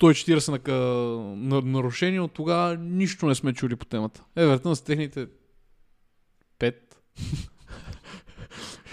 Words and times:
140 0.00 0.68
на, 0.68 0.74
на, 1.36 1.62
нарушения, 1.62 2.24
от 2.24 2.32
тогава 2.32 2.76
нищо 2.76 3.26
не 3.26 3.34
сме 3.34 3.52
чули 3.52 3.76
по 3.76 3.86
темата. 3.86 4.24
Евертън 4.36 4.76
с 4.76 4.80
техните 4.80 5.26
5. 6.58 6.74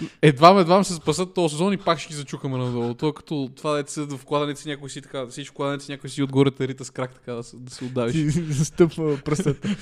Едва 0.22 0.60
едва 0.60 0.84
се 0.84 0.94
спасат 0.94 1.34
този 1.34 1.52
сезон 1.52 1.72
и 1.72 1.76
пак 1.76 1.98
ще 1.98 2.08
ги 2.08 2.14
зачукаме 2.14 2.58
надолу. 2.58 2.94
Това 2.94 3.12
като 3.12 3.50
това 3.56 3.82
да 3.82 3.90
се 3.90 4.02
в 4.02 4.24
кладенец 4.24 4.66
някой 4.66 4.90
си 4.90 5.02
така, 5.02 5.18
да 5.18 5.32
си 5.32 5.44
в 5.44 5.52
кладенец 5.52 5.88
някой 5.88 6.10
си 6.10 6.22
отгоре 6.22 6.50
рита 6.60 6.84
с 6.84 6.90
крак 6.90 7.14
така 7.14 7.32
да 7.32 7.42
се, 7.42 7.56
да 7.56 7.70
се 7.70 7.84
отдавиш. 7.84 8.12
Ти 8.34 8.54
стъпва 8.54 9.18
пръстата. 9.24 9.68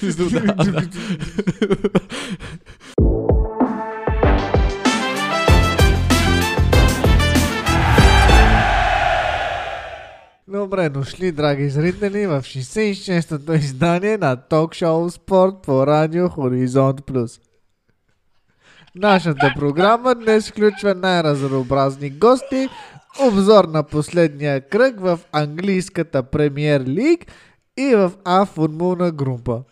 Добре 10.75 10.89
дошли, 10.89 11.33
драги 11.33 11.69
зрители, 11.69 12.27
в 12.27 12.43
66-то 12.43 13.55
издание 13.55 14.19
на 14.19 14.37
ток-шоу 14.37 15.11
Спорт 15.11 15.55
по 15.63 15.87
радио 15.87 16.29
Хоризонт 16.29 17.05
Плюс. 17.05 17.41
Нашата 18.95 19.53
програма 19.57 20.15
днес 20.15 20.51
включва 20.51 20.95
най-разнообразни 20.95 22.11
гости, 22.11 22.69
обзор 23.21 23.65
на 23.65 23.83
последния 23.83 24.69
кръг 24.69 25.01
в 25.01 25.21
английската 25.33 26.23
премьер 26.23 26.81
лиг 26.81 27.27
и 27.77 27.95
в 27.95 28.13
А 28.25 28.47
футболна 28.47 29.13
група. 29.13 29.63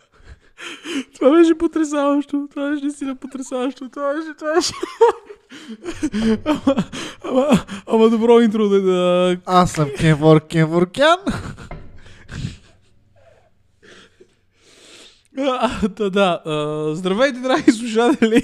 Това 1.15 1.31
беше 1.31 1.59
потрясаващо. 1.59 2.48
Това 2.51 2.71
беше 2.71 2.84
наистина 2.84 3.17
потрясаващо. 3.17 3.89
Това 3.89 4.15
беше, 4.15 4.34
това 4.39 4.55
беше. 4.55 4.73
Ама, 6.45 6.74
ама, 7.24 7.65
ама 7.87 8.11
добро 8.11 8.41
интро 8.41 8.69
да, 8.69 8.80
да... 8.83 9.37
Аз 9.47 9.73
съм 9.73 9.91
Кенвор 9.98 10.47
Кенворкян. 10.47 11.19
А, 15.39 15.89
да, 15.89 16.11
да. 16.11 16.41
А, 16.47 16.94
здравейте, 16.94 17.41
драги 17.41 17.72
слушатели. 17.72 18.42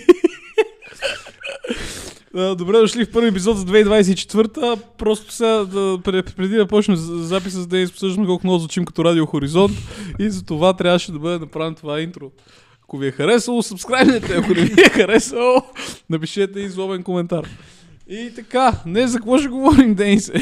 А, 2.34 2.55
Добре 2.55 2.78
дошли 2.78 3.05
в 3.05 3.11
първи 3.11 3.28
епизод 3.28 3.59
за 3.59 3.65
2024-та. 3.65 4.77
Просто 4.98 5.33
сега, 5.33 5.65
да, 5.65 5.78
пре- 5.98 6.34
преди 6.34 6.56
да 6.56 6.67
почнем 6.67 6.97
записа, 6.97 7.61
за 7.61 7.67
да 7.67 7.78
изобсъждаме 7.78 8.27
колко 8.27 8.47
много 8.47 8.59
звучим 8.59 8.84
като 8.84 9.05
Радио 9.05 9.27
Хоризонт 9.27 9.72
и 10.19 10.31
за 10.31 10.45
това 10.45 10.72
трябваше 10.72 11.12
да 11.12 11.19
бъде 11.19 11.39
направено 11.39 11.77
това 11.77 12.00
интро. 12.00 12.31
Ако 12.89 12.98
ви 12.98 13.06
е 13.06 13.11
харесало, 13.11 13.62
сабскрайбнете. 13.62 14.36
Ако 14.36 14.55
не 14.55 14.62
ви 14.62 14.81
е 14.81 14.89
харесало, 14.89 15.62
напишете 16.11 16.61
и 16.61 16.69
злобен 16.69 17.03
коментар. 17.03 17.48
И 18.08 18.33
така, 18.34 18.83
не 18.86 19.08
за 19.08 19.19
какво 19.19 19.39
ще 19.39 19.48
говорим, 19.48 19.94
Денисе? 19.94 20.33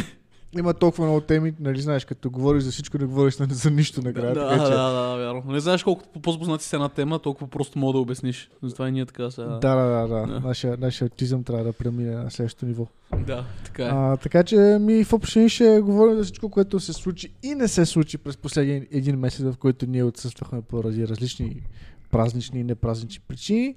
Има 0.59 0.75
толкова 0.75 1.05
много 1.05 1.21
теми, 1.21 1.53
нали 1.61 1.81
знаеш, 1.81 2.05
като 2.05 2.31
говориш 2.31 2.63
за 2.63 2.71
всичко, 2.71 2.99
не 2.99 3.05
говориш 3.05 3.35
за 3.35 3.71
нищо 3.71 4.03
накрая. 4.03 4.35
да, 4.35 4.49
така 4.49 4.63
да, 4.63 4.71
че... 4.71 4.77
да, 4.77 4.93
да, 4.93 5.17
вярно. 5.17 5.53
Не 5.53 5.61
знаеш 5.61 5.83
колко 5.83 6.05
по-запознати 6.23 6.65
с 6.65 6.73
една 6.73 6.89
тема, 6.89 7.19
толкова 7.19 7.47
просто 7.51 7.79
мога 7.79 7.93
да 7.93 7.99
обясниш. 7.99 8.51
Затова 8.63 8.89
и 8.89 8.93
ние 8.93 9.07
така 9.07 9.31
сега. 9.31 9.49
Да, 9.49 9.75
да, 9.75 9.85
да, 9.85 10.09
да. 10.09 10.27
Да. 10.27 10.41
Нашия, 10.41 10.77
нашия 10.81 11.07
аутизъм 11.07 11.45
трябва 11.45 11.65
да 11.65 11.73
премине 11.73 12.11
на 12.11 12.31
следващото 12.31 12.67
ниво. 12.67 12.87
да 13.27 13.45
така 13.65 13.85
е. 13.85 13.91
А, 13.93 14.17
така 14.17 14.43
че 14.43 14.57
ми 14.81 15.05
в 15.05 15.13
общини 15.13 15.49
ще 15.49 15.81
говорим 15.81 16.17
за 16.17 16.25
всичко, 16.25 16.49
което 16.49 16.81
се 16.81 16.93
случи 16.93 17.33
и 17.43 17.55
не 17.55 17.69
се 17.69 17.87
случи 17.87 18.19
през 18.19 18.37
последния 18.37 18.87
един 18.91 19.19
месец, 19.19 19.45
в 19.45 19.57
който 19.59 19.87
ние 19.87 20.05
отсъствахме 20.05 20.63
поради 20.63 21.09
различни 21.09 21.63
празнични 22.11 22.61
и 22.61 22.65
непразнични 22.65 23.25
причини. 23.29 23.77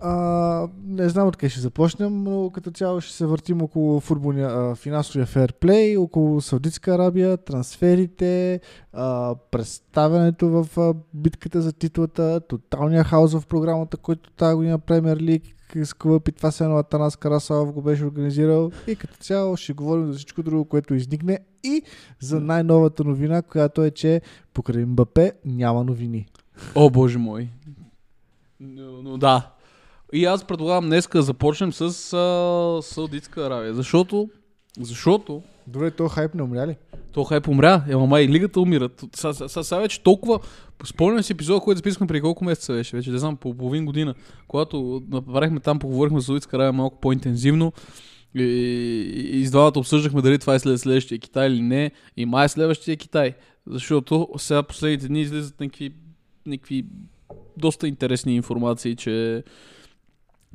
А, 0.00 0.68
не 0.84 1.08
знам 1.08 1.28
откъде 1.28 1.50
ще 1.50 1.60
започнем, 1.60 2.22
но 2.22 2.50
като 2.50 2.70
цяло 2.70 3.00
ще 3.00 3.12
се 3.14 3.26
въртим 3.26 3.62
около 3.62 4.00
футболния, 4.00 4.74
финансовия 4.74 5.26
ферплей, 5.26 5.96
около 5.96 6.40
Саудитска 6.40 6.94
Арабия, 6.94 7.36
трансферите, 7.36 8.60
а, 8.92 9.34
представянето 9.50 10.48
в 10.48 10.78
а, 10.78 10.94
битката 11.14 11.62
за 11.62 11.72
титлата, 11.72 12.40
тоталния 12.48 13.04
хаос 13.04 13.34
в 13.34 13.46
програмата, 13.46 13.96
който 13.96 14.30
тази 14.30 14.56
година 14.56 14.78
Премьер 14.78 15.16
Лиг 15.16 15.42
с 15.84 15.94
клуб 15.94 16.28
и 16.28 16.32
това 16.32 16.50
се 16.50 16.64
едно 16.64 16.76
Атанас 16.76 17.16
Карасалов 17.16 17.72
го 17.72 17.82
беше 17.82 18.04
организирал 18.04 18.70
и 18.86 18.96
като 18.96 19.16
цяло 19.16 19.56
ще 19.56 19.72
говорим 19.72 20.06
за 20.06 20.18
всичко 20.18 20.42
друго, 20.42 20.64
което 20.64 20.94
изникне 20.94 21.38
и 21.64 21.82
за 22.20 22.40
най-новата 22.40 23.04
новина, 23.04 23.42
която 23.42 23.84
е, 23.84 23.90
че 23.90 24.20
покрай 24.54 24.84
Мбапе 24.84 25.32
няма 25.44 25.84
новини. 25.84 26.26
О, 26.74 26.90
боже 26.90 27.18
мой. 27.18 27.48
Но, 28.60 29.02
но 29.02 29.18
да. 29.18 29.50
И 30.12 30.24
аз 30.24 30.44
предлагам 30.44 30.86
днес 30.86 31.08
да 31.12 31.22
започнем 31.22 31.72
с 31.72 31.82
а, 32.12 32.82
Саудитска 32.82 33.46
Аравия. 33.46 33.74
Защото, 33.74 34.30
защото 34.80 35.42
Добре, 35.66 35.90
то 35.90 36.08
хайп 36.08 36.34
не 36.34 36.42
умря 36.42 36.66
ли? 36.66 36.76
то 37.12 37.24
хайп 37.24 37.48
умря, 37.48 37.84
ема 37.88 38.06
май 38.06 38.22
и 38.22 38.28
лигата 38.28 38.60
умира. 38.60 38.88
Сега 39.46 39.78
вече 39.78 40.02
толкова... 40.02 40.40
Спомням 40.84 41.22
си 41.22 41.32
епизода, 41.32 41.60
който 41.60 41.78
записахме 41.78 42.06
преди 42.06 42.20
колко 42.20 42.44
месеца 42.44 42.72
беше, 42.72 42.96
вече 42.96 43.10
не 43.10 43.18
знам, 43.18 43.36
по 43.36 43.54
половин 43.54 43.86
година, 43.86 44.14
когато 44.48 45.02
направихме 45.10 45.60
там, 45.60 45.78
поговорихме 45.78 46.20
за 46.20 46.26
Саудитска 46.26 46.56
Аравия 46.56 46.72
малко 46.72 47.00
по-интензивно. 47.00 47.72
И, 48.34 48.42
и, 48.42 49.40
и 49.40 49.46
с 49.46 49.50
двамата 49.50 49.72
обсъждахме 49.76 50.22
дали 50.22 50.38
това 50.38 50.54
е 50.54 50.58
след 50.58 50.80
следващия 50.80 51.18
Китай 51.18 51.48
или 51.48 51.62
не. 51.62 51.90
И 52.16 52.26
май 52.26 52.44
е 52.44 52.48
следващия 52.48 52.96
Китай. 52.96 53.34
Защото 53.66 54.28
сега 54.36 54.62
последните 54.62 55.08
дни 55.08 55.20
излизат 55.20 55.60
някакви, 55.60 55.92
някакви 56.48 56.86
доста 57.56 57.88
интересни 57.88 58.36
информации, 58.36 58.96
че 58.96 59.44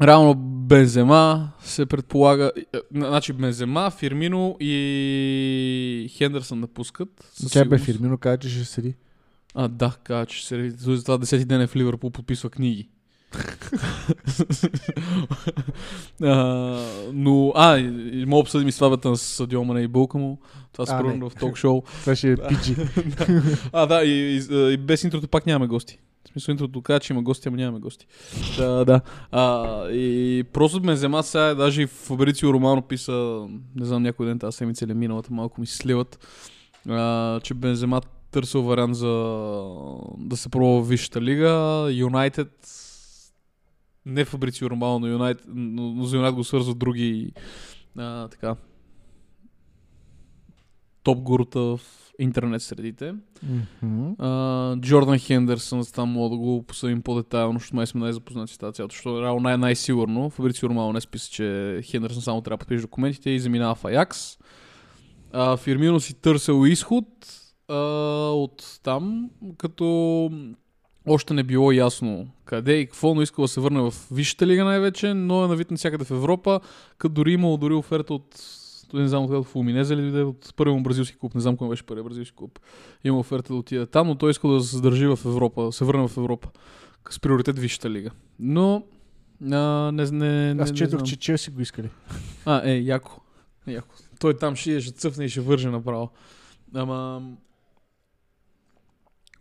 реално 0.02 0.36
Бензема 0.36 1.52
се 1.60 1.86
предполага, 1.86 2.52
е, 2.56 2.80
значи 2.96 3.34
Бензема, 3.34 3.92
Фирмино 3.92 4.58
и 4.60 6.12
Хендерсън 6.12 6.60
напускат. 6.60 7.32
Чай 7.52 7.66
бе. 7.66 7.78
Фирмино 7.78 8.18
каза, 8.18 8.38
че 8.38 8.50
ще 8.50 8.66
седи. 8.66 8.96
А, 9.56 9.68
да, 9.68 9.96
каза, 10.04 10.26
че 10.26 10.48
се 10.48 10.70
за 10.70 11.04
това 11.04 11.18
10 11.18 11.46
ден 11.46 11.62
е 11.62 11.68
в 11.68 11.76
Ливърпул 11.76 12.10
подписва 12.10 12.50
книги. 12.50 12.90
А, 16.24 16.36
но, 17.14 17.52
а, 17.56 17.78
и, 17.78 18.22
и 18.22 18.26
мога 18.26 18.40
обсъдим 18.40 18.68
и 18.68 18.72
слабата 18.72 19.10
на 19.10 19.18
Садио 19.18 19.64
Мане 19.64 19.82
и 19.82 19.88
Булка 19.88 20.18
му. 20.18 20.40
Това 20.74 20.86
се 20.86 20.94
А, 20.94 20.98
превърна 20.98 21.24
не. 21.24 21.30
в 21.30 21.36
ток-шоу. 21.36 21.82
Това 22.02 22.16
ще 22.16 22.32
е 22.32 22.38
PG. 22.38 23.70
А, 23.74 23.86
да, 23.86 24.04
и, 24.04 24.38
и, 24.38 24.74
и 24.74 24.78
без 24.78 25.04
интрото 25.04 25.28
пак 25.28 25.46
нямаме 25.46 25.68
гости. 25.68 26.00
В 26.26 26.30
смисъл 26.34 26.52
интрото 26.52 26.82
каза, 26.82 27.00
че 27.00 27.14
има 27.14 27.22
гости, 27.22 27.48
ама 27.48 27.58
нямаме 27.58 27.80
гости. 27.80 28.06
Да, 28.58 28.86
да. 28.86 29.02
А, 29.32 29.90
и 29.90 30.44
просто 30.54 30.82
ме 30.84 30.94
взема 30.94 31.24
сега, 31.24 31.56
даже 31.56 31.82
и 31.82 31.88
Фабрицио 31.88 32.54
Романо 32.54 32.82
писа, 32.82 33.48
не 33.76 33.86
знам 33.86 34.04
някой 34.04 34.26
ден 34.26 34.40
тази 34.40 34.58
седмица 34.58 34.86
или 34.86 34.94
миналата, 34.94 35.34
малко 35.34 35.62
ми 35.62 35.68
се 35.68 35.78
сливат, 35.78 36.28
а, 36.90 37.40
че 37.40 37.54
Бензема 37.54 38.02
търсил 38.32 38.62
вариант 38.62 38.96
за 38.96 39.08
да 40.18 40.38
се 40.38 40.50
пробва 40.50 40.82
в 40.82 40.90
Висшата 40.90 41.22
лига. 41.22 41.88
Юнайтед 41.92 42.52
не 44.06 44.26
Фабрицио 44.26 44.70
Романо, 44.70 45.00
но, 45.00 45.08
Юнайтед, 45.08 45.46
но, 45.48 46.04
за 46.04 46.16
Юнайтед 46.16 46.36
го 46.36 46.44
свързват 46.44 46.80
други 46.80 47.34
а, 47.98 48.28
така 48.28 48.56
топ 51.04 51.20
гурута 51.20 51.60
в 51.60 51.80
интернет 52.20 52.62
средите. 52.62 53.16
Мгм. 53.82 54.12
А, 54.20 54.76
Джордан 54.78 55.20
Хендерсън, 55.20 55.84
там 55.94 56.10
мога 56.10 56.30
да 56.30 56.38
го 56.38 56.64
посъдим 56.64 57.02
по-детайлно, 57.02 57.60
защото 57.60 57.76
май 57.76 57.88
сме 57.88 58.02
най-запознати 58.02 58.54
с 58.54 58.58
тази 58.58 58.74
цялата, 58.74 58.94
защото 58.94 59.22
реално 59.22 59.40
най- 59.40 59.58
най-сигурно. 59.58 60.30
Фабрицио 60.30 60.70
Романо 60.70 60.94
не 60.94 61.02
списа, 61.02 61.32
че 61.32 61.80
Хендерсън 61.84 62.22
само 62.22 62.42
трябва 62.42 62.58
да 62.58 62.60
подпише 62.60 62.82
документите 62.82 63.30
и 63.30 63.40
заминава 63.40 63.76
в 63.76 63.86
Аякс. 63.86 64.38
А, 65.34 65.58
Фирмино 65.58 66.00
си 66.00 66.14
търсил 66.14 66.66
изход 66.68 67.06
а, 67.68 67.76
от 68.32 68.80
там, 68.84 69.30
като 69.58 70.30
още 71.08 71.34
не 71.34 71.44
било 71.44 71.72
ясно 71.72 72.28
къде 72.46 72.74
и 72.74 72.86
какво, 72.86 73.16
но 73.16 73.22
искал 73.22 73.44
да 73.44 73.48
се 73.48 73.62
върне 73.62 73.82
в 73.82 73.94
Висшата 74.12 74.48
лига 74.48 74.64
най-вече, 74.64 75.14
но 75.14 75.46
е 75.46 75.48
навит 75.48 75.72
навсякъде 75.72 76.06
в 76.06 76.12
Европа, 76.12 76.60
като 76.98 77.14
дори 77.14 77.34
имало 77.34 77.58
дори 77.58 77.74
оферта 77.74 78.14
от 78.14 78.40
не 78.94 79.08
знам 79.08 79.24
откъде, 79.24 79.44
в 79.44 79.56
Уминезе 79.56 79.98
ли 79.98 80.02
дойде 80.02 80.22
от 80.22 80.54
първия 80.56 80.76
му 80.78 80.84
бразилски 80.84 81.18
клуб, 81.18 81.36
не 81.36 81.42
знам 81.42 81.58
кой 81.58 81.70
беше 81.70 81.84
първият 81.84 82.06
бразилски 82.06 82.36
клуб. 82.36 82.60
Има 83.04 83.20
оферта 83.20 83.54
да 83.54 83.60
отиде 83.60 83.86
там, 83.86 84.08
но 84.08 84.16
той 84.16 84.32
иска 84.32 84.48
да 84.48 84.62
се 84.62 84.76
задържи 84.76 85.08
в 85.08 85.20
Европа, 85.26 85.64
да 85.64 85.72
се 85.72 85.86
върне 85.86 86.08
в 86.08 86.18
Европа. 86.18 86.50
С 87.10 87.20
приоритет 87.20 87.60
Висшата 87.60 87.90
лига. 87.90 88.12
Но 88.40 88.84
а, 89.52 89.92
не, 89.92 90.06
не, 90.12 90.54
не, 90.54 90.64
Аз 90.64 90.70
не 90.70 90.76
четох, 90.76 91.00
знам. 91.00 91.08
че 91.08 91.16
Челси 91.16 91.52
го 91.52 91.62
искали. 91.62 91.90
А, 92.46 92.70
е, 92.70 92.78
яко. 92.78 93.22
яко. 93.68 93.96
Той 94.20 94.38
там 94.38 94.56
ще, 94.56 94.82
ще 94.82 94.92
цъфне 94.92 95.26
и 95.26 95.30
ще 95.30 95.42
върже 95.42 95.70
направо. 95.70 96.10
Ама... 96.74 97.22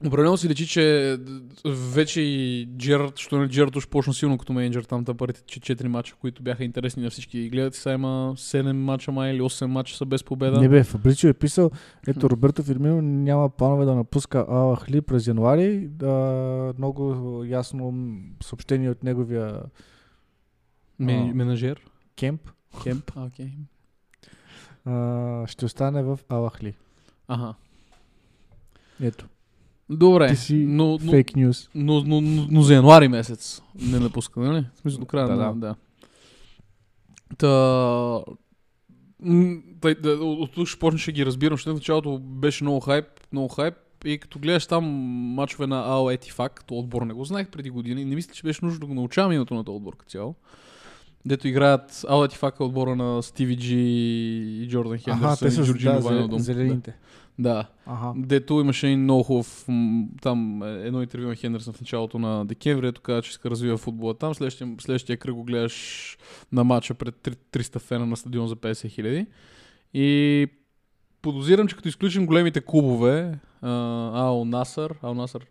Определено 0.06 0.36
си 0.36 0.48
лечи, 0.48 0.66
че 0.66 1.18
вече 1.64 2.20
и 2.20 2.68
Джерард, 2.76 3.18
що 3.18 3.38
не 3.38 3.48
Джерард 3.48 3.76
уж 3.76 3.88
почна 3.88 4.14
силно 4.14 4.38
като 4.38 4.52
менеджер 4.52 4.82
там 4.82 5.04
та 5.04 5.14
първите 5.14 5.40
4 5.40 5.86
мача, 5.86 6.14
които 6.20 6.42
бяха 6.42 6.64
интересни 6.64 7.02
на 7.02 7.10
всички 7.10 7.38
и 7.38 7.50
гледат. 7.50 7.74
Сега 7.74 7.94
има 7.94 8.32
7 8.36 8.72
мача 8.72 9.12
май 9.12 9.32
или 9.32 9.40
8 9.40 9.66
мача 9.66 9.96
са 9.96 10.04
без 10.06 10.24
победа. 10.24 10.60
Не 10.60 10.68
бе, 10.68 10.84
Фабричо 10.84 11.28
е 11.28 11.34
писал, 11.34 11.70
ето 12.06 12.30
Роберто 12.30 12.62
Фирмино 12.62 13.02
няма 13.02 13.50
планове 13.50 13.84
да 13.84 13.94
напуска 13.94 14.46
Ал 14.48 14.76
Ахли 14.76 15.00
през 15.00 15.26
януари. 15.26 15.88
Да, 15.88 16.74
много 16.78 17.14
ясно 17.44 17.94
съобщение 18.42 18.90
от 18.90 19.02
неговия 19.02 19.62
Мен, 20.98 21.30
А. 21.30 21.34
менажер. 21.34 21.80
кемп. 22.16 22.40
Кемп. 22.82 23.10
А, 24.84 25.46
ще 25.46 25.64
остане 25.64 26.02
в 26.02 26.18
Ал 26.28 26.50
Ахли. 26.50 26.74
Аха. 27.28 27.54
Ето, 29.00 29.26
Добре, 29.96 30.28
Ти 30.28 30.36
си 30.36 30.54
но, 30.54 30.98
но, 31.02 31.10
фейк 31.10 31.36
нюз. 31.36 31.68
но, 31.74 32.02
но, 32.06 32.20
но, 32.20 32.46
но 32.50 32.62
за 32.62 32.74
януари 32.74 33.08
месец 33.08 33.62
не 33.80 33.98
напуска, 33.98 34.40
нали? 34.40 34.66
В 34.74 34.78
смисъл 34.78 35.00
до 35.00 35.06
края 35.06 35.26
Да, 35.26 35.36
на... 35.36 35.54
да. 35.54 35.54
Да. 35.54 35.74
Та... 37.38 38.24
Тъй, 39.80 39.94
да, 39.94 40.10
от 40.10 40.52
тук 40.52 40.68
ще 40.68 40.78
почна, 40.78 40.98
ще 40.98 41.12
ги 41.12 41.26
разбирам, 41.26 41.56
защото 41.56 41.74
в 41.74 41.78
началото 41.78 42.18
беше 42.18 42.64
много 42.64 42.80
хайп, 42.80 43.04
много 43.32 43.48
хайп 43.48 43.74
и 44.04 44.18
като 44.18 44.38
гледаш 44.38 44.66
там 44.66 44.84
мачове 45.34 45.66
на 45.66 45.80
АО 45.80 46.10
Етифак, 46.10 46.64
то 46.66 46.74
отбор 46.78 47.02
не 47.02 47.14
го 47.14 47.24
знаех 47.24 47.48
преди 47.48 47.70
години, 47.70 48.04
не 48.04 48.14
мисля, 48.14 48.32
че 48.32 48.42
беше 48.42 48.64
нужно 48.64 48.80
да 48.80 48.86
го 48.86 48.94
научавам 48.94 49.32
името 49.32 49.54
на 49.54 49.64
този 49.64 49.76
отбор 49.76 49.96
като 49.96 50.10
цяло. 50.10 50.34
Дето 51.26 51.48
играят 51.48 52.04
АО 52.08 52.24
Етифак 52.24 52.60
е 52.60 52.62
отбора 52.62 52.96
на 52.96 53.22
Стиви 53.22 53.56
Джи 53.56 53.78
и 53.78 54.68
Джордан 54.70 54.92
Аха, 54.92 55.02
Хендерсън 55.04 55.36
те 55.38 55.46
и 55.46 55.50
са 55.50 55.64
Джорджино 55.64 56.28
да, 56.28 56.38
зелените. 56.38 56.90
Да. 56.90 56.96
Аха. 57.86 58.12
Дето 58.16 58.60
имаше 58.60 58.86
един 58.86 59.02
много 59.02 59.22
хубав, 59.22 59.66
там 60.22 60.62
е, 60.62 60.86
едно 60.86 61.02
интервю 61.02 61.28
на 61.28 61.34
Хендерсън 61.34 61.72
в 61.74 61.80
началото 61.80 62.18
на 62.18 62.46
декември, 62.46 62.86
ето 62.86 63.00
каза, 63.00 63.22
че 63.22 63.30
иска 63.30 63.48
да 63.48 63.50
развива 63.50 63.78
футбола 63.78 64.14
там. 64.14 64.34
Следващия, 64.34 64.74
следващия 64.80 65.16
кръг 65.16 65.34
го 65.34 65.44
гледаш 65.44 66.18
на 66.52 66.64
матча 66.64 66.94
пред 66.94 67.16
три- 67.16 67.34
300 67.52 67.78
фена 67.78 68.06
на 68.06 68.16
стадион 68.16 68.48
за 68.48 68.56
50 68.56 68.88
хиляди. 68.88 69.26
И 69.94 70.46
подозирам, 71.22 71.68
че 71.68 71.76
като 71.76 71.88
изключим 71.88 72.26
големите 72.26 72.60
клубове, 72.60 73.38
Ал 73.62 74.44
Насър, 74.44 74.94
Ал 75.02 75.14
Насър, 75.14 75.46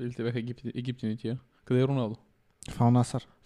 или 0.00 0.12
те 0.14 0.22
бяха 0.22 0.38
египти, 0.38 0.72
египтяни 0.74 1.16
тия. 1.16 1.38
Къде 1.64 1.80
е 1.80 1.88
Роналдо? 1.88 2.16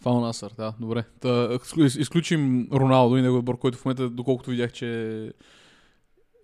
Фал 0.02 0.20
Насър, 0.20 0.52
да, 0.56 0.74
добре. 0.80 1.04
Та, 1.20 1.28
изклю- 1.54 2.00
изключим 2.00 2.68
Роналдо 2.72 3.16
и 3.16 3.22
неговия 3.22 3.38
отбор, 3.38 3.58
който 3.58 3.78
в 3.78 3.84
момента, 3.84 4.10
доколкото 4.10 4.50
видях, 4.50 4.72
че 4.72 5.32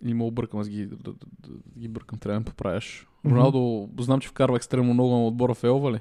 или 0.06 0.14
ме 0.14 0.24
объркам, 0.24 0.60
аз 0.60 0.68
ги, 0.68 0.86
да, 0.86 0.96
да, 0.96 1.12
да, 1.12 1.26
да 1.48 1.80
ги 1.80 1.88
бъркам, 1.88 2.18
трябва 2.18 2.34
да 2.34 2.40
ме 2.40 2.44
поправяш. 2.44 3.06
Роналдо, 3.26 3.88
знам, 4.00 4.20
че 4.20 4.28
вкарва 4.28 4.56
екстремно 4.56 4.94
много 4.94 5.10
на 5.10 5.26
отбора 5.26 5.54
в 5.54 5.64
Елва 5.64 5.92
ли? 5.92 5.98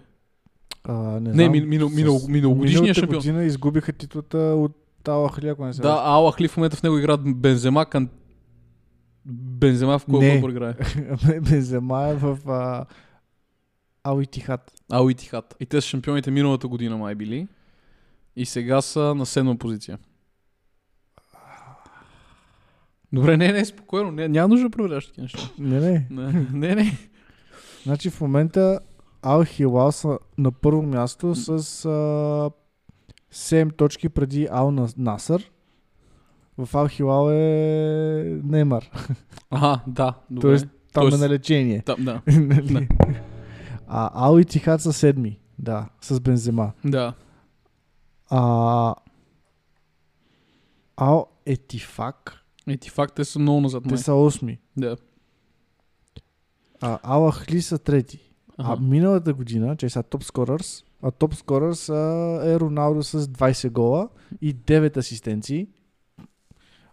А, 0.84 0.94
не, 0.94 1.34
Не, 1.34 1.50
мин- 1.50 1.66
минал- 1.68 1.90
минал- 1.90 2.28
миналогодишния 2.30 2.94
шампион. 2.94 3.20
година 3.20 3.44
изгубиха 3.44 3.94
титлата 3.94 4.38
от 4.38 4.72
Ала 5.08 5.30
Хли, 5.30 5.48
ако 5.48 5.66
не 5.66 5.74
се 5.74 5.82
Да. 5.82 6.02
Ала 6.04 6.32
Хли 6.32 6.48
в 6.48 6.58
момента 6.58 6.78
в 6.78 6.84
него 6.84 6.98
играят 6.98 7.36
Бензема, 7.36 7.86
кан... 7.86 8.10
Бензема 9.26 10.00
в 10.00 10.06
кой 10.06 10.20
Не. 10.20 10.36
отбор 10.36 10.50
играе? 10.50 10.74
Бензема 11.42 12.04
е 12.04 12.16
в 12.16 12.40
а, 12.48 12.86
Ал 14.04 14.22
Итихат. 14.22 14.72
Ал 14.92 15.10
Итихат. 15.10 15.56
И 15.60 15.66
те 15.66 15.82
са 15.82 15.88
шампионите 15.88 16.32
миналата 16.32 16.68
година 16.68 16.98
май 16.98 17.16
били. 17.16 17.48
И 18.36 18.46
сега 18.46 18.82
са 18.82 19.16
на 19.16 19.26
седма 19.26 19.56
позиция. 19.58 19.98
Добре, 23.16 23.38
не, 23.38 23.48
не, 23.50 23.66
спокойно. 23.66 24.12
Не, 24.12 24.28
няма 24.28 24.48
нужда 24.48 24.64
да 24.64 24.72
проверяваш 24.72 25.08
такива 25.08 25.24
неща. 25.24 25.40
Не, 25.60 25.80
не. 25.82 26.08
Не, 26.12 26.32
не, 26.54 26.76
не. 26.76 26.98
Значи 27.84 28.10
в 28.10 28.22
момента 28.22 28.80
Ал 29.22 29.44
Хилал 29.44 29.92
са 29.92 30.20
на 30.38 30.52
първо 30.52 30.82
място 30.84 31.36
с 31.36 31.50
а, 31.86 32.52
7 33.34 33.76
точки 33.76 34.10
преди 34.10 34.48
Ал 34.52 34.72
Нас- 34.72 34.98
Насър. 34.98 35.52
В 36.58 36.76
Ал 36.76 36.88
Хилал 36.88 37.32
е 37.32 37.36
Неймар. 38.44 38.90
Ага, 39.52 39.80
да. 39.88 40.14
Добре. 40.30 40.42
Тоест 40.42 40.68
там 40.94 41.04
Тоест- 41.04 41.16
е 41.16 41.20
на 41.20 41.30
лечение. 41.30 41.82
Там, 41.82 41.96
да. 42.00 42.22
Нали? 42.32 42.88
А 43.88 44.28
Ал 44.28 44.38
Итихат 44.38 44.82
са 44.82 44.94
седми. 44.94 45.40
Да, 45.60 45.90
с 46.02 46.20
Бензема. 46.20 46.72
Да. 46.86 47.14
А, 48.30 48.96
Ал 50.98 51.28
Етифак, 51.46 52.45
И 52.68 52.78
ти 52.78 52.90
факт, 52.90 53.16
те 53.16 53.26
са 53.26 53.40
много 53.40 53.62
назад. 53.62 53.84
те 53.84 53.90
Май. 53.90 53.98
са 53.98 54.14
осми. 54.14 54.60
Да. 54.78 54.98
А 56.82 57.00
Ал 57.04 57.32
Ахли 57.32 57.62
са 57.62 57.80
трети. 57.80 58.32
А 58.58 58.74
Ага. 58.74 58.82
миналата 58.82 59.34
година, 59.34 59.76
че 59.76 59.90
са 59.90 60.04
топ 60.04 60.24
скорърс, 60.24 60.84
а 61.02 61.12
топ 61.12 61.36
скорърс 61.36 61.90
а, 61.90 61.94
е 62.44 62.60
Роналдо 62.60 63.04
с 63.04 63.22
20 63.22 63.70
гола 63.70 64.10
и 64.42 64.56
9 64.56 64.98
асистенции. 64.98 65.68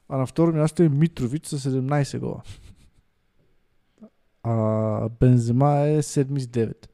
А 0.09 0.17
на 0.17 0.27
второ 0.27 0.53
място 0.53 0.83
е 0.83 0.89
Митрович 0.89 1.47
с 1.47 1.71
17 1.71 2.19
гола. 2.19 2.43
А 4.43 5.09
Бензема 5.09 5.71
е 5.71 6.03
7 6.03 6.39
с 6.39 6.47
9. 6.47 6.87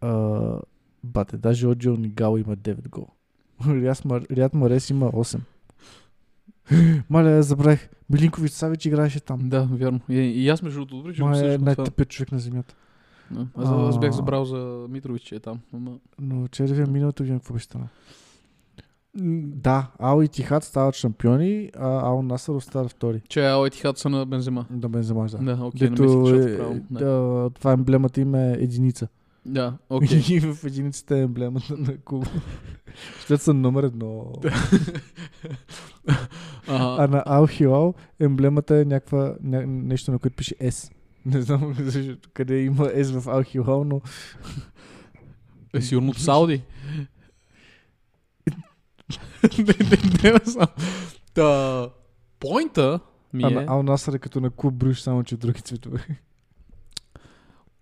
А, 0.00 0.60
бате, 1.04 1.36
даже 1.36 1.66
Оджио 1.66 1.96
Нигал 1.96 2.36
има 2.36 2.56
9 2.56 2.88
гола. 2.88 3.06
Риад 4.30 4.54
Марес 4.54 4.90
има 4.90 5.12
8. 5.12 5.40
Маля, 7.10 7.42
забравих. 7.42 7.88
Милинкович 8.10 8.52
Савич 8.52 8.86
играеше 8.86 9.20
там. 9.20 9.48
Да, 9.48 9.68
вярно. 9.72 10.00
И, 10.08 10.14
и 10.14 10.48
аз 10.48 10.62
между 10.62 10.78
другото, 10.78 10.96
добре, 10.96 11.14
че 11.14 11.22
Ма 11.22 11.38
е 11.38 11.58
най-тъпият 11.58 12.08
човек 12.08 12.32
на 12.32 12.38
земята. 12.38 12.74
Да. 13.30 13.46
Аз, 13.56 13.68
аз 13.68 13.98
бях 13.98 14.10
А. 14.10 14.12
забрал 14.12 14.44
за 14.44 14.86
Митрович, 14.90 15.22
че 15.22 15.34
е 15.34 15.40
там. 15.40 15.60
Ама... 15.74 15.90
Но 16.20 16.48
червия 16.48 16.86
миналото 16.86 17.22
година 17.22 17.38
какво 17.38 17.54
беше 17.54 17.64
станало? 17.64 17.88
Да, 19.14 19.90
Ал 19.98 20.22
и 20.22 20.28
Тихат 20.28 20.64
стават 20.64 20.94
шампиони, 20.94 21.70
а 21.78 22.06
Ал 22.06 22.22
Насър 22.22 22.54
остава 22.54 22.88
втори. 22.88 23.22
Че 23.28 23.46
Ал 23.46 23.66
Етихад 23.66 23.98
са 23.98 24.08
на 24.08 24.26
Бензема. 24.26 24.66
Да, 24.70 24.88
Бензема, 24.88 25.26
да. 25.26 25.38
Да, 25.38 25.64
окей, 25.64 25.90
не 25.90 25.96
Дето 25.96 26.18
мислих, 26.18 26.46
че 26.46 26.62
е, 26.62 26.80
да, 26.90 27.50
това 27.54 27.72
емблемата 27.72 28.20
им 28.20 28.34
е 28.34 28.52
единица. 28.52 29.08
Да 29.46 29.78
окей. 29.90 30.22
И 30.28 30.40
в 30.40 30.64
единицата 30.64 31.16
е 31.16 31.22
емблемата 31.22 31.76
на 31.76 31.98
клуба. 31.98 32.30
Защото 33.18 33.42
са 33.42 33.54
номер 33.54 33.82
едно. 33.82 34.32
А 36.66 37.06
на 37.06 37.22
Ал 37.26 37.46
Хилал 37.46 37.94
емблемата 38.20 38.76
е 38.76 38.84
някаква, 38.84 39.34
ня, 39.42 39.66
нещо 39.66 40.12
на 40.12 40.18
което 40.18 40.36
пише 40.36 40.54
S. 40.54 40.92
Не 41.26 41.42
знам 41.42 41.74
защо, 41.80 42.16
къде 42.32 42.62
има 42.62 42.84
S 42.84 43.20
в 43.20 43.28
Ал 43.28 43.42
Хилал, 43.42 43.84
но 43.84 44.00
Е, 45.74 45.80
сигурно 45.80 46.10
от 46.10 46.18
Сауди. 46.18 46.62
не, 49.58 49.64
не, 49.64 49.98
не, 50.22 50.32
не 50.32 50.40
знам. 50.44 50.68
Та, 51.34 51.88
поинта 52.40 53.00
ми 53.32 53.44
е... 53.44 53.50
на 53.50 53.64
Ал 53.68 53.82
Насър 53.82 54.12
е 54.12 54.18
като 54.18 54.40
на 54.40 54.50
клуб 54.50 54.74
Брюш, 54.74 55.00
само 55.00 55.24
че 55.24 55.34
в 55.34 55.38
други 55.38 55.60
цветове. 55.60 56.20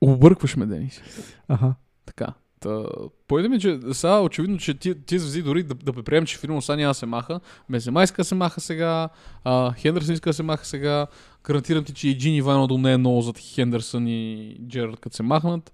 Объркваш 0.00 0.56
ме, 0.56 0.66
Денис. 0.66 1.00
Аха. 1.48 1.74
Така. 2.06 2.26
Та, 2.60 2.84
поеда 3.28 3.48
ми, 3.48 3.60
че 3.60 3.78
сега 3.92 4.20
очевидно, 4.20 4.58
че 4.58 4.74
ти, 4.74 4.94
ти 5.04 5.18
завзи 5.18 5.42
дори 5.42 5.62
да, 5.62 5.74
да 5.74 5.92
преприемем, 5.92 6.26
че 6.26 6.38
филма 6.38 6.60
сега 6.60 6.76
няма 6.76 6.90
да 6.90 6.94
се 6.94 7.06
маха. 7.06 7.40
Бензема 7.70 8.02
иска 8.02 8.24
се 8.24 8.34
маха 8.34 8.60
сега, 8.60 9.08
а, 9.44 9.72
Хендерсън 9.72 10.14
иска 10.14 10.30
да 10.30 10.34
се 10.34 10.42
маха 10.42 10.66
сега. 10.66 11.06
Гарантирам 11.44 11.84
ти, 11.84 11.94
че 11.94 12.08
и 12.08 12.18
Джини 12.18 12.42
Вайналдум 12.42 12.82
не 12.82 12.92
е 12.92 12.96
много 12.96 13.22
зад 13.22 13.38
Хендерсън 13.38 14.06
и 14.06 14.56
Джерард, 14.68 15.00
като 15.00 15.16
се 15.16 15.22
махнат. 15.22 15.72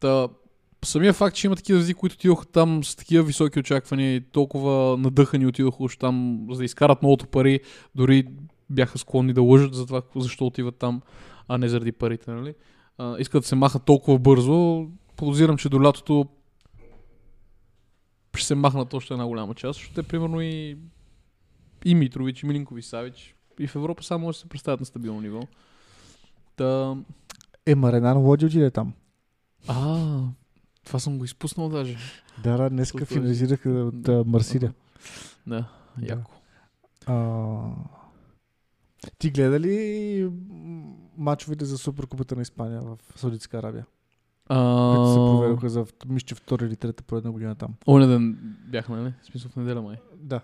Та, 0.00 0.28
самия 0.84 1.12
факт, 1.12 1.36
че 1.36 1.46
има 1.46 1.56
такива 1.56 1.78
звезди, 1.78 1.94
които 1.94 2.14
отидоха 2.14 2.46
там 2.46 2.84
с 2.84 2.96
такива 2.96 3.24
високи 3.24 3.58
очаквания 3.58 4.16
и 4.16 4.20
толкова 4.20 4.96
надъхани 4.98 5.46
отидоха 5.46 5.82
уж 5.82 5.96
там, 5.96 6.46
за 6.50 6.58
да 6.58 6.64
изкарат 6.64 7.02
многото 7.02 7.26
пари, 7.26 7.60
дори 7.94 8.26
бяха 8.70 8.98
склонни 8.98 9.32
да 9.32 9.42
лъжат 9.42 9.74
за 9.74 9.86
това, 9.86 10.02
защо 10.16 10.46
отиват 10.46 10.76
там, 10.76 11.02
а 11.48 11.58
не 11.58 11.68
заради 11.68 11.92
парите, 11.92 12.30
нали? 12.30 12.54
А, 12.98 13.16
искат 13.18 13.42
да 13.42 13.48
се 13.48 13.54
махат 13.54 13.84
толкова 13.84 14.18
бързо, 14.18 14.86
подозирам, 15.16 15.56
че 15.56 15.68
до 15.68 15.82
лятото 15.82 16.26
ще 18.34 18.46
се 18.46 18.54
махнат 18.54 18.94
още 18.94 19.14
една 19.14 19.26
голяма 19.26 19.54
част, 19.54 19.78
защото 19.78 19.94
те, 19.94 20.02
примерно, 20.02 20.40
и, 20.40 20.78
и 21.84 21.94
Митрович, 21.94 22.42
и 22.42 22.46
Милинкови 22.46 22.82
Савич, 22.82 23.34
и 23.58 23.66
в 23.66 23.76
Европа 23.76 24.02
само 24.02 24.24
може 24.26 24.36
да 24.36 24.40
се 24.40 24.48
представят 24.48 24.80
на 24.80 24.86
стабилно 24.86 25.20
ниво. 25.20 25.40
Та... 26.56 26.96
Е, 27.66 27.74
Маренан 27.74 28.18
Лоди 28.18 28.46
отиде 28.46 28.70
там. 28.70 28.92
А, 29.68 30.20
това 30.84 30.98
съм 30.98 31.18
го 31.18 31.24
изпуснал 31.24 31.68
даже. 31.68 31.96
Да, 32.42 32.56
да, 32.56 32.70
днеска 32.70 33.06
финализираха 33.06 33.70
от 33.70 34.02
Да. 34.02 34.12
а, 34.12 34.24
Марсилия. 34.26 34.74
Да, 35.46 35.64
Да. 35.98 36.06
яко. 36.06 36.30
А, 37.06 37.14
ти 39.18 39.30
гледа 39.30 39.60
ли 39.60 40.30
мачовете 41.16 41.64
за 41.64 41.78
Суперкупата 41.78 42.36
на 42.36 42.42
Испания 42.42 42.80
в 42.80 42.98
Саудитска 43.16 43.58
Арабия? 43.58 43.86
А... 44.48 44.94
Които 44.96 45.08
се 45.08 45.16
проведоха 45.16 45.68
за 45.68 45.86
мисля, 46.08 46.36
втора 46.36 46.66
или 46.66 46.76
трета 46.76 47.02
поредна 47.02 47.32
година 47.32 47.54
там. 47.54 47.74
Оня 47.88 48.06
ден 48.06 48.38
бяхме, 48.68 48.96
нали? 48.96 49.12
В 49.22 49.26
смисъл 49.26 49.50
в 49.50 49.56
неделя 49.56 49.82
май. 49.82 49.96
Да. 50.16 50.40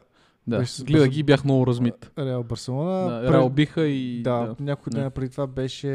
Да, 0.47 0.59
Беше 0.59 0.85
гледах 0.85 1.09
ги 1.09 1.23
бях 1.23 1.45
много 1.45 1.67
размит. 1.67 2.11
Реал 2.19 2.43
Барселона. 2.45 3.11
Да, 3.11 3.33
Реал 3.33 3.51
биха 3.51 3.87
и... 3.87 4.23
Да, 4.23 4.57
няколко 4.61 4.91
Да. 4.91 4.97
дена 4.97 5.11
преди 5.11 5.31
това 5.31 5.47
беше 5.47 5.89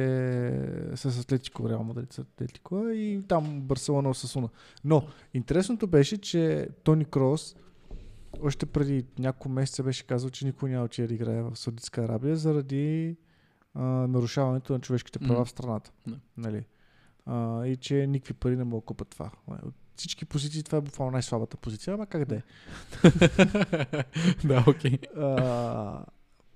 с 0.95 1.19
Атлетико, 1.21 1.69
Реал 1.69 1.83
Мадрид 1.83 2.13
с 2.13 2.19
Атлетико 2.19 2.89
и 2.89 3.21
там 3.27 3.61
Барселона 3.61 4.09
Осасуна. 4.09 4.49
Но 4.83 5.03
интересното 5.33 5.87
беше, 5.87 6.17
че 6.17 6.69
Тони 6.83 7.05
Крос 7.05 7.55
още 8.43 8.65
преди 8.65 9.05
няколко 9.19 9.49
месеца 9.49 9.83
беше 9.83 10.07
казал, 10.07 10.29
че 10.29 10.45
никой 10.45 10.69
няма 10.69 10.87
че 10.87 11.07
да 11.07 11.13
играе 11.13 11.41
в 11.41 11.55
Саудитска 11.55 12.01
Арабия 12.03 12.35
заради 12.35 13.17
а, 13.73 13.83
нарушаването 13.83 14.73
на 14.73 14.79
човешките 14.79 15.19
права 15.19 15.33
Мгм. 15.33 15.45
в 15.45 15.49
страната. 15.49 15.91
Да. 16.07 16.19
Нали? 16.37 16.65
А, 17.25 17.65
и 17.65 17.75
че 17.75 18.07
никакви 18.07 18.33
пари 18.33 18.55
не 18.55 18.63
могат 18.63 18.83
да 18.83 18.85
купат 18.85 19.09
това. 19.09 19.31
От 19.47 19.73
всички 19.95 20.25
позиции 20.25 20.63
това 20.63 20.77
е 20.77 20.81
буквално 20.81 21.11
най-слабата 21.11 21.57
позиция, 21.57 21.93
ама 21.93 22.05
как 22.05 22.25
да 22.25 22.35
е. 22.35 22.41
да, 24.47 24.65
окей. 24.67 24.97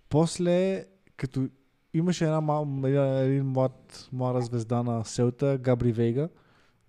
После, 0.10 0.86
като 1.18 1.50
имаше 1.94 2.26
една 2.26 2.42
мал, 2.42 2.68
един 2.86 3.46
млад, 3.46 4.10
млада 4.12 4.42
звезда 4.42 4.84
на 4.84 5.06
Селта, 5.06 5.58
Габри 5.58 5.92
Вейга, 5.92 6.30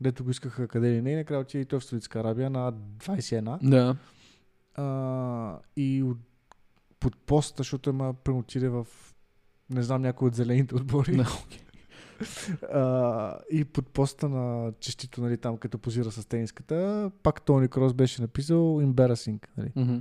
дето 0.01 0.25
го 0.25 0.31
искаха 0.31 0.69
къде 0.69 0.91
ли 0.91 1.03
не, 1.03 1.13
и 1.13 1.17
накрая 1.17 1.41
отиде 1.41 1.63
и 1.63 1.67
той 1.67 1.81
в 1.81 1.85
Саудитска 1.85 2.21
Арабия 2.21 2.51
на 2.51 2.73
21. 2.73 3.69
Да. 3.69 3.97
А, 4.75 5.59
и 5.77 6.03
от, 6.03 6.19
под 7.01 7.17
поста, 7.17 7.61
защото 7.61 7.91
има 7.91 8.15
отиде 8.29 8.69
в 8.69 8.87
не 9.71 9.83
знам 9.83 10.03
някой 10.03 10.29
от 10.29 10.35
зелените 10.35 10.75
отбори. 10.75 11.17
Да, 11.17 11.29
а, 12.73 13.39
и 13.51 13.65
под 13.65 13.89
поста 13.89 14.29
на 14.29 14.73
честито, 14.81 15.23
нали, 15.23 15.39
там 15.39 15.57
като 15.57 15.79
позира 15.79 16.11
с 16.11 16.27
тениската, 16.27 17.11
пак 17.23 17.43
Тони 17.43 17.69
Крос 17.69 17.95
беше 17.95 18.23
написал 18.23 18.81
embarrassing. 18.83 19.47
Нали. 19.57 19.73
Мгм. 19.77 19.97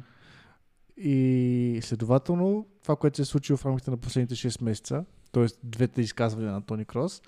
И 0.98 1.80
следователно, 1.84 2.68
това, 2.84 2.96
което 2.96 3.16
се 3.16 3.22
е 3.22 3.26
случило 3.26 3.58
в 3.58 3.66
рамките 3.66 3.92
на 3.92 3.98
последните 3.98 4.36
6 4.36 4.64
месеца, 4.64 5.06
т.е. 5.32 5.46
двете 5.64 6.02
изказвания 6.02 6.52
на 6.52 6.62
Тони 6.62 6.86
Крос, 6.86 7.22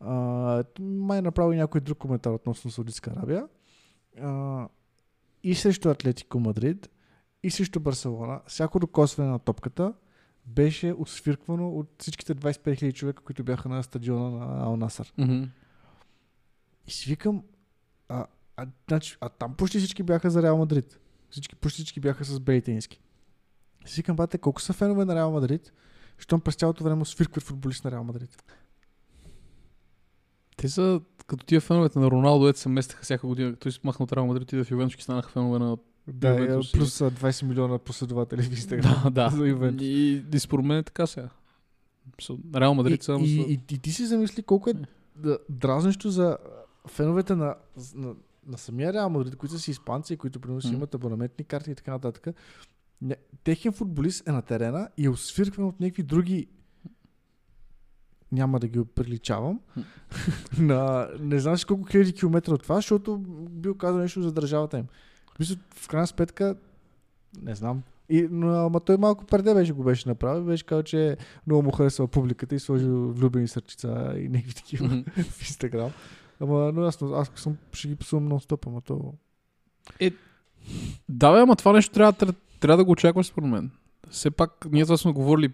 а, 0.00 0.64
май 0.80 1.18
е 1.18 1.22
направил 1.22 1.52
и 1.52 1.56
някой 1.56 1.80
друг 1.80 1.98
коментар 1.98 2.30
относно 2.32 2.70
Саудитска 2.70 3.10
Арабия. 3.10 3.48
А, 4.20 4.68
и 5.42 5.54
срещу 5.54 5.88
Атлетико 5.88 6.40
Мадрид, 6.40 6.90
и 7.42 7.50
срещу 7.50 7.80
Барселона, 7.80 8.40
всяко 8.46 8.80
докосване 8.80 9.30
на 9.30 9.38
топката 9.38 9.94
беше 10.46 10.94
освирквано 10.98 11.68
от 11.68 11.90
всичките 11.98 12.34
25 12.34 12.58
000 12.62 12.92
човека, 12.92 13.22
които 13.22 13.44
бяха 13.44 13.68
на 13.68 13.82
стадиона 13.82 14.30
на 14.30 14.62
Ал 14.62 14.76
Насър. 14.76 15.12
Мгм. 15.18 15.42
И 16.86 16.90
си 16.90 17.10
викам, 17.10 17.42
а, 18.08 18.26
а, 18.56 18.66
значи, 18.88 19.16
а 19.20 19.28
там 19.28 19.54
почти 19.54 19.78
всички 19.78 20.02
бяха 20.02 20.30
за 20.30 20.42
Реал 20.42 20.58
Мадрид. 20.58 20.98
Всички, 21.30 21.56
почти 21.56 21.74
всички 21.74 22.00
бяха 22.00 22.24
с 22.24 22.40
Бейтински. 22.40 23.00
И 23.86 23.88
си 23.88 23.96
викам, 23.96 24.16
бате, 24.16 24.38
колко 24.38 24.60
са 24.60 24.72
фенове 24.72 25.04
на 25.04 25.14
Реал 25.14 25.32
Мадрид, 25.32 25.72
щом 26.18 26.40
през 26.40 26.54
цялото 26.54 26.84
време 26.84 27.04
свиркват 27.04 27.44
футболист 27.44 27.84
на 27.84 27.90
Реал 27.90 28.04
Мадрид. 28.04 28.42
Те 30.56 30.68
са 30.68 31.00
като 31.26 31.46
тия 31.46 31.60
феновете 31.60 31.98
на 31.98 32.10
Роналдо, 32.10 32.48
ето 32.48 32.58
се 32.58 32.68
местеха 32.68 33.02
всяка 33.02 33.26
година. 33.26 33.56
Той 33.56 33.72
се 33.72 33.80
махна 33.84 34.04
от 34.04 34.12
Реал 34.12 34.26
Мадрид 34.26 34.52
и 34.52 34.64
в 34.64 34.70
Ювентус 34.70 35.02
станаха 35.02 35.30
фенове 35.30 35.58
на... 35.58 35.76
Да, 36.08 36.28
Ювентус 36.28 36.74
е, 36.74 36.78
плюс 36.78 37.00
а, 37.00 37.10
20 37.10 37.42
милиона 37.42 37.78
последователи 37.78 38.42
в 38.42 38.50
Инстаграм. 38.50 39.02
Да, 39.04 39.10
да. 39.10 39.30
За 39.36 39.46
Ювентус. 39.46 39.86
И, 39.86 40.24
и 40.32 40.38
според 40.38 40.64
мен 40.64 40.78
е 40.78 40.82
така 40.82 41.06
сега. 41.06 41.28
Реал 42.54 42.74
Мадрид 42.74 43.02
само 43.02 43.24
и, 43.24 43.28
са... 43.28 43.34
и, 43.34 43.60
и, 43.70 43.78
ти 43.78 43.92
си 43.92 44.06
замисли 44.06 44.42
колко 44.42 44.70
е 44.70 44.74
да, 45.16 45.38
дразнещо 45.48 46.10
за 46.10 46.36
феновете 46.88 47.34
на, 47.34 47.54
на, 47.94 48.14
на 48.46 48.58
самия 48.58 48.92
Реал 48.92 49.10
Мадрид, 49.10 49.36
които 49.36 49.54
са 49.54 49.60
си 49.60 49.70
испанци, 49.70 50.16
които 50.16 50.40
примерно 50.40 50.72
имат 50.72 50.94
абонаментни 50.94 51.44
карти 51.44 51.70
и 51.70 51.74
така 51.74 51.90
нататък. 51.90 52.26
Техен 53.44 53.72
футболист 53.72 54.28
е 54.28 54.32
на 54.32 54.42
терена 54.42 54.88
и 54.96 55.04
е 55.04 55.10
освиркван 55.10 55.66
от 55.66 55.80
някакви 55.80 56.02
други 56.02 56.46
няма 58.32 58.60
да 58.60 58.68
ги 58.68 58.84
приличавам, 58.84 59.60
на 60.58 61.08
не 61.20 61.38
знам 61.38 61.56
си 61.56 61.64
колко 61.64 61.84
хиляди 61.84 62.12
километра 62.12 62.54
от 62.54 62.62
това, 62.62 62.74
защото 62.74 63.18
бил 63.50 63.74
казал 63.74 64.00
нещо 64.00 64.22
за 64.22 64.32
държавата 64.32 64.78
им. 64.78 64.84
Мисля, 65.38 65.56
в 65.74 65.88
крайна 65.88 66.06
сметка, 66.06 66.56
не 67.42 67.54
знам. 67.54 67.82
И, 68.08 68.28
но, 68.30 68.66
ама 68.66 68.80
той 68.80 68.96
малко 68.96 69.24
преди 69.24 69.54
беше 69.54 69.72
го 69.72 69.84
беше 69.84 70.08
направил. 70.08 70.44
Беше 70.44 70.66
казал, 70.66 70.82
че 70.82 71.16
много 71.46 71.62
му 71.62 71.70
харесва 71.70 72.08
публиката 72.08 72.54
и 72.54 72.58
сложил 72.58 73.12
влюбени 73.12 73.48
сърчица 73.48 74.14
и 74.16 74.28
някакви 74.28 74.54
такива 74.54 74.88
в 75.16 75.40
Инстаграм. 75.40 75.90
Ама, 76.40 76.72
но 76.72 76.82
аз, 76.82 77.02
аз 77.02 77.30
съм, 77.34 77.56
ще 77.72 77.88
ги 77.88 77.96
псувам 77.96 78.28
нон-стоп, 78.28 78.66
ама 78.66 78.80
то... 78.80 79.14
Да, 81.08 81.32
бе, 81.32 81.40
ама 81.40 81.56
това 81.56 81.72
нещо 81.72 81.94
трябва, 81.94 82.12
трябва 82.60 82.76
да 82.76 82.84
го 82.84 82.90
очакваш 82.90 83.26
според 83.26 83.50
мен. 83.50 83.70
Все 84.10 84.30
пак, 84.30 84.66
ние 84.72 84.84
това 84.84 84.96
сме 84.96 85.12
говорили 85.12 85.48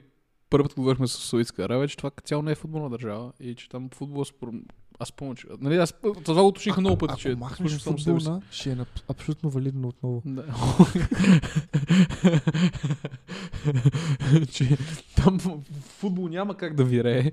първата 0.50 0.74
говорихме 0.74 1.06
с 1.06 1.12
Саудитска 1.12 1.64
Арабия, 1.64 1.88
че 1.88 1.96
това 1.96 2.10
цяло 2.24 2.42
не 2.42 2.52
е 2.52 2.54
футболна 2.54 2.90
държава 2.90 3.32
и 3.40 3.54
че 3.54 3.68
там 3.68 3.88
футбол 3.94 4.24
според 4.24 4.54
аз 5.00 5.12
помня, 5.12 5.34
че... 5.34 5.46
Нали, 5.60 5.76
аз 5.76 5.94
това 6.24 6.42
го 6.42 6.48
уточних 6.48 6.76
много 6.76 6.98
пъти, 6.98 7.20
че... 7.20 7.30
Ако 7.30 7.40
махнеш 7.40 7.70
слушам 7.70 7.80
само 7.80 7.98
себе 7.98 8.20
си. 8.20 8.24
футболна, 8.24 8.42
ще 8.50 8.72
е 8.72 8.76
абсолютно 9.08 9.50
валидно 9.50 9.88
отново. 9.88 10.22
Да. 10.24 10.44
че 14.52 14.76
там 15.16 15.38
футбол 15.80 16.28
няма 16.28 16.56
как 16.56 16.74
да 16.74 16.84
вирее, 16.84 17.32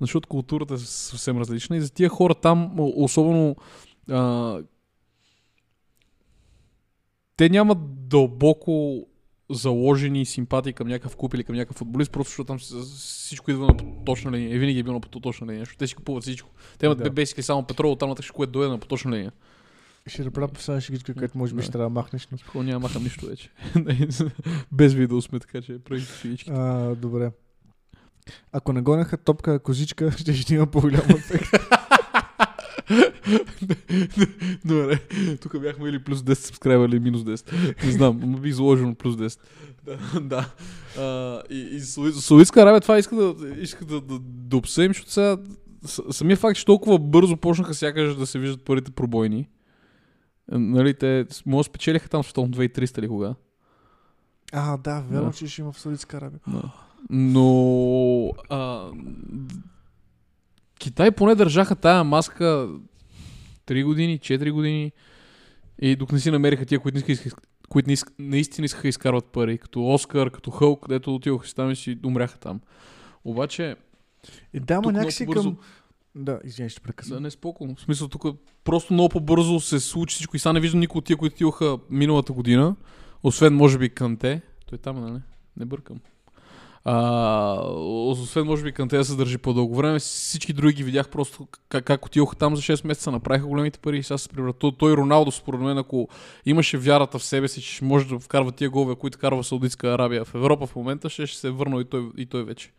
защото 0.00 0.28
културата 0.28 0.74
е 0.74 0.78
съвсем 0.78 1.38
различна 1.38 1.76
и 1.76 1.80
за 1.80 1.92
тия 1.92 2.08
хора 2.08 2.34
там, 2.34 2.74
особено 2.78 3.56
а, 4.10 4.58
те 7.36 7.48
нямат 7.48 8.08
дълбоко 8.08 9.06
заложени 9.52 10.26
симпатии 10.26 10.72
към 10.72 10.88
някакъв 10.88 11.16
клуб 11.16 11.34
или 11.34 11.44
към 11.44 11.56
някакъв 11.56 11.76
футболист, 11.76 12.12
просто 12.12 12.30
защото 12.30 12.46
там 12.46 12.58
всичко 12.96 13.50
идва 13.50 13.66
на 13.66 14.04
точна 14.04 14.32
линия. 14.32 14.54
И 14.54 14.58
винаги 14.58 14.78
е 14.78 14.82
било 14.82 14.94
на 14.94 15.00
точна 15.00 15.46
линия, 15.46 15.60
защото 15.60 15.78
те 15.78 15.86
си 15.86 15.94
купуват 15.94 16.22
всичко. 16.22 16.50
Те 16.78 16.86
имат 16.86 16.98
Да. 16.98 17.10
бейсикли 17.10 17.42
само 17.42 17.62
петрол, 17.66 17.96
там 17.96 18.08
нататък 18.08 18.24
ще 18.24 18.32
кое 18.32 18.46
дойде 18.46 18.70
на 18.70 18.78
поточна 18.78 19.10
линия. 19.10 19.32
Ще 20.06 20.24
направя 20.24 20.48
последна 20.48 20.80
шегичка, 20.80 21.14
където 21.14 21.38
може 21.38 21.54
би 21.54 21.56
Да. 21.56 21.62
ще 21.62 21.72
трябва 21.72 21.84
да 21.86 21.94
махнеш. 21.94 22.28
Но... 22.32 22.38
Хубаво, 22.46 22.62
няма 22.62 22.78
махам 22.80 23.02
нищо 23.02 23.26
вече. 23.26 23.50
Без 24.72 24.94
видео 24.94 25.22
сме, 25.22 25.40
така 25.40 25.62
че 25.62 25.78
правих 25.78 26.20
шиички. 26.20 26.50
А, 26.54 26.94
добре. 26.94 27.30
Ако 28.52 28.72
не 28.72 28.80
гонеха 28.80 29.16
топка 29.16 29.58
козичка, 29.58 30.12
ще 30.18 30.34
ще 30.34 30.54
има 30.54 30.66
по-голям 30.66 31.10
ефект. 31.10 31.50
Добре, 34.64 34.98
тук 35.36 35.60
бяхме 35.60 35.88
или 35.88 35.98
плюс 35.98 36.20
10 36.20 36.34
сабскрайбър 36.34 36.88
или 36.88 36.98
минус 37.00 37.22
10. 37.22 37.52
Не 37.84 37.92
знам, 37.92 38.20
но 38.22 38.38
бих 38.38 38.54
заложил 38.54 38.94
плюс 38.94 39.16
10. 39.16 39.38
Да, 39.84 39.98
да. 40.20 40.48
А, 40.98 41.42
и, 41.50 41.58
и 41.58 41.80
Сауди- 41.80 42.12
Саудитска 42.12 42.62
Арабия 42.62 42.80
това 42.80 42.98
иска 42.98 43.16
да, 43.16 43.34
иска 43.58 43.84
да, 43.84 44.00
да, 44.00 44.18
да 44.20 44.56
обсъдим, 44.56 44.90
защото 44.90 45.12
сега 45.12 45.36
самия 46.10 46.36
факт, 46.36 46.56
че 46.56 46.64
толкова 46.64 46.98
бързо 46.98 47.36
почнаха 47.36 47.74
сякаш 47.74 48.16
да 48.16 48.26
се 48.26 48.38
виждат 48.38 48.64
първите 48.64 48.90
пробойни. 48.90 49.38
е, 49.38 49.46
Нали, 50.50 50.94
те 50.94 51.26
може 51.46 51.66
спечелиха 51.66 52.08
там 52.08 52.24
световно 52.24 52.50
2300 52.50 52.98
или 52.98 53.08
кога. 53.08 53.34
а, 54.52 54.76
да, 54.76 55.00
верно, 55.00 55.26
Да. 55.26 55.32
че 55.32 55.46
ще 55.46 55.60
има 55.62 55.72
в 55.72 55.80
Саудитска 55.80 56.16
Арабия. 56.16 56.40
Да. 56.46 56.62
Но 57.10 58.26
а, 58.50 58.90
Китай 60.82 61.10
поне 61.10 61.34
държаха 61.34 61.76
тая 61.76 62.04
маска 62.04 62.68
3 63.66 63.84
години, 63.84 64.18
4 64.18 64.50
години 64.52 64.92
и 65.78 65.96
докато 65.96 66.14
не 66.14 66.20
си 66.20 66.30
намериха 66.30 66.66
тия, 66.66 66.80
които, 66.80 66.98
не 66.98 67.04
искаха, 67.08 67.36
които 67.68 67.86
не 67.86 67.92
иск, 67.92 68.12
наистина 68.18 68.64
искаха 68.64 68.82
да 68.82 68.88
изкарват 68.88 69.24
пари, 69.24 69.58
като 69.58 69.86
Оскар, 69.86 70.30
като 70.30 70.50
Хълк, 70.50 70.82
където 70.82 71.14
отидоха 71.14 71.46
си 71.46 71.54
там 71.54 71.70
и 71.70 71.76
си 71.76 71.98
умряха 72.04 72.38
там. 72.38 72.60
Обаче, 73.24 73.76
И 74.54 74.60
да, 74.60 74.74
ама 74.74 74.82
Тук 74.82 74.92
някакси 74.92 75.26
бързо- 75.26 75.42
към... 75.42 75.56
Да, 76.14 76.40
извиняй, 76.44 76.68
ще 76.68 76.80
прекъсвам. 76.80 77.22
не 77.22 77.30
спокойно. 77.30 77.74
В 77.74 77.80
смисъл, 77.80 78.08
тук 78.08 78.24
просто 78.64 78.92
много 78.92 79.08
по-бързо 79.08 79.60
се 79.60 79.80
случи 79.80 80.14
всичко 80.14 80.36
и 80.36 80.38
сега 80.38 80.52
не 80.52 80.60
виждам 80.60 80.80
никой 80.80 80.98
от 80.98 81.04
тия, 81.04 81.16
които 81.16 81.34
отидоха 81.34 81.78
миналата 81.90 82.32
година, 82.32 82.76
освен 83.22 83.54
може 83.54 83.78
би 83.78 83.88
Канте. 83.88 84.42
Той 84.66 84.78
там, 84.78 84.96
е, 84.96 85.00
нали? 85.00 85.20
Не 85.56 85.64
бъркам. 85.64 86.00
А, 86.84 87.60
освен 87.70 88.46
може 88.46 88.64
би 88.64 88.72
Канте 88.72 88.96
да 88.96 89.04
се 89.04 89.16
държи 89.16 89.38
по-дълго 89.38 89.76
време, 89.76 89.98
всички 89.98 90.52
други 90.52 90.74
ги 90.74 90.84
видях 90.84 91.08
просто 91.08 91.46
как, 91.68 91.84
как 91.84 92.06
отидоха 92.06 92.36
там 92.36 92.56
за 92.56 92.62
6 92.62 92.86
месеца, 92.86 93.10
направиха 93.10 93.46
големите 93.46 93.78
пари 93.78 93.98
и 93.98 94.02
сега 94.02 94.18
се 94.18 94.28
преврат. 94.28 94.64
Той, 94.78 94.92
Роналдо, 94.96 95.30
според 95.30 95.60
мен, 95.60 95.78
ако 95.78 96.08
имаше 96.46 96.78
вярата 96.78 97.18
в 97.18 97.24
себе 97.24 97.48
си, 97.48 97.62
че 97.62 97.84
може 97.84 98.08
да 98.08 98.18
вкарва 98.18 98.52
тия 98.52 98.70
голове, 98.70 98.94
които 98.94 99.18
карва 99.18 99.44
Саудитска 99.44 99.88
Арабия 99.88 100.24
в 100.24 100.34
Европа 100.34 100.66
в 100.66 100.76
момента, 100.76 101.10
ще, 101.10 101.26
ще 101.26 101.38
се 101.38 101.48
е 101.48 101.50
върнал 101.50 101.80
и 101.80 101.84
той, 101.84 102.10
и 102.16 102.26
той 102.26 102.44
вече. 102.44 102.70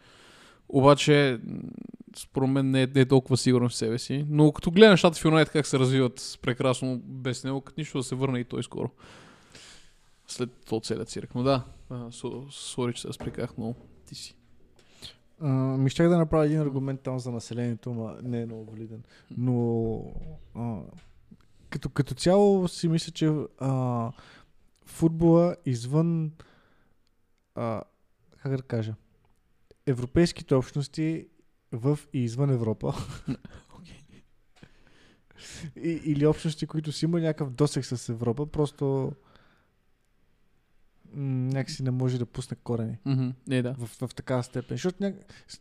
Обаче, 0.69 1.39
според 2.17 2.49
мен 2.49 2.71
не 2.71 2.81
е, 2.81 2.87
не 2.95 3.01
е 3.01 3.05
толкова 3.05 3.37
сигурен 3.37 3.69
в 3.69 3.75
себе 3.75 3.99
си. 3.99 4.25
Но 4.29 4.51
като 4.51 4.71
гледам 4.71 4.91
нещата 4.91 5.19
в 5.19 5.25
Юнайтед 5.25 5.53
как 5.53 5.67
се 5.67 5.79
развиват 5.79 6.39
прекрасно 6.41 7.01
без 7.03 7.43
него, 7.43 7.61
като 7.61 7.79
нищо 7.79 7.97
да 7.97 8.03
се 8.03 8.15
върне 8.15 8.39
и 8.39 8.43
той 8.43 8.63
скоро. 8.63 8.89
След 10.27 10.49
то 10.69 10.79
целият 10.79 11.09
цирк. 11.09 11.35
Но 11.35 11.43
да, 11.43 11.61
сори, 12.51 12.93
че 12.93 13.01
се 13.01 13.07
разпреках 13.07 13.57
много. 13.57 13.75
Ти 14.13 14.19
си. 14.19 14.35
А, 15.39 15.47
ми 15.77 15.89
щях 15.89 16.09
да 16.09 16.17
направя 16.17 16.45
един 16.45 16.59
аргумент 16.59 17.01
там 17.01 17.19
за 17.19 17.31
населението, 17.31 17.93
но 17.93 18.15
не 18.23 18.41
е 18.41 18.45
много 18.45 18.71
валиден. 18.71 19.03
Но 19.37 20.05
а, 20.55 20.79
като, 21.69 21.89
като 21.89 22.13
цяло 22.13 22.67
си 22.67 22.87
мисля, 22.87 23.11
че 23.11 23.31
а, 23.59 24.11
футбола 24.85 25.55
извън 25.65 26.31
а, 27.55 27.81
как 28.37 28.55
да 28.57 28.63
кажа 28.63 28.95
европейските 29.85 30.55
общности 30.55 31.27
в 31.71 31.99
и 32.13 32.23
извън 32.23 32.49
Европа 32.49 32.93
и, 35.75 36.01
или 36.05 36.25
общности, 36.25 36.67
които 36.67 36.91
си 36.91 37.05
има 37.05 37.19
някакъв 37.19 37.49
досек 37.49 37.85
с 37.85 38.09
Европа, 38.09 38.45
просто 38.45 39.11
някакси 41.15 41.83
не 41.83 41.91
може 41.91 42.19
да 42.19 42.25
пусне 42.25 42.57
корени 42.57 42.97
Мгм. 43.05 43.29
Не, 43.47 43.61
да. 43.61 43.73
в, 43.73 44.07
в 44.07 44.15
такава 44.15 44.43
степен. 44.43 44.75
Защото 44.77 45.03
ня... 45.03 45.13
с- 45.47 45.59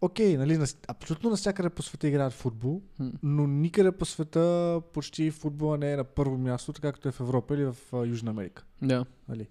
Окей, 0.00 0.36
нали, 0.36 0.56
нас... 0.56 0.78
абсолютно 0.88 1.30
навсякъде 1.30 1.70
по 1.70 1.82
света 1.82 2.08
играят 2.08 2.32
футбол, 2.32 2.82
но 3.22 3.46
никъде 3.46 3.92
по 3.92 4.04
света 4.04 4.80
почти 4.92 5.30
футбола 5.30 5.78
не 5.78 5.92
е 5.92 5.96
на 5.96 6.04
първо 6.04 6.38
място, 6.38 6.72
така 6.72 6.92
както 6.92 7.08
е 7.08 7.12
в 7.12 7.20
Европа 7.20 7.54
или 7.54 7.64
в 7.64 7.76
а, 7.92 7.96
Южна 7.96 8.30
Америка. 8.30 8.64
Да. 8.82 9.04
Нали. 9.28 9.48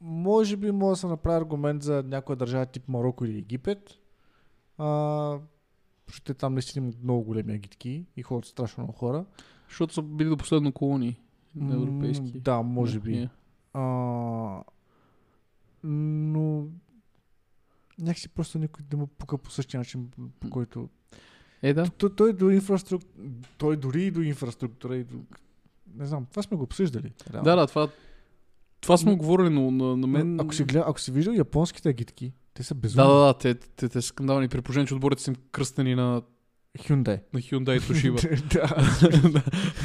може 0.00 0.56
би 0.56 0.70
може 0.70 0.92
да 0.92 1.00
се 1.00 1.06
направи 1.06 1.36
аргумент 1.36 1.82
за 1.82 2.02
някоя 2.02 2.36
държава 2.36 2.66
тип 2.66 2.88
Марокко 2.88 3.24
или 3.24 3.38
Египет. 3.38 3.90
А, 4.78 5.38
защото 6.08 6.34
там 6.34 6.52
наистина 6.52 6.86
имат 6.86 7.02
много 7.02 7.22
големи 7.22 7.52
агитки 7.52 8.06
и 8.16 8.22
ходят 8.22 8.44
страшно 8.46 8.82
много 8.82 8.98
хора. 8.98 9.24
Защото 9.68 9.94
са 9.94 10.02
били 10.02 10.28
до 10.28 10.36
последно 10.36 10.72
колонии. 10.72 11.20
М, 11.54 11.74
Европейски. 11.74 12.40
Да, 12.40 12.62
може 12.62 13.00
би. 13.00 13.16
Е. 13.16 13.30
А, 13.74 13.80
но 15.84 16.66
някакси 17.98 18.28
просто 18.28 18.58
никой 18.58 18.84
да 18.90 18.96
му 18.96 19.06
пука 19.06 19.38
по 19.38 19.50
същия 19.50 19.78
начин, 19.80 20.08
по 20.40 20.50
който... 20.50 20.88
Е, 21.62 21.74
да. 21.74 21.88
Той, 21.88 22.14
той, 22.14 22.32
до 22.32 22.50
инфраструк... 22.50 23.02
той 23.58 23.76
дори 23.76 24.02
и 24.02 24.10
до 24.10 24.20
инфраструктура 24.20 24.96
и 24.96 25.04
до... 25.04 25.16
Не 25.94 26.06
знам, 26.06 26.26
това 26.30 26.42
сме 26.42 26.56
го 26.56 26.62
обсъждали. 26.62 27.12
реално. 27.32 27.44
Да, 27.44 27.56
да, 27.56 27.66
това, 27.66 27.88
това 28.80 28.96
сме 28.96 29.10
Но- 29.10 29.16
говорили, 29.16 29.48
но 29.50 29.70
на, 29.70 29.96
на 29.96 30.06
мен... 30.06 30.40
Ако 30.40 30.54
си, 30.54 30.64
гледа, 30.64 30.84
ако 30.88 31.00
си 31.00 31.10
виждал 31.12 31.32
японските 31.32 31.88
агитки, 31.88 32.32
те 32.54 32.62
са 32.62 32.74
Да, 32.74 32.80
безумни. 32.80 33.08
да, 33.08 33.14
да, 33.14 33.34
те, 33.38 33.54
те, 33.54 33.88
те 33.88 34.02
са 34.02 34.08
скандални. 34.08 34.48
При 34.48 34.62
положение, 34.62 34.86
че 34.86 34.94
отборите 34.94 35.22
са 35.22 35.30
им 35.30 35.36
кръстени 35.52 35.94
на, 35.94 36.22
Hyundai. 36.78 37.20
на 37.32 37.40
Hyundai 37.40 37.76
и 37.76 37.80
Toshiba. 37.80 38.52
да. 39.32 39.42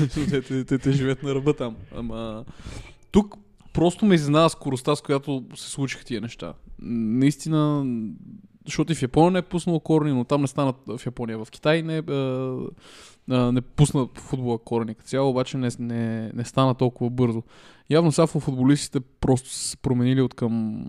те, 0.08 0.42
те, 0.42 0.66
те, 0.66 0.78
те 0.78 0.92
живеят 0.92 1.24
на 1.24 1.36
ръба 1.36 1.54
там. 1.54 1.76
Ама 1.96 2.46
тук 3.12 3.36
просто 3.74 4.06
ме 4.06 4.16
изненада 4.16 4.50
скоростта, 4.50 4.96
с 4.96 5.02
която 5.02 5.44
се 5.56 5.70
случиха 5.70 6.06
тия 6.06 6.22
неща. 6.22 6.54
Наистина, 6.82 7.86
защото 8.66 8.92
и 8.92 8.96
в 8.96 9.02
Япония 9.02 9.32
не 9.32 9.40
е 9.40 9.42
пуснало 9.42 9.80
корени, 9.80 10.14
но 10.14 10.24
там 10.24 10.42
не 10.42 10.48
станат 10.48 10.76
в 10.88 11.06
Япония. 11.06 11.46
В 11.46 11.52
Китай 11.52 11.82
не, 11.82 11.98
а, 11.98 12.58
а, 13.30 13.52
не 13.52 13.62
пусна 13.62 14.08
футбола 14.16 14.58
корени 14.58 14.96
като 14.96 15.10
цяло, 15.10 15.30
обаче 15.30 15.58
не, 15.58 15.70
не, 15.80 16.32
не 16.34 16.46
стана 16.46 16.76
толкова 16.76 17.10
бързо. 17.10 17.44
Явно 17.90 18.12
сега 18.12 18.28
футболистите 18.28 19.00
просто 19.00 19.50
са 19.50 19.78
променили 19.78 20.22
от 20.22 20.34
към... 20.34 20.86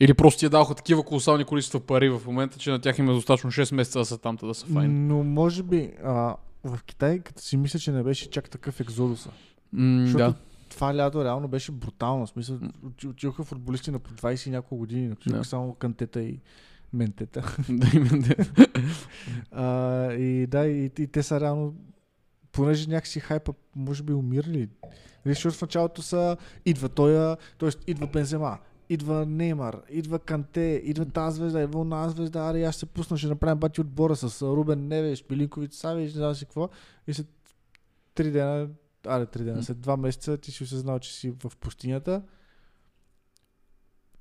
Или 0.00 0.14
просто 0.14 0.38
ти 0.38 0.44
дадоха 0.44 0.74
такива 0.74 1.02
колосални 1.02 1.44
количества 1.44 1.80
пари 1.80 2.08
в 2.08 2.20
момента, 2.26 2.58
че 2.58 2.70
на 2.70 2.80
тях 2.80 2.98
им 2.98 3.10
е 3.10 3.12
достатъчно 3.12 3.50
6 3.50 3.74
месеца 3.74 3.98
да 3.98 4.04
са 4.04 4.18
там, 4.18 4.36
та 4.36 4.46
да 4.46 4.54
са 4.54 4.66
файни. 4.66 4.94
Но 4.94 5.24
може 5.24 5.62
би 5.62 5.90
а, 6.04 6.36
в 6.64 6.78
Китай, 6.86 7.18
като 7.18 7.42
си 7.42 7.56
мисля, 7.56 7.78
че 7.78 7.92
не 7.92 8.02
беше 8.02 8.30
чак 8.30 8.50
такъв 8.50 8.80
екзодуса. 8.80 9.30
М, 9.72 10.06
Защото 10.06 10.24
да. 10.24 10.34
Това 10.74 10.96
лято 10.96 11.24
реално 11.24 11.48
беше 11.48 11.72
брутално. 11.72 12.26
В 12.26 12.28
смисъл, 12.28 12.58
оти- 12.86 13.06
отидоха 13.06 13.44
футболисти 13.44 13.90
на 13.90 13.98
по 13.98 14.10
20 14.10 14.46
и 14.46 14.50
няколко 14.50 14.76
години. 14.76 15.14
Да. 15.26 15.44
само 15.44 15.74
кантета 15.74 16.22
и 16.22 16.40
ментета. 16.92 17.56
да, 17.68 17.86
именно. 17.94 18.24
а, 19.50 20.12
и 20.12 20.46
да, 20.46 20.66
и, 20.66 20.90
и, 20.98 21.06
те 21.06 21.22
са 21.22 21.40
реално 21.40 21.74
понеже 22.52 22.90
някакси 22.90 23.20
хайпа, 23.20 23.54
може 23.76 24.02
би 24.02 24.12
умирали. 24.12 24.68
Защото 25.26 25.56
в 25.56 25.62
началото 25.62 26.02
са 26.02 26.36
идва 26.66 26.88
той, 26.88 27.36
т.е. 27.58 27.68
идва 27.86 28.06
Бензема, 28.06 28.58
идва 28.88 29.26
Неймар, 29.26 29.80
идва 29.90 30.18
Канте, 30.18 30.82
идва 30.84 31.04
тази 31.04 31.36
звезда, 31.36 31.62
идва 31.62 31.80
една 31.80 32.08
звезда, 32.08 32.40
аре 32.40 32.62
аз 32.62 32.76
се 32.76 32.86
пусна, 32.86 33.18
ще 33.18 33.28
направим 33.28 33.58
бати 33.58 33.80
отбора 33.80 34.16
с 34.16 34.42
Рубен 34.42 34.88
Невеш, 34.88 35.24
Пилинкович 35.24 35.72
Савич, 35.72 36.14
не 36.14 36.18
знам 36.18 36.34
си 36.34 36.44
какво. 36.44 36.68
И 37.06 37.14
след 37.14 37.26
три 38.14 38.30
дена, 38.30 38.68
аре 39.06 39.26
три 39.26 39.44
дена, 39.44 39.62
след 39.62 39.80
два 39.80 39.96
месеца 39.96 40.38
ти 40.38 40.50
си 40.50 40.64
осъзнал, 40.64 40.98
че 40.98 41.14
си 41.14 41.30
в 41.30 41.52
пустинята. 41.56 42.22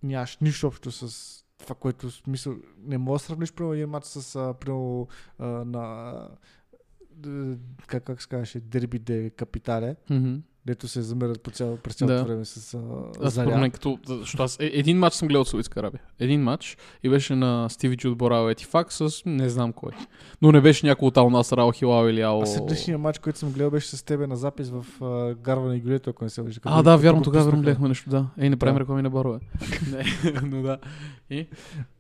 Нямаш 0.04 0.38
нищо 0.38 0.68
общо 0.68 0.92
с 0.92 1.16
това, 1.58 1.76
което 1.76 2.12
смисъл 2.12 2.56
не 2.78 2.98
можеш 2.98 3.22
да 3.22 3.28
сравниш 3.28 3.54
примерно 3.54 3.74
един 3.74 3.90
матч 3.90 4.06
с 4.06 4.36
а, 4.36 4.54
примерно, 4.54 5.08
а, 5.38 5.46
на 5.48 6.14
д- 7.12 7.58
как, 7.88 8.04
как 8.04 8.22
се 8.22 8.28
казваше, 8.28 8.60
дерби 8.60 9.00
де 9.00 9.30
капитале, 9.30 9.96
Мгм. 10.10 10.36
Дето 10.66 10.88
се 10.88 11.02
замерят 11.02 11.42
по 11.42 11.52
цяло, 11.52 11.78
през 11.78 11.96
цялото 11.96 12.16
Да. 12.18 12.24
време 12.24 12.46
с 12.46 12.74
а, 12.74 12.78
Аз 13.24 13.34
според 13.34 13.50
мен 13.50 13.60
заря. 13.60 13.70
като... 13.70 14.00
Защото 14.08 14.44
аз 14.44 14.60
е, 14.60 14.72
един 14.74 14.98
матч 15.00 15.16
съм 15.16 15.28
гледал 15.28 15.42
от 15.42 15.48
Саудитска 15.48 15.80
Арабия. 15.80 16.02
Един 16.20 16.42
матч 16.44 16.78
и 17.04 17.10
беше 17.10 17.36
на 17.36 17.70
Стиви 17.70 17.98
Джуд 17.98 18.18
Борал 18.18 18.50
Етифак 18.50 18.94
с 18.94 19.10
не 19.26 19.50
знам 19.50 19.74
кой. 19.74 19.92
Но 20.42 20.52
не 20.52 20.62
беше 20.62 20.86
някой 20.86 21.08
от 21.08 21.18
Ал 21.18 21.30
Насър, 21.30 21.58
Ал 21.58 21.72
Хилал 21.72 22.10
или 22.10 22.22
Ал... 22.22 22.42
А 22.42 22.46
следващия 22.46 22.98
матч, 22.98 23.20
който 23.20 23.40
съм 23.40 23.52
гледал, 23.52 23.72
беше 23.72 23.98
с 23.98 24.04
тебе 24.04 24.28
на 24.28 24.36
запис 24.36 24.70
в 24.70 24.86
а, 25.02 25.34
Гарване 25.36 25.76
и 25.76 25.80
Гюлето, 25.80 26.10
ако 26.10 26.24
не 26.24 26.30
се 26.30 26.42
лъжа. 26.42 26.60
А, 26.64 26.84
да, 26.84 26.98
вярно, 26.98 27.22
тогава 27.22 27.52
гледахме 27.52 27.88
нещо, 27.88 28.10
да. 28.10 28.28
Ей, 28.38 28.50
не 28.50 28.58
правим 28.58 28.76
Да. 28.76 28.80
реклами 28.80 29.02
на 29.02 29.10
барове. 29.10 29.40
не, 29.92 30.04
но 30.44 30.62
да. 30.62 30.78
И? 31.30 31.48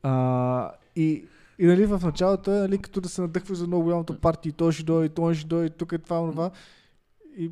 А, 0.03 0.71
и, 0.95 1.25
и 1.59 1.65
нали, 1.65 1.85
в 1.85 2.01
началото 2.03 2.51
е 2.51 2.59
нали, 2.59 2.77
като 2.77 3.01
да 3.01 3.09
се 3.09 3.21
надъхва 3.21 3.55
за 3.55 3.67
много 3.67 3.83
голямото 3.83 4.19
парти, 4.19 4.49
и 4.49 4.51
той 4.51 4.71
ще 4.71 4.83
дойде, 4.83 5.09
той 5.09 5.35
ще 5.35 5.47
дойде, 5.47 5.69
тук 5.69 5.91
е 5.91 5.97
това, 5.97 6.31
това. 6.31 6.51
И 7.37 7.51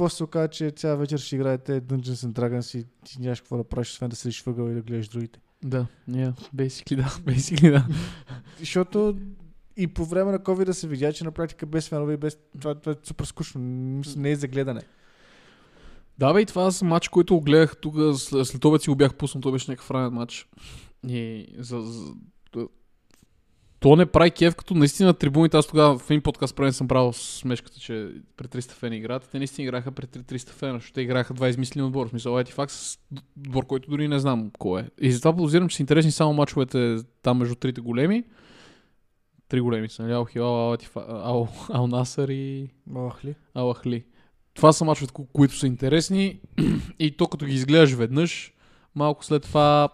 после 0.00 0.16
се 0.16 0.24
оказа, 0.24 0.48
че 0.48 0.70
цяла 0.70 0.96
вечер 0.96 1.18
ще 1.18 1.36
играете 1.36 1.80
Dungeons 1.80 2.26
and 2.26 2.32
Dragons 2.32 2.78
и 2.78 2.86
ти 3.04 3.20
нямаш 3.20 3.40
какво 3.40 3.56
да 3.56 3.64
правиш, 3.64 3.90
освен 3.90 4.08
да 4.08 4.16
седиш 4.16 4.42
въгъл 4.42 4.68
и 4.68 4.74
да 4.74 4.82
гледаш 4.82 5.08
другите. 5.08 5.40
Да, 5.64 5.86
yeah, 6.10 6.50
basically 6.54 6.96
да, 6.96 7.02
basically 7.32 7.70
да. 7.70 7.86
Защото 8.58 9.18
и 9.76 9.86
по 9.86 10.04
време 10.04 10.32
на 10.32 10.38
COVID 10.38 10.64
да 10.64 10.74
се 10.74 10.88
видя, 10.88 11.12
че 11.12 11.24
на 11.24 11.30
практика 11.30 11.66
без 11.66 11.88
фенове 11.88 12.14
и 12.14 12.16
без... 12.16 12.38
Това, 12.60 12.74
това 12.74 12.92
е 12.92 12.96
супер 13.02 13.24
скучно. 13.24 13.60
Не 14.16 14.30
е 14.30 14.36
за 14.36 14.48
гледане. 14.48 14.82
Да, 16.18 16.32
бе, 16.32 16.40
и 16.40 16.46
това 16.46 16.70
е 16.82 16.84
матч, 16.84 17.08
който 17.08 17.34
го 17.34 17.40
гледах 17.40 17.76
тук, 17.76 17.94
след, 18.16 18.46
след 18.46 18.64
обед 18.64 18.82
си 18.82 18.90
го 18.90 18.96
бях 18.96 19.14
пуснал, 19.14 19.40
той 19.40 19.52
беше 19.52 19.70
някакъв 19.70 19.90
ранен 19.90 20.12
матч. 20.12 20.48
И 21.08 21.46
за, 21.58 21.80
за, 21.80 22.12
то 23.80 23.96
не 23.96 24.06
прави 24.06 24.30
кеф, 24.30 24.54
като 24.54 24.74
наистина 24.74 25.06
на 25.06 25.14
трибуните, 25.14 25.56
аз 25.56 25.66
тогава 25.66 25.98
в 25.98 26.10
един 26.10 26.22
подкаст 26.22 26.56
правен 26.56 26.72
съм 26.72 26.88
правил 26.88 27.12
смешката, 27.12 27.80
че 27.80 28.08
при 28.36 28.46
300 28.46 28.70
фена 28.72 28.96
играят. 28.96 29.28
Те 29.32 29.38
наистина 29.38 29.64
играха 29.64 29.92
при 29.92 30.06
300 30.06 30.50
фена, 30.50 30.74
защото 30.74 30.94
те 30.94 31.00
играха 31.00 31.34
два 31.34 31.48
измислени 31.48 31.86
отбора. 31.86 32.08
В 32.08 32.10
смисъл, 32.10 32.38
Етифак 32.38 32.70
с 32.70 32.98
отбор, 33.38 33.66
който 33.66 33.90
дори 33.90 34.08
не 34.08 34.18
знам 34.18 34.50
кой 34.58 34.80
е. 34.80 34.88
И 35.00 35.12
затова 35.12 35.36
подозирам, 35.36 35.68
че 35.68 35.76
са 35.76 35.82
интересни 35.82 36.12
само 36.12 36.32
мачовете 36.32 36.96
там 37.22 37.38
между 37.38 37.54
трите 37.54 37.80
големи. 37.80 38.24
Три 39.48 39.60
големи 39.60 39.88
са, 39.88 40.02
нали? 40.02 40.12
Ал 40.12 40.24
Хилал, 40.24 40.76
Ал, 41.68 41.86
Насър 41.86 42.28
и 42.28 42.68
Ох 42.94 43.24
ли? 43.24 43.34
Алахли. 43.54 44.04
Това 44.54 44.72
са 44.72 44.84
мачовете, 44.84 45.12
ко- 45.12 45.28
които 45.32 45.54
са 45.54 45.66
интересни 45.66 46.40
и 46.98 47.16
то 47.16 47.26
като 47.26 47.46
ги 47.46 47.54
изгледаш 47.54 47.92
веднъж, 47.92 48.52
малко 48.94 49.24
след 49.24 49.42
това... 49.42 49.88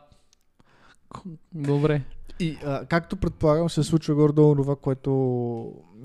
Добре. 1.55 2.03
И 2.41 2.59
а, 2.65 2.87
както 2.87 3.17
предполагам, 3.17 3.71
се 3.71 3.83
случва 3.83 4.15
горе-долу 4.15 4.55
това, 4.55 4.77
което 4.77 5.11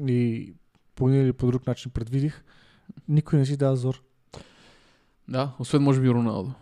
и 0.08 0.54
по 0.96 1.10
един 1.10 1.22
или 1.22 1.34
по 1.34 1.48
друг 1.48 1.67
начин 1.67 1.91
предвидих. 1.91 2.44
Никой 3.08 3.39
не 3.39 3.46
си 3.46 3.58
дава 3.58 3.76
зор. 3.76 4.02
Да, 5.28 5.56
освен 5.60 5.82
може 5.82 6.02
би 6.02 6.10
Роналдо. 6.10 6.54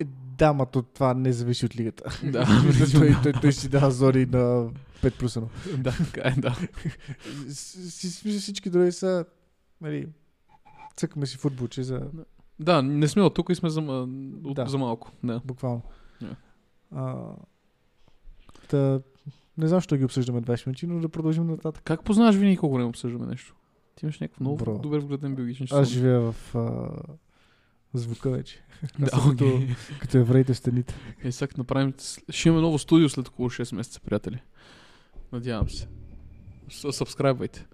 Е, 0.00 0.04
да, 0.38 0.52
ма 0.52 0.66
то 0.66 0.82
това 0.82 1.14
не 1.14 1.32
зависи 1.32 1.66
от 1.66 1.76
лигата. 1.76 2.20
Да, 2.24 2.46
той, 2.98 3.16
той, 3.22 3.32
той, 3.32 3.52
си 3.52 3.68
дава 3.68 3.90
зори 3.90 4.26
на 4.26 4.70
5 5.02 5.18
плюс 5.18 5.34
1. 5.34 5.76
да, 5.76 5.92
така 6.12 6.28
е, 6.28 6.40
да. 6.40 6.56
Всички 8.38 8.70
други 8.70 8.92
са, 8.92 9.24
нали, 9.80 10.08
цъкаме 10.96 11.26
си 11.26 11.36
футболче 11.36 11.82
за 11.82 12.02
Да, 12.60 12.82
не 12.82 13.08
сме 13.08 13.22
от 13.22 13.34
тук 13.34 13.48
и 13.50 13.54
сме 13.54 13.70
за, 13.70 13.80
от, 14.44 14.54
Да. 14.54 14.66
за 14.66 14.78
малко. 14.78 15.10
Да. 15.24 15.40
буквално. 15.44 15.82
Yeah. 16.22 16.36
А, 16.94 17.32
та, 18.68 19.00
не 19.58 19.68
знам, 19.68 19.80
що 19.80 19.96
ги 19.96 20.04
обсъждаме 20.04 20.42
20 20.42 20.66
минути, 20.66 20.86
но 20.86 21.00
да 21.00 21.08
продължим 21.08 21.46
нататък. 21.46 21.82
Как 21.84 22.04
познаваш 22.04 22.36
винаги 22.36 22.56
колко 22.56 22.78
не 22.78 22.84
обсъждаме 22.84 23.26
нещо? 23.26 23.54
Ти 23.96 24.04
имаш 24.04 24.20
някакъв 24.20 24.40
много 24.40 24.56
Бро. 24.56 24.78
добър 24.78 24.98
вграден 24.98 25.34
биологичен 25.34 25.66
Аз 25.70 25.88
живея 25.88 26.20
в 26.20 26.54
а, 26.54 26.90
звука 27.94 28.30
вече. 28.30 28.64
Да, 28.98 29.06
съм 29.06 29.30
като, 29.30 29.60
като 30.00 30.18
евреите 30.18 30.54
в 30.54 30.56
стените. 30.56 30.94
Е, 31.24 31.32
сега 31.32 31.52
направим... 31.58 31.94
Ще 32.28 32.48
имаме 32.48 32.62
ново 32.62 32.78
студио 32.78 33.08
след 33.08 33.28
около 33.28 33.50
6 33.50 33.74
месеца, 33.74 34.00
приятели. 34.00 34.42
Надявам 35.32 35.68
се. 35.68 35.88
Сабскрайбвайте. 36.90 37.66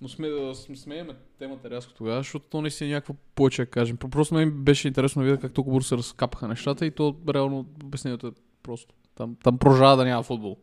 Но 0.00 0.08
сме, 0.08 0.28
смееме 0.76 1.14
темата 1.38 1.70
рязко 1.70 1.92
тогава, 1.94 2.20
защото 2.20 2.46
то 2.50 2.62
наистина 2.62 2.90
е 2.90 2.92
някакво 2.92 3.14
повече 3.34 3.62
да 3.62 3.70
кажем. 3.70 3.96
Просто 3.96 4.34
ми 4.34 4.50
беше 4.50 4.88
интересно 4.88 5.22
да 5.22 5.26
видя 5.26 5.40
как 5.40 5.52
толкова 5.52 5.74
бързо 5.76 5.88
се 5.88 5.96
разкапаха 5.96 6.48
нещата 6.48 6.86
и 6.86 6.90
то 6.90 7.16
реално 7.28 7.66
обяснението 7.84 8.26
е 8.26 8.32
просто. 8.62 8.94
Там, 9.14 9.36
там 9.42 9.58
продължава 9.58 9.96
да 9.96 10.04
няма 10.04 10.22
футбол. 10.22 10.56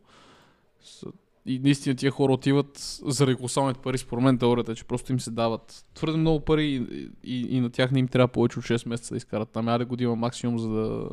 И 1.46 1.60
наистина 1.60 1.96
тия 1.96 2.12
хора 2.12 2.34
отиват 2.34 3.00
заради 3.06 3.36
колосалните 3.36 3.82
пари, 3.82 3.98
според 3.98 4.24
мен 4.24 4.38
теорията 4.38 4.72
е, 4.72 4.76
че 4.76 4.84
просто 4.84 5.12
им 5.12 5.20
се 5.20 5.32
дават 5.32 5.86
твърде 5.94 6.18
много 6.18 6.40
пари 6.40 6.66
и, 6.66 7.10
и, 7.24 7.58
и 7.58 7.60
на 7.60 7.70
тях 7.70 7.92
не 7.92 8.00
им 8.00 8.08
трябва 8.08 8.28
повече 8.28 8.60
от 8.60 8.66
6 8.66 8.90
месеца 8.90 9.14
да 9.14 9.18
изкарат 9.18 9.50
там. 9.50 9.68
Айде 9.68 9.86
година 9.86 10.16
максимум, 10.16 10.60
за 10.60 10.70
да, 10.70 11.10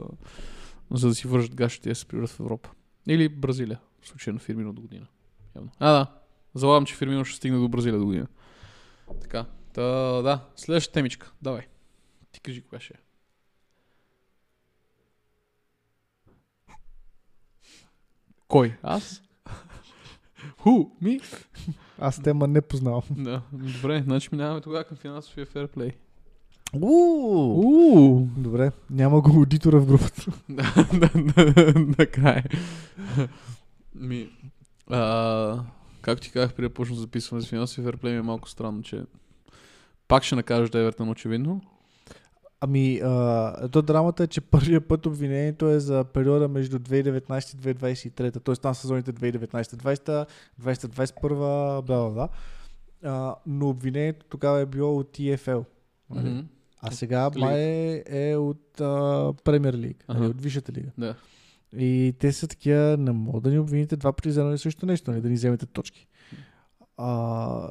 за 0.90 1.08
да 1.08 1.14
си 1.14 1.28
вържат 1.28 1.54
гащите 1.54 1.88
и 1.88 1.92
да 1.92 1.96
се 1.96 2.06
приберат 2.06 2.30
в 2.30 2.40
Европа. 2.40 2.70
Или 3.08 3.28
Бразилия, 3.28 3.80
в 4.00 4.08
случая 4.08 4.34
на 4.34 4.40
Фирмино 4.40 4.72
до 4.72 4.82
година. 4.82 5.06
Явно. 5.56 5.70
А, 5.78 5.92
да. 5.92 6.06
Залагам, 6.54 6.86
че 6.86 6.94
Фирмино 6.94 7.24
ще 7.24 7.36
стигне 7.36 7.58
до 7.58 7.68
Бразилия 7.68 7.98
до 7.98 8.06
година. 8.06 8.26
Така. 9.20 9.46
Та, 9.72 9.82
да. 10.22 10.44
Следващата 10.56 10.94
темичка. 10.94 11.32
Давай. 11.42 11.62
Ти 12.32 12.40
кажи 12.40 12.62
коя 12.62 12.80
ще 12.80 12.94
е. 12.94 13.00
Кой? 18.48 18.76
Аз? 18.82 19.22
Ху? 20.58 20.90
Ми? 21.00 21.20
Аз 21.98 22.22
тема 22.22 22.46
не 22.46 22.60
познавам. 22.60 23.02
Да. 23.10 23.42
Добре, 23.52 24.02
значи 24.04 24.28
минаваме 24.32 24.60
тогава 24.60 24.84
към 24.84 24.96
финансовия 24.96 25.46
ферплей. 25.46 25.92
Уу! 26.74 27.64
Уу! 27.64 28.28
Добре, 28.36 28.72
няма 28.90 29.20
го 29.20 29.30
аудитора 29.30 29.80
в 29.80 29.86
групата. 29.86 30.24
Така 31.96 32.28
е. 32.28 32.44
Ми, 33.94 34.30
а, 34.90 35.60
както 36.00 36.22
ти 36.22 36.32
казах, 36.32 36.54
преди 36.54 36.68
да 36.68 36.74
почна 36.74 36.94
да 36.94 37.00
записваме 37.00 37.40
за 37.40 37.48
финансови 37.48 37.84
ферплей, 37.84 38.12
ми 38.12 38.18
е 38.18 38.22
малко 38.22 38.48
странно, 38.48 38.82
че 38.82 39.02
пак 40.08 40.24
ще 40.24 40.34
накажеш 40.34 40.70
Евертън, 40.74 41.08
очевидно. 41.08 41.60
Ами, 42.60 43.00
а, 43.04 43.68
то 43.68 43.82
драмата 43.82 44.22
е, 44.22 44.26
че 44.26 44.40
първият 44.40 44.88
път 44.88 45.06
обвинението 45.06 45.68
е 45.68 45.80
за 45.80 46.04
периода 46.04 46.48
между 46.48 46.78
2019 46.78 47.70
и 47.70 47.74
2023, 47.74 48.44
т.е. 48.44 48.54
там 48.54 48.74
сезоните 48.74 49.12
2019-2020, 49.12 50.26
2021, 50.62 51.82
бла 51.82 51.82
бла 51.82 52.10
бла. 52.10 52.28
Но 53.46 53.68
обвинението 53.68 54.26
тогава 54.28 54.60
е 54.60 54.66
било 54.66 54.96
от 54.98 55.18
EFL. 55.18 55.64
нали? 56.10 56.30
Мгм. 56.30 56.40
А 56.80 56.90
сега 56.90 57.30
май 57.36 57.60
е, 57.60 58.04
е 58.06 58.36
от 58.36 58.80
а, 58.80 59.32
Премьер 59.44 59.74
лиг, 59.74 60.04
Ага. 60.08 60.18
нали, 60.20 60.30
от 60.30 60.42
Висшата 60.42 60.72
лига. 60.72 60.90
Да. 60.98 61.14
И 61.76 62.14
те 62.18 62.32
са 62.32 62.48
такива, 62.48 62.96
не 62.98 63.12
могат 63.12 63.42
да 63.42 63.50
ни 63.50 63.58
обвините 63.58 63.96
два 63.96 64.12
пъти 64.12 64.32
за 64.32 64.40
едно 64.40 64.52
и 64.52 64.58
също 64.58 64.86
нещо, 64.86 65.10
нали, 65.10 65.20
да 65.20 65.28
ни 65.28 65.34
вземете 65.34 65.66
точки. 65.66 66.06
А, 66.96 67.68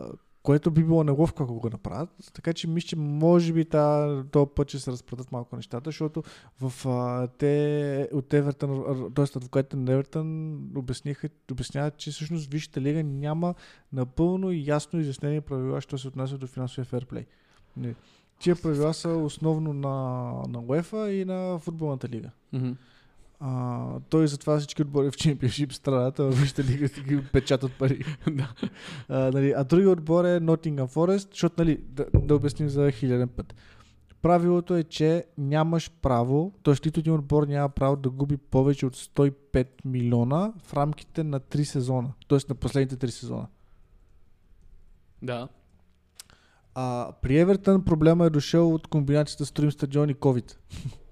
което 0.47 0.71
би 0.71 0.83
било 0.83 1.03
неловко, 1.03 1.43
ако 1.43 1.59
го 1.59 1.69
направят. 1.69 2.09
Така 2.33 2.53
че 2.53 2.67
мисля, 2.67 2.87
че 2.87 2.95
може 2.95 3.53
би 3.53 3.65
този 4.31 4.49
път 4.55 4.69
ще 4.69 4.79
се 4.79 4.91
разпредат 4.91 5.31
малко 5.31 5.55
нещата, 5.55 5.87
защото 5.87 6.23
в, 6.61 6.87
а, 6.87 7.27
те 7.27 8.09
от 8.13 8.33
Евертън, 8.33 8.83
т.е. 9.15 9.25
адвокатите 9.35 9.77
на 9.77 9.91
Евертън 9.91 10.59
обясняват, 11.51 11.97
че 11.97 12.11
всъщност 12.11 12.51
Висшата 12.51 12.81
лига 12.81 13.03
няма 13.03 13.55
напълно 13.93 14.51
и 14.51 14.63
ясно 14.67 14.99
изяснени 14.99 15.41
правила, 15.41 15.81
що 15.81 15.97
се 15.97 16.07
отнася 16.07 16.37
до 16.37 16.47
финансовия 16.47 16.85
ферплей. 16.85 17.25
Тия 18.39 18.55
правила 18.55 18.93
са 18.93 19.09
основно 19.09 19.73
на, 19.73 19.89
на 20.47 20.59
UEFA 20.59 21.07
и 21.07 21.25
на 21.25 21.59
футболната 21.59 22.09
лига. 22.09 22.29
Мгм. 22.53 22.71
А, 23.39 23.99
той 24.09 24.27
затова 24.27 24.59
всички 24.59 24.81
отбори 24.81 25.11
в 25.11 25.17
Чемпионшип 25.17 25.73
страдат, 25.73 26.19
а 26.19 26.23
вижте 26.29 26.63
лига 26.63 26.87
ги 26.87 27.23
печатат 27.31 27.71
пари. 27.79 28.03
Да. 28.31 28.53
а, 29.09 29.31
нали, 29.31 29.53
а 29.57 29.63
другия 29.63 29.89
отбор 29.89 30.25
е 30.25 30.39
Nottingham 30.39 30.87
Forest, 30.87 31.29
защото 31.31 31.55
нали, 31.57 31.77
да, 31.89 32.05
да 32.13 32.35
обясним 32.35 32.69
за 32.69 32.91
хиляден 32.91 33.27
път. 33.27 33.55
Правилото 34.21 34.75
е, 34.75 34.83
че 34.83 35.25
нямаш 35.37 35.91
право, 36.01 36.53
т.е. 36.63 36.73
нито 36.85 36.99
един 36.99 37.13
отбор 37.13 37.47
няма 37.47 37.69
право 37.69 37.95
да 37.95 38.09
губи 38.09 38.37
повече 38.37 38.85
от 38.85 38.95
105 38.95 39.67
милиона 39.85 40.53
в 40.63 40.73
рамките 40.73 41.23
на 41.23 41.39
3 41.39 41.63
сезона, 41.63 42.13
т.е. 42.27 42.39
на 42.49 42.55
последните 42.55 43.07
3 43.07 43.09
сезона. 43.09 43.47
Да. 45.21 45.47
А, 46.75 47.11
при 47.21 47.39
Евертън 47.39 47.85
проблема 47.85 48.25
е 48.25 48.29
дошъл 48.29 48.73
от 48.73 48.87
комбинацията 48.87 49.45
Стрим 49.45 49.71
стадион 49.71 50.09
и 50.09 50.15
COVID. 50.15 50.55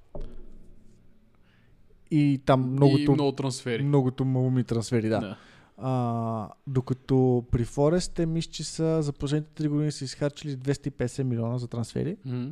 и 2.15 2.41
там 2.45 2.71
многото, 2.71 3.01
И 3.01 3.10
много 3.10 3.32
трансфери. 3.32 3.84
многото 3.84 4.25
малуми 4.25 4.63
трансфери, 4.63 5.10
да. 5.10 5.19
да. 5.19 5.38
А, 5.78 6.49
докато 6.67 7.45
при 7.51 7.63
Форест 7.65 8.13
те 8.13 8.25
мисля, 8.25 8.51
че 8.51 8.63
са 8.63 9.01
за 9.01 9.13
последните 9.13 9.63
3 9.63 9.69
години 9.69 9.91
са 9.91 10.06
изхарчили 10.06 10.58
250 10.58 11.23
милиона 11.23 11.58
за 11.58 11.67
трансфери. 11.67 12.17
Мгм. 12.25 12.49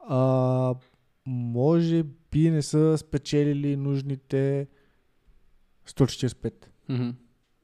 А, 0.00 0.74
може 1.26 2.02
би 2.30 2.50
не 2.50 2.62
са 2.62 2.98
спечелили 2.98 3.76
нужните 3.76 4.66
145. 5.88 6.52
Мгм. 6.88 7.08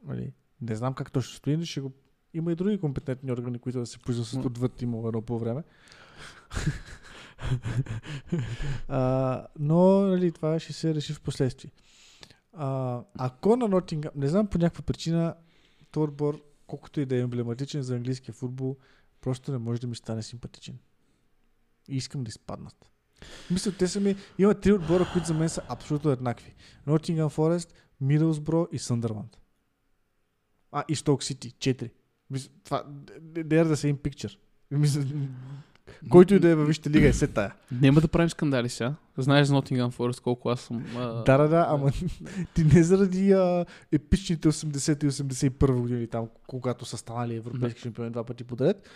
Нали? 0.04 0.32
Не 0.60 0.74
знам 0.74 0.94
как 0.94 1.12
точно 1.12 1.34
стои, 1.34 1.56
но 1.56 1.64
ще 1.64 1.80
го... 1.80 1.92
Има 2.34 2.52
и 2.52 2.54
други 2.54 2.78
компетентни 2.78 3.32
органи, 3.32 3.58
които 3.58 3.78
да 3.78 3.87
се 3.87 3.98
произнесат 3.98 4.34
М. 4.34 4.46
отвъд 4.46 4.82
има 4.82 5.08
едно 5.08 5.22
по 5.22 5.38
време. 5.38 5.62
А, 8.88 9.46
но 9.59 10.00
нали, 10.00 10.33
това 10.33 10.61
ще 10.61 10.72
се 10.72 10.94
реши 10.94 11.12
в 11.14 11.20
последствие. 11.20 11.70
А, 12.52 13.00
ако 13.18 13.57
на 13.57 13.68
Нотингъм, 13.68 14.12
не 14.16 14.28
знам 14.28 14.46
по 14.46 14.59
някаква 14.59 14.83
причина, 14.83 15.35
този 15.90 16.04
отбор, 16.04 16.42
колкото 16.66 17.00
и 17.00 17.07
да 17.07 17.16
е 17.16 17.20
емблематичен 17.20 17.83
за 17.83 17.96
английския 17.96 18.35
футбол, 18.35 18.76
просто 19.20 19.52
не 19.52 19.59
може 19.59 19.80
да 19.80 19.87
ми 19.87 19.96
стане 19.96 20.22
симпатичен. 20.22 20.78
И 21.88 21.96
искам 21.96 22.24
да 22.24 22.28
изпаднат. 22.28 22.90
Мисля, 23.50 23.72
те 23.72 23.88
са 23.88 24.00
ми... 24.00 24.16
Има 24.38 24.54
три 24.54 24.72
отбора, 24.72 25.07
които 25.12 25.26
за 25.26 25.35
мен 25.35 25.48
са 25.48 25.62
абсолютно 25.68 26.11
еднакви. 26.11 26.54
Nottingham 26.87 27.28
Forest, 27.28 27.72
Middlesbrough 28.02 28.68
и 28.70 28.78
Sunderland. 28.78 29.37
А, 30.72 30.85
и 30.88 30.96
Stoke 30.96 31.33
City. 31.33 31.59
Четири. 31.59 31.90
Мисля, 32.30 32.50
това... 32.64 32.85
Да 33.44 33.76
се 33.76 33.88
им 33.88 33.98
picture. 33.98 34.38
Мисля, 34.70 35.04
който 36.10 36.34
и 36.34 36.38
да 36.38 36.48
е 36.48 36.54
във 36.54 36.66
Висшата 36.66 36.90
лига 36.90 37.08
е 37.08 37.12
се 37.12 37.26
тая. 37.26 37.54
Няма 37.80 38.00
да 38.00 38.08
правим 38.08 38.30
скандали 38.30 38.68
сега. 38.68 38.94
Знаеш 39.18 39.48
Nottingham 39.48 39.92
Forest 39.92 40.20
колко 40.20 40.50
аз 40.50 40.60
съм... 40.60 40.84
А... 40.96 41.22
Да, 41.22 41.38
да, 41.38 41.48
да, 41.48 41.66
ама 41.68 41.90
ти 42.54 42.64
не 42.64 42.82
заради 42.82 43.32
а, 43.32 43.66
епичните 43.92 44.48
80 44.48 45.04
и 45.04 45.10
81 45.10 45.80
години 45.80 46.06
там, 46.06 46.28
когато 46.46 46.84
са 46.84 46.96
станали 46.96 47.36
европейски 47.36 47.80
шампиони 47.80 48.10
два 48.10 48.24
пъти 48.24 48.44
подред, 48.44 48.88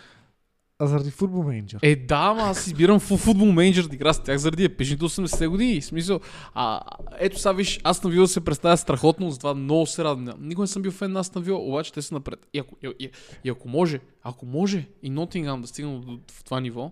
а 0.79 0.87
заради 0.87 1.11
футбол 1.11 1.43
менеджер. 1.43 1.79
Е, 1.81 1.95
да, 1.95 2.15
ама 2.15 2.41
аз 2.41 2.67
избирам 2.67 2.99
фу- 2.99 3.17
футбол 3.17 3.51
менеджер 3.51 3.83
да 3.83 3.95
игра 3.95 4.13
с 4.13 4.23
тях 4.23 4.37
заради 4.37 4.63
епичните 4.63 5.05
80-те 5.05 5.47
години. 5.47 5.81
В 5.81 5.85
смисъл, 5.85 6.19
а, 6.53 6.81
ето 7.19 7.39
сега 7.39 7.51
виж, 7.51 7.79
аз 7.83 8.03
на 8.03 8.09
Вила 8.09 8.27
се 8.27 8.45
представя 8.45 8.77
страхотно, 8.77 9.31
затова 9.31 9.53
много 9.53 9.85
се 9.85 10.03
радвам. 10.03 10.35
Никога 10.39 10.63
не 10.63 10.67
съм 10.67 10.81
бил 10.81 10.91
фен 10.91 11.11
на 11.11 11.19
Астон 11.19 11.43
Вила, 11.43 11.59
обаче 11.59 11.93
те 11.93 12.01
са 12.01 12.13
напред. 12.13 12.47
И 12.53 12.59
ако, 12.59 12.75
и, 12.83 12.93
и, 12.99 13.09
и 13.43 13.49
ако 13.49 13.69
може, 13.69 13.99
ако 14.23 14.45
може 14.45 14.87
и 15.03 15.09
Нотингам 15.09 15.61
да 15.61 15.67
стигнат 15.67 16.05
до, 16.05 16.19
в 16.31 16.43
това 16.43 16.59
ниво, 16.59 16.91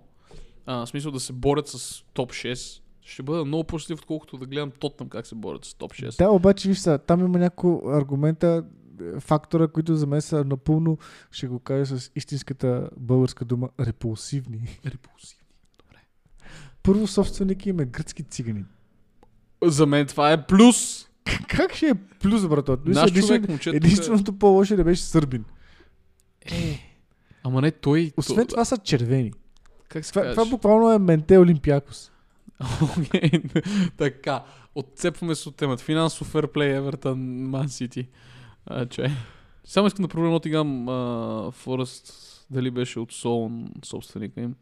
а, 0.66 0.86
в 0.86 0.90
смисъл 0.90 1.12
да 1.12 1.20
се 1.20 1.34
борят 1.34 1.68
с 1.68 2.04
топ 2.14 2.32
6, 2.32 2.82
ще 3.02 3.24
бъда 3.24 3.46
много 3.46 3.64
по-щастлив, 3.64 4.00
отколкото 4.00 4.38
да 4.38 4.46
гледам 4.46 4.72
Тотнам 4.72 5.10
как 5.10 5.28
се 5.28 5.36
борят 5.36 5.66
с 5.66 5.74
топ 5.74 5.94
6. 5.94 6.18
Да, 6.18 6.30
обаче 6.30 6.70
виж 6.70 6.78
са, 6.78 6.98
там 6.98 7.26
има 7.26 7.40
няколко 7.40 7.90
аргумента, 7.90 8.64
фактора, 9.20 9.68
които 9.68 9.96
за 9.96 10.08
мен 10.08 10.22
са 10.22 10.44
напълно, 10.44 10.98
ще 11.32 11.48
го 11.48 11.60
кажа 11.60 12.00
с 12.00 12.12
истинската 12.16 12.90
българска 12.98 13.46
дума, 13.46 13.70
репулсивни. 13.80 14.80
Репулсивни. 14.86 15.44
Първо 16.84 17.08
собственик 17.08 17.66
им 17.66 17.80
е 17.80 17.86
гръцки 17.86 18.24
циганин. 18.24 18.66
За 19.64 19.86
мен 19.86 20.08
това 20.08 20.32
е 20.32 20.46
плюс. 20.46 21.08
Как 21.48 21.74
ще 21.74 21.88
е 21.88 21.94
плюс, 21.96 22.48
брато? 22.48 22.78
Наш 22.86 23.12
единствен- 23.12 23.22
човек, 23.28 23.50
момчето. 23.50 23.76
Единственото 23.76 24.34
по-лошо 24.34 24.74
е 24.74 24.78
да 24.78 24.84
беше 24.84 25.02
сърбин. 25.02 25.46
Е, 26.42 26.80
ама 27.44 27.62
не 27.62 27.72
той. 27.72 28.12
Освен 28.18 28.38
то- 28.38 28.50
това 28.50 28.66
са 28.66 28.78
червени. 28.78 29.32
Как 29.90 30.06
се 30.06 30.12
Това, 30.12 30.32
това 30.32 30.46
буквално 30.46 30.92
е 30.92 31.00
менте 31.00 31.38
Олимпиакос. 31.38 32.12
Така, 33.98 34.44
отцепваме 34.76 35.36
се 35.36 35.50
от 35.50 35.56
темата. 35.56 35.84
Финансов 35.84 36.28
ферплей, 36.28 36.76
Евертън, 36.76 37.20
Ман 37.44 37.70
Сити. 37.70 38.08
А, 38.68 38.86
че. 38.86 39.12
Само 39.64 39.88
искам 39.88 40.04
да 40.04 40.10
проверя 40.10 40.32
Нотигам 40.32 40.86
Форест, 41.52 42.14
дали 42.52 42.72
беше 42.72 43.00
от 43.00 43.12
Солон 43.12 43.70
собственика 43.86 44.42
им. 44.42 44.56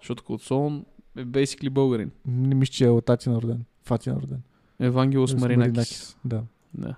Защото 0.00 0.32
от 0.32 0.42
Солон 0.42 0.84
е 1.16 1.24
basically 1.24 1.70
българин. 1.70 2.10
Не 2.26 2.54
мисля, 2.54 2.72
че 2.72 2.84
е 2.84 2.90
от 2.90 3.10
Атина 3.10 3.42
роден. 3.42 3.64
В 3.82 3.90
Атина 3.90 4.16
роден. 4.16 4.42
Евангелос 4.80 5.30
С 5.30 5.34
Маринакис. 5.34 5.68
Маринакис. 5.68 6.16
Да. 6.24 6.42
Да. 6.74 6.94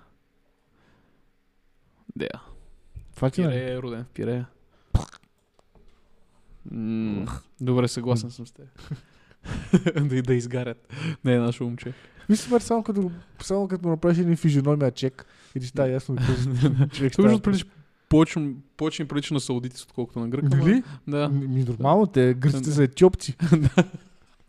Да. 2.17 2.29
В 3.13 3.23
Атина 3.23 3.49
ли? 3.49 3.53
Пирея 3.53 3.75
е 3.75 3.83
роден 3.83 4.05
в 4.05 4.09
Пирея. 4.09 4.47
М, 6.71 7.27
Добре, 7.61 7.89
съгласен 7.89 8.31
съм 8.31 8.47
с 8.47 8.53
теб. 8.53 8.67
да, 10.09 10.23
да 10.23 10.35
изгарят. 10.35 10.93
Не 11.25 11.35
е 11.35 11.39
наше 11.39 11.65
момче. 11.65 11.93
Мисля, 12.29 12.61
само 12.61 12.83
като, 12.83 13.11
само 13.43 13.69
като 13.69 13.85
му 13.85 13.91
направиш 13.91 14.19
един 14.19 14.37
физиономия 14.37 14.91
чек 14.91 15.27
и 15.55 15.61
ти 15.61 15.67
става 15.67 15.89
ясно 15.89 16.17
човек 16.93 17.19
между 17.19 17.41
прилича 17.41 17.67
повече, 18.09 18.51
повече 18.77 19.05
прилича 19.05 19.35
на 19.35 19.41
саудитис, 19.41 19.83
отколкото 19.83 20.21
на 20.21 20.29
грък. 20.29 20.43
Нали? 20.43 20.83
Да. 21.09 21.29
Ми 21.29 21.65
нормално, 21.65 22.07
те 22.07 22.35
гръците 22.35 22.71
са 22.71 22.83
етиопци. 22.83 23.37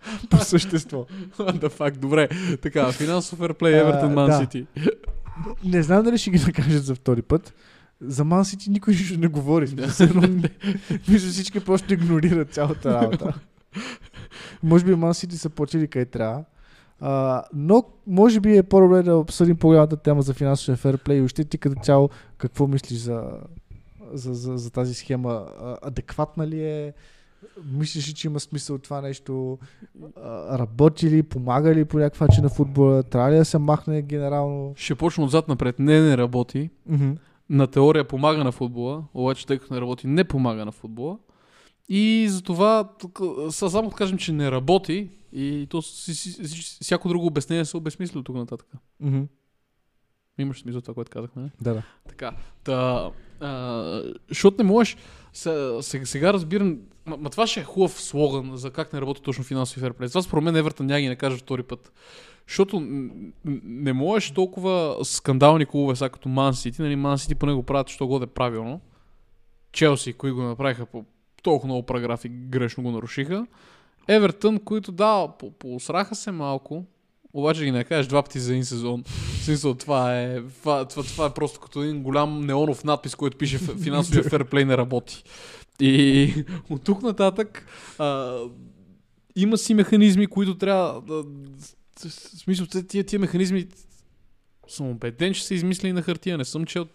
По 0.30 0.38
същество. 0.38 1.06
да, 1.54 1.70
факт, 1.70 2.00
добре. 2.00 2.30
Така, 2.62 2.92
финансов 2.92 3.40
ферплей, 3.40 3.80
Евертон, 3.80 4.14
Ман. 4.14 4.42
Сити. 4.42 4.66
Не 5.64 5.84
знам 5.84 6.04
дали 6.04 6.18
ще 6.18 6.32
ги 6.32 6.40
накажат 6.46 6.86
за 6.86 6.96
втори 6.96 7.22
път. 7.22 7.54
За 8.02 8.24
Ман 8.24 8.46
Сити 8.46 8.70
никой 8.70 8.94
нищо 8.94 9.20
не 9.20 9.28
говори. 9.28 9.68
Мисля, 11.08 11.30
всички 11.30 11.60
просто 11.60 11.94
игнорират 11.94 12.54
цялата 12.54 12.94
работа. 12.94 13.34
може 14.64 14.86
би 14.86 14.96
Ман 14.96 15.14
Сити 15.14 15.38
са 15.38 15.50
почели 15.50 15.88
къде 15.88 16.06
трябва. 16.06 16.44
А, 17.00 17.44
но 17.54 17.84
може 18.08 18.40
би 18.40 18.58
е 18.58 18.64
по-добре 18.64 19.04
да 19.04 19.18
обсъдим 19.18 19.58
по-голямата 19.58 19.98
тема 19.98 20.22
за 20.22 20.34
финансовия 20.34 20.78
ферплей 20.78 21.18
и 21.18 21.22
още 21.22 21.44
ти 21.44 21.58
като 21.58 21.82
цяло 21.82 22.10
какво 22.38 22.68
мислиш 22.68 23.00
за, 23.00 23.24
за, 24.14 24.34
за, 24.34 24.58
за 24.58 24.72
тази 24.72 24.94
схема. 24.94 25.46
Адекватна 25.82 26.48
ли 26.48 26.64
е? 26.64 26.94
Мислиш 27.74 28.10
ли, 28.10 28.14
че 28.14 28.28
има 28.28 28.40
смисъл 28.40 28.78
това 28.78 29.02
нещо? 29.02 29.58
Работи 30.52 31.10
ли, 31.10 31.24
помага 31.24 31.76
ли 31.76 31.86
по 31.86 31.98
някакъв 31.98 32.22
начин 32.22 32.44
на 32.44 32.50
футбола? 32.50 33.04
Трябва 33.04 33.32
ли 33.32 33.36
да 33.36 33.46
се 33.46 33.58
махне 33.58 34.02
генерално? 34.02 34.74
Ще 34.76 34.96
почна 34.96 35.24
отзад 35.24 35.48
напред. 35.48 35.80
Не, 35.80 36.02
не 36.02 36.18
работи. 36.18 36.70
Мгм. 36.90 37.12
На 37.50 37.68
теория 37.68 38.08
помага 38.08 38.44
на 38.44 38.52
футбола, 38.52 39.04
обаче 39.14 39.48
тъй 39.48 39.60
като 39.60 39.74
не 39.74 39.82
работи, 39.82 40.08
не 40.08 40.24
помага 40.24 40.66
на 40.66 40.72
футбола. 40.72 41.18
И 41.90 42.26
затова 42.30 42.90
само 43.50 43.90
да 43.90 43.96
кажем, 43.96 44.18
че 44.18 44.32
не 44.32 44.52
работи 44.52 45.10
и 45.34 45.68
то 45.70 45.82
всяко 46.82 47.08
друго 47.08 47.26
обяснение 47.26 47.66
се 47.66 47.78
обезмисли 47.78 48.20
от 48.20 48.26
тук 48.26 48.36
нататък. 48.36 48.68
Мгм. 49.00 49.24
Имаш 50.38 50.62
смисъл 50.62 50.82
това, 50.82 50.94
което 50.94 51.12
казахме, 51.12 51.42
не? 51.42 51.52
Да, 51.62 51.74
да. 51.74 51.84
Така. 52.08 52.32
Та, 52.64 53.12
а, 53.40 54.04
защото 54.30 54.64
не 54.64 54.70
можеш. 54.70 54.98
Сега, 55.34 56.06
сега 56.06 56.34
разбирам. 56.34 56.78
Ма, 57.06 57.18
ма, 57.18 57.30
това 57.30 57.48
ще 57.48 57.60
е 57.60 57.64
хубав 57.64 58.02
слоган 58.02 58.58
за 58.58 58.72
как 58.72 58.94
не 58.94 59.02
работи 59.02 59.22
точно 59.22 59.44
финансови 59.44 59.82
ферплей. 59.82 60.10
Това 60.10 60.22
според 60.22 60.44
мен 60.44 60.56
Евертън 60.56 60.86
няма 60.86 61.02
ги 61.02 61.08
не 61.08 61.16
кажа 61.16 61.38
втори 61.38 61.64
път. 61.64 61.92
Защото 62.48 62.80
не 63.64 63.94
можеш 63.94 64.32
толкова 64.32 64.98
скандални 65.04 65.66
клубове, 65.66 65.96
сега 65.96 66.10
като 66.10 66.30
Ман 66.30 66.54
Сити, 66.54 66.82
нали 66.82 66.96
Ман 66.96 67.18
Сити 67.18 67.36
поне 67.36 67.54
го 67.54 67.64
правят, 67.64 67.90
що 67.90 68.08
годе 68.08 68.26
правилно. 68.26 68.82
Челси, 69.72 70.14
кои 70.14 70.32
го 70.32 70.42
направиха 70.42 70.86
по 70.86 71.06
толкова 71.46 71.68
много 71.68 71.86
параграфи, 71.86 72.30
грешно 72.30 72.84
го 72.84 72.92
нарушиха. 72.92 73.48
Евертън, 74.08 74.60
които 74.60 74.92
да, 74.92 75.28
по- 75.40 75.52
посраха 75.52 76.16
се 76.16 76.32
малко, 76.32 76.86
обаче 77.34 77.66
ги 77.66 77.72
не 77.72 77.84
кажеш 77.84 78.08
два 78.08 78.24
пъти 78.24 78.40
за 78.40 78.52
един 78.52 78.66
сезон. 78.66 79.04
В 79.04 79.44
смисъл, 79.44 79.74
това 79.74 80.22
е, 80.22 80.42
това, 80.42 80.86
това, 80.86 81.04
това 81.04 81.26
е 81.26 81.34
просто 81.34 81.60
като 81.60 81.84
един 81.84 82.04
голям 82.04 82.46
неонов 82.46 82.84
надпис, 82.84 83.16
който 83.16 83.38
пише 83.38 83.60
«Ф- 83.60 83.84
финансовия 83.84 84.24
ферплей 84.24 84.66
не 84.66 84.78
работи. 84.78 85.24
И 85.80 86.34
от 86.70 86.84
тук 86.84 87.02
нататък 87.02 87.68
а, 88.00 88.40
има 89.36 89.58
си 89.58 89.74
механизми, 89.74 90.28
които 90.28 90.58
трябва 90.58 91.02
да... 91.02 91.24
В 92.00 92.12
смисъл, 92.12 92.68
тия, 92.88 93.04
тия 93.04 93.20
механизми 93.20 93.68
съм 94.68 94.90
убеден, 94.90 95.34
че 95.34 95.46
са 95.46 95.54
измислени 95.54 95.94
на 95.94 96.02
хартия. 96.02 96.38
Не 96.38 96.46
съм 96.46 96.66
чел 96.66 96.86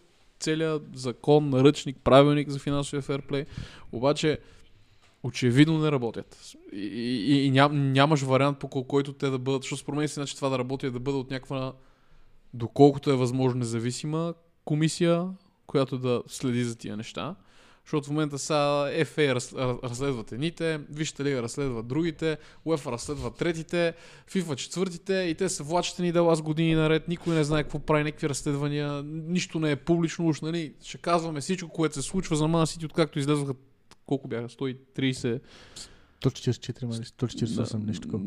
целият 0.41 0.83
закон, 0.95 1.49
наръчник, 1.49 1.97
правилник 2.05 2.49
за 2.49 2.59
финансовия 2.59 3.03
ферплей. 3.03 3.45
Обаче, 3.93 4.39
очевидно 5.23 5.79
не 5.79 5.93
работят. 5.93 6.57
И, 6.73 6.87
и, 6.87 7.45
и 7.45 7.51
ням, 7.51 7.93
нямаш 7.93 8.23
вариант 8.23 8.59
по 8.59 8.67
кой- 8.69 8.87
който 8.87 9.13
те 9.13 9.31
да 9.31 9.39
бъдат, 9.39 9.63
защото 9.63 9.83
според 9.83 9.99
мен 9.99 10.09
си 10.09 10.15
значи 10.15 10.37
това 10.37 10.49
да 10.49 10.59
работи 10.59 10.87
е 10.87 10.91
да 10.91 11.01
бъде 11.01 11.19
от 11.19 11.31
някаква, 11.31 11.73
доколкото 12.55 13.11
е 13.11 13.17
възможно 13.17 13.59
независима 13.59 14.35
комисия, 14.65 15.29
която 15.67 15.99
да 15.99 16.23
следи 16.27 16.65
за 16.65 16.77
тия 16.79 16.97
неща. 16.97 17.35
Защото 17.91 18.07
в 18.07 18.11
момента 18.11 18.39
са 18.39 18.53
FA 19.01 19.35
раз, 19.35 19.53
раз- 19.53 19.79
разследват 19.85 20.33
едните, 20.33 20.81
Вижте 20.91 21.25
лига 21.25 21.43
разследват 21.43 21.87
другите, 21.87 22.39
UEFA 22.67 22.93
разследват 22.93 23.37
третите, 23.37 23.95
FIFA 24.33 24.57
четвъртите 24.57 25.15
и 25.15 25.35
те 25.35 25.49
са 25.49 25.63
влачени 25.63 26.13
дела 26.13 26.37
с 26.37 26.43
години 26.43 26.75
наред, 26.75 27.09
никой 27.09 27.35
не 27.35 27.45
знае 27.45 27.63
какво 27.63 27.79
прави, 27.79 28.05
някакви 28.05 28.29
разследвания, 28.29 29.03
нищо 29.05 29.59
не 29.59 29.71
е 29.71 29.77
публично, 29.77 30.29
уж, 30.29 30.41
нали? 30.41 30.75
Ще 30.83 30.99
казваме 30.99 31.41
всичко, 31.41 31.69
което 31.69 31.95
се 31.95 32.03
случва 32.03 32.37
за 32.37 32.45
Man 32.45 32.79
City, 32.79 32.85
откакто 32.85 33.19
излезоха 33.19 33.55
колко 34.07 34.29
бяха? 34.29 34.49
130 34.49 35.41
144, 36.21 36.85
мали, 36.85 36.97
148, 36.97 37.87
нещо 37.87 38.03
такова. 38.03 38.25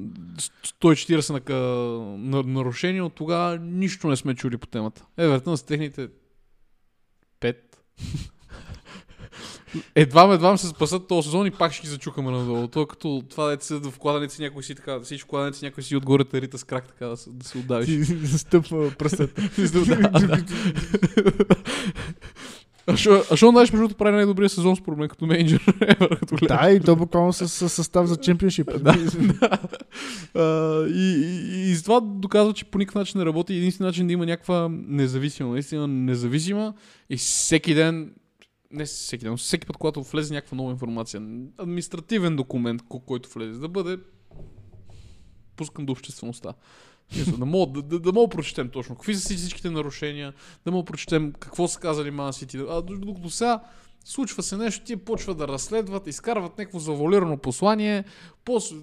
140 0.81 1.49
на, 1.49 2.17
на, 2.17 2.43
нарушения, 2.43 3.05
от 3.05 3.13
тогава 3.13 3.57
нищо 3.57 4.07
не 4.07 4.15
сме 4.15 4.35
чули 4.35 4.57
по 4.57 4.67
темата. 4.67 5.05
Евертън 5.17 5.57
с 5.57 5.63
техните 5.63 6.09
5. 7.41 7.55
Едва 9.95 10.33
едва 10.33 10.57
се 10.57 10.67
спасат 10.67 11.07
този 11.07 11.25
сезон 11.25 11.47
и 11.47 11.51
пак 11.51 11.73
ще 11.73 11.81
ги 11.81 11.87
зачукаме 11.87 12.31
надолу. 12.31 12.67
То 12.67 12.81
е 12.81 12.87
като 12.87 13.23
това 13.29 13.47
дете 13.47 13.65
седят 13.65 13.85
в 13.85 13.99
кладенец 13.99 14.39
някой 14.39 14.63
си 14.63 14.75
така, 14.75 14.99
всички 14.99 15.29
кладенец 15.29 15.61
някой 15.61 15.83
си 15.83 15.95
отгоре 15.95 16.23
тарита 16.23 16.57
с 16.57 16.63
крак 16.63 16.87
така 16.87 17.05
да 17.05 17.17
се, 17.17 17.29
да 17.29 17.47
се 17.47 17.57
отдавиш. 17.57 18.07
Стъпва 18.37 18.91
пръстата. 18.91 19.41
Да, 19.63 20.19
да. 20.27 20.43
А 22.87 22.97
що, 22.97 23.49
знаеш, 23.49 23.71
между 23.71 23.77
другото, 23.77 23.95
прави 23.95 24.15
най-добрия 24.15 24.49
сезон 24.49 24.75
според 24.75 24.99
мен 24.99 25.09
като 25.09 25.25
менеджер. 25.25 25.65
гледаш. 26.29 26.61
Да, 26.61 26.71
и 26.71 26.79
то 26.79 26.95
буквално 26.95 27.33
с, 27.33 27.47
с 27.47 27.69
състав 27.69 28.07
за 28.07 28.17
чемпионшип. 28.17 28.71
А, 30.35 30.85
и, 30.87 31.23
и, 31.53 31.71
и 31.71 31.83
това 31.83 31.99
доказва, 32.01 32.53
че 32.53 32.65
по 32.65 32.77
никакъв 32.77 32.95
начин 32.95 33.19
не 33.19 33.25
работи. 33.25 33.53
Единствен 33.53 33.87
начин 33.87 34.07
да 34.07 34.13
има 34.13 34.25
някаква 34.25 34.69
независима, 34.71 35.49
наистина 35.49 35.87
независима 35.87 36.73
и 37.09 37.17
всеки 37.17 37.73
ден, 37.73 38.11
не 38.73 38.85
всеки 38.85 39.25
ден, 39.25 39.37
всеки 39.37 39.67
път, 39.67 39.77
когато 39.77 40.03
влезе 40.03 40.33
някаква 40.33 40.57
нова 40.57 40.71
информация, 40.71 41.21
административен 41.57 42.35
документ, 42.35 42.81
ко- 42.81 42.99
който 42.99 43.29
влезе, 43.29 43.59
да 43.59 43.67
бъде 43.67 43.97
пускан 45.55 45.85
до 45.85 45.91
обществеността. 45.91 46.53
Да 47.37 47.45
мога 47.45 47.71
да, 47.71 47.81
да, 47.81 47.99
да 47.99 48.13
мога 48.13 48.29
прочетем 48.29 48.69
точно 48.69 48.95
какви 48.95 49.15
са 49.15 49.35
всичките 49.35 49.69
нарушения, 49.69 50.33
да 50.65 50.71
мога 50.71 50.85
прочетем 50.85 51.33
какво 51.39 51.67
са 51.67 51.79
казали 51.79 52.11
Man 52.11 52.45
City. 52.45 52.65
А 52.69 52.81
до- 52.81 52.97
докато 52.97 53.29
сега 53.29 53.63
случва 54.05 54.43
се 54.43 54.57
нещо, 54.57 54.85
тия 54.85 54.97
почват 54.97 55.37
да 55.37 55.47
разследват, 55.47 56.07
изкарват 56.07 56.57
някакво 56.57 56.79
завуалирано 56.79 57.37
послание, 57.37 58.03
после 58.45 58.75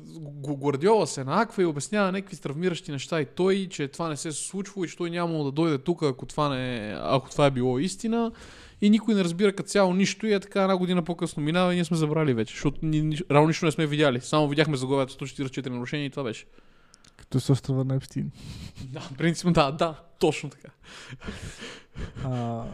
Гвардиола 0.59 1.07
се 1.07 1.25
нааква 1.25 1.63
и 1.63 1.67
обяснява 1.67 2.13
някакви 2.13 2.37
травмиращи 2.37 2.93
неща 2.93 3.21
и 3.21 3.27
той, 3.27 3.69
че 3.71 3.89
това 3.89 4.09
не 4.09 4.17
се 4.17 4.29
е 4.29 4.33
случвало 4.33 4.85
и 4.85 4.89
че 4.89 4.97
той 4.97 5.11
нямало 5.11 5.45
да 5.45 5.53
дойде 5.53 5.79
тук, 5.79 6.03
ако 6.03 6.27
това, 6.27 6.49
не, 6.49 6.97
ако 7.01 7.31
това 7.31 7.47
е 7.47 7.51
било 7.51 7.79
истина. 7.79 8.33
И 8.83 8.91
никой 8.91 9.15
не 9.15 9.25
разбира 9.25 9.53
като 9.53 9.69
цяло 9.69 9.95
нищо 9.95 10.27
и 10.27 10.33
е 10.33 10.41
така 10.41 10.63
една 10.63 10.77
година 10.77 11.03
по-късно 11.03 11.43
минава 11.43 11.73
и 11.73 11.75
ние 11.75 11.85
сме 11.85 11.97
забрали 11.97 12.35
вече, 12.35 12.55
защото 12.55 12.87
ни, 12.87 13.03
ни, 13.03 13.19
реално 13.31 13.49
нищо 13.49 13.65
не 13.65 13.73
сме 13.73 13.87
видяли. 13.87 14.21
Само 14.21 14.49
видяхме 14.49 14.77
заглавието 14.77 15.15
144 15.15 15.69
нарушения 15.69 16.07
и 16.07 16.11
това 16.11 16.23
беше. 16.23 16.47
Като 17.17 17.41
с 17.41 17.51
острова 17.51 17.85
на 17.85 17.95
Епстин. 17.95 18.31
Да, 18.85 19.09
принципно 19.19 19.53
да, 19.53 19.71
да, 19.71 19.95
точно 20.19 20.51
така. 20.51 20.69
А, 22.25 22.65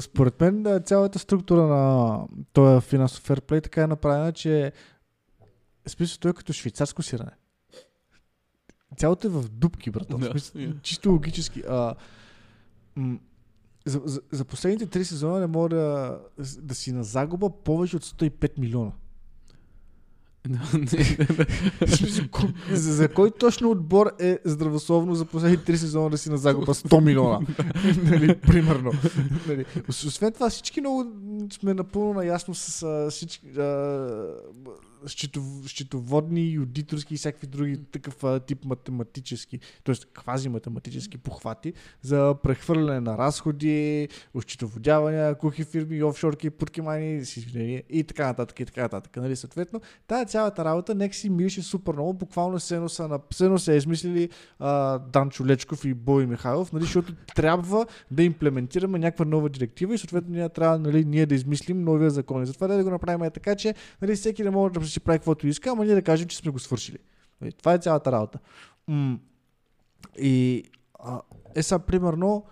според 0.00 0.40
мен 0.40 0.82
цялата 0.84 1.18
структура 1.18 1.62
на 1.66 2.20
този 2.52 2.86
финансов 2.86 3.24
ферплей 3.24 3.60
така 3.60 3.82
е 3.82 3.86
направена, 3.86 4.32
че 4.32 4.72
смисъл 5.86 6.18
той 6.20 6.30
е 6.30 6.34
като 6.34 6.52
швейцарско 6.52 7.02
сирене. 7.02 7.30
Цялото 8.96 9.26
е 9.26 9.30
в 9.30 9.48
дупки, 9.48 9.90
брат. 9.90 10.08
Да, 10.08 10.16
yeah. 10.16 10.82
чисто 10.82 11.10
логически. 11.10 11.62
А, 11.68 11.94
м- 12.96 13.18
за, 13.86 14.00
за, 14.04 14.20
за 14.32 14.44
последните 14.44 14.86
три 14.86 15.04
сезона 15.04 15.40
не 15.40 15.46
мога 15.46 15.68
да, 15.68 16.18
да 16.60 16.74
си 16.74 16.92
на 16.92 17.04
загуба 17.04 17.50
повече 17.64 17.96
от 17.96 18.04
105 18.04 18.58
милиона. 18.58 18.92
За, 22.72 22.92
за 22.92 23.08
кой 23.08 23.30
точно 23.30 23.70
отбор 23.70 24.10
е 24.18 24.38
здравословно 24.44 25.14
за 25.14 25.24
последните 25.24 25.64
три 25.64 25.78
сезона 25.78 26.10
да 26.10 26.18
си 26.18 26.30
на 26.30 26.38
загуба 26.38 26.74
100 26.74 27.04
милиона? 27.04 27.40
нали, 28.10 28.34
примерно. 28.40 28.92
нали. 29.48 29.64
Ос- 29.88 30.06
Освен 30.06 30.32
това, 30.32 30.50
всички 30.50 30.80
много 30.80 31.04
сме 31.52 31.74
напълно 31.74 32.14
наясно 32.14 32.54
с 32.54 32.82
а, 32.82 33.10
всички, 33.10 33.46
а, 33.58 33.62
счетов, 35.08 35.44
счетоводни, 35.66 36.48
и 36.48 36.56
аудиторски 36.56 37.14
и 37.14 37.16
всякакви 37.16 37.46
други 37.46 37.76
такъв 37.92 38.24
а, 38.24 38.40
тип 38.40 38.64
математически, 38.64 39.58
т.е. 39.84 39.94
квази 40.12 40.48
математически 40.48 41.18
похвати 41.18 41.72
за 42.02 42.34
прехвърляне 42.42 43.00
на 43.00 43.18
разходи, 43.18 44.08
осчетоводявания, 44.34 45.34
кухи 45.34 45.64
фирми, 45.64 46.02
офшорки, 46.02 46.50
извинение 47.36 47.82
и 47.90 48.04
така 48.04 48.26
нататък 48.26 48.60
и 48.60 48.64
така 48.64 48.82
нататък. 48.82 49.16
Нали, 49.16 49.36
съответно, 49.36 49.80
тази 50.06 50.26
цялата 50.26 50.64
работа 50.64 50.94
нека 50.94 51.14
си 51.14 51.30
мирише 51.30 51.62
супер 51.62 51.92
много, 51.92 52.12
буквално 52.12 52.58
все 52.58 52.74
едно 52.76 52.88
са, 52.88 53.08
на, 53.08 53.20
едно 53.40 53.58
са 53.58 53.74
измислили 53.74 54.30
а, 54.58 54.98
Данчо 54.98 55.46
Лечков 55.46 55.84
и 55.84 55.94
Бой 55.94 56.26
Михайлов, 56.26 56.72
нали, 56.72 56.84
защото 56.84 57.14
трябва 57.36 57.86
да 58.10 58.22
имплементираме 58.22 58.98
някаква 58.98 59.24
нова 59.24 59.48
директива 59.48 59.94
и 59.94 59.98
съответно 59.98 60.34
ние 60.34 60.48
трябва 60.48 60.78
нали, 60.78 61.04
ние 61.04 61.26
да 61.26 61.34
измислим 61.34 61.84
новия 61.84 62.10
закон. 62.10 62.42
И 62.42 62.46
затова 62.46 62.66
да 62.66 62.84
го 62.84 62.90
направим 62.90 63.22
е 63.22 63.30
така, 63.30 63.54
че 63.54 63.74
нали, 64.02 64.14
всеки 64.14 64.42
не 64.42 64.50
може 64.50 64.74
да 64.74 64.80
си 64.96 65.00
прави 65.00 65.18
каквото 65.18 65.46
иска, 65.46 65.70
ама 65.70 65.84
ние 65.84 65.94
да 65.94 66.02
кажем, 66.02 66.28
че 66.28 66.36
сме 66.36 66.50
го 66.50 66.58
свършили. 66.58 66.98
Нали, 67.40 67.52
това 67.52 67.74
е 67.74 67.78
цялата 67.78 68.12
работа. 68.12 68.38
И 70.18 70.64
а, 70.98 71.20
е 71.54 71.62
сега, 71.62 71.78
примерно, 71.78 72.44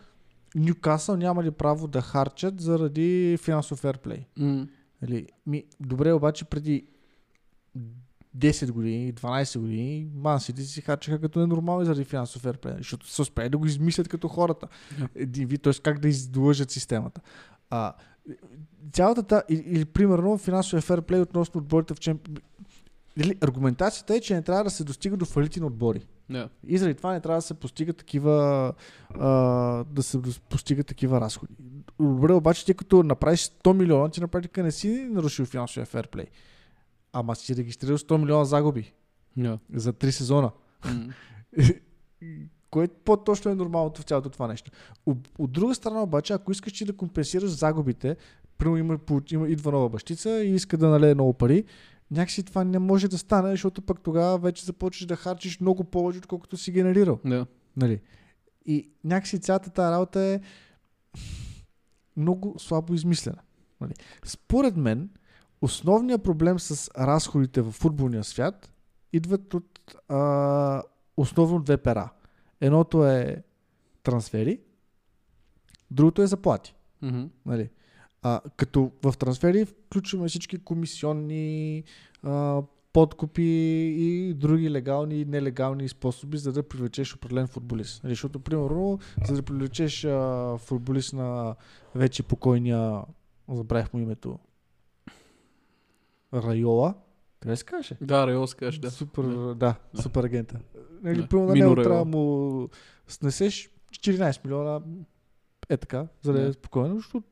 Ньюкасъл 0.55 1.17
няма 1.17 1.43
ли 1.43 1.51
право 1.51 1.89
да 1.89 2.01
харчат 2.01 2.61
заради 2.61 3.39
финансов 3.43 3.79
ферплей? 3.79 4.27
Нали, 5.03 5.27
ми, 5.47 5.65
добре, 5.81 6.13
обаче 6.13 6.45
преди 6.45 6.87
10 8.37 8.71
години, 8.71 9.15
12 9.15 9.59
години, 9.59 10.09
Ман 10.15 10.41
Сити 10.41 10.63
си 10.63 10.81
харчаха 10.81 11.21
като 11.21 11.41
ненормални 11.41 11.85
заради 11.85 12.05
финансов 12.05 12.43
ферплей, 12.43 12.75
защото 12.79 13.09
са 13.09 13.23
успели 13.23 13.49
да 13.49 13.59
го 13.59 13.67
измислят 13.67 14.09
като 14.09 14.29
хората. 14.29 14.69
Да. 14.99 15.09
Един 15.15 15.49
вид, 15.49 15.63
т.е. 15.63 15.73
как 15.83 15.99
да 15.99 16.09
излъжат 16.09 16.71
системата. 16.71 17.21
А, 17.71 17.93
цялата 18.93 19.23
та, 19.23 19.43
или, 19.49 19.63
или 19.67 19.85
примерно 19.85 20.39
финансовия 20.39 20.83
ферплей 20.83 21.21
относно 21.21 21.59
отборите 21.59 21.95
в 21.95 22.01
чемп... 22.01 22.29
Или, 23.17 23.39
аргументацията 23.41 24.15
е, 24.15 24.21
че 24.21 24.35
не 24.35 24.43
трябва 24.43 24.65
да 24.65 24.71
се 24.71 24.85
достига 24.85 25.17
до 25.17 25.25
фалити 25.25 25.61
на 25.61 25.67
отбори. 25.67 26.07
Да. 26.31 26.49
И 26.67 26.79
заради 26.79 26.95
това 26.97 27.13
не 27.13 27.21
трябва 27.21 27.39
да 27.39 27.43
се 27.43 27.55
постигат 27.55 27.97
такива, 27.97 28.73
а, 29.11 29.29
да 29.85 30.03
се 30.03 30.19
постигат 30.51 30.87
такива 30.87 31.21
разходи. 31.21 31.55
Добре, 32.01 32.33
обаче 32.33 32.65
ти 32.65 32.75
като 32.75 33.03
направиш 33.03 33.41
100 33.41 33.73
милиона, 33.73 34.09
ти 34.09 34.21
на 34.21 34.29
практика 34.29 34.63
не 34.63 34.73
си 34.73 35.09
нарушил 35.11 35.47
финансовия 35.47 35.87
ферплей. 35.87 36.27
Ама 37.13 37.37
си 37.37 37.57
регистрирал 37.57 37.99
100 37.99 38.17
милиона 38.17 38.45
загуби 38.45 38.93
Да. 39.37 39.59
за 39.75 39.93
3 39.93 40.11
сезона. 40.11 40.51
М. 40.85 41.09
Кое 42.75 42.89
по-точно 42.89 43.51
е 43.51 43.55
нормалното 43.55 44.01
в 44.01 44.05
цялото 44.05 44.31
това 44.31 44.47
нещо. 44.47 44.71
От, 45.07 45.53
друга 45.53 45.75
страна 45.75 46.03
обаче, 46.03 46.33
ако 46.33 46.53
искаш 46.53 46.73
ти 46.73 46.85
да 46.85 46.97
компенсираш 46.97 47.51
загубите, 47.51 48.17
примерно 48.59 48.79
има, 48.79 48.99
има, 49.31 49.49
идва 49.49 49.73
нова 49.73 49.89
бащица 49.89 50.31
и 50.31 50.55
иска 50.55 50.77
да 50.77 50.89
налее 50.89 51.15
много 51.15 51.33
пари, 51.33 51.65
някакси 52.11 52.43
това 52.43 52.65
не 52.65 52.79
може 52.79 53.09
да 53.09 53.19
стане, 53.19 53.51
защото 53.51 53.83
пък 53.83 54.01
тогава 54.01 54.39
вече 54.39 54.65
започваш 54.65 55.07
да 55.07 55.17
харчиш 55.17 55.61
много 55.61 55.85
повече, 55.85 56.19
отколкото 56.19 56.57
си 56.57 56.73
генерирал. 56.73 57.19
Да. 57.25 57.47
Нали? 57.77 58.01
И 58.67 58.91
някакси 59.05 59.41
цялата 59.41 59.71
тази 59.71 59.93
работа 59.93 60.21
е 60.21 60.41
много 62.17 62.55
слабо 62.59 62.95
измислена. 62.95 63.43
Нали? 63.81 63.93
Според 64.25 64.77
мен, 64.77 65.11
основният 65.63 66.23
проблем 66.23 66.59
с 66.59 66.91
разходите 66.99 67.63
в 67.63 67.71
футболния 67.71 68.25
свят 68.25 68.73
идват 69.13 69.55
от 69.55 69.97
а, 70.09 70.83
основно 71.17 71.63
две 71.63 71.77
пера. 71.77 72.11
Едното 72.65 73.07
е 73.07 73.43
трансфери, 74.03 74.61
другото 75.91 76.23
е 76.23 76.27
заплати. 76.27 76.75
Мгм. 77.03 77.25
Нали? 77.47 77.71
А, 78.23 78.41
като 78.57 78.91
в 79.03 79.15
трансфери 79.19 79.65
включваме 79.65 80.29
всички 80.29 80.59
комисионни, 80.59 81.85
а, 82.23 82.63
подкупи 82.93 83.43
и 83.99 84.35
други 84.35 84.71
легални 84.71 85.21
и 85.21 85.25
нелегални 85.25 85.89
способи, 85.89 86.39
за 86.39 86.53
да 86.53 86.69
привлечеш 86.69 87.15
определен 87.15 87.47
футболист. 87.47 88.05
Нали, 88.05 88.13
Защото, 88.13 88.41
примерно, 88.41 88.99
за 89.27 89.35
да 89.35 89.43
привлечеш 89.43 90.05
а, 90.05 90.57
футболист 90.59 91.13
на 91.13 91.55
вече 91.95 92.23
покойния, 92.23 93.03
забравих 93.49 93.93
му 93.93 94.01
името, 94.01 94.39
Райола, 96.35 96.95
къде 97.45 97.57
се 97.57 97.65
каже? 97.65 97.97
Да, 98.01 98.27
Рео 98.27 98.47
се 98.47 98.57
кажеш, 98.57 98.79
да. 98.79 98.91
Супер, 98.91 99.23
Да. 99.23 99.55
да, 99.55 99.75
супер 100.03 100.25
агента. 100.25 100.59
Нали, 101.03 101.27
Да. 101.31 101.37
на 101.37 101.55
него 101.55 101.75
трябва 101.75 101.99
да 101.99 102.05
му 102.05 102.69
снесеш 103.09 103.71
14 103.93 104.45
милиона 104.45 104.81
е 105.69 105.77
така, 105.77 106.07
за 106.23 106.33
да 106.33 106.43
е 106.43 106.45
Да. 106.45 106.53
спокойно, 106.53 106.97
защото 106.97 107.27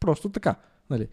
просто 0.00 0.28
така. 0.28 0.54
Нали. 0.90 1.08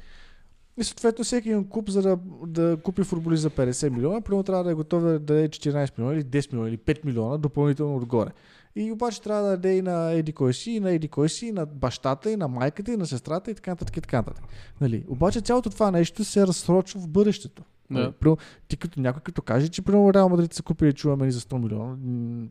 И 0.78 0.84
съответно 0.84 1.24
всеки 1.24 1.50
един 1.50 1.70
клуб, 1.70 1.90
за 1.90 2.02
да, 2.02 2.20
да 2.48 2.78
купи 2.84 3.04
футболист 3.04 3.42
за 3.42 3.50
50 3.50 3.90
милиона, 3.90 4.22
примерно 4.22 4.44
трябва 4.44 4.64
да 4.64 4.72
е 4.72 4.74
готов 4.74 5.04
да 5.04 5.20
даде 5.20 5.50
14 5.50 5.98
милиона 5.98 6.16
или 6.16 6.24
10 6.24 6.54
милиона 6.54 6.70
или 6.70 6.78
5 6.78 7.06
милиона 7.06 7.38
допълнително 7.38 7.96
отгоре. 7.96 8.30
И 8.76 8.92
обаче 8.92 9.22
трябва 9.22 9.44
да 9.44 9.50
даде 9.50 9.78
и 9.78 9.82
на 9.82 10.12
еди 10.12 10.34
кой 10.34 10.54
си, 10.54 10.72
и 10.72 10.80
на 10.80 10.92
еди 10.92 11.08
кой 11.08 11.30
си, 11.30 11.46
и 11.46 11.52
на 11.52 11.66
бащата, 11.66 12.32
и 12.32 12.36
на 12.36 12.48
майката, 12.48 12.94
и 12.94 12.98
на 12.98 13.06
сестрата, 13.06 13.52
и 13.52 13.56
така 13.56 13.72
нататък, 13.72 13.98
и 13.98 14.02
така 14.02 14.18
нататък. 14.18 14.44
Нали. 14.82 15.06
Обаче 15.08 15.42
цялото 15.42 15.70
това 15.70 15.92
нещо 15.92 16.24
се 16.24 16.48
разсрочва 16.48 17.00
в 17.02 17.08
бъдещето. 17.08 17.64
Нали, 17.90 18.06
Да. 18.06 18.12
примерно, 18.12 18.38
ти 18.68 18.78
като 18.78 19.02
някой 19.02 19.22
като 19.22 19.42
каже, 19.42 19.68
че 19.68 19.82
примерно 19.82 20.14
Реал 20.14 20.30
Мадрид 20.30 20.54
са 20.54 20.64
купили 20.64 20.94
чуваме 20.94 21.32
за 21.32 21.40
100 21.40 21.58
милиона, 21.58 21.96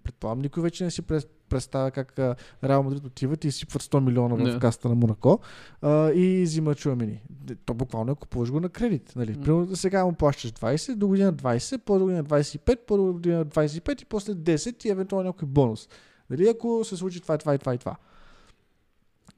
предполагам, 0.04 0.42
никой 0.42 0.62
вече 0.62 0.84
не 0.84 0.90
си 0.90 1.02
представя 1.48 1.90
как 1.90 2.18
Реал 2.64 2.82
Мадрид 2.82 3.04
отиват 3.04 3.44
и 3.44 3.48
изсипват 3.48 3.82
100 3.82 4.00
милиона 4.00 4.34
в 4.34 4.58
каста 4.58 4.88
на 4.88 4.94
Монако 4.94 5.40
а, 5.82 6.10
и 6.10 6.42
взимат 6.42 6.78
чуамени. 6.78 7.22
То 7.64 7.74
буквално 7.74 8.16
купуваш 8.16 8.50
го 8.50 8.60
на 8.60 8.68
кредит. 8.68 9.12
Нали? 9.16 9.36
М. 9.38 9.42
Примерно 9.44 9.76
сега 9.76 10.04
му 10.04 10.12
плащаш 10.12 10.52
20, 10.52 10.94
до 10.94 11.08
година 11.08 11.32
20, 11.32 11.78
по 11.78 11.98
година 11.98 12.24
25, 12.24 12.76
по 12.86 13.12
година 13.12 13.46
25 13.46 14.02
и 14.02 14.04
после 14.04 14.34
10 14.34 14.86
и 14.86 14.88
евентуално 14.88 15.26
някой 15.26 15.48
бонус. 15.48 15.88
Нали? 16.30 16.48
Ако 16.48 16.84
се 16.84 16.96
случи 16.96 17.20
това, 17.20 17.38
това 17.38 17.54
и 17.54 17.58
това 17.58 17.74
и 17.74 17.78
това. 17.78 17.96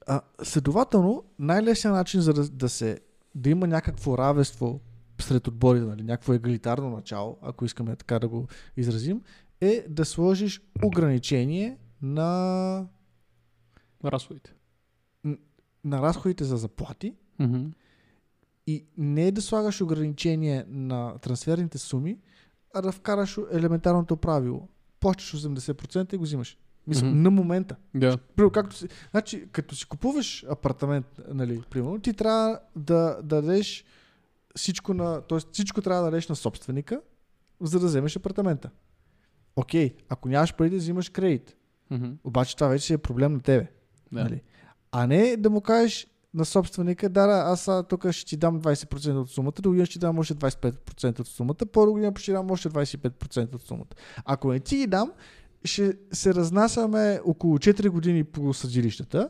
А, 0.07 0.21
следователно, 0.43 1.25
най-лесният 1.39 1.97
начин 1.97 2.21
за 2.21 2.33
да, 2.33 2.49
да 2.49 2.69
се 2.69 3.01
да 3.35 3.51
има 3.51 3.67
някакво 3.67 4.19
равенство 4.19 4.81
сред 5.23 5.49
отборите, 5.49 5.85
нали, 5.87 6.03
някакво 6.03 6.33
егалитарно 6.33 6.91
начало, 6.91 7.39
ако 7.43 7.65
искаме 7.65 7.97
така 7.97 8.19
да 8.19 8.29
го 8.29 8.47
изразим, 8.77 9.23
е 9.61 9.85
да 9.89 10.05
сложиш 10.05 10.63
ограничение 10.85 11.79
на, 12.03 12.87
Разходите. 14.05 14.55
на 15.85 16.03
разходите 16.03 16.45
за 16.45 16.57
заплати 16.57 17.15
Мгм. 17.39 17.63
и 18.67 18.87
не 18.97 19.27
е 19.27 19.33
да 19.33 19.43
слагаш 19.43 19.81
ограничение 19.81 20.65
на 20.69 21.19
трансферните 21.19 21.79
суми, 21.79 22.19
а 22.75 22.83
да 22.83 22.93
вкараш 22.93 23.39
елементарното 23.53 24.17
правило. 24.17 24.69
Плащаш 25.01 25.33
80% 25.35 26.15
и 26.15 26.17
го 26.17 26.23
взимаш. 26.25 26.59
Мисля, 26.87 27.07
Мгм. 27.07 27.23
на 27.23 27.31
момента. 27.31 27.77
Примерно, 28.37 28.51
както 28.53 28.77
си, 28.77 28.89
значи, 29.11 29.49
като 29.53 29.75
си 29.77 29.87
купуваш 29.87 30.45
апартамент, 30.51 31.21
нали, 31.29 31.63
примерно, 31.71 32.01
ти 32.01 32.13
трябва 32.13 32.61
да, 32.77 33.19
да 33.23 33.43
дадеш 33.43 33.85
всичко 34.57 34.95
на, 34.95 35.21
т.е. 35.21 35.39
всичко 35.53 35.83
трябва 35.83 36.05
да 36.05 36.11
дадеш 36.11 36.29
на 36.29 36.37
собственика, 36.37 37.01
за 37.61 37.81
да 37.81 37.87
вземеш 37.87 38.17
апартамента. 38.17 38.71
Окей, 39.57 39.95
ако 40.09 40.29
нямаш 40.29 40.55
пари 40.55 40.71
да 40.71 40.77
взимаш 40.77 41.09
кредит, 41.09 41.57
Мгм. 41.91 42.11
обаче 42.25 42.57
това 42.57 42.69
вече 42.69 42.95
е 42.95 42.99
проблем 42.99 43.33
на 43.33 43.41
тебе. 43.41 43.67
Да. 44.13 44.23
Нали? 44.23 44.43
А 44.93 45.07
не 45.07 45.37
да 45.37 45.51
му 45.51 45.61
кажеш 45.61 46.07
на 46.35 46.45
собственика, 46.45 47.09
да, 47.09 47.27
да, 47.27 47.33
аз 47.33 47.69
а, 47.69 47.83
тук 47.83 48.11
ще 48.11 48.27
ти 48.27 48.37
дам 48.37 48.61
20% 48.61 49.15
от 49.15 49.31
сумата, 49.31 49.53
до 49.61 49.69
година 49.69 49.87
ще 49.87 49.93
ти 49.93 49.99
дам 49.99 50.19
още 50.19 50.35
25% 50.35 51.21
от 51.21 51.29
сумата, 51.29 51.67
по 51.73 51.87
година 51.87 52.13
ще 52.17 52.25
ти 52.25 52.33
дам 52.33 52.51
още 52.51 52.71
25% 52.71 53.55
от 53.55 53.63
сумата. 53.63 53.87
Ако 54.25 54.53
не 54.53 54.61
ти 54.61 54.77
ги 54.77 54.87
дам, 54.87 55.13
ще 55.65 55.93
се 56.13 56.35
разнасяме 56.35 57.21
около 57.25 57.59
4 57.59 57.89
години 57.89 58.25
по 58.25 58.55
съдилищата, 58.55 59.29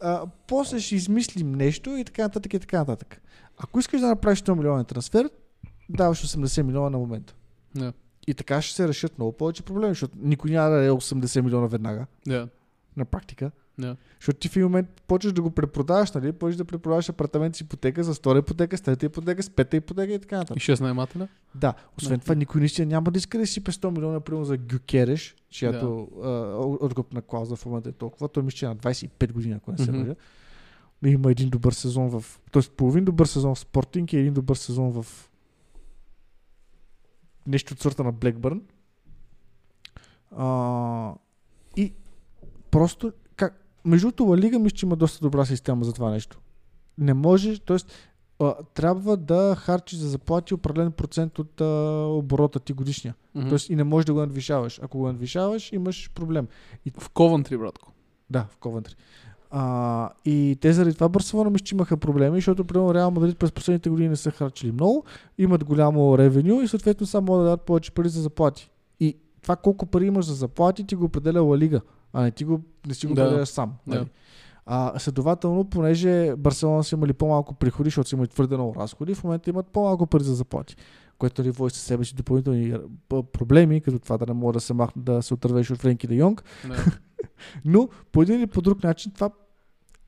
а, 0.00 0.26
после 0.46 0.80
ще 0.80 0.94
измислим 0.94 1.52
нещо 1.52 1.96
и 1.96 2.04
така 2.04 2.22
нататък 2.22 2.54
и 2.54 2.58
така 2.58 2.78
нататък. 2.78 3.22
Ако 3.58 3.78
искаш 3.78 4.00
да 4.00 4.06
направиш 4.06 4.42
100 4.42 4.54
милиона 4.54 4.84
трансфер, 4.84 5.30
даваш 5.88 6.26
80 6.26 6.62
милиона 6.62 6.90
на 6.90 6.98
момента. 6.98 7.34
Да. 7.74 7.92
И 8.26 8.34
така 8.34 8.62
ще 8.62 8.74
се 8.74 8.88
решат 8.88 9.18
много 9.18 9.32
повече 9.32 9.62
проблеми, 9.62 9.88
защото 9.88 10.14
никой 10.20 10.50
няма 10.50 10.70
да 10.70 10.84
е 10.84 10.90
80 10.90 11.40
милиона 11.40 11.66
веднага 11.66 12.06
Да. 12.26 12.48
на 12.96 13.04
практика. 13.04 13.50
Да. 13.78 13.96
Защото 14.20 14.38
ти 14.38 14.48
в 14.48 14.56
един 14.56 14.66
момент 14.66 15.02
почваш 15.06 15.32
да 15.32 15.42
го 15.42 15.50
препродаваш, 15.50 16.12
нали? 16.12 16.32
Почваш 16.32 16.56
да 16.56 16.64
препродаваш 16.64 17.08
апартамент 17.08 17.56
с 17.56 17.60
ипотека, 17.60 18.04
за 18.04 18.14
втора 18.14 18.38
ипотека, 18.38 18.78
с 18.78 18.80
трета 18.80 19.06
ипотека, 19.06 19.42
с 19.42 19.50
пета 19.50 19.76
ипотека 19.76 20.12
и 20.12 20.18
така 20.18 20.36
И 20.36 20.38
нататък. 20.38 20.62
6 20.62 20.80
наемателя? 20.80 21.28
Да, 21.54 21.74
освен 21.98 22.18
Да. 22.18 22.22
това 22.22 22.34
никой 22.34 22.60
наистина 22.60 22.86
няма 22.86 23.10
да 23.10 23.18
иска 23.18 23.38
да 23.38 23.46
си 23.46 23.62
100 23.62 23.90
милиона, 23.90 24.20
примерно 24.20 24.44
за 24.44 24.56
Гюкереш, 24.56 25.36
чиято 25.50 26.08
да. 26.22 26.28
откупна 26.86 27.22
клауза 27.22 27.56
в 27.56 27.66
момента 27.66 27.88
е 27.88 27.92
толкова. 27.92 28.28
Той 28.28 28.42
мисля, 28.42 28.56
че 28.56 28.64
е 28.64 28.68
на 28.68 28.76
25 28.76 29.32
години, 29.32 29.54
ако 29.54 29.72
не 29.72 29.78
се 29.78 29.90
лъжа. 29.90 30.14
Има 31.06 31.30
един 31.30 31.50
добър 31.50 31.72
сезон 31.72 32.08
в... 32.08 32.40
Тоест 32.50 32.72
половин 32.72 33.04
добър 33.04 33.26
сезон 33.26 33.54
в 33.54 33.58
Спортинг 33.58 34.12
и 34.12 34.16
един 34.16 34.34
добър 34.34 34.56
сезон 34.56 35.02
в 35.02 35.30
нещо 37.46 37.74
от 37.74 37.80
сорта 37.80 38.04
на 38.04 38.12
Блекбърн. 38.12 38.62
А, 40.30 41.14
и 41.76 41.92
просто 42.70 43.12
как, 43.36 43.64
между 43.84 44.12
Ла 44.20 44.36
Лига 44.36 44.58
мисля, 44.58 44.76
че 44.76 44.86
има 44.86 44.96
доста 44.96 45.20
добра 45.20 45.44
система 45.44 45.84
за 45.84 45.92
това 45.92 46.10
нещо. 46.10 46.40
Не 46.98 47.14
може, 47.14 47.60
т.е. 47.60 47.78
трябва 48.74 49.16
да 49.16 49.56
харчиш 49.58 49.98
за 49.98 50.08
заплати 50.08 50.54
определен 50.54 50.92
процент 50.92 51.38
от 51.38 51.60
а, 51.60 51.64
оборота 52.08 52.60
ти 52.60 52.72
годишния. 52.72 53.14
Мгм. 53.34 53.48
Тоест 53.48 53.68
и 53.68 53.76
не 53.76 53.84
можеш 53.84 54.06
да 54.06 54.12
го 54.12 54.20
надвишаваш. 54.20 54.80
Ако 54.82 54.98
го 54.98 55.06
надвишаваш, 55.06 55.72
имаш 55.72 56.10
проблем. 56.14 56.48
В 56.98 57.10
Ковантри, 57.10 57.58
братко. 57.58 57.92
Да, 58.30 58.46
в 58.50 58.56
Ковентри. 58.56 58.94
А, 59.50 60.10
и 60.24 60.58
те 60.60 60.72
заради 60.72 60.94
това 60.94 61.08
Барселона 61.08 61.50
мисля, 61.50 61.64
че 61.64 61.74
имаха 61.74 61.96
проблеми, 61.96 62.36
защото 62.36 62.64
примерно 62.64 62.94
Реал 62.94 63.10
Мадрид 63.10 63.38
през 63.38 63.52
последните 63.52 63.90
години 63.90 64.08
не 64.08 64.16
са 64.16 64.30
харчили 64.30 64.72
много, 64.72 65.04
имат 65.38 65.64
голямо 65.64 66.18
ревеню 66.18 66.60
и 66.62 66.68
съответно 66.68 67.06
само 67.06 67.26
могат 67.26 67.40
да 67.40 67.44
дадат 67.44 67.62
повече 67.62 67.90
пари 67.92 68.08
за 68.08 68.22
заплати. 68.22 68.70
И 69.00 69.16
това 69.42 69.56
колко 69.56 69.86
пари 69.86 70.06
имаш 70.06 70.24
за 70.26 70.34
заплати 70.34 70.86
ти 70.86 70.94
го 70.94 71.04
определя 71.04 71.42
Ла 71.42 71.58
Лига, 71.58 71.80
а 72.12 72.22
не 72.22 72.30
ти 72.30 72.44
го, 72.44 72.60
не 72.86 72.94
си 72.94 73.06
го 73.06 73.14
Да. 73.14 73.22
определяш 73.22 73.48
сам. 73.48 73.72
Да. 73.86 73.94
Нали? 73.94 74.06
А, 74.66 74.98
следователно, 74.98 75.64
понеже 75.64 76.36
Барселона 76.36 76.84
са 76.84 76.94
имали 76.96 77.12
по-малко 77.12 77.54
приходи, 77.54 77.86
защото 77.86 78.08
са 78.08 78.16
имали 78.16 78.28
твърде 78.28 78.56
много 78.56 78.74
разходи, 78.74 79.14
в 79.14 79.24
момента 79.24 79.50
имат 79.50 79.66
по-малко 79.66 80.06
пари 80.06 80.24
за 80.24 80.34
заплати, 80.34 80.76
което 81.18 81.42
ли 81.42 81.50
води 81.50 81.74
със 81.74 81.82
себе 81.82 82.04
си 82.04 82.14
допълнителни 82.14 82.74
проблеми, 83.32 83.80
като 83.80 83.98
това 83.98 84.18
да 84.18 84.26
не 84.26 84.32
може 84.32 84.54
да 84.54 84.60
се 84.60 84.74
махне 84.74 85.02
да 85.02 85.22
се 85.22 85.34
отървеш 85.34 85.70
от 85.70 85.78
Френки 85.78 86.06
де 86.06 86.14
Йонг, 86.14 86.44
Да. 86.68 86.74
Но 87.64 87.88
по 88.12 88.22
един 88.22 88.34
или 88.34 88.46
по 88.46 88.62
друг 88.62 88.82
начин 88.82 89.12
това 89.12 89.30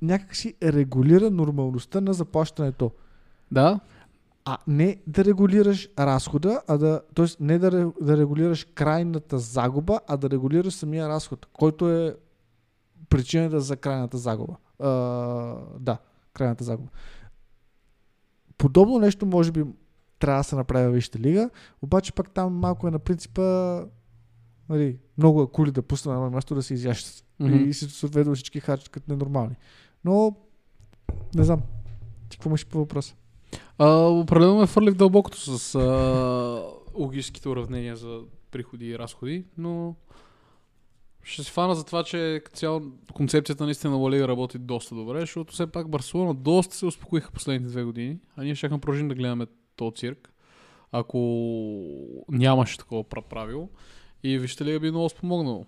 някакси 0.03 0.55
регулира 0.63 1.31
нормалността 1.31 2.01
на 2.01 2.13
заплащането. 2.13 2.91
да. 3.51 3.81
А 4.45 4.59
не 4.67 5.03
да 5.07 5.25
регулираш 5.25 5.89
разхода, 5.99 6.63
а 6.69 6.79
да, 6.79 7.01
т.е. 7.15 7.27
не 7.41 7.59
да, 7.59 7.93
да 8.01 8.17
регулираш 8.17 8.67
крайната 8.75 9.39
загуба, 9.39 10.01
а 10.09 10.17
да 10.17 10.31
регулираш 10.31 10.75
самия 10.75 11.09
разход, 11.09 11.47
който 11.53 11.91
е 11.91 12.17
причината 13.09 13.61
за 13.61 13.77
крайната 13.77 14.19
загуба. 14.19 14.57
А, 14.79 14.89
да, 15.79 15.99
крайната 16.33 16.65
загуба. 16.65 16.91
Подобно 18.59 18.99
нещо 18.99 19.27
може 19.27 19.53
би 19.53 19.65
трябва 20.19 20.41
да 20.41 20.45
се 20.45 20.57
направи 20.57 20.87
във 20.87 20.95
Висшата 20.95 21.19
лига, 21.19 21.51
обаче 21.83 22.13
пак 22.13 22.31
там 22.31 22.55
малко 22.55 22.89
е 22.89 22.91
на 22.91 22.99
принципа 22.99 23.43
нали, 24.71 24.99
много 25.19 25.43
акули 25.43 25.71
да 25.71 25.83
пусна 25.83 26.21
на 26.21 26.31
място 26.31 26.55
да 26.55 26.63
се 26.63 26.75
изящат. 26.75 27.25
Мгм. 27.41 27.69
И 27.69 27.75
съответно 27.75 28.35
всички 28.35 28.61
харчат 28.61 28.89
като 28.89 29.13
ненормални. 29.13 29.57
Но, 30.05 30.37
не 31.35 31.45
знам. 31.45 31.61
Ти 32.29 32.37
какво 32.37 32.51
имаш 32.51 32.67
по 32.67 32.79
въпроса? 32.79 33.15
А, 33.79 33.89
определено 33.97 34.59
ме 34.59 34.67
фърли 34.67 34.91
в 34.91 34.95
дълбокото 34.95 35.59
с 35.59 35.75
а, 35.75 35.81
логическите 36.95 37.49
уравнения 37.49 37.97
за 37.97 38.21
приходи 38.51 38.87
и 38.87 38.99
разходи, 38.99 39.45
но 39.59 39.95
Ще 41.23 41.45
се 41.45 41.51
фана 41.51 41.75
за 41.75 41.85
това, 41.85 42.05
че 42.05 42.43
цяло 42.53 42.83
концепцията 43.15 43.65
наистина 43.65 43.99
на 43.99 44.11
Лига 44.11 44.29
работи 44.29 44.59
доста 44.59 44.95
добре, 44.95 45.21
защото 45.21 45.53
все 45.53 45.67
пак 45.67 45.89
Барселона 45.89 46.35
доста 46.35 46.77
се 46.77 46.87
успокоиха 46.87 47.33
последните 47.33 47.71
две 47.71 47.85
години, 47.85 48.19
а 48.37 48.45
ние 48.45 48.55
ще 48.55 48.69
продължим 48.69 49.09
да 49.09 49.15
гледаме 49.15 49.47
този 49.77 49.97
цирк, 49.97 50.33
ако 50.93 51.19
нямаше 52.29 52.79
такова 52.79 53.05
пра- 53.05 53.29
правило. 53.29 53.69
И 54.23 54.39
вижте 54.39 54.65
ли 54.65 54.79
би 54.79 54.91
много 54.91 55.09
спомогнало. 55.09 55.67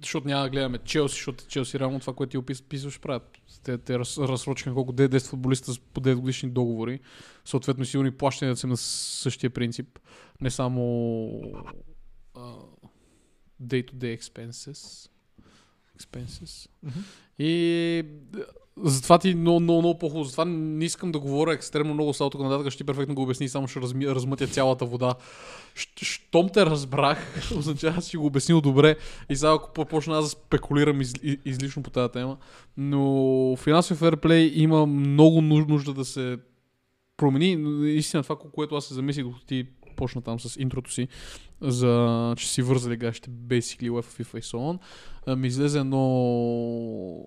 Защото 0.00 0.28
няма 0.28 0.42
да 0.42 0.50
гледаме 0.50 0.78
Челси, 0.78 1.14
защото 1.14 1.44
Челси 1.48 1.78
реално 1.78 2.00
това, 2.00 2.14
което 2.14 2.30
ти 2.30 2.38
опис- 2.38 2.64
описваш 2.64 3.00
правят. 3.00 3.38
Те, 3.62 3.78
те 3.78 3.98
раз, 3.98 4.18
разсрочиха 4.18 4.74
колко 4.74 4.92
10 4.92 5.26
футболиста 5.28 5.72
по 5.94 6.00
9 6.00 6.14
годишни 6.14 6.50
договори. 6.50 7.00
Съответно 7.44 7.84
сигурно 7.84 8.08
и 8.08 8.18
плащанията 8.18 8.60
са 8.60 8.66
на 8.66 8.76
същия 8.76 9.50
принцип. 9.50 9.98
Не 10.40 10.50
само 10.50 11.40
а, 12.34 12.54
day-to-day 13.62 14.18
expenses. 14.18 15.10
expenses. 15.98 16.68
Мгм. 16.82 16.98
И 17.38 18.04
затова 18.84 19.18
ти 19.18 19.34
много, 19.34 19.60
много, 19.60 19.80
много 19.80 19.98
по-хубаво. 19.98 20.24
Затова 20.24 20.44
не 20.44 20.84
искам 20.84 21.12
да 21.12 21.18
говоря 21.18 21.52
екстремно 21.52 21.94
много 21.94 22.12
от 22.20 22.32
тук 22.32 22.40
нататък. 22.40 22.70
Ще 22.72 22.78
ти 22.78 22.84
перфектно 22.84 23.14
го 23.14 23.22
обясни, 23.22 23.48
само 23.48 23.68
ще 23.68 23.80
разми, 23.80 24.06
размътя 24.08 24.46
цялата 24.46 24.84
вода. 24.84 25.14
Щ- 25.76 26.04
Щом 26.04 26.48
те 26.48 26.66
разбрах, 26.66 27.50
означава, 27.58 27.94
че 27.94 28.08
си 28.08 28.16
го 28.16 28.26
обяснил 28.26 28.60
добре. 28.60 28.96
И 29.30 29.36
сега 29.36 29.52
ако 29.52 29.72
по- 29.72 29.84
почна 29.84 30.18
аз 30.18 30.24
да 30.24 30.30
спекулирам 30.30 31.00
из, 31.00 31.12
излишно 31.44 31.82
по 31.82 31.90
тази 31.90 32.12
тема. 32.12 32.36
Но 32.76 33.56
финансов 33.56 33.98
ферплей 33.98 34.52
има 34.54 34.86
много 34.86 35.40
нуж- 35.40 35.68
нужда 35.68 35.94
да 35.94 36.04
се 36.04 36.38
промени. 37.16 37.56
Истина 37.96 38.22
това, 38.22 38.36
което 38.54 38.76
аз 38.76 38.84
се 38.84 38.94
замислих, 38.94 39.26
ти 39.46 39.66
почна 40.02 40.22
там 40.22 40.40
с 40.40 40.60
интрото 40.60 40.92
си, 40.92 41.08
за 41.60 42.34
че 42.38 42.48
си 42.48 42.62
вързали 42.62 42.96
гащите 42.96 43.30
basically 43.30 43.90
UEFA, 43.90 44.22
FIFA 44.22 44.38
и 44.38 44.42
so 44.42 44.78
on, 44.78 44.78
ми 45.34 45.46
излезе 45.46 45.78
едно... 45.78 47.26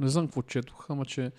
Не 0.00 0.08
знам 0.08 0.26
какво 0.26 0.42
четох, 0.42 0.90
ама 0.90 1.04
че 1.04 1.30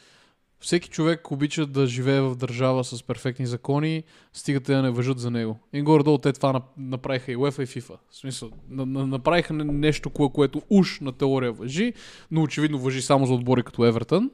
всеки 0.60 0.90
човек 0.90 1.32
обича 1.32 1.66
да 1.66 1.88
живее 1.88 2.22
в 2.22 2.36
държава 2.36 2.84
с 2.84 3.04
перфектни 3.04 3.46
закони, 3.46 4.04
стига 4.34 4.60
те 4.60 4.74
да 4.74 4.82
не 4.82 4.90
въжат 4.90 5.20
за 5.20 5.32
него. 5.32 5.60
И 5.74 5.82
горе-долу 5.82 6.18
те 6.18 6.34
това 6.34 6.54
нап- 6.54 6.78
направиха 6.78 7.32
и 7.32 7.38
UEFA 7.38 7.64
и 7.64 7.68
FIFA. 7.68 7.98
В 8.10 8.16
смисъл, 8.16 8.52
на- 8.70 8.86
на- 8.86 9.08
направиха 9.08 9.54
не- 9.54 9.64
нещо, 9.64 10.10
кое, 10.10 10.30
което 10.34 10.62
уж 10.70 11.00
на 11.00 11.12
теория 11.12 11.52
въжи, 11.52 11.94
но 12.32 12.42
очевидно 12.42 12.80
въжи 12.80 13.02
само 13.02 13.26
за 13.26 13.34
отбори 13.34 13.64
като 13.64 13.86
Евертън, 13.86 14.32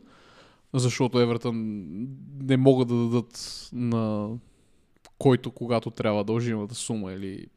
защото 0.73 1.19
Евертън 1.19 1.55
не 2.41 2.57
могат 2.57 2.87
да 2.87 2.95
дадат 2.95 3.69
на 3.73 4.29
който 5.19 5.51
когато 5.51 5.91
трябва 5.91 6.23
дължимата 6.23 6.75
сума 6.75 7.13
или 7.13 7.47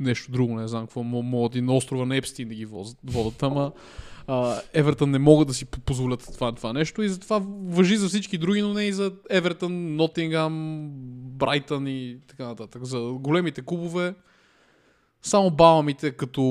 нещо 0.00 0.32
друго, 0.32 0.56
не 0.56 0.68
знам 0.68 0.86
какво, 0.86 1.00
мо- 1.00 1.22
могат 1.22 1.54
на 1.54 1.76
острова 1.76 2.06
на 2.06 2.16
Епстин 2.16 2.48
да 2.48 2.54
ги 2.54 2.66
водят, 3.04 3.42
ама 3.42 3.72
Евертън 4.72 5.10
не 5.10 5.18
могат 5.18 5.48
да 5.48 5.54
си 5.54 5.64
по- 5.64 5.80
позволят 5.80 6.28
това, 6.34 6.52
това 6.52 6.72
нещо 6.72 7.02
и 7.02 7.08
затова 7.08 7.42
въжи 7.46 7.96
за 7.96 8.08
всички 8.08 8.38
други, 8.38 8.62
но 8.62 8.74
не 8.74 8.84
и 8.84 8.92
за 8.92 9.12
Евертън, 9.30 9.96
Нотингам, 9.96 10.88
Брайтън 11.38 11.86
и 11.86 12.18
така 12.28 12.46
нататък. 12.46 12.84
За 12.84 13.00
големите 13.00 13.62
клубове 13.62 14.14
само 15.22 15.50
баламите 15.50 16.12
като 16.12 16.42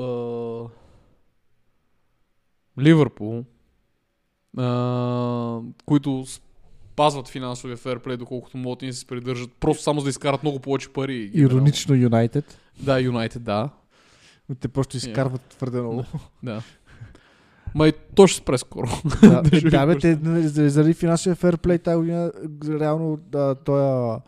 а, 0.00 0.70
Ливърпул, 2.82 3.44
които 5.86 6.24
спазват 6.98 7.28
финансовия 7.28 7.76
ферплей, 7.76 8.16
доколкото 8.16 8.56
могат 8.56 8.82
и 8.82 8.92
се 8.92 9.06
придържат, 9.06 9.50
просто 9.60 9.82
само 9.82 10.00
за 10.00 10.04
да 10.04 10.10
изкарат 10.10 10.42
много 10.42 10.58
повече 10.58 10.88
пари. 10.92 11.30
Иронично 11.34 11.94
Юнайтед. 11.94 12.58
Да, 12.80 13.00
Юнайтед, 13.00 13.42
да. 13.42 13.70
но 14.48 14.54
Те 14.54 14.68
просто 14.68 14.96
изкарват 14.96 15.40
твърде 15.40 15.80
много. 15.80 16.04
да. 16.42 16.62
Ма 17.74 17.88
и 17.88 17.92
то 18.14 18.26
ще 18.26 18.38
спре 18.38 18.58
скоро. 18.58 18.88
Да, 19.22 19.42
Да, 19.42 19.56
е, 19.56 19.60
да, 19.60 19.86
бе, 19.86 19.98
те, 19.98 20.18
нали, 20.22 20.48
заради 20.48 20.94
финансовия 20.94 21.36
ферплей 21.36 21.78
тази 21.78 21.96
година, 21.96 22.32
реално 22.66 23.16
да, 23.16 23.54
той 23.54 24.14
е, 24.16 24.18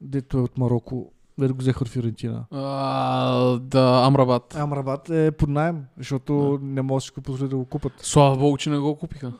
дето 0.00 0.38
е 0.38 0.40
от 0.40 0.58
Марокко, 0.58 1.12
дето 1.38 1.54
го 1.54 1.60
взеха 1.60 1.84
от 1.84 1.88
Фиорентина. 1.88 2.44
А, 2.50 3.58
да, 3.58 4.02
Амрабат. 4.06 4.56
Амрабат 4.56 5.10
е 5.10 5.30
под 5.30 5.48
найем, 5.48 5.84
защото 5.98 6.58
не 6.62 6.82
може 6.82 7.02
да 7.02 7.06
си 7.06 7.12
го 7.14 7.20
позволи 7.20 7.50
да 7.50 7.56
го 7.56 7.64
купат. 7.64 7.92
Слава 7.98 8.36
богу, 8.36 8.56
че 8.56 8.70
не 8.70 8.78
го 8.78 8.96
купиха. 8.96 9.32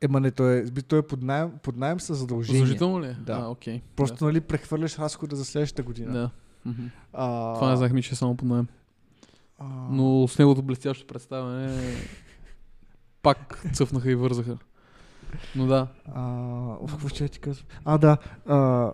Ема 0.00 0.20
не, 0.20 0.30
той 0.30 0.56
е, 0.56 0.64
той 0.64 0.98
е 0.98 1.02
под 1.02 1.22
найем, 1.22 1.50
под 1.62 1.76
найем 1.76 2.00
с 2.00 2.14
задължение. 2.14 2.58
Задължително 2.60 3.02
ли? 3.02 3.16
Да. 3.20 3.32
А, 3.34 3.46
окей. 3.46 3.80
Просто 3.96 4.24
нали, 4.24 4.40
прехвърляш 4.40 4.98
разхода 4.98 5.36
за 5.36 5.44
следващата 5.44 5.82
Да. 5.82 5.86
година. 5.86 6.12
да. 6.12 6.30
Мгм. 6.64 6.82
А, 7.12 7.54
Това 7.54 7.70
не 7.70 7.76
знаехме, 7.76 8.02
че 8.02 8.12
е 8.12 8.16
само 8.16 8.36
по 8.36 8.44
найем. 8.44 8.66
а, 9.58 9.64
Но 9.90 10.28
с 10.28 10.38
неговото 10.38 10.62
блестящо 10.62 11.06
представяне 11.06 11.94
пак 13.22 13.62
цъфнаха 13.72 14.10
и 14.10 14.14
вързаха. 14.14 14.58
Но 15.56 15.66
да. 15.66 15.86
А, 16.06 16.76
какво 16.88 17.08
ще 17.08 17.28
ти 17.28 17.38
казвам? 17.38 17.66
А, 17.84 17.98
да. 17.98 18.16
А, 18.46 18.90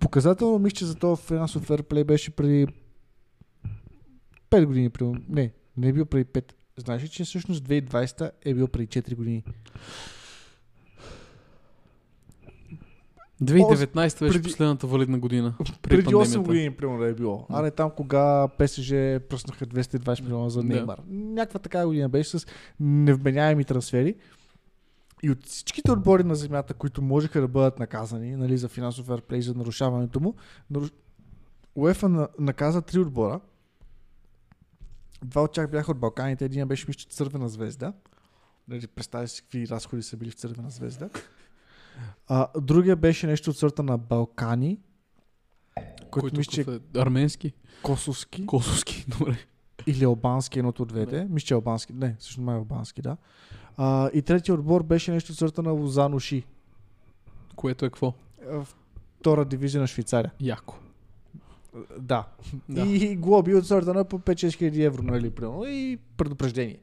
показателно 0.00 0.58
мисля, 0.58 0.76
че 0.76 0.84
за 0.84 0.94
този 0.94 1.22
финансов 1.22 1.62
ферплей 1.62 2.04
беше 2.04 2.30
преди 2.30 2.66
5 4.50 4.66
години. 4.66 4.90
Примерно. 4.90 5.20
Не, 5.28 5.52
не 5.76 5.88
е 5.88 5.92
бил 5.92 6.04
преди 6.06 6.24
5. 6.24 6.52
Знаеш 6.76 7.02
ли, 7.02 7.08
че 7.08 7.24
всъщност 7.24 7.64
2020 7.64 8.30
е 8.44 8.54
бил 8.54 8.68
преди 8.68 8.86
4 8.86 9.14
години? 9.14 9.44
2019 13.42 14.20
беше 14.20 14.38
преди- 14.38 14.42
последната 14.42 14.86
валидна 14.86 15.18
година. 15.18 15.54
Преди, 15.82 16.02
8 16.02 16.12
пандемията. 16.12 16.40
години, 16.40 16.70
примерно, 16.70 16.98
да 16.98 17.08
е 17.08 17.14
било. 17.14 17.46
А 17.48 17.62
не 17.62 17.70
там, 17.70 17.90
кога 17.90 18.48
ПСЖ 18.48 18.88
пръснаха 19.28 19.66
220 19.66 20.22
милиона 20.22 20.48
за. 20.48 20.62
Неймар. 20.62 21.00
Някаква 21.08 21.58
такава 21.58 21.86
година 21.86 22.08
беше 22.08 22.38
с 22.38 22.46
невменяеми 22.80 23.64
трансфери. 23.64 24.14
И 25.22 25.30
от 25.30 25.46
всичките 25.46 25.92
отбори 25.92 26.24
на 26.24 26.34
земята, 26.34 26.74
които 26.74 27.02
можеха 27.02 27.40
да 27.40 27.48
бъдат 27.48 27.78
наказани 27.78 28.36
нали, 28.36 28.56
за 28.56 28.68
финансов 28.68 29.06
ферплей, 29.06 29.40
за 29.40 29.54
нарушаването 29.54 30.20
му, 30.20 30.34
наруш... 30.70 30.90
УЕФА 31.74 32.08
на... 32.08 32.28
наказа 32.38 32.82
три 32.82 32.98
отбора. 32.98 33.40
Два 35.24 35.42
от 35.42 35.52
тях 35.52 35.70
бяха 35.70 35.90
от 35.90 35.98
Балканите, 35.98 36.44
един 36.44 36.68
беше 36.68 36.84
мисля, 36.88 37.08
Цървена 37.10 37.48
звезда. 37.48 37.92
Нали, 38.68 38.86
представя 38.86 39.28
си 39.28 39.42
какви 39.42 39.68
разходи 39.68 40.02
са 40.02 40.16
били 40.16 40.30
в 40.30 40.34
Цървена 40.34 40.70
звезда. 40.70 41.08
А, 42.28 42.48
другия 42.60 42.96
беше 42.96 43.26
нещо 43.26 43.50
от 43.50 43.56
сорта 43.56 43.82
на 43.82 43.98
Балкани, 43.98 44.78
който 45.74 46.10
Който 46.10 46.36
мисля, 46.36 46.52
че 46.52 46.60
е? 46.60 46.98
Арменски? 47.00 47.52
Косовски 47.82 48.46
Косовски, 48.46 49.06
добре. 49.18 49.36
или 49.86 50.04
албански, 50.04 50.58
едното 50.58 50.82
от 50.82 50.88
двете. 50.88 51.26
Мисля, 51.30 51.46
че 51.46 51.54
е 51.54 51.56
албански. 51.56 51.92
Не, 51.92 52.16
всъщност 52.18 52.44
май 52.46 52.54
е 52.54 52.58
албански, 52.58 53.02
да. 53.02 53.16
А, 53.76 54.10
и 54.14 54.22
третия 54.22 54.54
отбор 54.54 54.82
беше 54.82 55.12
нещо 55.12 55.32
от 55.32 55.38
сорта 55.38 55.62
на 55.62 55.70
Лозано 55.70 56.18
Ши. 56.18 56.44
Което 57.56 57.84
е 57.84 57.88
какво? 57.88 58.14
Втора 59.20 59.44
дивизия 59.44 59.80
на 59.80 59.86
Швейцария. 59.86 60.32
Яко. 60.40 60.74
Да. 61.98 62.24
Да. 62.68 62.86
И 62.86 63.16
глоби 63.16 63.54
от 63.54 63.66
сорта 63.66 63.94
на 63.94 64.04
по 64.04 64.18
5-6 64.18 64.54
хиляди 64.54 64.82
евро, 64.82 65.02
нали, 65.02 65.30
примерно. 65.30 65.64
И 65.64 65.98
предупреждение. 66.16 66.78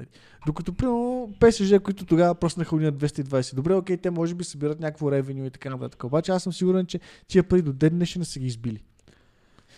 Нали. 0.00 0.08
Докато, 0.46 0.72
примерно, 0.72 1.32
ПСЖ, 1.40 1.74
които 1.82 2.06
тогава 2.06 2.34
пръснаха 2.34 2.76
уния 2.76 2.92
220. 2.92 3.54
Добре, 3.54 3.74
окей, 3.74 3.96
те 3.96 4.10
може 4.10 4.34
би 4.34 4.44
събират 4.44 4.80
някакво 4.80 5.12
ревеню 5.12 5.44
и 5.44 5.50
така 5.50 5.70
нататък. 5.70 6.04
Обаче 6.04 6.32
аз 6.32 6.42
съм 6.42 6.52
сигурен, 6.52 6.86
че 6.86 7.00
тия 7.28 7.42
пари 7.42 7.62
до 7.62 7.72
ден 7.72 7.94
днешен 7.94 8.24
са 8.24 8.38
ги 8.38 8.46
избили. 8.46 8.82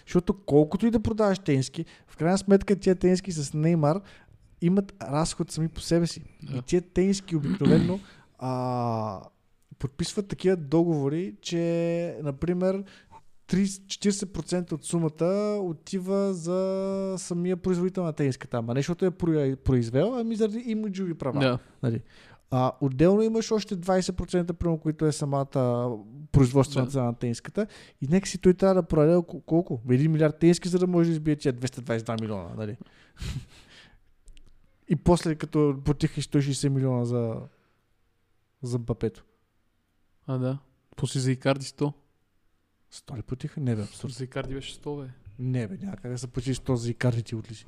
Защото 0.07 0.35
колкото 0.47 0.87
и 0.87 0.91
да 0.91 1.01
продаваш 1.01 1.39
тенски, 1.39 1.85
в 2.09 2.17
крайна 2.17 2.39
сметка 2.39 2.77
тия 2.77 2.95
тенски 2.95 3.33
с 3.33 3.55
Неймар 3.55 4.01
имат 4.61 4.95
разход 5.03 5.51
сами 5.51 5.69
по 5.69 5.81
себе 5.81 6.07
си. 6.07 6.23
Да. 6.43 6.57
И 6.57 6.63
тия 6.63 6.83
тенски 6.83 7.37
обикновено 7.37 8.01
а, 8.39 9.21
подписват 9.79 10.29
такива 10.29 10.57
договори, 10.57 11.35
че, 11.41 12.17
например, 12.23 12.85
30-40% 13.53 14.73
от 14.73 14.85
сумата 14.85 15.59
отива 15.63 16.35
за 16.35 17.15
самия 17.19 17.57
производител 17.57 18.05
на 18.05 18.13
тениската. 18.13 18.57
Ама 18.57 18.75
не 18.75 18.81
защото 18.81 19.05
е 19.05 19.11
про- 19.11 19.57
произвел, 19.57 20.15
ами 20.15 20.37
заради 20.37 20.59
имиджови 20.59 21.15
права. 21.15 21.41
Да. 21.41 21.59
Нали. 21.83 22.01
А, 22.51 22.73
отделно 22.81 23.23
имаш 23.23 23.53
още 23.53 23.77
20%, 23.77 24.53
примерно, 24.53 24.79
които 24.79 25.07
е 25.07 25.13
самата 25.13 25.91
производствена 26.33 26.87
Да. 26.87 26.93
цена 26.93 27.05
на 27.05 27.15
тениската. 27.15 27.67
И 28.01 28.07
нека 28.09 28.29
си 28.29 28.39
той 28.39 28.55
трябва 28.55 28.75
да 28.75 28.83
продаде 28.83 29.23
колко? 29.47 29.81
1 29.87 30.07
милиард 30.09 30.39
тениски, 30.39 30.69
за 30.69 30.79
да 30.79 30.87
може 30.87 31.09
да 31.09 31.13
избие 31.13 31.37
тия 31.37 31.53
222 31.55 32.21
милиона. 32.21 32.49
Нали? 32.57 32.77
И 34.89 34.97
после 34.97 35.35
като 35.35 35.77
потихаш 35.85 36.29
160 36.29 36.69
милиона 36.69 37.05
за, 37.05 37.37
за 38.63 38.79
бапето. 38.79 39.25
А, 40.27 40.39
да. 40.39 40.59
После 40.97 41.21
за 41.21 41.33
Икарди 41.33 41.65
100. 41.65 41.93
Сто 42.95 43.17
ли 43.17 43.23
потиха? 43.23 43.61
Не 43.61 43.77
бе, 43.77 43.83
абсурд. 43.83 44.13
За 44.13 44.25
Икарди 44.25 44.55
беше 44.55 44.75
100, 44.75 45.03
бе. 45.03 45.11
Не 45.39 45.69
бе, 45.69 45.77
няма 45.83 45.97
как 45.97 46.11
да 46.11 46.19
се 46.19 46.27
почиш 46.27 46.59
този 46.59 46.91
и 46.91 46.95
картите 46.95 47.37
от 47.37 47.47
си. 47.47 47.67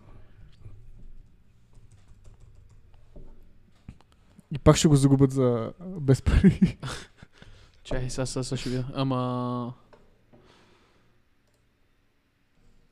И 4.52 4.58
пак 4.58 4.76
ще 4.76 4.88
го 4.88 4.96
загубят 4.96 5.30
за 5.30 5.72
без 5.80 6.22
пари. 6.22 6.78
Чай, 7.84 8.10
сега, 8.10 8.26
сега, 8.26 8.44
сега 8.44 8.56
ще 8.56 8.68
видя. 8.68 8.86
Ама... 8.94 9.74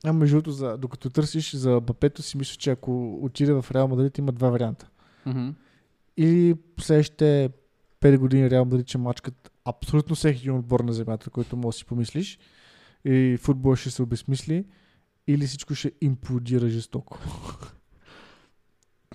А 0.05 0.13
между 0.13 0.35
другото, 0.35 0.51
за, 0.51 0.77
докато 0.77 1.09
търсиш 1.09 1.55
за 1.55 1.79
Бапето, 1.79 2.21
си 2.21 2.37
мисля, 2.37 2.55
че 2.55 2.71
ако 2.71 3.19
отиде 3.21 3.53
в 3.53 3.65
Реал 3.71 3.87
Мадрид, 3.87 4.17
има 4.17 4.31
два 4.31 4.49
варианта. 4.49 4.89
Мгм. 5.25 5.49
Или 6.17 6.57
следващите 6.79 7.49
5 8.01 8.17
години 8.17 8.49
Реал 8.49 8.65
Мадрид 8.65 8.87
ще 8.87 8.97
мачкат 8.97 9.52
абсолютно 9.65 10.15
всеки 10.15 10.39
един 10.39 10.55
отбор 10.55 10.79
на 10.79 10.93
земята, 10.93 11.29
който 11.29 11.57
може 11.57 11.75
да 11.75 11.77
си 11.79 11.85
помислиш. 11.85 12.39
И 13.05 13.37
футбол 13.41 13.75
ще 13.75 13.91
се 13.91 14.01
обезмисли. 14.01 14.65
Или 15.27 15.47
всичко 15.47 15.75
ще 15.75 15.91
имплодира 16.01 16.69
жестоко. 16.69 17.19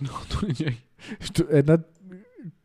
Многото? 0.00 0.40
Що- 1.20 1.46
Една 1.50 1.78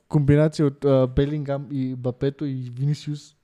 комбинация 0.08 0.66
от 0.66 0.86
а, 0.86 1.08
Белингам 1.08 1.68
и 1.72 1.96
Бапето 1.96 2.46
и 2.46 2.72
Винисиус 2.74 3.36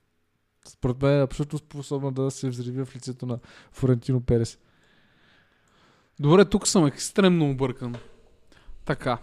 според 0.67 1.01
мен 1.01 1.19
е 1.19 1.23
абсолютно 1.23 1.59
способна 1.59 2.11
да 2.11 2.31
се 2.31 2.49
взриви 2.49 2.85
в 2.85 2.95
лицето 2.95 3.25
на 3.25 3.39
Флорентино 3.71 4.21
Перес. 4.21 4.59
Добре, 6.19 6.45
тук 6.45 6.67
съм 6.67 6.85
екстремно 6.85 7.49
объркан. 7.49 7.95
Така. 8.85 9.17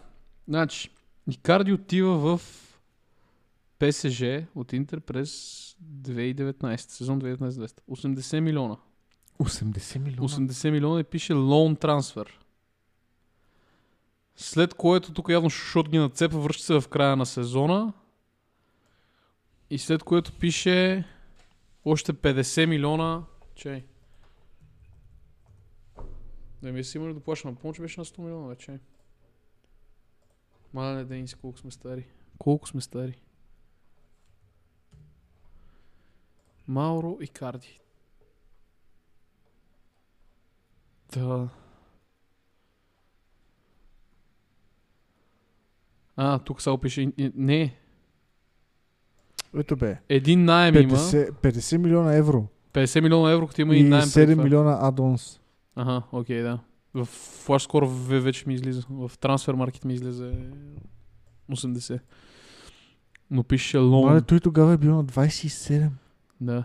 Значи, 0.49 0.91
Икарди 1.31 1.73
отива 1.73 2.39
в 2.39 2.41
ПСЖ 3.79 4.23
от 4.55 4.73
Интер 4.73 5.01
през 5.01 5.31
2019, 5.83 6.77
сезон 6.77 7.21
2019 7.21 7.81
80 7.91 8.41
милиона. 8.41 8.77
80 9.41 9.99
милиона. 9.99 10.29
80 10.29 10.71
милиона 10.71 11.01
и 11.01 11.05
пише 11.05 11.33
лоун 11.33 11.77
трансфер. 11.77 12.41
След 14.37 14.75
което 14.75 15.13
тук 15.13 15.29
явно 15.29 15.51
шот 15.51 15.89
ги 15.89 15.99
нацепа, 15.99 16.39
връща 16.39 16.65
се 16.65 16.81
в 16.81 16.89
края 16.89 17.17
на 17.17 17.27
сезона. 17.27 17.93
И 19.71 19.79
след 19.79 20.03
което 20.03 20.33
пише 20.33 21.05
още 21.85 22.13
50 22.13 22.67
милиона. 22.67 23.25
Чай. 23.55 23.85
Не 26.63 26.73
ми 26.73 26.85
си 26.85 26.99
имали 26.99 27.15
да 27.15 27.21
плащам. 27.21 27.57
Помня, 27.57 27.75
че 27.75 27.83
беше 27.83 28.01
на 28.01 28.05
100 28.05 28.19
милиона 28.19 28.49
вече. 28.49 28.79
Мале, 30.73 31.05
Денис, 31.05 31.35
колко 31.35 31.59
сме 31.59 31.71
стари. 31.71 32.07
Колко 32.39 32.69
сме 32.69 32.81
стари. 32.81 33.21
Мауро 36.69 37.19
и 37.21 37.29
Карди. 37.29 37.81
Да. 41.13 41.49
А, 46.17 46.39
тук 46.39 46.63
само 46.63 46.79
пише... 46.79 47.03
и- 47.03 47.13
и- 47.19 47.33
Не, 47.35 47.77
Ето 49.55 49.77
бе. 49.77 50.01
един 50.09 50.45
найем 50.45 50.75
има. 50.77 50.93
50, 50.93 51.31
50 51.33 51.77
милиона 51.77 52.15
евро. 52.15 52.47
50 52.73 53.01
милиона 53.01 53.33
евро, 53.33 53.47
като 53.47 53.61
има 53.61 53.77
и, 53.77 53.79
И 53.79 53.83
найем. 53.83 54.05
преди 54.05 54.11
7 54.23 54.33
това. 54.33 54.45
милиона 54.45 54.79
адонс. 54.81 55.41
Ага, 55.77 56.03
окей, 56.13 56.43
да. 56.43 56.59
В 56.95 57.05
Флаш 57.05 57.63
скоро 57.63 57.87
ве- 57.87 58.21
вече 58.21 58.45
ми 58.47 58.55
излиза. 58.55 58.83
В 58.91 59.11
трансфер 59.21 59.55
маркет 59.55 59.85
ми 59.85 59.95
излезе 59.95 60.51
80. 61.49 62.01
Но 63.31 63.45
пише 63.45 63.79
Мале, 63.79 63.87
лоун. 63.87 64.23
той 64.23 64.41
тогава 64.41 64.73
е 64.73 64.77
бил 64.77 64.95
на 64.95 65.05
27. 65.05 65.89
Да. 66.41 66.65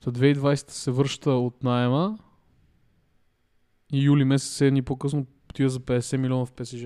За 0.00 0.12
2020 0.12 0.70
се 0.70 0.90
връща 0.90 1.30
от 1.30 1.62
найема. 1.62 2.18
И 3.92 3.98
юли 3.98 4.24
месец, 4.24 4.58
7 4.58 4.70
дни 4.70 4.82
по-късно, 4.82 5.26
отива 5.50 5.68
за 5.70 5.80
50 5.80 6.16
милиона 6.16 6.46
в 6.46 6.52
ПСЖ. 6.52 6.84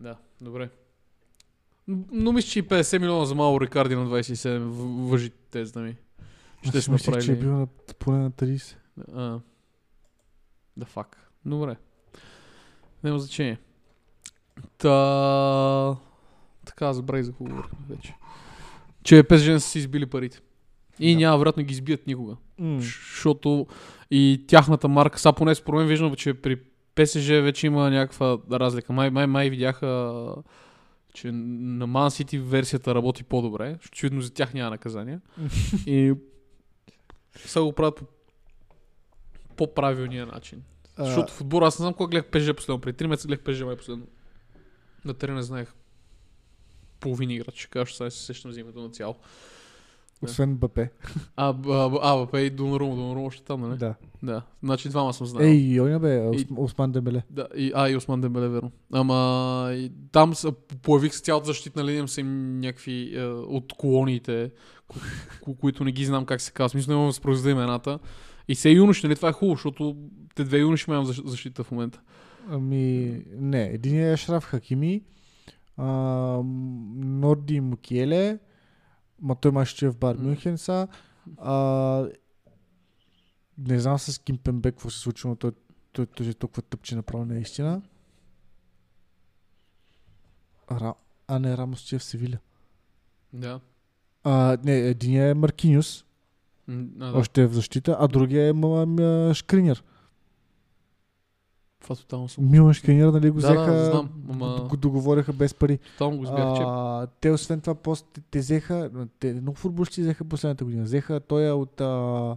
Да, 0.00 0.16
добре. 0.40 0.70
Но 1.88 2.32
мисля, 2.32 2.48
че 2.48 2.58
и 2.58 2.62
50 2.62 2.98
милиона 2.98 3.24
за 3.24 3.34
Мао 3.34 3.60
Рикарди 3.60 3.96
на 3.96 4.06
27 4.06 4.58
в- 4.60 5.08
въжи 5.08 5.30
тезда 5.30 5.80
ми. 5.80 5.96
Ще 6.62 6.80
сме 6.82 6.92
мислех, 6.92 7.24
че 7.24 7.32
е 7.32 7.36
бил 7.36 7.52
на, 7.52 7.66
поне 7.98 8.18
на 8.18 8.30
30. 8.30 8.76
А, 9.12 9.40
да 10.76 10.86
фак. 10.86 11.30
Добре. 11.44 11.76
Няма 13.04 13.18
значение. 13.18 13.58
Та... 14.78 15.96
Така, 16.64 16.92
забравих 16.92 17.24
за 17.24 17.32
какво 17.32 17.44
вече. 17.88 18.14
Че 19.08 19.22
ПСЖ 19.22 19.46
не 19.48 19.60
са 19.60 19.68
си 19.68 19.78
избили 19.78 20.06
парите. 20.06 20.40
И 20.98 21.12
Да. 21.12 21.18
няма 21.18 21.38
вероятно 21.38 21.62
ги 21.62 21.72
избият 21.72 22.06
никога. 22.06 22.36
Защото 22.60 23.66
и 24.10 24.44
тяхната 24.48 24.88
марка, 24.88 25.18
са 25.18 25.32
поне 25.32 25.54
според 25.54 25.78
мен 25.78 25.88
виждам, 25.88 26.14
че 26.14 26.34
при 26.34 26.56
ПСЖ 26.94 27.26
вече 27.28 27.66
има 27.66 27.90
някаква 27.90 28.38
разлика. 28.52 28.92
Май, 28.92 29.10
май, 29.10 29.26
май 29.26 29.50
видяха, 29.50 29.86
че 31.14 31.32
на 31.32 31.88
Man 31.88 32.24
City 32.24 32.40
версията 32.40 32.94
работи 32.94 33.24
по-добре. 33.24 33.78
Очевидно 33.86 34.20
за 34.20 34.32
тях 34.32 34.54
няма 34.54 34.70
наказания. 34.70 35.20
и 35.86 36.14
сега 37.36 37.62
го 37.64 37.72
правят 37.72 37.96
по 37.96 38.06
по-правилния 39.56 40.26
начин. 40.26 40.62
А, 40.96 41.04
Защото 41.04 41.32
в 41.32 41.40
отбора, 41.40 41.66
аз 41.66 41.78
не 41.78 41.82
знам 41.82 41.94
кога 41.94 42.10
гледах 42.10 42.30
ПСЖ 42.30 42.56
последно. 42.56 42.80
Преди 42.80 43.04
3 43.04 43.06
месеца 43.06 43.28
гледах 43.28 43.44
ПСЖ 43.44 43.62
май 43.62 43.76
последно. 43.76 44.06
На 45.04 45.14
терена 45.14 45.42
знаех 45.42 45.74
половин 47.00 47.30
играч. 47.30 47.58
Ще 47.58 47.68
кажа, 47.68 47.86
че 47.86 47.96
сега 47.96 48.10
се 48.10 48.24
сещам 48.24 48.52
за 48.52 48.60
името 48.60 48.80
на 48.80 48.90
цяло. 48.90 49.14
Освен 50.22 50.56
Бапе. 50.56 50.90
А, 51.36 51.54
а, 51.66 51.90
а, 52.02 52.26
а, 52.32 52.40
и 52.40 52.50
Донарума, 52.50 52.96
Донарума 52.96 53.26
още 53.26 53.42
там, 53.42 53.60
нали? 53.60 53.78
Да. 53.78 53.94
Да. 54.22 54.42
Значи 54.62 54.88
двама 54.88 55.14
съм 55.14 55.26
знал. 55.26 55.42
Ей, 55.42 55.80
оня 55.80 55.98
бе, 56.00 56.30
И- 56.34 56.46
Осман 56.56 56.92
Демеле. 56.92 57.22
Да, 57.30 57.48
и, 57.56 57.72
а, 57.74 57.88
и 57.90 57.96
Осман 57.96 58.20
Дембеле, 58.20 58.48
верно. 58.48 58.72
Ама 58.92 59.70
и 59.72 59.92
там 60.12 60.34
са, 60.34 60.52
появих 60.52 61.14
се 61.14 61.22
цялата 61.22 61.46
защитна 61.46 61.84
линия, 61.84 62.08
са 62.08 62.20
им 62.20 62.60
някакви 62.60 63.12
е, 63.16 63.24
от 63.26 63.72
колониите, 63.72 64.50
ко, 64.88 64.98
ко, 65.42 65.54
които 65.54 65.84
не 65.84 65.92
ги 65.92 66.04
знам 66.04 66.26
как 66.26 66.40
се 66.40 66.52
казва. 66.52 66.68
Смисъл, 66.68 66.94
мога 66.94 67.02
да 67.02 67.06
възпроизведа 67.06 67.50
имената. 67.50 67.98
И 68.48 68.54
се 68.54 68.70
юноши, 68.70 69.06
нали? 69.06 69.16
Това 69.16 69.28
е 69.28 69.32
хубаво, 69.32 69.56
защото 69.56 69.96
те 70.34 70.44
две 70.44 70.58
юноши 70.58 70.90
имам 70.90 71.06
защ- 71.06 71.26
защита 71.26 71.64
в 71.64 71.70
момента. 71.70 72.00
Ами, 72.50 73.12
не, 73.30 73.62
един 73.64 74.00
е 74.02 74.16
Шраф 74.16 74.44
Хакими, 74.44 75.02
Норди 75.82 77.60
Мукиеле, 77.60 78.38
ма 79.20 79.34
той 79.34 79.52
май 79.52 79.64
ще 79.64 79.86
е 79.86 79.90
в 79.90 79.96
Бар. 79.96 80.16
Мюнхен 80.16 80.58
са. 80.58 80.88
А, 81.36 82.08
не 83.58 83.80
знам 83.80 83.98
с 83.98 84.18
Кимпенбек 84.18 84.74
какво 84.74 84.90
се 84.90 84.98
случва, 84.98 85.28
но 85.30 85.36
той, 85.36 85.52
той, 85.92 86.06
той, 86.06 86.26
е 86.28 86.34
толкова 86.34 86.62
тъпче 86.62 86.96
направо 86.96 87.24
наистина. 87.24 87.82
Ра... 90.70 90.94
А 91.28 91.38
не, 91.38 91.56
Рамос 91.56 91.80
че 91.80 91.96
е 91.96 91.98
в 91.98 92.04
Севиля. 92.04 92.38
Да. 93.32 93.60
А, 94.24 94.58
не, 94.64 94.78
един 94.78 95.22
е 95.22 95.34
Маркиньос, 95.34 96.04
М, 96.68 96.86
А, 97.00 97.12
да. 97.12 97.18
още 97.18 97.42
е 97.42 97.46
в 97.46 97.52
защита, 97.52 97.96
а 98.00 98.08
другия 98.08 98.48
е 98.48 98.52
м- 98.52 98.86
м- 98.86 99.34
Шкринер. 99.34 99.84
Това 101.88 101.96
тотално 101.96 102.28
съм. 102.28 102.50
Милан 102.50 102.74
Шкринер, 102.74 103.08
нали 103.08 103.30
го 103.30 103.40
Да, 103.40 103.46
да, 103.46 103.54
взеха, 103.54 103.84
знам, 103.84 104.08
ама- 104.30 104.66
го 104.68 104.76
договориха 104.76 105.32
без 105.32 105.54
пари. 105.54 105.78
Тотално 105.78 106.16
го 106.16 106.22
избях, 106.24 106.56
че. 106.56 106.62
А, 106.66 107.06
те 107.20 107.30
освен 107.30 107.60
това, 107.60 107.74
после 107.74 108.04
те, 108.12 108.20
те 108.30 108.38
взеха, 108.38 108.90
те, 109.20 109.34
много 109.34 109.56
футболисти 109.56 110.00
взеха 110.02 110.24
последната 110.24 110.64
година. 110.64 110.82
Взеха 110.82 111.20
той 111.20 111.46
е 111.46 111.52
от 111.52 111.80
а, 111.80 112.36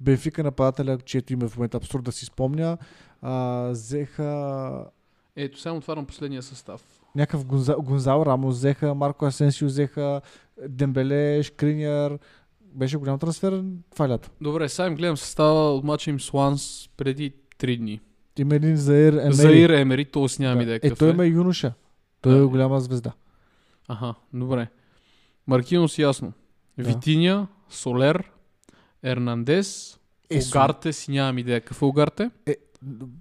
Бенфика 0.00 0.42
нападателя, 0.42 0.98
чието 0.98 1.32
име 1.32 1.48
в 1.48 1.56
момента 1.56 1.76
абсурд 1.76 2.04
да 2.04 2.12
си 2.12 2.24
спомня. 2.24 2.78
А, 3.22 3.68
взеха 3.70 4.84
Ето, 5.36 5.60
само 5.60 5.78
отварям 5.78 6.06
последния 6.06 6.42
състав. 6.42 6.82
някакъв 7.14 7.44
Гонза, 7.44 7.76
Гонзал 7.78 8.22
Рамос, 8.26 8.56
взеха 8.56 8.94
Марко 8.94 9.24
Асенсио, 9.24 9.66
взеха 9.66 10.20
Дембеле, 10.68 11.42
Шкриняр. 11.42 12.18
Беше 12.74 12.96
голям 12.96 13.18
трансфер 13.18 13.64
това 13.90 14.08
лято. 14.08 14.30
Добре, 14.40 14.68
сега 14.68 14.86
им 14.86 14.94
гледам 14.94 15.16
състава 15.16 15.74
от 15.74 15.84
мача 15.84 16.10
им 16.10 16.20
с 16.20 16.32
Ланс 16.32 16.88
преди 16.96 17.34
3 17.58 17.78
дни. 17.78 18.00
Има 18.38 18.54
един 18.54 18.76
Заир 18.76 19.12
Емери. 19.12 19.32
Заир 19.32 19.70
Емери, 19.70 20.04
т.е. 20.04 20.26
нямам 20.38 20.58
Да. 20.58 20.62
идея 20.62 20.76
Е, 20.76 20.80
какъв 20.80 20.98
той 20.98 21.08
е. 21.08 21.12
има 21.12 21.26
юноша. 21.26 21.72
Той 22.20 22.36
е 22.36 22.38
Да. 22.38 22.48
голяма 22.48 22.80
звезда. 22.80 23.12
Аха, 23.88 24.14
добре. 24.32 24.68
Маркинос 25.46 25.98
ясно. 25.98 26.32
Да. 26.78 26.84
Витиня, 26.84 27.46
Солер, 27.70 28.30
Ернандес, 29.02 29.98
Е, 30.30 30.40
Огарте 30.48 30.92
си 30.92 31.10
нямам 31.10 31.38
идея 31.38 31.60
какъв 31.60 31.82
е 31.82 31.84
Огарте. 31.84 32.30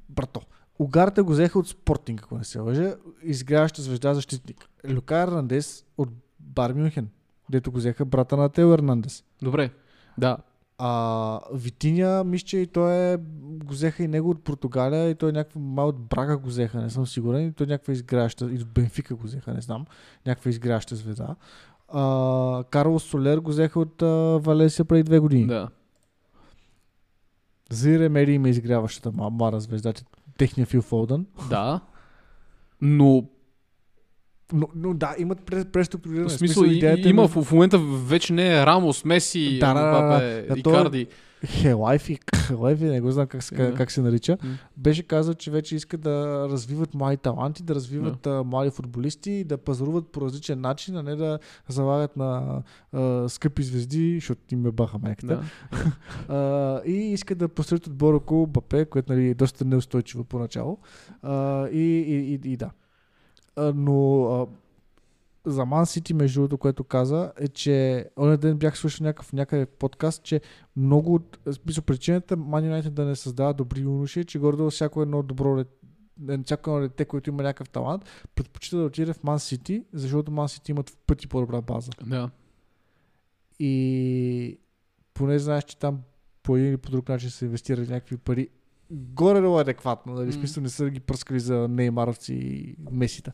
Брато. 0.09 0.41
Угарте 0.79 1.21
го 1.21 1.31
взеха 1.31 1.59
от 1.59 1.67
Спортинг, 1.67 2.21
ако 2.23 2.37
не 2.37 2.43
се 2.43 2.59
лъжа. 2.59 2.95
Изгряваща 3.23 3.81
звезда 3.81 4.13
защитник. 4.13 4.69
Люка 4.89 5.17
Ернандес 5.17 5.85
от 5.97 6.09
Бар 6.39 6.73
Мюнхен, 6.73 7.07
дето 7.49 7.71
го 7.71 7.77
взеха 7.77 8.05
брата 8.05 8.37
на 8.37 8.49
Тео 8.49 8.73
Ернандес. 8.73 9.23
Добре, 9.41 9.69
да. 10.17 10.37
А 10.83 11.39
Витиня, 11.53 12.23
мисля, 12.23 12.45
че 12.45 12.57
и 12.57 12.67
той 12.67 13.13
е, 13.13 13.17
го 13.41 13.73
взеха 13.73 14.03
и 14.03 14.07
него 14.07 14.29
от 14.29 14.43
Португалия 14.43 15.09
и 15.09 15.15
той 15.15 15.29
е 15.29 15.33
някаква 15.33 15.61
мал 15.61 15.87
от 15.87 15.99
Брага 15.99 16.37
го 16.37 16.47
взеха, 16.47 16.81
не 16.81 16.89
съм 16.89 17.07
сигурен. 17.07 17.47
И 17.47 17.53
той 17.53 17.65
е 17.65 17.69
някаква 17.69 17.93
изгряваща, 17.93 18.45
и 18.51 18.55
от 18.55 18.67
Бенфика 18.67 19.15
го 19.15 19.23
взеха, 19.23 19.53
не 19.53 19.61
знам. 19.61 19.85
Някаква 20.25 20.49
изгряваща 20.49 20.95
звезда. 20.95 21.35
А, 21.87 22.63
Карлос 22.63 23.03
Солер 23.03 23.37
го 23.37 23.49
взеха 23.49 23.79
от 23.79 24.01
а, 24.01 24.05
Валесия 24.41 24.85
преди 24.85 25.03
две 25.03 25.19
години. 25.19 25.47
да. 25.47 25.69
Зире 27.71 28.09
Мери 28.09 28.33
има 28.33 28.49
изгряващата 28.49 29.11
ма- 29.11 29.29
мара 29.29 29.59
звезда, 29.59 29.93
техния 30.37 30.65
Фил 30.67 30.81
Фолдън. 30.81 31.25
Да. 31.49 31.81
Но 32.81 33.25
Но, 34.53 34.67
но 34.75 34.93
да, 34.93 35.15
имат 35.17 35.41
пре- 35.41 35.65
преструктуриране. 35.65 36.27
В 36.27 36.31
смисъл, 36.31 36.63
и, 36.63 36.73
идеята 36.73 37.09
има 37.09 37.23
е- 37.23 37.27
в, 37.27 37.41
в 37.41 37.51
момента 37.51 37.79
вече 38.05 38.33
не 38.33 38.53
е 38.53 38.65
Рамос, 38.65 39.05
Меси, 39.05 39.57
Да, 39.59 39.71
Мбапе, 39.71 40.25
да, 40.25 40.55
е- 40.55 40.59
Икарди. 40.59 41.07
Хелайфи, 41.45 42.17
Хелайфи, 42.37 42.83
не 42.83 43.01
го 43.01 43.11
знам 43.11 43.27
как 43.27 43.43
се, 43.43 43.55
Да. 43.55 43.73
как 43.73 43.91
се 43.91 44.01
нарича, 44.01 44.37
М. 44.43 44.49
беше 44.77 45.03
казал, 45.03 45.33
че 45.33 45.51
вече 45.51 45.75
иска 45.75 45.97
да 45.97 46.11
развиват 46.51 46.93
млади 46.93 47.17
таланти, 47.17 47.63
да 47.63 47.75
развиват 47.75 48.27
а, 48.27 48.43
млади 48.43 48.71
футболисти, 48.71 49.43
да 49.43 49.57
пазаруват 49.57 50.07
по 50.07 50.21
различен 50.21 50.61
начин, 50.61 50.97
а 50.97 51.03
не 51.03 51.15
да 51.15 51.39
залагат 51.67 52.17
на 52.17 52.61
а, 52.93 53.29
скъпи 53.29 53.63
звезди, 53.63 54.15
защото 54.15 54.41
им 54.51 54.61
ме 54.61 54.71
баха 54.71 54.97
майката. 54.97 55.43
А, 56.29 56.81
и 56.81 57.11
иска 57.11 57.35
да 57.35 57.47
построят 57.47 57.87
отбор 57.87 58.13
около 58.13 58.47
Бапе, 58.47 58.85
което 58.85 59.13
нали, 59.13 59.27
е 59.27 59.33
доста 59.33 59.65
неустойчиво 59.65 60.23
поначало. 60.23 60.77
А, 61.21 61.67
и, 61.67 61.79
и, 61.99 62.15
и, 62.15 62.39
и 62.45 62.57
да. 62.57 62.69
А, 63.55 63.73
но 63.75 64.23
а, 64.23 64.47
за 65.45 65.65
Ман 65.65 65.85
Сити, 65.85 66.13
между 66.13 66.41
другото, 66.41 66.57
което 66.57 66.83
каза, 66.83 67.31
е, 67.37 67.47
че 67.47 68.09
онен 68.17 68.39
ден 68.39 68.57
бях 68.57 68.77
слушал 68.77 69.05
някакъв 69.05 69.33
някъде 69.33 69.65
подкаст, 69.65 70.23
че 70.23 70.41
много 70.75 71.13
от 71.13 71.39
смисъл, 71.51 71.83
причината 71.83 72.37
Ман 72.37 72.65
Юнайтед 72.65 72.93
да 72.93 73.05
не 73.05 73.15
създава 73.15 73.53
добри 73.53 73.81
юноши, 73.81 74.19
е, 74.19 74.23
че 74.23 74.39
горе 74.39 74.69
всяко 74.69 75.01
едно 75.01 75.23
добро 75.23 75.59
е, 75.59 75.65
всяко 76.45 76.69
едно 76.69 76.81
дете, 76.81 77.05
което 77.05 77.29
има 77.29 77.43
някакъв 77.43 77.69
талант, 77.69 78.05
предпочита 78.35 78.77
да 78.77 78.83
отиде 78.83 79.13
в 79.13 79.23
Ман 79.23 79.39
Сити, 79.39 79.85
защото 79.93 80.31
Ман 80.31 80.49
Сити 80.49 80.71
имат 80.71 80.89
в 80.89 80.97
пъти 81.07 81.27
по-добра 81.27 81.61
база. 81.61 81.91
да. 82.05 82.29
И 83.59 84.59
поне 85.13 85.39
знаеш, 85.39 85.63
че 85.63 85.77
там 85.77 86.01
по 86.43 86.57
един 86.57 86.69
или 86.69 86.77
по 86.77 86.91
друг 86.91 87.09
начин 87.09 87.29
са 87.29 87.45
инвестирали 87.45 87.87
някакви 87.87 88.17
пари. 88.17 88.49
Горе-долу 88.91 89.57
адекватно, 89.57 90.13
нали? 90.13 90.25
М. 90.25 90.33
смисъл 90.33 90.63
не 90.63 90.69
са 90.69 90.89
ги 90.89 90.99
пръскали 90.99 91.39
за 91.39 91.67
неймаровци 91.67 92.33
и 92.33 92.75
месита. 92.91 93.31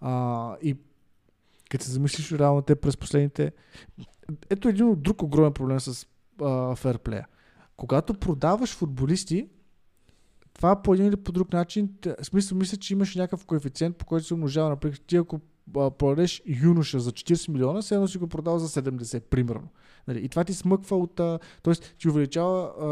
А, 0.00 0.56
и 0.62 0.76
като 1.70 1.84
се 1.84 1.90
замислиш 1.90 2.32
реално 2.32 2.62
те 2.62 2.74
през 2.74 2.96
последните... 2.96 3.52
Ето 4.50 4.68
един 4.68 4.88
от 4.88 5.02
друг 5.02 5.22
огромен 5.22 5.52
проблем 5.52 5.80
с 5.80 6.06
а, 6.42 6.76
ферплея. 6.76 7.26
Когато 7.76 8.14
продаваш 8.14 8.76
футболисти, 8.76 9.48
това 10.54 10.82
по 10.82 10.94
един 10.94 11.06
или 11.06 11.16
по 11.16 11.32
друг 11.32 11.52
начин, 11.52 11.90
в 12.20 12.24
смисъл 12.24 12.58
мисля, 12.58 12.76
че 12.76 12.92
имаш 12.92 13.14
някакъв 13.14 13.44
коефициент, 13.44 13.96
по 13.96 14.06
който 14.06 14.26
се 14.26 14.34
умножава. 14.34 14.70
Например, 14.70 14.96
ти 15.06 15.16
ако 15.16 15.40
продадеш 15.72 16.42
юноша 16.46 17.00
за 17.00 17.12
40 17.12 17.48
милиона, 17.48 17.82
все 17.82 17.94
едно 17.94 18.08
си 18.08 18.18
го 18.18 18.26
продал 18.26 18.58
за 18.58 18.82
70, 18.82 19.20
примерно. 19.20 19.68
Нали? 20.08 20.24
И 20.24 20.28
това 20.28 20.44
ти 20.44 20.54
смъква 20.54 20.96
от... 20.96 21.20
Тоест, 21.62 21.94
ти 21.98 22.08
увеличава 22.08 22.72
а, 22.80 22.86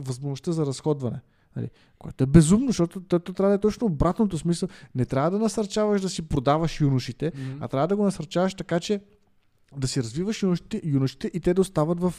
възможността 0.00 0.52
за 0.52 0.66
разходване. 0.66 1.20
Нали? 1.56 1.70
Което 1.98 2.24
е 2.24 2.26
безумно, 2.26 2.66
защото 2.66 3.00
то, 3.00 3.18
трябва 3.18 3.48
да 3.50 3.54
е 3.54 3.60
точно 3.60 3.86
обратното 3.86 4.38
смисъл. 4.38 4.68
Не 4.94 5.04
трябва 5.04 5.30
да 5.30 5.38
насърчаваш 5.38 6.00
да 6.00 6.08
си 6.08 6.22
продаваш 6.22 6.80
юношите, 6.80 7.32
М. 7.34 7.56
а 7.60 7.68
трябва 7.68 7.88
да 7.88 7.96
го 7.96 8.04
насърчаваш 8.04 8.54
така, 8.54 8.80
че 8.80 9.00
да 9.76 9.88
си 9.88 10.02
развиваш 10.02 10.42
юношите, 10.42 10.80
юношите 10.84 11.30
и 11.34 11.40
те 11.40 11.54
да 11.54 11.60
остават 11.60 12.00
в, 12.00 12.14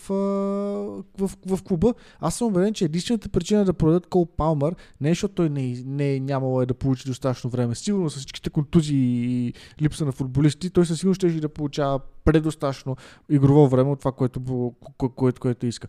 в, 1.19 1.31
в, 1.45 1.63
клуба. 1.63 1.93
Аз 2.19 2.37
съм 2.37 2.47
уверен, 2.47 2.73
че 2.73 2.85
единствената 2.85 3.29
причина 3.29 3.65
да 3.65 3.73
продадат 3.73 4.07
Кол 4.07 4.25
Палмър 4.25 4.75
не 5.01 5.09
е, 5.09 5.11
защото 5.11 5.33
той 5.33 5.49
не, 5.49 5.83
не 5.85 6.15
е 6.15 6.19
нямало 6.19 6.61
е 6.61 6.65
да 6.65 6.73
получи 6.73 7.07
достатъчно 7.07 7.49
време. 7.49 7.75
Сигурно 7.75 8.09
с 8.09 8.15
всичките 8.15 8.49
контузии 8.49 9.47
и 9.47 9.53
липса 9.81 10.05
на 10.05 10.11
футболисти, 10.11 10.69
той 10.69 10.85
със 10.85 10.99
сигурност 10.99 11.19
ще 11.19 11.39
да 11.39 11.49
получава 11.49 11.99
предостатъчно 12.25 12.95
игрово 13.29 13.67
време 13.67 13.89
от 13.89 13.99
това, 13.99 14.11
което, 14.11 14.41
бу- 14.41 14.73
ко- 14.97 15.15
което, 15.15 15.41
което 15.41 15.65
иска. 15.65 15.87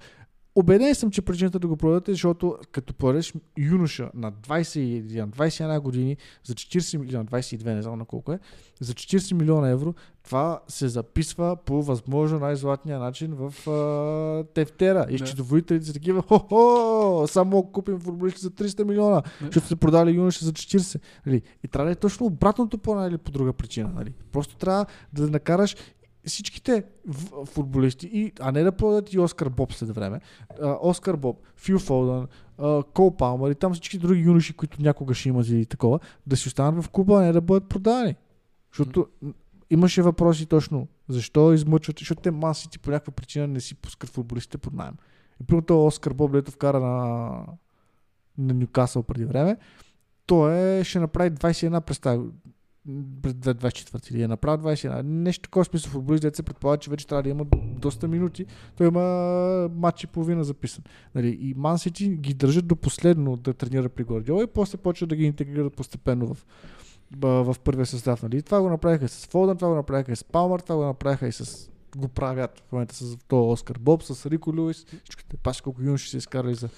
Обеден 0.59 0.95
съм, 0.95 1.11
че 1.11 1.23
причината 1.23 1.59
да 1.59 1.69
го 1.69 1.77
продадете, 1.77 2.13
защото 2.13 2.57
като 2.73 2.95
продадеш 2.95 3.35
юноша 3.59 4.11
на 4.15 4.33
20 4.33 4.79
или 4.79 5.21
на 5.21 5.29
21 5.29 5.81
години 5.81 6.17
за 6.45 6.55
40 6.55 6.99
милиона, 6.99 7.25
22, 7.25 7.75
не 7.75 7.83
знам 7.83 7.99
на 7.99 8.05
колко 8.05 8.33
е, 8.33 8.39
за 8.81 8.93
40 8.93 9.33
милиона 9.33 9.69
евро, 9.69 9.95
това 10.25 10.61
се 10.69 10.89
записва 10.89 11.57
по 11.57 11.83
възможно 11.83 12.39
най-златния 12.39 12.99
начин 12.99 13.35
в 13.35 13.71
а, 13.71 14.45
тефтера. 14.55 15.07
И 15.11 15.19
счетоводителите 15.19 15.87
са 15.87 15.93
такива, 15.93 16.23
хо-хо, 16.23 17.27
само 17.27 17.63
купим 17.63 18.01
футболисти 18.01 18.41
за 18.41 18.51
300 18.51 18.85
милиона, 18.85 19.23
защото 19.41 19.67
са 19.67 19.77
продали 19.77 20.11
юноша 20.11 20.45
за 20.45 20.53
40. 20.53 21.01
Нали? 21.27 21.43
И 21.65 21.69
трябва 21.69 21.87
да 21.87 21.93
е 21.93 21.95
точно 21.95 22.27
обратното 22.27 22.79
по 22.79 22.93
една 22.93 23.07
или 23.07 23.19
по 23.19 23.31
друга 23.31 23.53
причина. 23.53 23.91
Нали? 23.95 24.13
Просто 24.33 24.57
трябва 24.57 24.87
да 25.13 25.31
накараш 25.31 25.77
всичките 26.29 26.85
футболисти, 27.45 28.11
и, 28.13 28.33
а 28.41 28.53
не 28.53 28.63
да 28.63 28.73
продадат 28.73 29.13
и 29.13 29.19
Оскар 29.19 29.49
Боб 29.49 29.73
след 29.73 29.91
време. 29.91 30.21
А, 30.63 30.79
Оскар 30.83 31.17
Боб, 31.17 31.41
Фил 31.57 31.79
Фолдън, 31.79 32.27
Кол 32.95 33.17
Палмър 33.17 33.51
и 33.51 33.55
там 33.55 33.73
всички 33.73 33.99
други 33.99 34.21
юноши, 34.21 34.53
които 34.53 34.83
някога 34.83 35.15
ще 35.15 35.29
имат 35.29 35.49
и 35.49 35.67
такова, 35.67 36.01
да 36.27 36.37
си 36.37 36.49
останат 36.49 36.85
в 36.85 36.89
клуба, 36.89 37.15
а 37.15 37.23
не 37.23 37.33
да 37.33 37.41
бъдат 37.41 37.69
продадени. 37.69 38.15
Защото 38.73 39.07
м, 39.23 39.33
имаше 39.71 40.03
въпроси 40.03 40.47
точно 40.47 40.89
защо 41.09 41.53
измъчват, 41.53 41.99
защото 41.99 42.23
те 42.23 42.31
Ман 42.31 42.55
Сити 42.55 42.79
по 42.79 42.91
някаква 42.91 43.13
причина 43.13 43.47
не 43.47 43.61
си 43.61 43.75
пускат 43.75 44.11
футболистите 44.11 44.59
под 44.59 44.75
найем. 44.75 44.95
И 45.43 45.45
примерно 45.45 45.87
Оскар 45.87 46.13
Боб, 46.13 46.33
дето 46.33 46.51
вкара 46.51 46.81
на, 46.81 47.29
на 48.39 48.55
Нюкасъл 48.55 49.03
преди 49.03 49.25
време, 49.25 49.57
той 50.27 50.59
е, 50.59 50.85
ще 50.85 50.99
направи 50.99 51.31
21 51.31 51.81
представи 51.81 52.21
през 53.23 53.33
24 53.33 54.13
или 54.13 54.23
е 54.23 54.29
направил 54.29 54.65
21. 54.65 55.03
Нещо 55.03 55.43
такова 55.43 55.65
смисъл 55.65 55.91
футболист, 55.91 56.23
дете 56.23 56.37
се 56.37 56.43
предполага, 56.43 56.81
че 56.81 56.91
вече 56.91 57.07
трябва 57.07 57.23
да 57.23 57.29
има 57.29 57.45
доста 57.79 58.09
минути. 58.09 58.47
Той 58.77 58.87
има 58.87 59.69
матч 59.75 60.05
и 60.05 60.07
половина 60.07 60.45
записан. 60.45 60.85
Нали, 61.15 61.39
и 61.41 61.55
Ман 61.57 61.79
Сити 61.79 62.09
ги 62.09 62.35
държат 62.35 62.67
до 62.67 62.77
последно 62.77 63.37
да 63.37 63.55
тренира 63.55 63.89
при 63.89 64.05
Гвардиола 64.05 64.43
и 64.43 64.47
после 64.47 64.79
почват 64.79 65.09
да 65.09 65.17
ги 65.17 65.25
интегрират 65.25 65.77
постепенно 65.77 66.35
в, 66.35 66.45
в, 67.45 67.57
първия 67.65 67.87
състав. 67.87 68.23
Нали. 68.23 68.43
Това 68.43 68.61
го 68.61 68.69
направиха 68.69 69.09
с 69.09 69.27
Фолдън, 69.27 69.57
това 69.57 69.69
го 69.69 69.75
направиха 69.75 70.13
и 70.13 70.17
с 70.17 70.25
Палмър, 70.25 70.61
това 70.61 70.77
го 70.77 70.85
направиха 70.85 71.29
и 71.29 71.33
с 71.33 71.71
го 71.97 72.09
правят 72.09 72.63
в 72.69 72.73
момента 72.73 72.95
с 72.95 73.17
този 73.29 73.53
Оскар 73.53 73.77
Боб, 73.81 74.03
с 74.03 74.27
Рико 74.27 74.51
Луис. 74.57 74.87
Всичките 75.05 75.37
паш 75.37 75.61
колко 75.61 75.83
юноши 75.83 76.11
се 76.11 76.17
изкарали 76.17 76.55
за 76.55 76.69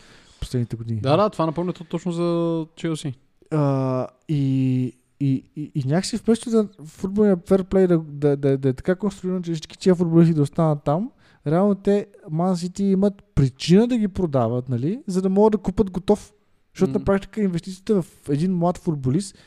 последните 0.41 0.77
години. 0.77 1.01
Да, 1.01 1.17
да, 1.17 1.31
това 1.31 1.47
напомня 1.47 1.73
то- 1.73 1.85
точно 1.85 2.13
за 2.13 2.67
Челси. 2.77 3.15
А, 3.51 4.07
и, 4.29 4.93
и, 5.21 5.45
и, 5.57 5.73
и 5.75 5.83
някакси 5.87 6.17
вместо 6.17 6.51
да 6.51 6.69
футболния 6.85 7.37
ферплей 7.47 7.87
да, 7.87 7.99
да, 7.99 8.37
да, 8.37 8.59
да, 8.59 8.69
е 8.69 8.73
така 8.73 8.95
конструиран, 8.95 9.43
че 9.43 9.53
всички 9.53 9.79
тия 9.79 9.95
футболисти 9.95 10.35
да 10.35 10.43
останат 10.43 10.85
там, 10.85 11.11
реално 11.47 11.75
те, 11.75 12.07
Ман 12.31 12.57
Сити 12.57 12.85
имат 12.85 13.23
причина 13.35 13.87
да 13.87 13.99
ги 13.99 14.09
продават, 14.09 14.69
нали, 14.69 15.03
за 15.07 15.23
да 15.23 15.29
могат 15.29 15.53
да 15.53 15.59
купат 15.59 15.91
готов. 15.91 16.33
Защото 16.75 16.93
М. 16.93 16.99
на 16.99 17.05
практика 17.05 17.43
инвестицията 17.43 18.03
в 18.03 18.29
един 18.29 18.57
млад 18.57 18.79
футболист, 18.79 19.39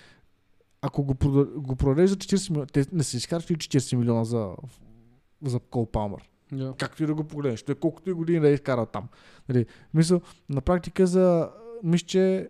ако 0.82 1.04
го, 1.04 1.16
прода- 1.16 1.60
го 1.60 1.76
продадеш 1.76 2.10
за 2.10 2.16
40 2.16 2.50
милиона, 2.50 2.68
те 2.68 2.86
не 2.94 3.04
са 3.04 3.18
изкарали 3.18 3.44
40 3.44 3.96
милиона 3.96 4.24
за, 4.24 4.50
за 5.46 5.60
Кол 5.60 5.86
Палмър. 5.86 6.30
Да. 6.52 6.74
Както 6.78 7.04
и 7.04 7.06
да 7.06 7.14
го 7.14 7.24
погледнеш. 7.24 7.64
Той 7.64 7.76
колкото 7.76 8.10
и 8.10 8.14
години 8.14 8.40
да 8.40 8.50
е 8.50 8.54
изкарал 8.54 8.86
там. 8.86 9.08
Нали, 9.50 9.66
мисъл, 9.94 10.22
на 10.50 10.62
практика 10.62 11.08
за, 11.08 11.50
мисля, 11.84 12.06
че 12.06 12.50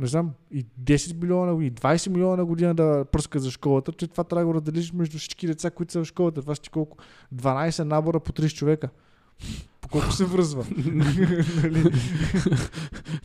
не 0.00 0.06
знам, 0.06 0.30
и 0.50 0.66
10 0.82 1.22
милиона, 1.22 1.64
и 1.64 1.72
20 1.72 2.08
милиона 2.08 2.36
на 2.36 2.44
година 2.44 2.74
да 2.74 3.04
пръска 3.12 3.38
за 3.38 3.50
школата, 3.50 3.92
че 3.92 4.06
това 4.06 4.24
трябва 4.24 4.42
да 4.42 4.46
го 4.46 4.54
разделиш 4.54 4.92
между 4.92 5.18
всички 5.18 5.46
деца, 5.46 5.70
които 5.70 5.92
са 5.92 6.00
в 6.00 6.04
школата. 6.04 6.40
Това 6.40 6.54
ще 6.54 6.68
колко? 6.68 6.96
12 7.34 7.84
набора 7.84 8.20
по 8.20 8.32
30 8.32 8.54
човека. 8.54 8.88
По 9.80 9.88
колко 9.88 10.12
се 10.12 10.24
връзва. 10.24 10.66
нали? 10.84 11.92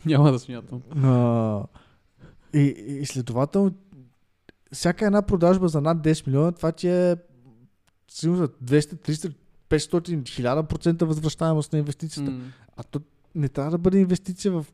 Няма 0.06 0.32
да 0.32 0.38
смятам. 0.38 0.82
А, 1.04 1.62
и, 2.54 2.60
и 3.00 3.06
следователно, 3.06 3.74
всяка 4.72 5.06
една 5.06 5.22
продажба 5.22 5.68
за 5.68 5.80
над 5.80 5.98
10 5.98 6.26
милиона, 6.26 6.52
това 6.52 6.72
ти 6.72 6.88
е 6.88 7.16
сигурно 8.08 8.38
за 8.38 8.48
200, 8.48 9.08
300, 9.10 9.34
500, 9.70 10.22
1000% 10.22 11.04
възвръщаемост 11.04 11.72
на 11.72 11.78
инвестицията. 11.78 12.30
М, 12.30 12.40
А 12.76 12.82
то 12.82 13.00
не 13.34 13.48
трябва 13.48 13.70
да 13.70 13.78
бъде 13.78 13.98
инвестиция 13.98 14.52
в 14.52 14.66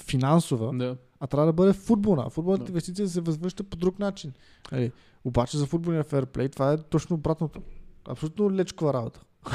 финансова, 0.00 0.72
Да. 0.78 0.96
а 1.20 1.26
трябва 1.26 1.46
да 1.46 1.52
бъде 1.52 1.72
футболна. 1.72 2.30
Футболната 2.30 2.64
Да. 2.64 2.70
инвестиция 2.70 3.08
се 3.08 3.20
възвръща 3.20 3.64
по 3.64 3.76
друг 3.76 3.98
начин. 3.98 4.32
Нали? 4.72 4.92
Обаче 5.24 5.58
за 5.58 5.66
футболния 5.66 6.04
ферплей 6.04 6.48
това 6.48 6.72
е 6.72 6.76
точно 6.78 7.16
обратното. 7.16 7.62
Абсолютно 8.08 8.50
лечкова 8.50 8.94
работа. 8.94 9.20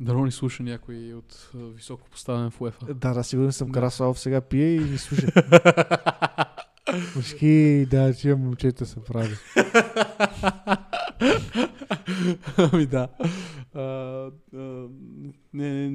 Дано 0.00 0.24
ни 0.24 0.32
слуша 0.32 0.62
някой 0.62 1.12
от 1.12 1.50
високо 1.54 2.08
поставен 2.10 2.50
в 2.50 2.60
УЕФА. 2.60 2.94
Да, 2.94 3.14
да, 3.14 3.24
сигурен 3.24 3.52
съм. 3.52 3.68
Да. 3.68 3.72
Карасалов 3.72 4.18
сега 4.18 4.40
пие 4.40 4.74
и 4.74 4.80
ни 4.80 4.98
слуша. 4.98 5.26
Мъжки, 7.16 7.86
да, 7.90 8.12
тия 8.12 8.36
момчета 8.36 8.86
са 8.86 9.00
прави. 9.00 9.34
ами 12.56 12.86
да. 12.86 13.08
Не, 13.74 14.30
не, 15.52 15.90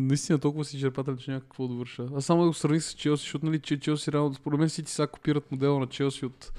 наистина 0.00 0.38
толкова 0.38 0.64
си 0.64 0.80
черпателен, 0.80 1.16
че 1.16 1.30
няма 1.30 1.40
какво 1.40 1.68
да 1.68 1.74
върша. 1.74 2.08
Аз 2.16 2.24
само 2.24 2.42
да 2.42 2.48
го 2.48 2.54
сравних 2.54 2.82
с 2.82 2.94
Челси, 2.94 3.22
защото 3.22 3.46
нали, 3.46 3.60
че 3.60 3.80
Челси 3.80 4.12
реално, 4.12 4.34
според 4.34 4.60
мен 4.60 4.68
Сити 4.68 4.92
сега 4.92 5.06
копират 5.06 5.52
модела 5.52 5.80
на 5.80 5.86
Челси 5.86 6.26
от... 6.26 6.52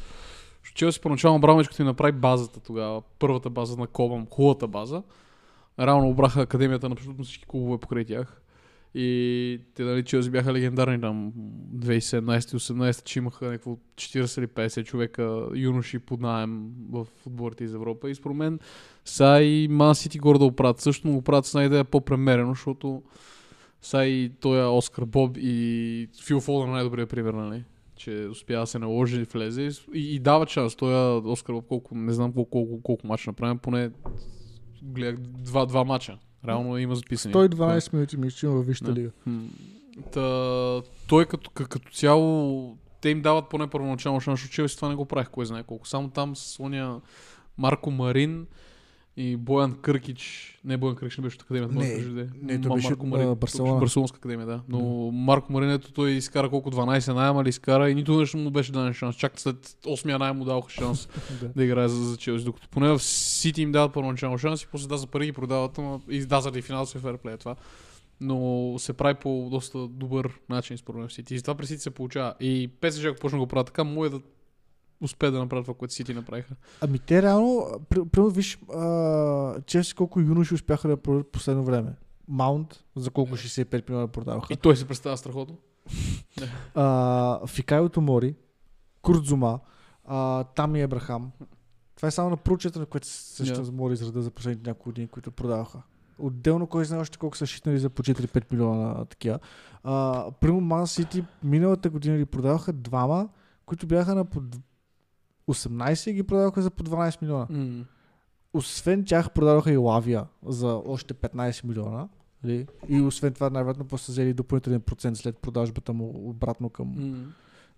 Челси 0.76 1.02
поначално 1.02 1.40
Брамович, 1.40 1.68
като 1.68 1.82
им 1.82 1.86
направи 1.86 2.12
базата 2.12 2.60
тогава, 2.60 3.02
първата 3.20 3.50
база 3.50 3.78
на 3.78 3.88
Кобам, 3.88 4.28
хубавата 4.32 4.68
база, 4.68 5.04
реално 5.80 6.10
обраха 6.10 6.42
академията 6.42 6.90
на 6.90 6.94
абсолютно 6.94 7.24
всички 7.24 7.46
клубове 7.48 7.78
покрай 7.78 8.06
тях. 8.06 8.43
И 8.96 9.60
те, 9.76 9.84
нали, 9.84 10.04
Челси 10.04 10.30
бяха 10.30 10.54
легендарни 10.54 11.02
там 11.02 11.34
2017-18, 11.76 13.04
че 13.04 13.20
имаха 13.20 13.46
някакво 13.46 13.72
40 13.96 14.40
или 14.40 14.48
50 14.48 14.84
човека 14.84 15.48
юноши 15.56 16.00
под 16.00 16.22
найем 16.22 16.72
в 16.92 17.08
отборите 17.26 17.64
из 17.64 17.74
Европа. 17.74 18.10
И 18.10 18.16
според 18.16 18.38
мен 18.38 18.60
са 19.06 19.42
и 19.44 19.68
Ман 19.68 19.96
Сити 19.96 20.20
горе 20.20 20.40
да 20.40 20.46
оправят. 20.46 20.80
Също 20.80 21.08
му 21.08 21.18
оправят 21.18 21.46
с 21.46 21.54
най-идея 21.54 21.84
по-премерено, 21.84 22.52
защото 22.52 23.04
са 23.82 24.06
и 24.06 24.32
той 24.40 24.60
е 24.60 24.66
Оскар 24.66 25.06
Боб 25.06 25.38
и 25.40 26.08
Фил 26.26 26.40
Фолдър 26.40 26.68
най-добрият 26.68 27.10
пример, 27.10 27.34
нали? 27.34 27.64
че 27.96 28.28
успя 28.32 28.60
да 28.60 28.68
се 28.68 28.80
наложи 28.80 29.22
и 29.22 29.24
влезе 29.24 29.70
и, 29.94 30.16
и 30.16 30.20
дава 30.20 30.48
шанс. 30.48 30.76
Той 30.76 30.94
е 30.94 31.18
Оскар 31.18 31.54
Боб 31.54 31.68
колко, 31.68 31.96
не 31.96 32.14
знам 32.14 32.34
колко, 32.34 32.52
колко, 32.52 32.82
колко 32.82 33.08
мача 33.08 33.30
направим, 33.30 33.58
поне 33.58 33.92
гледах 34.84 35.20
два, 35.20 35.66
два 35.66 35.84
мача. 35.84 36.18
Реално 36.48 36.78
има 36.78 36.96
записани. 36.96 37.34
112 37.34 37.94
минути 37.94 38.18
ми 38.18 38.28
изчина 38.28 38.52
във 38.52 38.66
Висшата 38.68 38.94
Да. 38.94 39.00
лига. 39.00 39.12
Та, 40.12 40.82
той 41.08 41.26
като, 41.26 41.50
като, 41.50 41.70
като 41.70 41.92
цяло, 41.92 42.78
те 43.02 43.10
им 43.10 43.22
дават 43.22 43.50
поне 43.50 43.68
първоначално 43.68 44.22
шанс, 44.22 44.40
защото 44.40 44.56
Челси 44.56 44.76
това 44.76 44.90
не 44.90 44.96
го 44.96 45.06
правих, 45.06 45.30
кой 45.30 45.46
знае 45.46 45.64
колко. 45.64 45.88
Само 45.88 46.10
там 46.10 46.36
с 46.36 46.60
ония 46.60 46.96
Марко 47.58 47.92
Марин 47.92 48.48
и 49.18 49.36
Боян 49.38 49.78
Къркич. 49.82 50.50
Не, 50.66 50.78
Боян 50.78 50.96
Къркич 50.96 51.18
не 51.18 51.22
беше 51.22 51.36
от 51.36 51.42
академията. 51.42 51.76
Не, 51.76 51.96
може 51.96 52.10
да 52.10 52.22
е. 52.22 52.26
не, 52.42 52.60
Ма- 52.60 52.74
беше 52.74 52.90
Марко 52.90 53.06
Марин, 53.06 53.36
Барселона. 53.36 53.80
Барселонска 53.80 54.18
академия, 54.18 54.48
да. 54.48 54.62
Но 54.70 55.12
Марко 55.12 55.54
Марин, 55.54 55.70
ето 55.70 55.92
той 55.94 56.12
изкара 56.12 56.50
колко 56.50 56.72
12 56.72 57.14
найема 57.14 57.44
ли 57.44 57.50
изкара 57.50 57.90
и 57.90 57.96
нито 57.96 58.20
нещо 58.20 58.38
му 58.38 58.52
беше 58.52 58.72
даден 58.72 58.94
шанс. 58.94 59.16
Чак 59.16 59.40
след 59.40 59.56
8-я 59.66 60.20
найем 60.20 60.38
му 60.38 60.46
даваха 60.46 60.70
шанс 60.70 61.08
Да. 61.42 61.48
да 61.56 61.64
играе 61.64 61.88
за, 61.88 62.04
за 62.04 62.18
Челси. 62.18 62.46
Докато 62.46 62.70
поне 62.70 62.90
в 62.90 63.00
Сити 63.00 63.62
им 63.62 63.72
дават 63.72 63.94
първоначално 63.94 64.38
шанс 64.38 64.62
и 64.62 64.68
после 64.68 64.88
да 64.88 64.98
за 64.98 65.08
пари 65.08 65.26
ги 65.26 65.32
продават, 65.32 65.78
ама 65.78 66.00
и 66.10 66.26
да 66.26 66.42
заради 66.42 66.62
финансови 66.62 67.02
ферплей 67.02 67.34
е 67.34 67.38
това. 67.38 67.56
Но 68.22 68.76
се 68.78 68.94
прави 68.94 69.16
по 69.16 69.48
доста 69.52 69.88
добър 69.88 70.40
начин 70.50 70.78
според 70.78 71.00
мен 71.00 71.08
в 71.08 71.14
Сити. 71.14 71.34
И 71.36 71.38
затова 71.38 71.56
при 71.56 71.68
Сити 71.68 71.82
се 71.82 71.90
получава. 71.90 72.34
И 72.40 72.70
ПСЖ, 72.82 73.06
ако 73.06 73.20
почне 73.20 73.38
да 73.38 73.44
го 73.44 73.48
правят 73.48 73.68
така, 73.68 73.84
може 73.84 74.12
да 74.12 74.20
успеят 75.04 75.34
да 75.34 75.40
направят 75.40 75.66
това, 75.66 75.74
което 75.74 75.94
Сити 75.94 76.14
направиха. 76.14 76.56
Ами 76.82 77.00
те 77.00 77.22
реално, 77.22 77.68
при- 77.90 78.06
примерно 78.06 78.32
виж, 78.32 78.60
Челси 79.66 79.96
колко 79.96 80.20
юноши 80.20 80.54
успяха 80.54 80.88
да 80.88 80.98
продадат 80.98 81.32
последно 81.32 81.64
време. 81.64 81.94
Маунт, 82.28 82.84
за 82.96 83.10
колко 83.10 83.32
65 83.32 83.90
милиона 83.90 84.08
продаваха. 84.08 84.54
И 84.54 84.58
той 84.58 84.78
се 84.78 84.88
представя 84.88 85.18
страхотно. 85.18 85.58
А, 86.76 87.48
Фикайо 87.48 87.90
Томори, 87.90 88.36
Курдзума, 89.02 89.60
а, 90.06 90.44
Тами 90.44 90.82
Ебрахам. 90.82 91.32
Това 91.96 92.08
е 92.08 92.12
само 92.12 92.30
на 92.30 92.38
прочетане, 92.38 92.86
което 92.86 93.08
се 93.08 93.56
за 93.56 93.72
моя 93.72 93.94
израда 93.94 94.22
за 94.22 94.32
последните 94.32 94.70
няколко 94.70 94.90
години, 94.90 95.08
които 95.08 95.32
продаваха. 95.32 95.82
Отделно 96.20 96.68
кой 96.68 96.86
знае 96.86 97.00
още 97.02 97.18
колко 97.18 97.38
са 97.38 97.46
шитнали 97.46 97.80
за 97.80 97.90
по 97.90 98.04
4-5 98.04 98.44
милиона 98.52 99.06
такива. 99.06 99.40
А, 99.84 100.26
Примо 100.32 100.62
Ман 100.62 100.88
Сити 100.88 101.24
миналата 101.44 101.90
година 101.90 102.18
ли 102.18 102.26
продаваха 102.26 102.74
двама, 102.74 103.30
които 103.66 103.88
бяха 103.88 104.16
на 104.16 104.26
по 104.26 104.42
18 105.48 106.10
и 106.10 106.14
ги 106.14 106.24
продаваха 106.24 106.62
за 106.62 106.72
по 106.72 106.84
12 106.84 107.22
милиона. 107.22 107.48
М. 107.50 107.86
Освен 108.54 109.06
тях 109.06 109.32
продадоха 109.32 109.72
и 109.72 109.78
Лавия 109.78 110.26
за 110.46 110.82
още 110.86 111.14
15 111.14 111.64
милиона. 111.64 112.08
нали? 112.44 112.68
И 112.90 113.02
освен 113.02 113.34
това, 113.34 113.50
най-вероятно 113.50 113.86
после 113.86 114.12
взели 114.12 114.34
допълнителен 114.34 114.82
процент 114.82 115.18
след 115.18 115.38
продажбата 115.38 115.94
му 115.94 116.30
обратно 116.30 116.70
към 116.70 116.88
М. 116.98 117.18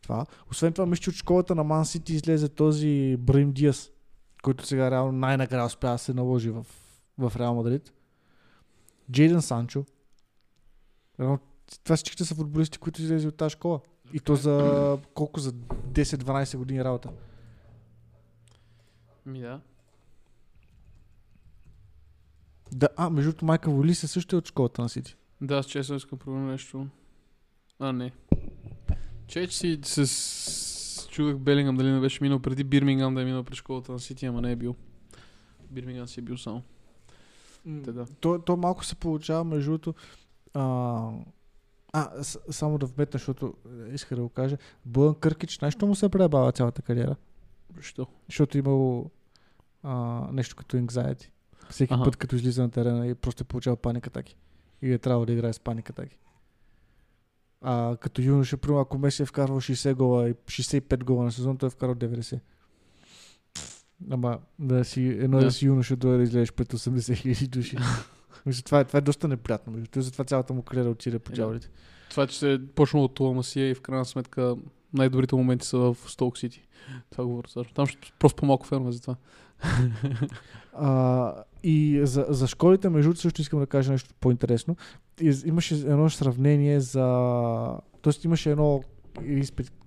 това. 0.01 0.25
Освен 0.51 0.73
това, 0.73 0.85
мисля, 0.85 1.01
че 1.01 1.09
от 1.09 1.15
школата 1.15 1.55
на 1.55 1.63
Ман 1.63 1.85
Сити 1.85 2.13
излезе 2.13 2.49
този 2.49 3.17
Брим 3.19 3.51
Диас, 3.51 3.91
който 4.43 4.65
сега 4.65 4.91
реално 4.91 5.11
най-накрая 5.11 5.65
успя 5.65 5.87
да 5.91 5.97
се 5.97 6.13
наложи 6.13 6.49
в, 6.49 6.65
в 7.17 7.33
Реал 7.39 7.55
Мадрид. 7.55 7.93
Джейден 9.11 9.41
Санчо. 9.41 9.85
Реално, 11.19 11.39
това 11.83 11.95
всичките 11.95 12.25
са 12.25 12.35
футболисти, 12.35 12.77
които 12.77 13.01
излезе 13.01 13.27
от 13.27 13.35
тази 13.35 13.49
школа. 13.49 13.79
И 14.13 14.19
то 14.19 14.35
за 14.35 14.97
колко? 15.13 15.39
За 15.39 15.51
10-12 15.51 16.57
години 16.57 16.83
работа. 16.83 17.09
Ми 19.25 19.39
да. 19.39 19.61
Да, 22.71 22.89
а, 22.97 23.09
между 23.09 23.29
другото, 23.29 23.45
Майка 23.45 23.71
Волис 23.71 24.03
е 24.03 24.07
също 24.07 24.37
от 24.37 24.47
школата 24.47 24.81
на 24.81 24.89
Сити. 24.89 25.15
Да, 25.41 25.55
аз 25.55 25.65
честно 25.65 25.95
искам 25.95 26.19
проверя 26.19 26.41
нещо. 26.41 26.87
А, 27.79 27.93
не. 27.93 28.11
Че, 29.27 29.47
че 29.47 29.57
си 29.57 29.79
с... 29.83 30.07
с- 30.07 31.07
чудах 31.07 31.37
Белингам 31.37 31.77
дали 31.77 31.91
не 31.91 31.99
беше 31.99 32.23
минал 32.23 32.39
преди 32.39 32.63
Бирмингам 32.63 33.15
да 33.15 33.21
е 33.21 33.25
минал 33.25 33.43
през 33.43 33.57
школата 33.57 33.91
на 33.91 33.99
Сити, 33.99 34.25
ама 34.25 34.41
не 34.41 34.51
е 34.51 34.55
бил. 34.55 34.75
Бирмингам 35.71 36.07
си 36.07 36.19
е 36.19 36.23
бил 36.23 36.37
само. 36.37 36.61
Те 37.83 37.91
да. 37.91 38.05
То, 38.05 38.39
то 38.39 38.57
малко 38.57 38.85
се 38.85 38.95
получава, 38.95 39.43
между 39.43 39.71
другото. 39.71 39.93
А, 40.53 41.09
а, 41.93 42.23
с- 42.23 42.39
само 42.49 42.77
да 42.77 42.85
вметна, 42.85 43.11
защото 43.11 43.53
е, 43.89 43.93
иска 43.93 44.15
да 44.15 44.21
го 44.21 44.29
кажа. 44.29 44.57
Бълън 44.85 45.15
Къркич, 45.15 45.59
нещо 45.59 45.87
му 45.87 45.95
се 45.95 46.09
пребава 46.09 46.51
цялата 46.51 46.81
кариера. 46.81 47.15
Защо? 47.77 48.07
Защото 48.29 48.57
е 48.57 48.59
имало 48.59 49.11
а, 49.83 50.21
нещо 50.31 50.55
като 50.55 50.77
anxiety. 50.77 51.29
Всеки 51.69 51.93
Аха. 51.93 52.03
път, 52.03 52.15
като 52.15 52.35
излиза 52.35 52.61
на 52.61 52.69
терена 52.71 53.07
и 53.07 53.15
просто 53.15 53.41
е 53.43 53.47
получава 53.47 53.75
паник 53.77 54.07
атаки. 54.07 54.37
И 54.81 54.93
е 54.93 54.97
трябвало 54.97 55.25
да 55.25 55.33
играе 55.33 55.53
с 55.53 55.59
паник 55.59 55.89
атаки. 55.89 56.17
А, 57.61 57.97
като 57.97 58.21
юноша, 58.21 58.57
примерно, 58.57 58.81
ако 58.81 58.97
Меси 58.97 59.21
е 59.23 59.25
вкарвал 59.25 59.61
60 59.61 59.93
гола 59.93 60.29
и 60.29 60.33
65 60.33 61.03
гола 61.03 61.23
на 61.23 61.31
сезон, 61.31 61.57
той 61.57 61.67
е 61.67 61.69
вкарал 61.69 61.95
90. 61.95 62.39
Ама 64.11 64.39
да 64.59 64.85
си, 64.85 65.01
едно 65.01 65.37
е 65.37 65.39
Да. 65.39 65.45
да 65.45 65.51
си 65.51 65.65
юноша, 65.65 65.95
друго 65.95 66.13
е 66.13 66.17
да 66.17 66.23
излезеш 66.23 66.53
пред 66.53 66.73
80 66.73 67.15
хиляди 67.15 67.47
души. 67.47 67.77
Мисля, 68.45 68.63
това, 68.63 68.79
е, 68.79 68.83
това 68.85 68.97
е 68.97 69.01
доста 69.01 69.27
неприятно. 69.27 69.73
Между 69.73 70.01
затова 70.01 70.25
цялата 70.25 70.53
му 70.53 70.61
кариера 70.63 70.89
отиде 70.89 71.19
по 71.19 71.31
Е, 71.31 71.35
дяволите. 71.35 71.69
Това, 72.09 72.27
че 72.27 72.39
се 72.39 72.53
е 72.53 72.67
почнал 72.67 73.03
от 73.03 73.15
това 73.15 73.31
Масия 73.33 73.69
и 73.69 73.75
в 73.75 73.81
крайна 73.81 74.05
сметка 74.05 74.55
най-добрите 74.95 75.35
моменти 75.35 75.67
са 75.67 75.77
в 75.77 75.97
Столк 76.07 76.37
Сити. 76.37 76.67
Това 77.09 77.25
говоря 77.25 77.47
също. 77.47 77.73
Там 77.73 77.87
ще 77.87 78.11
просто 78.19 78.35
по-малко 78.35 78.65
фенове 78.65 78.91
за 78.91 79.01
това. 79.01 79.15
А, 80.73 81.33
и 81.63 82.01
за, 82.03 82.25
за 82.29 82.47
школите, 82.47 82.89
между 82.89 83.09
другото, 83.09 83.21
също 83.21 83.41
искам 83.41 83.59
да 83.59 83.67
кажа 83.67 83.91
нещо 83.91 84.13
по-интересно. 84.19 84.75
Из, 85.21 85.43
имаше 85.43 85.75
едно 85.75 86.09
сравнение 86.09 86.79
за... 86.79 87.79
Тоест 88.01 88.23
имаше 88.23 88.51
едно 88.51 88.83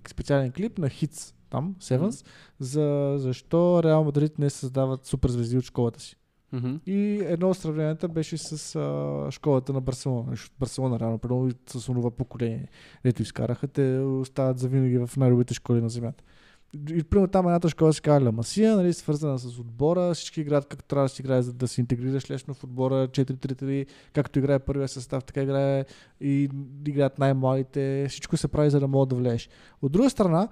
специален 0.07 0.51
клип 0.51 0.77
на 0.77 0.89
Hits 0.89 1.33
там, 1.49 1.75
Sevens, 1.79 2.25
за 2.59 3.13
защо 3.17 3.83
Реал 3.83 4.03
Мадрид 4.03 4.39
не 4.39 4.49
създават 4.49 5.05
суперзвезди 5.05 5.57
от 5.57 5.63
школата 5.63 5.99
си. 5.99 6.18
Мгм. 6.53 6.75
И 6.85 7.19
едно 7.23 7.49
от 7.49 7.57
сравненията 7.57 8.07
беше 8.07 8.37
с 8.37 8.75
а, 8.75 9.31
школата 9.31 9.73
на 9.73 9.81
Барселона. 9.81 10.35
Барселона 10.59 10.99
реално, 10.99 11.17
примерно 11.17 11.51
с 11.67 11.89
онова 11.89 12.11
поколение, 12.11 12.67
дето 13.03 13.21
изкараха, 13.21 13.67
те 13.67 13.97
остават 13.99 14.59
завинаги 14.59 14.97
в 14.97 15.09
най-добрите 15.17 15.53
школи 15.53 15.81
на 15.81 15.89
земята. 15.89 16.23
И 16.89 17.03
примерно 17.03 17.27
там 17.27 17.47
едната 17.47 17.69
школа 17.69 17.93
се 17.93 18.01
казва 18.01 18.31
Масия, 18.31 18.75
нали, 18.75 18.93
свързана 18.93 19.39
с 19.39 19.59
отбора, 19.59 20.13
всички 20.13 20.41
играят 20.41 20.65
както 20.65 20.85
трябва 20.85 21.05
да 21.05 21.09
си 21.09 21.21
играе, 21.21 21.41
за 21.41 21.53
да 21.53 21.67
се 21.67 21.81
интегрираш 21.81 22.29
лесно 22.29 22.53
в 22.53 22.63
отбора, 22.63 23.07
4-3-3, 23.07 23.85
както 24.13 24.39
играе 24.39 24.59
първия 24.59 24.87
състав, 24.87 25.23
така 25.23 25.41
играе 25.41 25.85
и 26.21 26.49
играят 26.87 27.19
най-малите, 27.19 28.05
всичко 28.09 28.37
се 28.37 28.47
прави, 28.47 28.69
за 28.69 28.79
да 28.79 28.87
могат 28.87 29.09
да 29.09 29.15
влезеш. 29.15 29.49
От 29.81 29.91
друга 29.91 30.09
страна, 30.09 30.47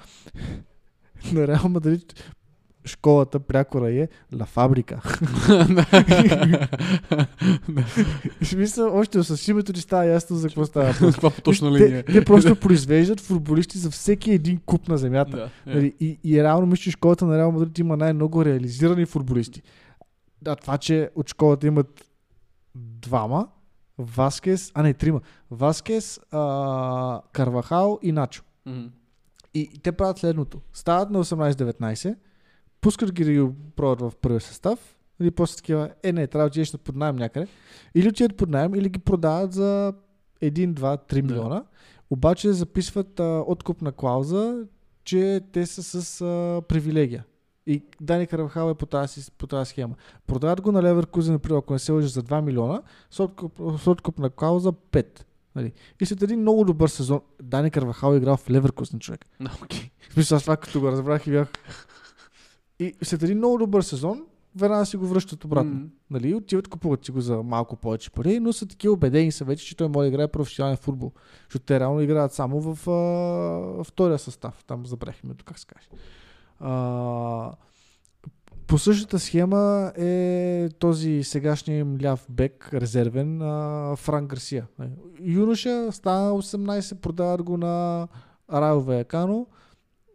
на 1.33 1.47
Реал 1.47 1.69
Мадрид 1.69 2.33
школата 2.87 3.39
прякора 3.39 3.91
е 3.91 4.07
Ла 4.39 4.45
Фабрика. 4.45 5.01
Смисъл, 8.43 8.97
още 8.97 9.23
с 9.23 9.47
името 9.47 9.73
ти 9.73 9.81
става 9.81 10.05
ясно 10.05 10.35
за 10.35 10.47
какво 10.47 10.65
става. 10.65 10.93
по 11.21 11.41
точна 11.41 11.77
те, 11.77 11.83
линия. 11.83 12.03
те 12.03 12.25
просто 12.25 12.55
произвеждат 12.55 13.19
футболисти 13.19 13.77
за 13.77 13.91
всеки 13.91 14.31
един 14.31 14.59
куп 14.65 14.87
на 14.87 14.97
земята. 14.97 15.37
Да. 15.37 15.73
Нали, 15.73 15.93
и, 15.99 16.19
и 16.23 16.43
реално 16.43 16.67
мисля, 16.67 16.81
че 16.81 16.91
школата 16.91 17.25
на 17.25 17.37
Реал 17.37 17.51
Мадрид 17.51 17.79
има 17.79 17.97
най-много 17.97 18.45
реализирани 18.45 19.05
футболисти. 19.05 19.61
Да, 20.41 20.55
това, 20.55 20.77
че 20.77 21.09
от 21.15 21.29
школата 21.29 21.67
имат 21.67 22.05
двама, 22.75 23.47
Васкес, 23.97 24.71
а 24.73 24.83
не, 24.83 24.93
трима. 24.93 25.21
Васкес, 25.51 26.19
а, 26.31 27.21
Карвахал 27.31 27.99
и 28.01 28.11
Начо. 28.11 28.43
Мгм. 28.65 28.85
И 29.53 29.79
те 29.83 29.91
правят 29.91 30.17
следното. 30.17 30.61
Стават 30.73 31.09
на 31.09 31.23
18-19, 31.23 32.15
пускат 32.81 33.11
ги 33.13 33.23
да 33.23 33.31
ги 33.31 33.47
пробват 33.75 34.11
в 34.11 34.17
първия 34.17 34.41
състав, 34.41 34.97
или 35.21 35.31
после 35.31 35.55
такива, 35.55 35.89
е 36.03 36.11
не, 36.11 36.27
трябва 36.27 36.45
да 36.45 36.47
отидеш 36.47 36.77
под 36.77 36.95
найем 36.95 37.15
някъде. 37.15 37.47
Или 37.95 38.09
отидат 38.09 38.37
под 38.37 38.49
найем, 38.49 38.75
или 38.75 38.89
ги 38.89 38.99
продават 38.99 39.53
за 39.53 39.93
1, 40.41 40.73
2, 40.73 41.13
3 41.13 41.21
Да. 41.21 41.21
милиона. 41.21 41.63
Обаче 42.09 42.53
записват 42.53 43.19
а, 43.19 43.43
откупна 43.47 43.91
клауза, 43.91 44.65
че 45.03 45.41
те 45.51 45.65
са 45.65 45.83
с 46.01 46.21
а, 46.21 46.61
привилегия. 46.67 47.23
И 47.67 47.83
Дани 48.01 48.27
Каравахал 48.27 48.69
е 48.71 48.73
по 48.73 48.85
тази, 48.85 49.31
по 49.37 49.47
тази 49.47 49.69
схема. 49.69 49.95
Продават 50.27 50.61
го 50.61 50.71
на 50.71 50.83
Леверкузен, 50.83 51.33
например, 51.33 51.57
ако 51.57 51.73
не 51.73 51.79
се 51.79 51.91
лъжа, 51.91 52.07
за 52.07 52.23
2 52.23 52.41
милиона, 52.41 52.81
с, 53.11 53.19
откуп, 53.19 53.61
с 53.79 53.87
откупна 53.87 54.29
клауза 54.29 54.71
5. 54.71 55.23
Нали. 55.55 55.73
И 56.01 56.05
след 56.05 56.21
един 56.21 56.39
много 56.39 56.65
добър 56.65 56.87
сезон, 56.89 57.21
Дани 57.43 57.71
Карвахал 57.71 58.13
е 58.13 58.17
играл 58.17 58.37
в 58.37 58.49
Леверкузен 58.49 58.99
човек. 58.99 59.25
Да, 59.41 59.51
окей. 59.63 59.89
В 60.09 60.13
смисъл, 60.13 60.35
аз 60.35 60.41
това 60.41 60.57
като 60.57 60.79
го 60.79 60.91
разбрах 60.91 61.27
и 61.27 61.31
бях... 61.31 61.47
И 62.79 62.93
след 63.03 63.23
един 63.23 63.37
много 63.37 63.57
добър 63.57 63.81
сезон, 63.81 64.25
веднага 64.55 64.85
си 64.85 64.97
го 64.97 65.07
връщат 65.07 65.45
обратно. 65.45 65.71
М. 65.71 65.87
Нали, 66.11 66.33
отиват, 66.33 66.67
купуват 66.67 67.05
си 67.05 67.11
го 67.11 67.21
за 67.21 67.43
малко 67.43 67.75
повече 67.75 68.11
пари, 68.11 68.39
но 68.39 68.53
са 68.53 68.67
такива 68.67 68.93
убедени 68.93 69.31
са 69.31 69.45
вече, 69.45 69.65
че 69.65 69.77
той 69.77 69.87
може 69.87 70.05
да 70.05 70.07
играе 70.07 70.27
професионален 70.27 70.77
футбол. 70.77 71.11
Защото 71.43 71.65
те 71.65 71.79
реално 71.79 72.01
играят 72.01 72.33
само 72.33 72.61
в 72.61 72.89
а, 72.89 73.83
втория 73.83 74.19
състав. 74.19 74.63
Там 74.67 74.85
забрах 74.85 75.23
името, 75.23 75.45
как 75.45 75.59
се 75.59 75.65
каже. 75.65 75.87
А, 76.59 77.51
по 78.67 78.77
същата 78.77 79.19
схема 79.19 79.91
е 79.97 80.69
този 80.79 81.23
сегашния 81.23 81.79
им 81.79 81.97
ляв 82.03 82.25
бек, 82.29 82.69
резервен, 82.73 83.41
а, 83.41 83.95
Франк 83.95 84.29
Гарсия. 84.29 84.67
Е, 84.81 84.85
Юноша 85.21 85.91
стана 85.91 86.31
18, 86.31 86.95
продават 86.95 87.43
го 87.43 87.57
на 87.57 88.07
Райо 88.53 88.81
Ваякано 88.81 89.47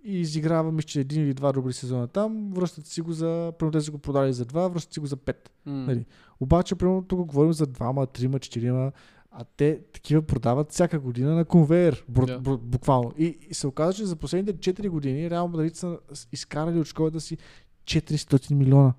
и 0.04 0.20
изиграва, 0.20 0.72
мисля, 0.72 0.86
че 0.86 1.00
един 1.00 1.22
или 1.22 1.34
два 1.34 1.52
добри 1.52 1.72
сезона 1.72 2.08
там, 2.08 2.50
връщат 2.54 2.86
си 2.86 3.00
го 3.00 3.12
за, 3.12 3.52
примерно 3.58 3.72
те 3.72 3.84
са 3.84 3.90
го 3.90 3.98
продали 3.98 4.32
за 4.32 4.44
два, 4.44 4.68
връщат 4.68 4.92
си 4.92 5.00
го 5.00 5.06
за 5.06 5.16
пет. 5.16 5.50
М. 5.66 5.72
Нали. 5.72 6.06
Обаче, 6.40 6.74
примерно, 6.74 7.02
тук 7.02 7.26
говорим 7.26 7.52
за 7.52 7.66
двама, 7.66 8.06
трима, 8.06 8.38
четирима, 8.38 8.92
а 9.30 9.44
те 9.56 9.80
такива 9.92 10.22
продават 10.22 10.72
всяка 10.72 10.98
година 11.00 11.34
на 11.34 11.44
конвейер, 11.44 12.04
бру, 12.08 12.26
Да. 12.26 12.38
бру, 12.38 12.58
буквално. 12.58 13.12
И, 13.18 13.38
и 13.50 13.54
се 13.54 13.66
оказа, 13.66 13.92
че 13.92 14.04
за 14.04 14.16
последните 14.16 14.74
4 14.74 14.88
години 14.88 15.30
Реал 15.30 15.48
Мадрид 15.48 15.76
са 15.76 15.98
изкарали 16.32 16.78
от 16.78 16.86
школата 16.86 17.20
си 17.20 17.36
400 17.84 18.54
милиона. 18.54 18.92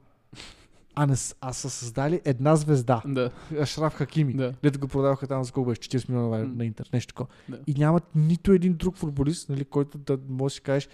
А, 0.96 1.06
не, 1.06 1.14
а 1.41 1.54
са 1.54 1.70
създали 1.70 2.22
една 2.26 2.56
звезда. 2.56 3.02
Да, 3.08 3.30
Ашраф 3.60 3.94
Хакими. 3.94 4.34
да. 4.34 4.54
Дето 4.64 4.80
го 4.80 4.88
продаваха 4.88 5.28
там 5.28 5.44
за 5.44 5.52
колко 5.52 5.70
беше 5.70 5.82
40 5.82 6.10
милиона 6.10 6.38
М. 6.38 6.54
на 6.56 6.66
интер, 6.66 6.89
нещо 6.94 7.14
такова. 7.14 7.30
Да. 7.50 7.60
И 7.68 7.74
нямат 7.74 8.04
нито 8.16 8.52
един 8.52 8.74
друг 8.74 8.98
футболист, 8.98 9.50
нали, 9.50 9.66
който 9.66 9.98
да 9.98 10.20
може 10.30 10.52
да 10.52 10.56
си 10.56 10.62
кажеш, 10.62 10.89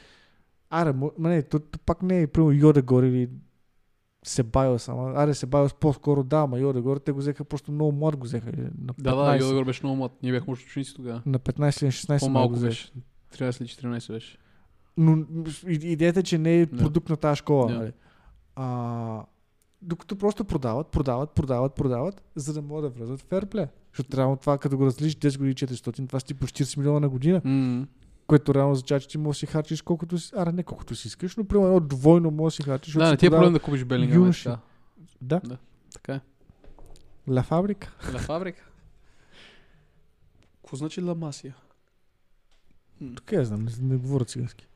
аре, 0.70 0.94
ма 0.94 1.10
не, 1.20 1.42
то, 1.44 1.60
то 1.60 1.80
пак 1.80 2.02
не 2.02 2.22
е, 2.22 2.28
примерно 2.28 2.52
Йодегор 2.52 3.04
или 3.04 3.30
Себайос, 4.24 4.90
ама, 4.90 5.14
аре, 5.16 5.34
Себайос 5.34 5.74
по-скоро 5.74 6.24
да, 6.24 6.38
ама 6.38 6.60
Йодегор, 6.60 6.98
те 6.98 7.12
го 7.12 7.20
взеха 7.20 7.44
просто 7.44 7.72
много 7.72 7.92
млад 7.92 8.16
го 8.18 8.24
взеха. 8.24 8.52
На 8.78 8.94
15, 8.94 9.02
Да, 9.02 9.16
да, 9.16 9.36
Йодегор 9.38 9.66
беше 9.66 9.82
много 9.84 9.98
млад. 9.98 10.12
Ние 10.24 10.32
бяхме 10.32 10.54
ученици 10.54 10.96
тогава. 10.96 11.22
на 11.26 11.40
15 11.40 11.82
или 11.82 11.86
на 11.86 11.92
16 11.92 12.20
По-малко 12.20 12.54
го 12.54 12.60
беше. 12.60 12.92
13 13.34 13.62
или 13.62 13.68
14 13.68 14.14
беше. 14.14 14.38
Но 14.98 15.26
идеята 15.68 16.20
е, 16.20 16.24
че 16.24 16.38
не 16.38 16.62
е 16.62 16.68
продукт 16.68 17.10
на 17.10 17.18
тази 17.18 17.38
школа. 17.38 17.68
Да. 17.68 17.78
Нали? 17.80 17.92
А, 18.56 19.24
докато 19.82 20.16
просто 20.16 20.46
продават, 20.46 20.88
продават, 20.88 21.32
продават, 21.32 21.74
продават, 21.74 22.24
за 22.36 22.54
да 22.54 22.62
могат 22.62 22.84
да 22.84 22.90
влезат 22.90 23.22
в 23.22 23.26
ферпле. 23.26 23.68
Защото 23.92 24.10
трябва 24.10 24.38
това, 24.38 24.58
като 24.58 24.78
го 24.78 24.86
разлиш 24.86 25.16
10 25.16 25.38
години 25.38 25.56
400, 25.56 26.08
това 26.08 26.20
си 26.20 26.34
по 26.34 26.48
40 26.48 26.78
милиона 26.78 27.00
на 27.00 27.10
година, 27.10 27.42
М. 27.44 27.88
което 28.28 28.54
реално 28.54 28.72
означава, 28.72 29.00
че 29.00 29.08
ти 29.08 29.18
можеш 29.18 29.38
да 29.38 29.48
си 29.48 29.52
харчиш 29.52 29.82
колкото 29.82 30.18
си, 30.18 30.32
аре 30.36 30.52
не 30.52 30.64
колкото 30.64 30.96
си 30.96 31.08
искаш, 31.08 31.36
но 31.36 31.46
примерно 31.46 31.68
едно 31.68 31.80
двойно 31.80 32.32
можеш 32.32 32.58
да 32.58 32.64
си 32.64 32.70
харчиш. 32.70 32.94
Да, 32.94 33.10
не 33.10 33.18
ти 33.18 33.26
е 33.26 33.30
проблем 33.30 33.54
да 33.54 33.60
купиш 33.60 33.84
Белингам. 33.84 34.14
е 34.14 34.16
юноши. 34.16 34.44
така. 34.44 34.60
Да, 35.22 35.42
Така 35.94 36.14
е. 36.14 36.22
Ла 37.28 37.44
фабрика. 37.44 37.96
Ла 38.14 38.20
фабрика. 38.20 38.70
Какво 40.56 40.76
значи 40.76 41.02
Ла 41.02 41.16
Масия? 41.16 41.56
Тук 43.16 43.32
я 43.32 43.46
знам, 43.46 43.66
не, 43.66 43.72
не 43.82 43.98
говоря 43.98 44.26
цигански. 44.26 44.68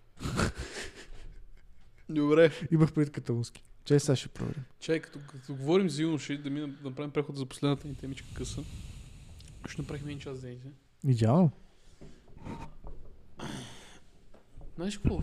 Добре. 2.09 2.51
Имах 2.71 2.93
пред 2.93 3.11
каталунски. 3.11 3.63
Чай 3.85 3.99
сега 3.99 4.15
ще 4.15 4.27
проверим. 4.27 4.63
Чай, 4.79 4.99
като, 4.99 5.19
като 5.27 5.55
говорим 5.55 5.89
за 5.89 6.01
юноши, 6.01 6.37
да, 6.37 6.49
минем, 6.49 6.77
да 6.81 6.89
направим 6.89 7.11
преход 7.11 7.37
за 7.37 7.45
последната 7.45 7.87
ни 7.87 7.95
темичка 7.95 8.27
къса. 8.33 8.63
Ще 9.69 9.81
направим 9.81 10.05
един 10.05 10.19
час 10.19 10.37
за 10.37 10.49
едите. 10.49 10.67
Идеално. 11.07 11.51
Знаеш 14.75 14.97
какво? 14.97 15.21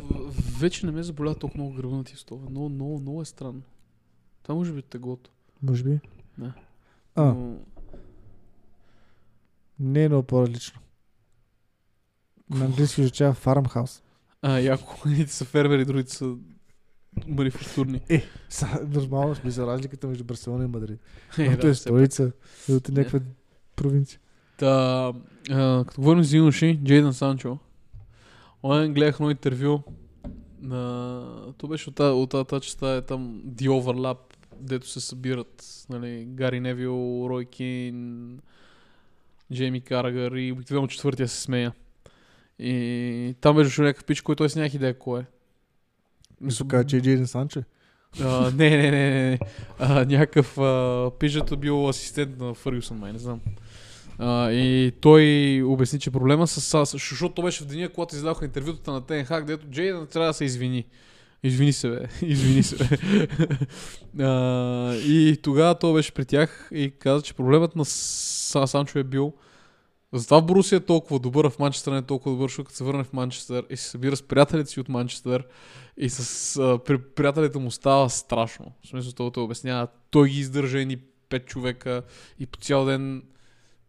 Вече 0.61 0.87
не 0.87 0.93
ме 0.93 1.03
заболява 1.03 1.39
толкова 1.39 1.63
много 1.63 1.77
гръбна 1.77 2.05
ти 2.05 2.17
стова. 2.17 2.51
Много, 2.51 2.69
много, 2.69 3.01
много 3.01 3.23
е 3.23 3.25
странно. 3.25 3.63
Това 4.43 4.55
може 4.55 4.73
би 4.73 4.79
е 4.79 4.83
теглото. 4.83 5.31
Може 5.63 5.85
би. 5.85 6.01
Да. 6.39 6.53
А, 7.15 7.25
Но... 7.25 7.57
не 9.79 10.05
е 10.05 10.09
много 10.09 10.27
по-различно. 10.27 10.81
На 12.51 12.65
английски 12.65 13.01
означава 13.01 13.35
farmhouse. 13.35 14.03
А, 14.43 14.59
яко. 14.59 14.97
Едните 15.07 15.33
са 15.33 15.45
фермери, 15.45 15.85
другите 15.85 16.13
са 16.13 16.37
манифактурни. 17.27 18.01
Е, 18.09 18.23
са, 18.49 18.87
нормално 18.95 19.35
смисъл 19.35 19.67
разликата 19.67 20.07
между 20.07 20.25
Барселона 20.25 20.65
и 20.65 20.67
Мадрид. 20.67 21.01
Е, 21.39 21.57
да, 21.57 21.69
е 21.69 21.75
столица, 21.75 22.33
другото 22.69 22.93
е 22.93 22.95
някаква 22.95 23.21
провинция. 23.77 24.21
Та, 24.57 25.13
а, 25.51 25.85
като 25.85 26.01
говорим 26.01 26.25
за 26.25 26.37
юноши, 26.37 26.81
Джейдън 26.85 27.15
Санчо. 27.15 27.59
Онен 28.63 28.95
гледах 28.95 29.15
едно 29.15 29.31
интервю 29.31 29.83
на... 30.63 31.53
То 31.59 31.69
беше 31.69 31.89
от 31.89 31.95
тази, 31.95 32.13
от 32.13 32.63
частта 32.63 32.97
е 32.97 33.03
там 33.03 33.43
The 33.47 33.69
Overlap, 33.69 34.19
дето 34.61 34.89
се 34.89 35.01
събират 35.01 35.85
нали, 35.91 36.25
Гари 36.29 36.61
Невил, 36.61 37.27
Рой 37.31 37.45
Кейн, 37.45 38.39
Джейми 39.53 39.81
Карагър 39.81 40.33
и 40.33 40.53
обикновено 40.53 40.87
четвъртия 40.87 41.29
се 41.29 41.41
смея. 41.41 41.73
И 42.59 43.35
там 43.41 43.57
беше 43.57 43.83
някакъв 43.83 44.05
пич, 44.05 44.21
който 44.21 44.39
той 44.39 44.51
си 44.51 44.59
нямах 44.59 44.75
идея 44.75 44.99
кой 44.99 45.21
е. 45.21 45.25
Мисля, 46.41 46.69
каза, 46.69 46.85
че 46.85 46.97
е 46.97 47.01
Джейден 47.01 47.27
Санчо. 47.27 47.63
А, 48.21 48.51
не, 48.51 48.71
не, 48.71 48.91
не, 48.91 49.11
не. 49.11 49.39
А, 49.79 50.05
някакъв 50.05 50.59
а, 50.59 51.11
пижата 51.19 51.57
бил 51.57 51.89
асистент 51.89 52.39
на 52.39 52.55
Фъргюсън, 52.55 52.99
май, 52.99 53.13
не 53.13 53.19
знам. 53.19 53.41
А, 54.19 54.51
и 54.51 54.93
той 55.01 55.63
обясни, 55.67 55.99
че 55.99 56.11
проблема 56.11 56.47
с 56.47 56.61
САС, 56.61 56.91
защото 56.91 57.35
то 57.35 57.43
беше 57.43 57.65
в 57.65 57.67
деня, 57.67 57.89
когато 57.89 58.15
издаваха 58.17 58.45
интервютата 58.45 58.93
на 58.93 59.01
Тенхак, 59.01 59.45
дето 59.45 59.67
Джейдън 59.67 60.07
трябва 60.07 60.29
да 60.29 60.35
се 60.35 60.45
извини. 60.45 60.85
Извини 61.43 61.73
се, 61.73 61.89
бе. 61.89 62.07
Извини 62.27 62.63
се, 62.63 62.77
бе. 62.77 62.99
а, 64.25 64.95
и 64.95 65.39
тогава 65.43 65.79
той 65.79 65.95
беше 65.95 66.13
при 66.13 66.25
тях 66.25 66.69
и 66.73 66.93
каза, 66.99 67.23
че 67.23 67.35
проблемът 67.35 67.77
на 67.77 67.85
Са- 67.85 68.67
Санчо 68.67 68.99
е 68.99 69.05
бил 69.05 69.33
затова 70.13 70.41
Борусия 70.41 70.77
е 70.77 70.81
толкова 70.81 71.19
добър, 71.19 71.51
в 71.51 71.59
Манчестър 71.59 71.93
не 71.93 71.99
е 71.99 72.03
толкова 72.03 72.31
добър, 72.31 72.49
защото 72.49 72.75
се 72.75 72.85
върне 72.85 73.05
в 73.05 73.13
Манчестър 73.13 73.67
и 73.71 73.77
се 73.77 73.89
събира 73.89 74.17
с 74.17 74.23
приятелите 74.23 74.71
си 74.71 74.81
от 74.81 74.89
Манчестър 74.89 75.47
и 75.97 76.11
с 76.11 76.57
а, 76.57 76.79
при, 76.79 76.99
приятелите 76.99 77.59
му 77.59 77.71
става 77.71 78.11
страшно. 78.11 78.73
В 78.85 78.89
смисъл, 78.89 79.13
той 79.13 79.33
те 79.33 79.41
обяснява, 79.41 79.89
той 80.11 80.29
ги 80.29 80.39
издържа 80.39 80.81
едни 80.81 80.97
пет 81.29 81.47
човека 81.47 82.03
и 82.39 82.47
по 82.47 82.59
цял 82.59 82.85
ден 82.85 83.23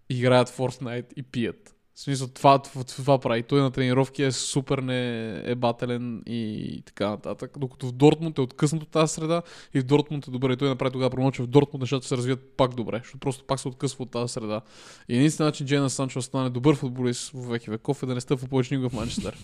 играят 0.10 0.50
Fortnite 0.50 1.14
и 1.16 1.24
пият. 1.24 1.76
В 1.96 2.00
смисъл, 2.00 2.28
това, 2.28 2.60
това, 2.60 2.84
това 2.84 3.20
прави. 3.20 3.44
Той 3.44 3.62
на 3.62 3.72
тренировки 3.72 4.24
е 4.24 4.32
супер 4.32 4.78
неебателен 4.78 6.24
и 6.26 6.84
така 6.86 7.10
нататък. 7.10 7.52
Докато 7.58 7.88
в 7.88 7.92
Дортмунд 7.92 8.38
е 8.38 8.42
откъснат 8.42 8.84
от 8.84 8.90
тази 8.90 9.14
среда 9.14 9.42
и 9.74 9.80
в 9.80 9.84
Дортмунд 9.84 10.28
е 10.28 10.32
добре. 10.32 10.54
И 10.54 10.58
той 10.58 10.70
направи 10.70 10.92
тогава 10.92 11.10
промоция, 11.10 11.36
че 11.36 11.44
в 11.44 11.48
Дортмунд 11.48 11.82
нещата 11.82 12.08
се 12.08 12.18
развият 12.18 12.40
пак 12.58 12.76
добре, 12.76 13.00
защото 13.04 13.20
просто 13.20 13.44
пак 13.46 13.60
се 13.60 13.68
откъсва 13.68 14.04
от 14.04 14.12
тази 14.12 14.34
среда. 14.34 14.62
И 15.10 15.16
единственият 15.16 15.54
начин 15.54 15.68
Джейна 15.68 15.90
Санчо 15.90 16.22
стане 16.22 16.50
добър 16.50 16.76
футболист 16.76 17.32
в 17.34 17.50
веки 17.50 17.70
веков 17.70 18.04
е 18.04 18.06
да 18.06 18.16
не 18.16 18.22
стъпва 18.22 18.48
повече 18.48 18.76
никога 18.76 18.90
в 18.90 18.94
Манчестър. 18.94 19.38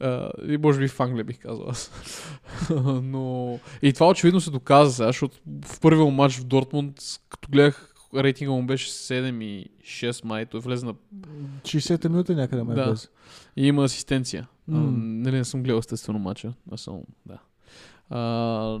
Uh, 0.00 0.54
и 0.54 0.56
може 0.56 0.78
би 0.78 0.88
в 0.88 1.00
Англия 1.00 1.24
бих 1.24 1.38
казал 1.38 1.66
аз. 1.68 1.90
Но... 3.02 3.58
И 3.82 3.92
това 3.92 4.08
очевидно 4.08 4.40
се 4.40 4.50
доказа 4.50 4.92
сега, 4.92 5.06
защото 5.06 5.38
в 5.64 5.80
първия 5.80 6.10
матч 6.10 6.38
в 6.38 6.44
Дортмунд, 6.44 7.00
като 7.28 7.48
гледах 7.50 7.91
рейтинга 8.14 8.52
му 8.52 8.66
беше 8.66 8.90
7 8.90 9.44
и 9.44 9.70
6 9.80 10.24
май, 10.24 10.46
той 10.46 10.60
влезе 10.60 10.86
на... 10.86 10.94
60-та 11.62 12.08
минута 12.08 12.34
някъде 12.34 12.62
ме 12.62 12.74
Да. 12.74 12.84
влезе. 12.84 13.08
И 13.56 13.66
има 13.66 13.84
асистенция. 13.84 14.48
Mm. 14.70 14.74
М. 14.74 14.90
нали 14.96 15.36
не 15.36 15.44
съм 15.44 15.62
гледал 15.62 15.78
естествено 15.78 16.18
матча, 16.18 16.52
аз 16.72 16.80
съм... 16.80 17.02
Да. 17.26 17.38
А, 18.10 18.80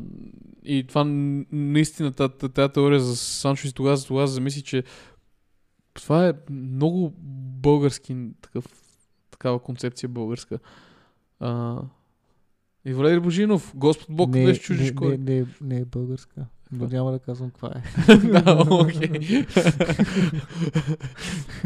и 0.64 0.84
това 0.88 1.04
наистина, 1.52 2.12
тази 2.12 2.72
теория 2.72 3.00
за 3.00 3.16
Санчо 3.16 3.68
и 3.68 3.72
тогава, 3.72 4.04
тогава 4.04 4.26
замисли, 4.26 4.62
че 4.62 4.84
това 5.94 6.28
е 6.28 6.32
много 6.50 7.12
български 7.62 8.16
такъв, 8.40 8.66
такава 9.30 9.58
концепция 9.58 10.08
българска. 10.08 10.58
А, 11.40 11.82
и 12.84 12.94
Валери 12.94 13.20
Божинов, 13.20 13.72
Господ 13.76 14.16
Бог, 14.16 14.30
не, 14.30 14.54
ще 14.54 14.64
чужиш 14.64 14.88
не, 14.88 14.94
кой? 14.94 15.18
не, 15.18 15.34
не, 15.34 15.46
не 15.60 15.78
е 15.78 15.84
българска. 15.84 16.46
Но 16.72 16.88
няма 16.88 17.12
да 17.12 17.18
казвам 17.18 17.50
каква 17.50 17.68
е. 17.68 18.16
да, 18.16 18.66
окей. 18.70 19.46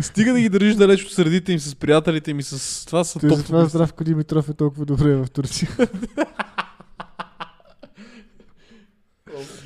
Стига 0.00 0.32
да 0.32 0.40
ги 0.40 0.48
държиш 0.48 0.74
далеч 0.74 1.04
от 1.04 1.12
средите 1.12 1.52
им 1.52 1.58
с 1.58 1.74
приятелите 1.74 2.30
им 2.30 2.38
и 2.38 2.42
с 2.42 2.86
това 2.86 3.04
са 3.04 3.20
Той 3.20 3.28
топ 3.28 3.38
затова 3.38 3.64
Здравко 3.64 4.04
Димитров 4.04 4.48
е 4.48 4.54
толкова 4.54 4.84
добре 4.84 5.16
в 5.16 5.26
Турция. 5.30 5.68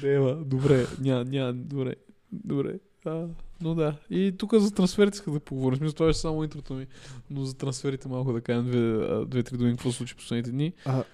Дева, 0.00 0.34
добре, 0.44 0.86
ня, 1.00 1.24
ня, 1.24 1.52
добре, 1.52 1.94
добре. 2.32 2.78
А, 3.04 3.26
но 3.60 3.74
да. 3.74 3.96
И 4.10 4.34
тук 4.38 4.54
за 4.54 4.70
трансферите 4.70 5.14
исках 5.14 5.34
да 5.34 5.40
поговорим. 5.40 5.78
Смисъл, 5.78 5.94
това 5.94 6.06
беше 6.06 6.18
само 6.18 6.44
интрото 6.44 6.74
ми. 6.74 6.86
Но 7.30 7.44
за 7.44 7.54
трансферите 7.56 8.08
малко 8.08 8.32
да 8.32 8.40
кажем 8.40 8.64
две, 8.64 8.80
две-три 9.26 9.56
думи, 9.56 9.70
какво 9.70 9.92
случи 9.92 10.14
последните 10.14 10.50
дни. 10.50 10.72
А, 10.84 11.04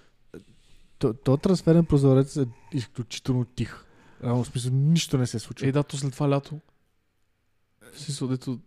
то, 0.99 1.15
то 1.15 1.37
трансферен 1.37 1.85
прозорец 1.85 2.37
е 2.37 2.47
изключително 2.73 3.45
тих. 3.45 3.86
Реално 4.25 4.45
в 4.45 4.49
смисъл 4.49 4.73
нищо 4.73 5.19
не 5.19 5.27
се 5.27 5.39
случва. 5.39 5.67
Е, 5.67 5.73
да, 5.73 5.83
то 5.83 5.97
след 5.97 6.13
това 6.13 6.31
лято. 6.31 6.61
Смисъл, 7.97 8.29
дето... 8.29 8.59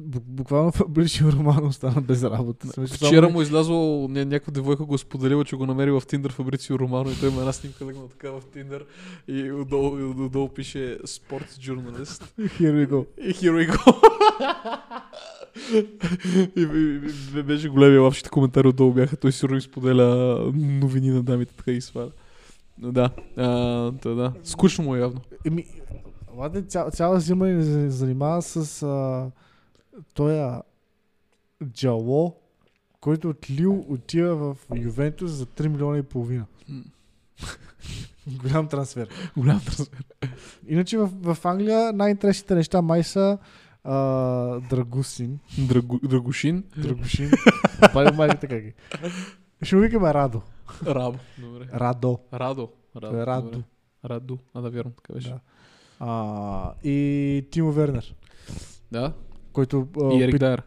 Бу- 0.00 0.20
Буквално 0.20 0.72
Фабричио 0.72 1.32
Романо 1.32 1.66
остана 1.66 2.00
без 2.00 2.22
работа. 2.22 2.66
В 2.66 2.70
смисъл, 2.70 2.96
само- 2.98 3.08
Вчера 3.10 3.28
му 3.28 3.42
излязло, 3.42 3.76
ня- 4.08 4.24
някаква 4.24 4.52
девойка 4.52 4.84
го 4.84 4.94
е 4.94 4.98
споделила, 4.98 5.44
че 5.44 5.56
го 5.56 5.66
намери 5.66 5.90
в 5.90 6.02
Тиндър 6.08 6.32
Фабрицио 6.32 6.78
Романо 6.78 7.10
и 7.10 7.20
той 7.20 7.28
има 7.28 7.38
една 7.40 7.52
снимка 7.52 7.86
легна 7.86 8.08
така 8.08 8.30
в 8.30 8.42
Тиндър 8.52 8.84
и 9.28 9.52
отдолу, 9.52 9.98
и 9.98 10.02
отдолу 10.02 10.48
пише 10.48 10.98
спортс 11.06 11.60
журналист. 11.60 12.34
Here 12.38 12.86
we 12.86 12.88
go. 12.88 13.06
И 13.18 13.34
here 13.34 13.52
we 13.52 13.72
go. 13.72 13.94
и, 16.56 16.60
и, 16.60 17.38
и, 17.38 17.42
беше 17.42 17.68
големия 17.68 18.02
лапшите 18.02 18.30
коментари 18.30 18.68
отдолу 18.68 18.92
бяха. 18.92 19.16
Той 19.16 19.32
сигурно 19.32 19.56
изподеля 19.56 20.06
новини 20.54 21.10
на 21.10 21.22
дамите, 21.22 21.54
така 21.54 21.70
и 21.70 21.80
сваля. 21.80 22.10
Да, 22.78 23.10
а, 23.36 23.46
да, 23.90 24.14
да. 24.14 24.32
Скучно 24.44 24.84
му 24.84 24.96
е 24.96 25.00
явно. 25.00 25.20
Еми, 25.46 25.64
Ладе, 26.38 26.62
ця, 26.62 26.90
цяла 26.90 27.20
зима 27.20 27.46
ни 27.46 27.90
занимава 27.90 28.42
с 28.42 28.82
а, 28.82 29.30
тоя 30.14 30.62
Джало, 31.64 32.36
който 33.00 33.28
от 33.28 33.50
Лил 33.50 33.84
отива 33.88 34.54
в 34.54 34.56
Ювентус 34.76 35.30
за 35.30 35.46
3 35.46 35.68
милиона 35.68 35.98
и 35.98 36.02
половина. 36.02 36.46
Голям 38.42 38.68
трансфер. 38.68 39.08
Голям 39.36 39.60
трансфер. 39.60 40.04
Иначе 40.68 40.98
в, 40.98 41.34
в 41.34 41.44
Англия 41.44 41.92
най-интересните 41.92 42.54
неща 42.54 42.82
май 42.82 43.04
са 43.04 43.38
а, 43.84 43.94
Драгусин. 44.60 45.38
Драгу, 45.58 45.98
Драгушин. 45.98 46.64
Драгушин. 46.76 47.30
Пали 47.92 48.16
майката 48.16 48.48
как 48.48 48.64
е. 48.64 48.74
Ще 49.62 49.76
му 49.76 49.82
викаме 49.82 50.14
Радо. 50.14 50.42
Рабо. 50.86 51.18
Добре. 51.38 51.66
Радо. 51.74 52.18
Радо. 52.32 52.68
Радо. 52.96 53.26
Радо. 53.26 53.50
добре. 53.50 53.62
Раду. 54.04 54.36
А 54.54 54.60
да, 54.60 54.70
вярно, 54.70 54.90
така 54.90 55.12
беше. 55.12 55.28
Да. 55.28 55.40
А, 56.00 56.72
и 56.84 57.46
Тимо 57.50 57.72
Вернер, 57.72 58.14
Да. 58.92 59.12
който... 59.52 59.88
а, 59.96 60.04
И 60.04 60.22
Ерик 60.22 60.28
опит- 60.28 60.40
Дайер. 60.40 60.62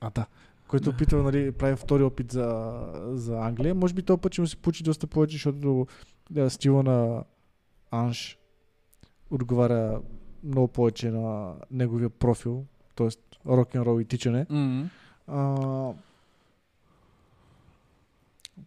А, 0.00 0.10
да. 0.10 0.26
Който 0.68 0.90
опитва, 0.90 1.22
нали, 1.22 1.52
прави 1.52 1.76
втори 1.76 2.02
опит 2.02 2.32
за, 2.32 2.80
за 3.06 3.38
Англия. 3.38 3.74
Може 3.74 3.94
би 3.94 4.02
този 4.02 4.20
път 4.20 4.32
ще 4.32 4.40
му 4.40 4.46
се 4.46 4.56
получи 4.56 4.82
доста 4.84 5.06
повече, 5.06 5.32
защото 5.32 5.86
да, 6.30 6.50
стила 6.50 6.82
на 6.82 7.24
Анш 7.90 8.38
отговаря 9.30 10.00
много 10.44 10.68
повече 10.68 11.10
на 11.10 11.52
неговия 11.70 12.10
профил, 12.10 12.64
т.е. 12.96 13.08
рок-н-рол 13.48 14.00
и 14.00 14.04
тичане. 14.04 14.46
М. 14.50 14.88
А, 15.26 15.92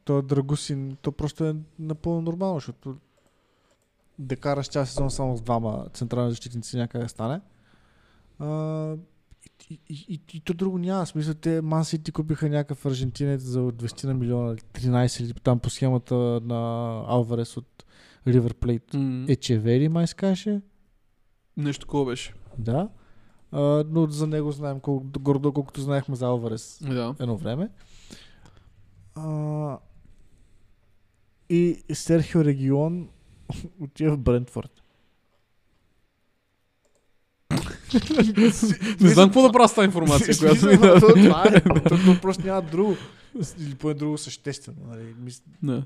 той 0.05 0.21
Драгусин, 0.23 0.97
то 1.01 1.11
просто 1.11 1.45
е 1.45 1.55
напълно 1.79 2.21
нормално, 2.21 2.55
защото 2.55 2.95
да 4.19 4.35
караш 4.35 4.67
цял 4.67 4.85
сезон 4.85 5.11
само 5.11 5.37
с 5.37 5.41
двама 5.41 5.85
централни 5.93 6.31
защитници 6.31 6.77
някъде 6.77 7.07
стане. 7.07 7.41
А, 8.39 8.95
и, 9.69 9.79
и, 9.89 10.05
и, 10.09 10.21
и, 10.33 10.39
то 10.39 10.53
друго 10.53 10.77
няма. 10.77 11.05
Смисъл, 11.05 11.33
те 11.33 11.61
Ман 11.61 11.85
Сити 11.85 12.11
купиха 12.11 12.49
някакъв 12.49 12.85
аржентинец 12.85 13.41
за 13.41 13.59
20 13.59 14.03
на 14.03 14.13
милиона, 14.13 14.51
или 14.53 14.59
13 14.59 15.23
или 15.23 15.33
там 15.33 15.59
по 15.59 15.69
схемата 15.69 16.15
на 16.43 17.03
Алварес 17.07 17.57
от 17.57 17.85
Ривер 18.27 18.53
Плейт. 18.53 18.93
М. 18.93 19.25
Ечевери 19.29 19.89
май 19.89 20.07
се 20.07 20.15
каже. 20.15 20.61
Нещо 21.57 21.85
такова 21.85 22.05
беше. 22.05 22.33
Да. 22.57 22.89
А, 23.51 23.83
но 23.89 24.07
за 24.07 24.27
него 24.27 24.51
знаем 24.51 24.79
колко, 24.79 25.05
гордо 25.19 25.53
колкото 25.53 25.81
знаехме 25.81 26.15
за 26.15 26.25
Алварес 26.25 26.79
Да. 26.81 27.15
едно 27.19 27.37
време. 27.37 27.69
А, 29.15 29.77
и 31.49 31.83
Серхио 31.93 32.43
Регион 32.45 33.09
отива 33.81 34.15
в 34.15 34.19
Брентфорд. 34.19 34.83
Не 39.01 39.09
знам 39.09 39.29
какво 39.29 39.41
да 39.41 39.51
правя 39.51 39.67
с 39.69 39.73
тази 39.73 39.85
информация, 39.85 40.37
която 40.37 40.65
ми 40.65 40.77
даде. 40.77 40.99
това 40.99 41.43
е. 41.47 41.61
То, 41.61 41.89
то 41.89 42.21
просто 42.21 42.45
няма 42.45 42.61
друго. 42.61 42.95
Или 43.59 43.75
поне 43.75 43.93
друго 43.93 44.17
съществено. 44.17 44.77
Нали? 44.87 45.83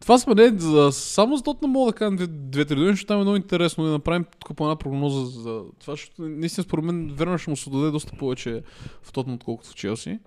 Това 0.00 0.18
сме 0.18 0.34
не, 0.34 0.58
за, 0.58 0.92
само 0.92 1.36
за 1.36 1.42
Тотнам 1.42 1.70
мога 1.70 1.92
да 1.92 2.10
две- 2.10 2.26
две-три 2.26 2.74
думи, 2.76 2.88
защото 2.88 3.06
там 3.06 3.18
е 3.20 3.22
много 3.22 3.36
интересно 3.36 3.84
да 3.84 3.90
направим 3.90 4.24
тук 4.38 4.56
по 4.56 4.64
една 4.64 4.76
прогноза 4.76 5.40
за 5.40 5.62
това, 5.80 5.92
защото 5.92 6.22
наистина 6.22 6.64
според 6.64 6.84
мен 6.84 7.14
Вернер 7.14 7.38
ще 7.38 7.50
му 7.50 7.56
се 7.56 7.70
даде 7.70 7.90
доста 7.90 8.16
повече 8.16 8.62
в 9.02 9.12
Тотнам, 9.12 9.34
отколкото 9.34 9.70
в 9.70 9.74
Челси. 9.74 10.18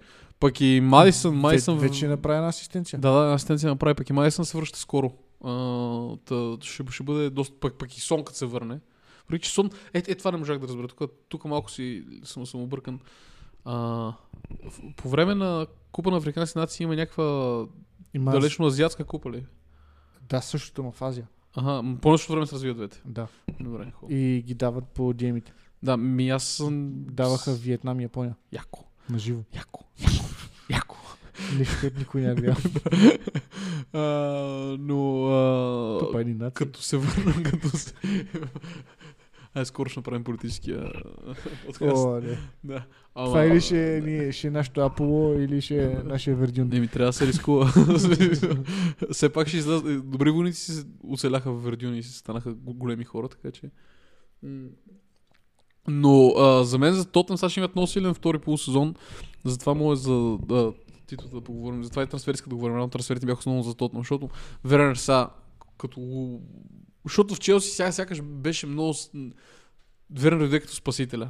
Пък 0.42 0.62
и 0.62 0.82
Мадисън, 0.84 1.36
Мадисън... 1.36 1.78
в- 1.78 1.82
Вече 1.82 2.08
направи 2.08 2.38
една 2.38 2.48
асистенция. 2.48 3.00
Да, 3.00 3.12
да, 3.12 3.34
асистенция 3.34 3.70
направи, 3.70 3.96
пък 3.96 4.10
и 4.10 4.14
Мадисън 4.14 4.46
се 4.46 4.58
връща 4.58 4.80
скоро. 4.80 5.12
А, 5.44 6.16
та, 6.18 6.58
ще, 6.62 6.84
ще 6.90 7.04
бъде 7.04 7.30
доста, 7.30 7.56
пък, 7.60 7.74
пък 7.78 7.98
и 7.98 8.02
Сон 8.02 8.24
като 8.24 8.38
се 8.38 8.46
върне. 8.46 8.80
Въпреки, 9.20 9.46
че 9.46 9.52
Сон, 9.54 9.70
е, 9.94 10.04
е, 10.08 10.16
това 10.16 10.32
не 10.32 10.38
можах 10.38 10.60
да 10.60 10.68
разбера. 10.68 10.88
Тук, 10.88 11.12
тук 11.30 11.46
малко 11.46 11.72
си 11.72 12.04
съм, 12.24 12.46
съм 12.46 12.62
объркан. 12.62 13.00
А, 13.66 14.14
по 14.96 15.10
време 15.10 15.36
на 15.36 15.68
Купа 15.92 16.12
на 16.12 16.18
Африкански 16.18 16.58
нации 16.58 16.84
има 16.84 16.96
някаква 16.96 17.66
Има... 18.14 18.32
далечно 18.32 18.66
азиатска 18.66 19.04
купа 19.04 19.32
ли? 19.32 19.46
Да, 20.30 20.42
същото 20.42 20.82
има 20.82 20.92
в 20.92 21.02
Азия. 21.02 21.28
Ага, 21.56 21.96
по 22.02 22.18
време 22.30 22.48
се 22.48 22.56
развиват 22.56 22.78
двете. 22.78 23.02
Да. 23.06 23.28
Добре, 23.60 23.92
хубаво. 23.92 24.18
И 24.18 24.44
ги 24.48 24.54
дават 24.54 24.88
по 24.88 25.14
диемите. 25.14 25.54
Да, 25.84 25.98
ми 25.98 26.30
аз 26.30 26.44
съм... 26.44 26.92
Даваха 26.94 27.54
Виетнам 27.54 28.00
и 28.00 28.04
Япония. 28.04 28.36
Яко. 28.52 28.86
На 29.10 29.20
живо. 29.20 29.42
Яко. 29.56 29.84
Яко. 30.00 30.26
Яко. 30.72 30.98
Което 31.82 32.00
никой 32.00 32.22
не 32.22 32.36
гледа. 32.36 32.56
а, 33.94 34.02
но... 34.80 35.28
А, 35.28 36.00
Тупа 36.00 36.24
нации. 36.26 36.52
като 36.54 36.82
се 36.82 36.98
върна, 36.98 37.44
като 37.52 37.70
се... 37.78 37.94
Ай, 39.54 39.66
скоро 39.66 39.90
ще 39.90 40.00
направим 40.00 40.24
политическия 40.24 40.92
подкаст. 41.66 42.06
О, 42.06 42.22
не. 42.22 42.38
Да. 42.64 42.86
Ама, 43.16 43.28
Това 43.28 43.46
или 43.46 43.62
ще, 43.62 43.98
е 43.98 44.02
ние, 44.02 44.32
ще 44.32 44.48
е 44.48 44.52
нашето 44.52 44.82
Аполо, 44.82 45.34
или 45.34 45.62
ще 45.62 45.84
е 45.84 45.88
нашия 45.88 46.36
Вердюн. 46.36 46.68
Не 46.68 46.80
ми 46.80 46.88
трябва 46.88 47.10
да 47.10 47.14
се 47.14 47.28
рискува. 47.28 47.66
Все 49.12 49.30
пак 49.30 49.48
ще 49.48 49.58
излязат. 49.58 50.12
Добри 50.12 50.32
войници 50.32 50.72
се 50.72 50.86
оцеляха 51.10 51.52
в 51.52 51.64
Вердюн 51.64 51.96
и 51.96 52.04
се 52.04 52.18
станаха 52.18 52.54
го- 52.54 52.74
големи 52.74 53.04
хора, 53.04 53.28
така 53.28 53.52
че. 53.52 53.70
Но 55.88 56.28
а, 56.38 56.64
за 56.64 56.78
мен 56.78 56.94
за 56.94 57.06
Тотнем 57.06 57.38
сега 57.38 57.50
ще 57.50 57.60
имат 57.60 57.76
много 57.76 57.88
силен 57.88 58.14
втори 58.14 58.40
полусезон. 58.40 58.96
Затова 59.46 59.74
му 59.74 59.92
е 59.92 59.96
за 59.96 60.38
да, 60.46 60.74
Тито 61.08 61.28
да 61.28 61.42
поговорим. 61.42 61.84
Затова 61.84 62.04
и 62.04 62.08
трансфер 62.08 62.34
иска 62.34 62.50
да 62.50 62.56
говорим. 62.56 62.76
Рано 62.76 62.90
трансферите 62.90 63.26
бяха 63.26 63.40
основно 63.40 63.64
за 63.64 63.76
Тотнем, 63.76 64.02
защото 64.02 64.30
Вернер 64.64 64.96
са 64.96 65.28
като... 65.78 66.40
Защото 67.06 67.36
в 67.36 67.40
Челси 67.40 67.70
сега 67.70 67.92
сякаш 67.92 68.22
беше 68.22 68.68
много... 68.68 68.94
Вернер 70.12 70.40
дойде 70.40 70.60
като 70.60 70.74
спасителя. 70.74 71.30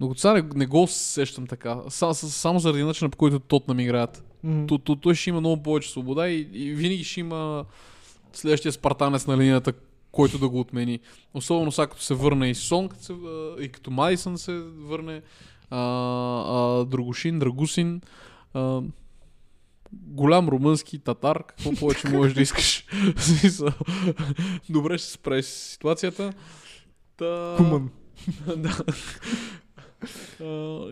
Но 0.00 0.08
като 0.08 0.20
сега 0.20 0.34
не, 0.34 0.44
не 0.54 0.66
го 0.66 0.82
усещам 0.82 1.46
така. 1.46 1.80
Са, 1.88 2.14
са, 2.14 2.30
само 2.30 2.58
заради 2.58 2.82
начина 2.82 3.10
по 3.10 3.18
който 3.18 3.38
Тотнем 3.38 3.80
играят. 3.80 4.24
То, 4.68 4.78
то, 4.78 4.96
той 4.96 5.14
ще 5.14 5.30
има 5.30 5.40
много 5.40 5.62
повече 5.62 5.90
свобода 5.90 6.28
и, 6.28 6.48
и 6.52 6.74
винаги 6.74 7.04
ще 7.04 7.20
има 7.20 7.64
следващия 8.32 8.72
спартанец 8.72 9.26
на 9.26 9.38
линията, 9.38 9.72
който 10.12 10.38
да 10.38 10.48
го 10.48 10.60
отмени. 10.60 11.00
Особено 11.34 11.72
сега 11.72 11.86
като 11.86 12.02
се 12.02 12.14
върне 12.14 12.50
и 12.50 12.54
Сон, 12.54 12.88
като 12.88 13.02
се, 13.02 13.14
и 13.60 13.68
като 13.68 13.90
Майсън 13.90 14.38
се 14.38 14.52
върне, 14.62 15.22
а, 15.72 15.80
а, 16.46 16.84
Драгушин, 16.84 17.38
Драгусин, 17.38 18.00
а, 18.54 18.82
голям 19.92 20.48
румънски 20.48 20.98
татар, 20.98 21.44
какво 21.46 21.72
повече 21.72 22.08
можеш 22.08 22.34
да 22.34 22.40
искаш. 22.42 22.86
Добре 24.70 24.98
ще 24.98 25.06
се 25.06 25.12
справи 25.12 25.42
с 25.42 25.48
ситуацията. 25.48 26.32
Та... 27.16 27.54
Хуман. 27.56 27.90
да. 28.56 28.76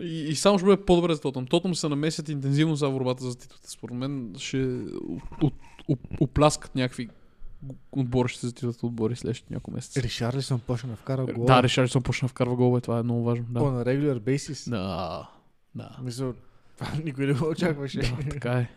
И, 0.03 0.25
и 0.29 0.35
само 0.35 0.59
ще 0.59 0.65
бъде 0.65 0.85
по-добре 0.85 1.13
за 1.13 1.21
Тотъм. 1.21 1.45
Тотъм 1.47 1.75
се 1.75 1.89
намесят 1.89 2.29
интензивно 2.29 2.75
за 2.75 2.89
борбата 2.89 3.23
за 3.23 3.37
титлата. 3.37 3.71
Според 3.71 3.95
мен 3.95 4.33
ще 4.37 4.57
от- 4.57 5.23
от- 5.41 5.53
оп- 5.89 6.17
опляскат 6.21 6.75
някакви 6.75 7.09
отбори, 7.91 8.29
ще 8.29 8.39
се 8.39 8.47
за 8.47 8.53
титлата 8.53 8.85
отбори 8.85 9.15
следващите 9.15 9.53
няколко 9.53 9.71
месеца. 9.71 10.01
Ришарлисон 10.01 10.59
почна 10.59 10.89
да 10.89 10.95
вкара 10.95 11.25
гол. 11.25 11.45
Да, 11.45 11.63
Ришардсон 11.63 12.01
почна 12.03 12.25
да 12.25 12.29
вкарва 12.29 12.55
голове, 12.55 12.81
това 12.81 12.99
е 12.99 13.03
много 13.03 13.23
важно. 13.23 13.45
О, 13.55 13.63
Да. 13.65 13.71
на 13.71 13.85
регуляр 13.85 14.19
бейсис. 14.19 14.69
Да. 14.69 15.29
Да. 15.75 15.97
Мисля, 16.03 16.33
това 16.77 16.91
никой 17.05 17.25
не 17.25 17.33
го 17.33 17.45
очакваше. 17.49 17.99
да, 17.99 18.29
така 18.29 18.51
е. 18.51 18.69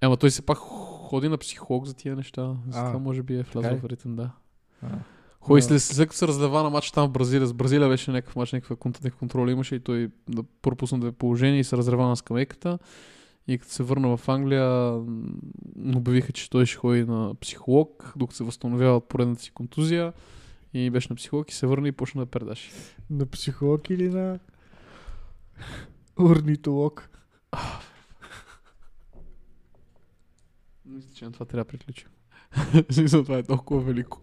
Ама 0.00 0.16
той 0.16 0.30
все 0.30 0.42
пак 0.42 0.58
ходи 0.58 1.28
на 1.28 1.38
психолог 1.38 1.86
за 1.86 1.94
тия 1.94 2.16
неща. 2.16 2.56
За 2.68 2.78
това 2.84 2.98
може 2.98 3.22
би 3.22 3.34
е 3.38 3.42
влязъл 3.42 3.72
ли? 3.74 3.78
в 3.78 3.84
ритъм, 3.84 4.16
да. 4.16 4.30
А. 4.82 4.88
Ходи 5.40 5.62
след, 5.62 5.82
след 5.82 6.08
като 6.08 6.18
се 6.18 6.28
разлева 6.28 6.62
на 6.62 6.70
матч 6.70 6.90
там 6.90 7.08
в 7.08 7.12
Бразилия. 7.12 7.46
С 7.46 7.52
Бразилия 7.52 7.88
беше 7.88 8.10
някакъв 8.10 8.36
матч, 8.36 8.52
някаква 8.52 8.76
контакт 8.76 9.16
контрол 9.16 9.48
имаше 9.48 9.74
и 9.74 9.80
той 9.80 10.10
да 10.28 10.42
пропусна 10.62 10.98
две 11.00 11.12
положения 11.12 11.60
и 11.60 11.64
се 11.64 11.76
разрева 11.76 12.08
на 12.08 12.16
скамейката. 12.16 12.78
И 13.50 13.58
като 13.58 13.72
се 13.72 13.82
върна 13.82 14.16
в 14.16 14.28
Англия, 14.28 14.92
обявиха, 15.96 16.32
че 16.32 16.50
той 16.50 16.66
ще 16.66 16.76
ходи 16.76 17.04
на 17.04 17.34
психолог, 17.40 18.12
докато 18.16 18.36
се 18.36 18.44
възстановява 18.44 18.96
от 18.96 19.08
поредната 19.08 19.42
си 19.42 19.50
контузия. 19.50 20.12
И 20.74 20.90
беше 20.90 21.06
на 21.10 21.16
психолог 21.16 21.50
и 21.50 21.54
се 21.54 21.66
върна 21.66 21.88
и 21.88 21.92
почна 21.92 22.22
да 22.22 22.26
пердаши. 22.26 22.70
На 23.10 23.26
психолог 23.26 23.90
или 23.90 24.08
на 24.08 24.38
орнитолог. 26.20 27.10
Мисля, 30.84 31.14
че 31.14 31.24
на 31.24 31.32
това 31.32 31.46
трябва 31.46 31.64
да 31.64 31.68
приключим. 31.68 32.08
Смисъл, 32.90 33.22
това 33.22 33.38
е 33.38 33.42
толкова 33.42 33.80
велико. 33.80 34.20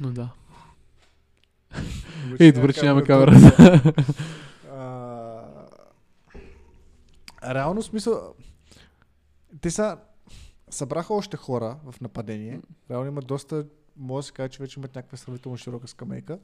Но 0.00 0.10
да. 0.10 0.28
Ей, 2.40 2.52
добре, 2.52 2.72
че 2.72 2.84
нямаме 2.84 3.06
камера. 3.06 3.32
Реално 7.44 7.82
смисъл, 7.82 8.34
те 9.60 9.70
са, 9.70 9.98
събраха 10.70 11.14
още 11.14 11.36
хора 11.36 11.76
в 11.90 12.00
нападение. 12.00 12.60
Реално 12.90 13.06
има 13.06 13.20
доста, 13.20 13.66
може 13.96 14.24
да 14.24 14.26
се 14.26 14.32
каже, 14.32 14.48
че 14.48 14.62
вече 14.62 14.80
имат 14.80 14.94
някаква 14.94 15.18
сравнително 15.18 15.58
широка 15.58 15.88
скамейка. 15.88 16.38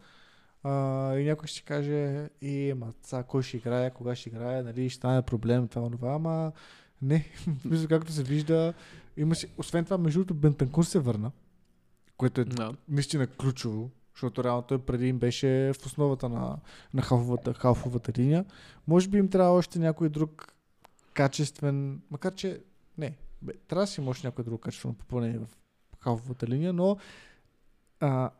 А, 0.62 1.14
и 1.16 1.24
някой 1.24 1.46
ще 1.46 1.56
си 1.56 1.62
каже, 1.62 2.28
и, 2.40 2.74
ма, 2.76 2.92
сега, 3.02 3.22
кой 3.22 3.42
ще 3.42 3.56
играе, 3.56 3.90
кога 3.90 4.14
ще 4.14 4.28
играе, 4.28 4.62
нали, 4.62 4.90
ще 4.90 4.96
стане 4.96 5.22
проблем, 5.22 5.68
това, 5.68 5.90
това, 5.90 6.14
ама 6.14 6.52
не, 7.02 7.26
мисля, 7.64 7.88
както 7.88 8.12
се 8.12 8.22
вижда, 8.22 8.74
има 9.16 9.34
си, 9.34 9.48
освен 9.58 9.84
това, 9.84 9.98
между 9.98 10.18
другото, 10.18 10.34
Бентанкур 10.34 10.84
се 10.84 10.98
върна, 10.98 11.30
което 12.16 12.40
е 12.40 12.44
Да. 12.44 12.72
наистина 12.88 13.26
ключово, 13.26 13.90
защото 14.14 14.44
реално 14.44 14.62
той 14.62 14.78
преди 14.78 15.08
им 15.08 15.18
беше 15.18 15.72
в 15.72 15.86
основата 15.86 16.28
на, 16.28 16.56
на 16.94 17.02
халфовата, 17.02 17.54
халфовата 17.54 18.12
линия. 18.18 18.44
Може 18.86 19.08
би 19.08 19.18
им 19.18 19.28
трябва 19.28 19.52
още 19.52 19.78
някой 19.78 20.08
друг 20.08 20.51
качествен, 21.14 22.02
макар 22.10 22.34
че 22.34 22.62
не, 22.98 23.16
бе, 23.42 23.52
трябва 23.68 23.82
да 23.82 23.86
си 23.86 24.00
още 24.00 24.26
някой 24.26 24.44
друг 24.44 24.62
качествено 24.62 24.94
попълнение 24.94 25.38
в 25.38 25.48
халфовата 25.98 26.46
линия, 26.46 26.72
но 26.72 26.96
а, 28.00 28.30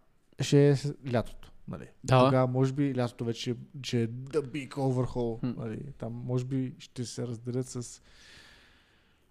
ще 0.41 0.71
е 0.71 0.77
лятото. 1.13 1.53
Нали. 1.69 1.89
Да. 2.05 2.25
Тогава 2.25 2.47
може 2.47 2.73
би 2.73 2.97
лятото 2.97 3.25
вече 3.25 3.57
че 3.83 4.03
е 4.03 4.09
the 4.09 4.41
big 4.41 4.69
overhaul. 4.69 5.41
Хм. 5.41 5.61
Нали. 5.61 5.93
Там 5.99 6.13
може 6.13 6.45
би 6.45 6.75
ще 6.79 7.05
се 7.05 7.27
разделят 7.27 7.69
с 7.69 8.03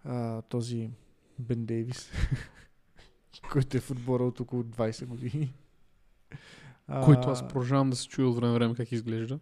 а, 0.04 0.42
този 0.42 0.90
Бен 1.38 1.66
Дейвис, 1.66 2.10
който 3.52 3.76
е 3.76 3.80
в 3.80 3.90
отбора 3.90 4.24
от 4.24 4.40
около 4.40 4.62
20 4.62 5.06
години. 5.06 5.54
Който 7.04 7.28
аз 7.28 7.48
продължавам 7.48 7.90
да 7.90 7.96
се 7.96 8.08
чуя 8.08 8.28
от 8.28 8.36
време 8.36 8.54
време 8.54 8.74
как 8.74 8.92
изглежда. 8.92 9.38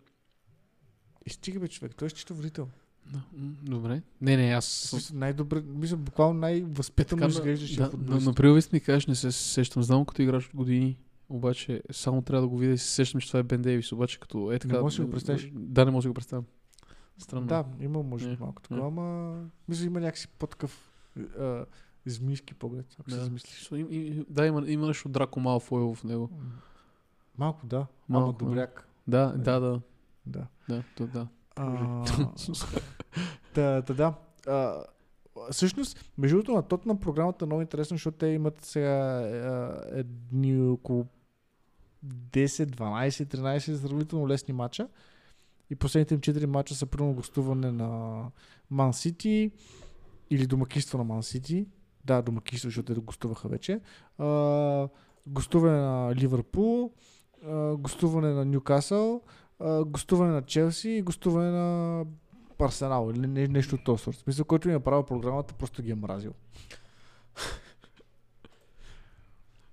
И 1.26 1.30
стига 1.30 1.60
бе 1.60 1.68
човек, 1.68 1.94
той 1.96 2.06
е 2.06 2.10
счетоводител. 2.10 2.68
Да, 3.06 3.20
Добре. 3.62 4.02
Не, 4.20 4.36
не, 4.36 4.50
аз... 4.50 5.10
Най-добре, 5.14 5.62
мисля, 5.66 5.96
буквално 5.96 6.40
най-възпитано 6.40 7.20
Така, 7.20 7.30
изглеждаше 7.30 7.76
да, 7.76 7.90
футболист. 7.90 8.26
на 8.26 8.34
приловист 8.34 8.72
ми 8.72 8.80
кажеш, 8.80 9.06
не 9.06 9.14
се 9.14 9.32
сещам. 9.32 9.82
Знам 9.82 10.04
като 10.04 10.22
играш 10.22 10.46
от 10.48 10.56
години. 10.56 10.98
Обаче 11.28 11.82
само 11.90 12.22
трябва 12.22 12.40
да 12.42 12.48
го 12.48 12.58
видя 12.58 12.72
и 12.72 12.78
се 12.78 12.88
сещам, 12.88 13.20
че 13.20 13.26
това 13.26 13.40
е 13.40 13.42
Бен 13.42 13.62
Дейвис. 13.62 13.92
Обаче 13.92 14.20
като 14.20 14.52
е 14.52 14.58
така... 14.58 14.80
можеш 14.80 14.98
да 14.98 15.04
го 15.04 15.10
представиш? 15.10 15.50
Да, 15.54 15.84
не 15.84 15.90
може 15.90 16.04
да 16.04 16.10
го 16.10 16.14
представя. 16.14 16.42
Странно. 17.18 17.46
Да, 17.46 17.64
има 17.80 18.02
може 18.02 18.28
Не, 18.28 18.36
малко 18.40 18.62
не. 18.62 18.68
такова, 18.68 18.86
ама 18.86 19.36
мисля, 19.68 19.84
има 19.86 20.00
някакси 20.00 20.28
по-такъв 20.28 20.92
а, 21.38 21.64
змийски 22.06 22.54
поглед, 22.54 22.86
ако 23.00 23.10
се 23.10 23.16
Да. 23.16 23.24
замислиш. 23.24 23.68
So, 23.68 23.88
и, 23.88 23.96
и, 23.96 24.24
да, 24.28 24.46
има, 24.46 24.64
има 24.66 24.86
нещо 24.86 25.08
Драко 25.08 25.40
Малфой 25.40 25.94
в 25.94 26.04
него. 26.04 26.30
Малко 27.38 27.66
да, 27.66 27.86
Малко, 28.08 28.28
ама 28.28 28.38
добряк. 28.38 28.88
Да, 29.06 29.32
да, 29.36 29.60
да. 29.60 29.80
Да. 30.26 30.46
Да, 30.68 30.82
то, 30.96 31.06
да. 31.06 31.26
А, 31.60 32.04
Та, 33.54 33.82
да. 33.82 34.14
А, 34.46 34.84
всъщност, 35.50 36.10
между 36.18 36.36
другото, 36.36 36.52
на 36.52 36.62
тот 36.62 36.86
на 36.86 37.00
програмата 37.00 37.44
е 37.44 37.46
много 37.46 37.62
интересно, 37.62 37.94
защото 37.94 38.18
те 38.18 38.26
имат 38.26 38.64
сега 38.64 38.88
а, 38.88 39.82
едни 39.92 40.70
около 40.70 41.06
10, 42.06 42.46
12, 42.46 43.10
13 43.10 43.74
сравнително 43.74 44.28
лесни 44.28 44.54
мача. 44.54 44.88
И 45.70 45.76
последните 45.76 46.14
им 46.14 46.20
4 46.20 46.46
мача 46.46 46.74
са 46.74 46.86
примерно 46.86 47.14
гостуване 47.14 47.72
на 47.72 48.22
Ман 48.70 48.92
Сити 48.92 49.50
или 50.30 50.46
домакинство 50.46 50.98
на 50.98 51.04
Ман 51.04 51.22
Сити. 51.22 51.66
Да, 52.04 52.22
домакинство, 52.22 52.68
защото 52.68 52.94
те 52.94 53.00
гостуваха 53.00 53.48
вече. 53.48 53.80
А, 54.18 54.88
гостуване 55.26 55.80
на 55.80 56.14
Ливърпул, 56.14 56.92
гостуване 57.76 58.28
на 58.28 58.44
Ньюкасъл, 58.44 59.22
а, 59.60 59.84
гостуване 59.84 60.32
на 60.32 60.42
Челси 60.42 60.90
и 60.90 61.02
гостуване 61.02 61.50
на 61.50 62.04
Арсенал 62.58 63.10
или 63.14 63.26
не, 63.26 63.48
нещо 63.48 63.74
от 63.74 63.84
този 63.84 64.02
сорт. 64.02 64.16
В 64.16 64.20
Смисъл, 64.20 64.44
който 64.44 64.68
ми 64.68 64.72
е 64.72 64.76
направил 64.76 65.02
програмата, 65.02 65.54
просто 65.54 65.82
ги 65.82 65.90
е 65.90 65.94
мразил. 65.94 66.32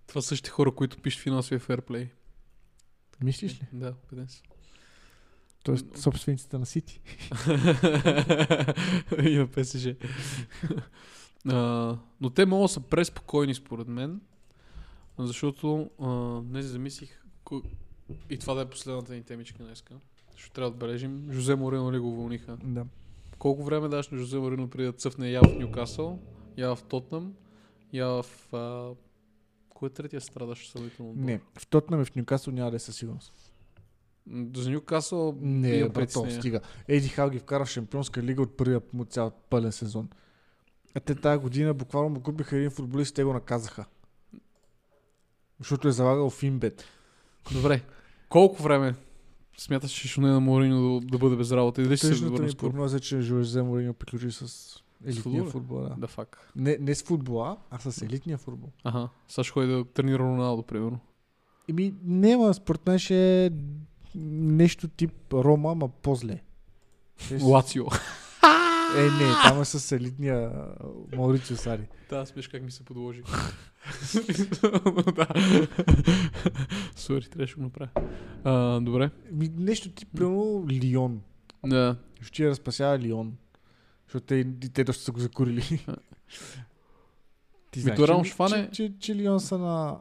Това 0.07 0.21
са 0.21 0.27
същите 0.27 0.49
хора, 0.49 0.71
които 0.71 1.01
пишат 1.01 1.21
финансовия 1.21 1.59
ферплей. 1.59 2.09
Мислиш 3.23 3.61
ли? 3.61 3.67
Да, 3.73 3.95
убеден 4.05 4.27
съм. 4.27 4.41
Тоест, 5.63 5.97
собствениците 5.97 6.57
на 6.57 6.65
Сити. 6.65 7.01
и 9.23 9.35
на 9.35 9.47
ПСЖ. 9.47 9.88
а, 11.47 11.97
но 12.21 12.29
те 12.29 12.45
могат 12.45 12.63
да 12.63 12.73
са 12.73 12.79
преспокойни 12.79 13.53
според 13.53 13.88
мен, 13.88 14.21
защото 15.19 15.89
а, 16.01 16.41
днес 16.41 16.65
замислих 16.65 17.21
и 18.30 18.38
това 18.38 18.53
да 18.53 18.62
е 18.62 18.66
последната 18.66 19.14
ни 19.14 19.24
темичка 19.24 19.64
днеска. 19.64 19.95
Защото 20.32 20.53
трябва 20.53 20.70
да 20.72 20.76
отбележим. 20.76 21.28
Жозе 21.32 21.55
Морино 21.55 21.91
ли 21.91 21.99
го 21.99 22.10
уволниха? 22.10 22.58
Да. 22.64 22.86
Колко 23.39 23.64
време 23.64 23.88
даш 23.88 24.10
на 24.10 24.18
Жозе 24.18 24.38
Морино 24.38 24.70
преди 24.70 24.86
да 24.86 24.93
цъфне 24.93 25.30
я 25.30 25.41
в 25.41 25.60
Ньюкасъл, 25.60 26.20
я 26.58 26.76
в 26.76 26.84
Тотнам, 26.84 27.34
я 27.93 28.08
в... 28.08 28.53
А... 28.53 28.91
Кой 29.70 29.89
е 29.89 29.91
третия 29.91 30.22
страдащ 30.22 30.72
съмнително? 30.72 31.12
отбор? 31.12 31.26
Не, 31.26 31.41
в 31.60 31.68
Тотнам 31.68 32.01
и 32.01 32.05
в 32.05 32.16
Ньюкасъл 32.16 32.53
няма 32.53 32.72
да 32.72 32.76
е 32.76 32.80
със 32.80 32.95
сигурност. 32.95 33.34
За 34.55 34.72
Ньюкасъл 34.72 35.38
Не, 35.41 35.70
имам 35.70 35.89
брато, 35.89 35.93
притеснения. 35.93 36.41
стига. 36.41 36.62
Еди 36.88 37.08
Хал 37.08 37.30
ги 37.30 37.39
вкара 37.39 37.66
в 37.66 37.70
Шампионска 37.70 38.24
лига 38.24 38.41
от 38.41 38.58
първия 38.58 38.82
му 38.93 39.05
цял 39.05 39.32
пълен 39.49 39.72
сезон. 39.72 40.10
А 40.95 40.99
те 40.99 41.16
тази 41.16 41.41
година 41.41 41.74
буквално 41.74 42.10
му 42.10 42.24
купиха 42.24 42.58
един 42.58 42.70
футболист 42.70 43.12
и 43.12 43.14
те 43.14 43.24
го 43.24 43.34
наказаха. 43.34 43.86
Защото 45.60 45.88
е 45.88 45.91
залагал 45.91 46.30
в 46.30 46.43
Инбет. 46.43 46.84
Добре. 47.53 47.82
Колко 48.30 48.63
време 48.63 48.95
смяташ, 49.57 49.91
че 49.91 50.07
ще 50.07 50.21
на 50.21 50.39
Морино 50.39 50.99
да, 50.99 51.07
да 51.07 51.17
бъде 51.17 51.36
без 51.36 51.51
работа? 51.51 51.82
И 51.82 51.86
дали 51.86 51.97
ще 51.97 52.07
се 52.07 52.25
върне 52.25 52.39
ми 52.39 52.51
скоро? 52.51 52.69
прогноза 52.69 52.97
е, 52.97 52.99
че 52.99 53.21
Жозе 53.21 53.61
Мориньо 53.61 53.93
приключи 53.93 54.32
с 54.32 54.73
елитния 55.05 55.43
футбола? 55.43 55.51
футбол. 55.51 55.80
Да. 55.80 55.95
Да, 55.97 56.07
фак. 56.07 56.51
Не, 56.55 56.78
не 56.80 56.95
с 56.95 57.03
футбола, 57.03 57.57
а 57.71 57.80
с 57.82 58.01
елитния 58.01 58.38
футбол. 58.38 58.69
Аха. 58.84 59.09
Сега 59.28 59.43
ще 59.43 59.51
ходи 59.51 59.67
да 59.67 59.86
тренира 59.86 60.19
Роналдо, 60.19 60.63
примерно. 60.63 60.99
Еми, 61.69 61.93
няма, 62.03 62.53
според 62.53 62.88
мен 62.88 62.99
ще 62.99 63.45
е 63.45 63.51
нещо 64.15 64.88
тип 64.88 65.34
Рома, 65.34 65.75
ма 65.75 65.89
по-зле. 65.89 66.39
С- 67.17 67.43
Лацио. 67.43 67.86
Е, 68.95 69.01
не, 69.01 69.33
там 69.43 69.61
е 69.61 69.65
с 69.65 69.95
елитния 69.95 70.51
Мауричо 71.15 71.55
Сари. 71.55 71.88
Да, 72.09 72.25
смеш 72.25 72.47
как 72.47 72.63
ми 72.63 72.71
се 72.71 72.83
подложи. 72.83 73.21
да. 75.15 75.27
Сори, 76.95 77.29
трябваше 77.29 77.55
да 77.55 77.57
го 77.57 77.63
направя. 77.63 77.89
А, 78.43 78.79
добре. 78.79 79.09
Ми, 79.31 79.51
нещо 79.57 79.91
тип, 79.91 80.09
примерно, 80.15 80.65
Лион. 80.69 81.21
Да. 81.65 81.95
Ще 82.21 82.43
я 82.43 82.49
разпасява 82.49 82.99
Лион. 82.99 83.33
Защото 84.07 84.25
те, 84.25 84.47
те 84.73 84.83
доста 84.83 85.03
са 85.03 85.11
го 85.11 85.19
закурили. 85.19 85.85
Ти 87.71 87.83
реално 87.85 88.23
че, 88.23 88.35
че, 88.47 88.69
че, 88.71 88.93
че 88.99 89.15
Лион 89.15 89.39
са 89.39 89.57
на 89.57 89.97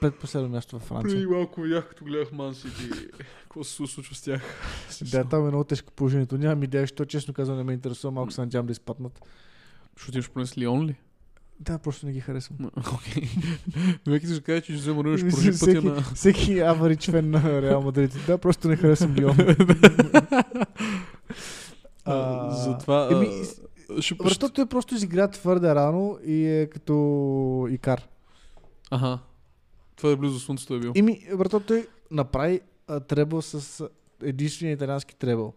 предпоследно 0.00 0.48
място 0.48 0.76
във 0.78 0.82
Франция. 0.82 1.28
малко 1.28 1.60
видях, 1.60 1.88
като 1.88 2.04
гледах 2.04 2.32
Ман 2.32 2.54
Сити. 2.54 2.90
Какво 3.42 3.64
се 3.64 3.72
случва 3.72 4.14
с 4.14 4.22
тях? 4.22 4.42
Да, 5.10 5.24
там 5.24 5.44
е 5.44 5.48
много 5.48 5.64
тежко 5.64 5.92
положението. 5.92 6.38
Нямам 6.38 6.62
идея, 6.62 6.82
защото 6.82 7.08
честно 7.08 7.34
казвам 7.34 7.56
не 7.56 7.64
ме 7.64 7.72
интересува. 7.72 8.10
Малко 8.12 8.32
се 8.32 8.40
надявам 8.40 8.66
да 8.66 8.72
изпаднат. 8.72 9.20
Ще 9.96 10.10
отидеш 10.10 10.30
поне 10.30 10.46
с 10.46 10.58
Лион 10.58 10.86
ли? 10.86 10.94
Да, 11.60 11.78
просто 11.78 12.06
не 12.06 12.12
ги 12.12 12.20
харесвам. 12.20 12.70
Окей. 12.94 13.28
Ти 14.20 14.26
ще 14.26 14.40
кажа, 14.40 14.60
че 14.60 14.72
Жозе 14.72 14.92
Морино 14.92 15.18
ще 15.18 15.28
продължи 15.28 15.52
Всеки- 15.52 15.74
пътя 15.74 15.86
на... 15.86 16.02
Всеки 16.02 16.58
аварич 16.60 17.10
фен 17.10 17.30
на 17.30 17.62
Реал 17.62 17.82
Мадрид. 17.82 18.16
Да, 18.26 18.38
просто 18.38 18.68
не 18.68 18.76
харесвам 18.76 19.14
Лион. 19.14 19.36
А, 22.08 22.50
Затова... 22.50 23.24
Защото 23.98 24.48
той 24.48 24.66
просто 24.66 24.94
изигра 24.94 25.28
твърде 25.28 25.74
рано 25.74 26.18
и 26.26 26.46
е 26.46 26.66
като 26.66 27.68
Икар. 27.70 28.08
Аха. 28.90 29.18
Това 29.96 30.10
е 30.10 30.16
близо 30.16 30.40
слънцето 30.40 30.74
е 30.74 30.80
бил. 30.80 30.92
Ими, 30.94 31.20
брато, 31.36 31.60
той 31.60 31.86
направи 32.10 32.60
а, 32.86 33.00
требъл 33.00 33.42
с 33.42 33.88
единствения 34.22 34.74
италиански 34.74 35.16
требъл. 35.16 35.54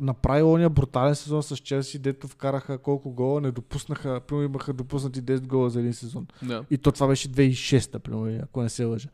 Направи 0.00 0.42
ония 0.42 0.70
брутален 0.70 1.14
сезон 1.14 1.42
с 1.42 1.56
Челси, 1.56 1.98
дето 1.98 2.28
вкараха 2.28 2.78
колко 2.78 3.10
гола, 3.10 3.40
не 3.40 3.50
допуснаха, 3.50 4.20
примерно 4.20 4.44
имаха 4.44 4.72
допуснати 4.72 5.22
10 5.22 5.46
гола 5.46 5.70
за 5.70 5.80
един 5.80 5.94
сезон. 5.94 6.26
сезон. 6.40 6.48
Да. 6.48 6.64
И 6.70 6.78
то 6.78 6.92
това 6.92 7.06
беше 7.06 7.28
2006-та, 7.28 7.98
примерно, 7.98 8.40
ако 8.42 8.62
не 8.62 8.68
се 8.68 8.84
лъжа. 8.84 9.08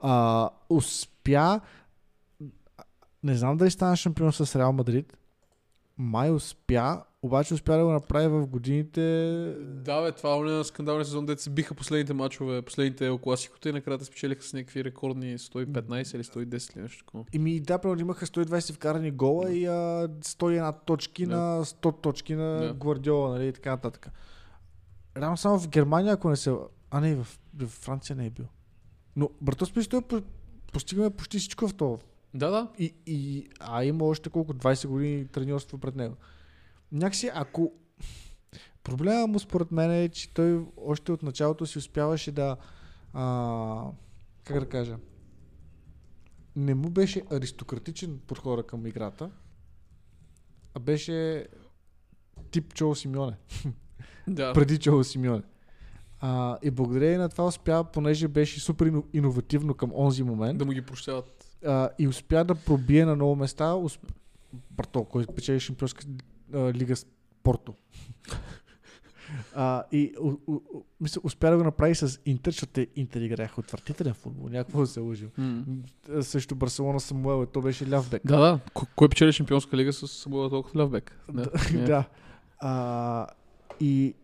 А, 0.00 0.48
успя, 0.68 1.60
не 3.22 3.34
знам 3.34 3.56
дали 3.56 3.70
стана 3.70 3.96
шампион 3.96 4.32
с 4.32 4.56
Реал 4.56 4.72
Мадрид, 4.72 5.16
май 5.98 6.30
успя, 6.30 7.02
обаче 7.22 7.54
успя 7.54 7.76
да 7.76 7.84
го 7.84 7.92
направи 7.92 8.28
в 8.28 8.46
годините 8.46 9.00
Да, 9.60 10.02
бе, 10.02 10.12
това 10.12 10.30
е 10.30 10.34
оня 10.34 10.64
скандалния 10.64 11.04
сезон, 11.04 11.26
се 11.36 11.50
биха 11.50 11.74
последните 11.74 12.12
мачове, 12.12 12.62
последните 12.62 13.06
Ел 13.06 13.18
Класикото 13.18 13.68
и 13.68 13.72
накрая 13.72 13.98
те 13.98 14.04
спечелиха 14.04 14.42
с 14.42 14.52
някакви 14.52 14.84
рекордни 14.84 15.38
115 15.38 16.14
или 16.14 16.24
110 16.24 16.72
или 16.74 16.82
нещо 16.82 16.98
такова. 16.98 17.24
И 17.32 17.38
ми 17.38 17.60
да, 17.60 17.78
примерно 17.78 18.00
имаха 18.00 18.26
120 18.26 18.72
вкарани 18.72 19.10
гола 19.10 19.52
и 19.52 19.66
а, 19.66 19.70
101 19.70 20.74
точки 20.86 21.26
Да. 21.26 21.36
на 21.36 21.64
100 21.64 22.02
точки 22.02 22.34
на 22.34 22.58
Да. 22.58 22.74
Гвардиола, 22.74 23.28
нали, 23.30 23.48
и 23.48 23.52
така 23.52 23.70
нататък. 23.70 24.08
Реално 25.16 25.36
само 25.36 25.58
в 25.58 25.68
Германия, 25.68 26.12
ако 26.12 26.30
не 26.30 26.36
се... 26.36 26.54
А 26.90 27.00
не, 27.00 27.14
в, 27.14 27.26
в 27.54 27.66
Франция 27.66 28.16
не 28.16 28.26
е 28.26 28.30
бил. 28.30 28.46
Но, 29.16 29.30
брато, 29.40 29.66
смисъл, 29.66 30.00
той 30.00 30.20
по- 30.20 30.22
постигаме 30.72 31.10
почти 31.10 31.38
всичко 31.38 31.68
в 31.68 31.74
това. 31.74 31.96
Да, 32.34 32.50
да. 32.50 32.68
И, 32.78 32.94
и, 33.06 33.46
а 33.60 33.84
има 33.84 34.04
още 34.04 34.30
колко 34.30 34.54
20 34.54 34.86
години 34.86 35.26
треньорство 35.26 35.78
пред 35.78 35.96
него. 35.96 36.16
Някакси, 36.92 37.30
ако... 37.34 37.72
Проблема 38.84 39.26
му 39.26 39.38
според 39.38 39.72
мен 39.72 39.90
е, 39.92 40.08
че 40.08 40.34
той 40.34 40.66
още 40.76 41.12
от 41.12 41.22
началото 41.22 41.66
си 41.66 41.78
успяваше 41.78 42.32
да... 42.32 42.56
А, 43.12 43.84
как 44.44 44.60
да 44.60 44.68
кажа? 44.68 44.96
Не 46.56 46.74
му 46.74 46.90
беше 46.90 47.22
аристократичен 47.32 48.20
подхода 48.26 48.62
към 48.62 48.86
играта, 48.86 49.30
а 50.74 50.80
беше 50.80 51.46
тип 52.50 52.74
Чоло 52.74 52.94
Симеоне. 52.94 53.36
да. 54.28 54.52
преди 54.52 54.78
Чоло 54.78 55.04
Симеоне. 55.04 55.42
А, 56.20 56.58
и 56.62 56.70
благодарение 56.70 57.18
на 57.18 57.28
това 57.28 57.46
успя, 57.46 57.84
понеже 57.92 58.28
беше 58.28 58.60
супер 58.60 58.86
ино- 58.90 59.04
иновативно 59.12 59.74
към 59.74 59.92
онзи 59.94 60.22
момент, 60.22 60.58
Да 60.58 60.64
му 60.64 60.72
ги 60.72 60.82
прощават. 60.82 61.56
а, 61.66 61.90
и 61.98 62.08
успя 62.08 62.44
да 62.44 62.54
пробие 62.54 63.04
на 63.04 63.14
много 63.14 63.36
места 63.36 63.74
усп... 63.74 64.12
Барто, 64.70 65.04
който 65.04 65.34
печели 65.34 65.60
шампионска 65.60 66.04
а, 66.54 66.72
лига 66.72 66.96
с 66.96 67.06
Порто. 67.42 67.74
а, 69.54 69.84
и 69.92 70.14
у, 70.20 70.28
у, 70.46 70.54
у, 70.54 70.84
мисля, 71.00 71.20
успя 71.24 71.50
да 71.50 71.56
го 71.56 71.64
направи 71.64 71.94
с 71.94 72.20
Интер, 72.26 72.50
защото 72.50 72.72
те 72.72 72.86
Интер 72.96 73.20
играеха 73.20 73.60
отвратителен 73.60 74.14
футбол, 74.14 74.48
някакво 74.48 74.80
да 74.80 74.86
се 74.86 75.00
лъжим. 75.00 75.30
М, 75.38 75.64
Също 76.22 76.54
Барселона 76.54 77.00
Самуел, 77.00 77.46
то 77.46 77.60
беше 77.60 77.90
ляв 77.90 78.10
бек. 78.10 78.22
Да, 78.26 78.38
да. 78.38 78.60
Кой 78.96 79.08
печели 79.08 79.32
шампионска 79.32 79.76
лига 79.76 79.92
с 79.92 80.08
Самуел 80.08 80.50
толкова 80.50 80.82
Левбек? 80.82 81.20
Да. 81.32 81.50
Е. 81.74 81.76
да. 81.86 82.08
А, 82.58 83.26
и 83.80 84.14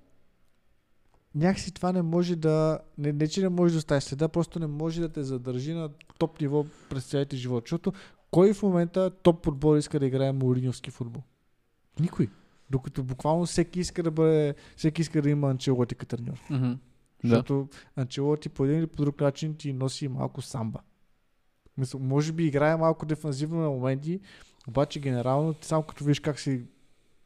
някакси 1.34 1.74
това 1.74 1.92
не 1.92 2.02
може 2.02 2.36
да... 2.36 2.78
Не, 2.98 3.12
не, 3.12 3.28
че 3.28 3.40
не 3.40 3.48
може 3.48 3.74
да 3.74 3.78
остави 3.78 4.00
следа, 4.00 4.28
просто 4.28 4.58
не 4.58 4.66
може 4.66 5.00
да 5.00 5.08
те 5.08 5.22
задържи 5.22 5.72
на 5.72 5.90
топ 6.18 6.40
ниво 6.40 6.64
през 6.90 7.04
целите 7.04 7.36
живот. 7.36 7.64
Защото 7.64 7.92
кой 8.30 8.52
в 8.52 8.62
момента 8.62 9.10
топ 9.10 9.46
отбор 9.46 9.76
иска 9.76 10.00
да 10.00 10.06
играе 10.06 10.32
Мориньовски 10.32 10.90
футбол? 10.90 11.22
Никой. 12.00 12.28
Докато 12.70 13.04
буквално 13.04 13.46
всеки 13.46 13.80
иска 13.80 14.02
да 14.02 14.10
бъде, 14.10 14.54
всеки 14.76 15.02
иска 15.02 15.22
да 15.22 15.30
има 15.30 15.50
Анчелоти 15.50 15.94
като 15.94 16.16
треньор. 16.16 16.38
Да. 16.50 16.78
Защото 17.24 17.68
Анчелоти 17.96 18.48
по 18.48 18.64
един 18.64 18.78
или 18.78 18.86
по 18.86 18.96
друг 18.96 19.20
начин 19.20 19.54
ти 19.54 19.72
носи 19.72 20.08
малко 20.08 20.42
самба. 20.42 20.80
Може 21.98 22.32
би 22.32 22.46
играе 22.46 22.76
малко 22.76 23.06
дефанзивно 23.06 23.60
на 23.60 23.70
моменти, 23.70 24.20
обаче 24.68 25.00
генерално 25.00 25.54
ти 25.54 25.66
само 25.66 25.82
като 25.82 26.04
виж 26.04 26.20
как 26.20 26.40
си 26.40 26.64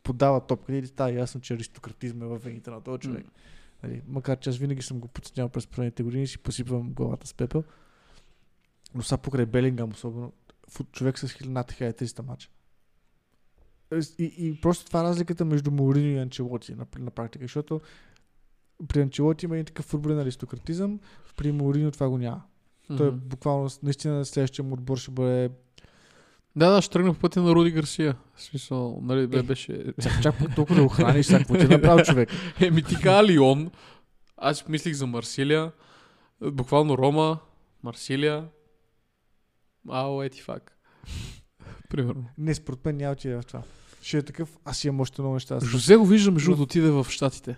подава 0.03 0.47
топка, 0.47 0.77
и 0.77 0.83
ти 0.83 0.89
става 0.89 1.13
ясно, 1.13 1.41
че 1.41 1.55
аристократизм 1.55 2.23
е 2.23 2.27
във 2.27 2.45
вените 2.45 2.71
на 2.71 2.81
този 2.81 2.99
човек. 2.99 3.27
Нали, 3.83 4.03
макар 4.07 4.39
че 4.39 4.51
аз 4.51 4.57
винаги 4.57 4.83
съм 4.83 5.01
го 5.01 5.09
подценявал 5.09 5.49
през 5.49 5.67
последните 5.67 6.03
години 6.03 6.27
си 6.27 6.39
посипвам 6.39 6.93
главата 6.93 7.27
с 7.27 7.35
пепел. 7.35 7.65
Но 8.95 9.03
сега 9.03 9.19
покрай 9.19 9.47
Белингам 9.47 9.91
особено, 9.91 10.33
човек 10.93 11.19
с 11.19 11.29
1300 11.29 12.23
мача. 12.23 12.51
И, 14.19 14.35
и 14.39 14.61
просто 14.61 14.85
това 14.87 15.01
е 15.01 15.03
разликата 15.03 15.45
между 15.45 15.71
Мауриньо 15.71 16.09
и 16.09 16.19
Анчелоти 16.19 16.75
на, 16.75 16.87
на 16.99 17.11
практика, 17.11 17.45
защото 17.45 17.81
при 18.89 19.01
Анчелоти 19.01 19.47
има 19.47 19.55
един 19.55 19.65
такъв 19.65 19.85
футболен 19.85 20.19
аристократизъм, 20.19 21.01
при 21.37 21.53
Мауриньо 21.53 21.91
това 21.91 22.09
го 22.09 22.19
няма. 22.19 22.43
Той 22.97 23.09
е 23.09 23.11
буквално 23.11 23.71
наистина 23.83 24.25
следващия 24.25 24.65
му 24.65 24.75
отбор 24.75 24.99
ще 24.99 25.11
бъде 25.11 25.51
Да, 26.57 26.71
да, 26.71 26.83
ще 26.83 26.93
тръгна 26.93 27.15
по 27.15 27.21
пътя 27.21 27.43
на 27.43 27.55
Руди 27.55 27.71
Гарсия. 27.71 28.17
В 28.35 28.43
смисъл, 28.43 29.01
нали, 29.03 29.27
бе, 29.27 29.39
Е. 29.39 29.43
беше... 29.43 29.85
чак, 30.03 30.23
чак 30.23 30.39
пък 30.39 30.55
толкова 30.55 30.77
да 30.77 30.83
охраниш, 30.87 31.27
сега 31.27 31.39
какво 31.39 31.55
ти 31.55 31.65
е 31.65 31.69
направил 31.69 32.05
човек. 32.05 32.29
Еми 32.61 32.83
ти 32.83 32.95
каза 32.95 33.25
Лион. 33.29 33.71
Аз 34.37 34.69
мислих 34.69 34.95
за 34.95 35.07
Марсилия. 35.07 35.73
Буквално 36.53 36.99
Рома, 36.99 37.39
Марсилия. 37.83 38.49
Ау, 39.89 40.23
ети 40.23 40.43
фак. 40.43 40.79
Примерно. 41.91 42.25
Не, 42.39 42.55
според 42.55 42.85
мен 42.85 42.97
няма 42.97 43.13
отиде 43.13 43.37
в 43.37 43.43
това. 43.43 43.63
Ще 44.01 44.19
е 44.19 44.23
такъв, 44.23 44.59
аз 44.65 44.85
имам 44.85 45.01
още 45.01 45.23
много 45.23 45.35
неща. 45.35 45.59
Жозе 45.61 45.97
го 45.97 46.07
виждам, 46.07 46.35
между 46.35 46.57
да 46.57 46.63
отиде 46.63 46.91
в 46.91 47.07
Штатите. 47.09 47.57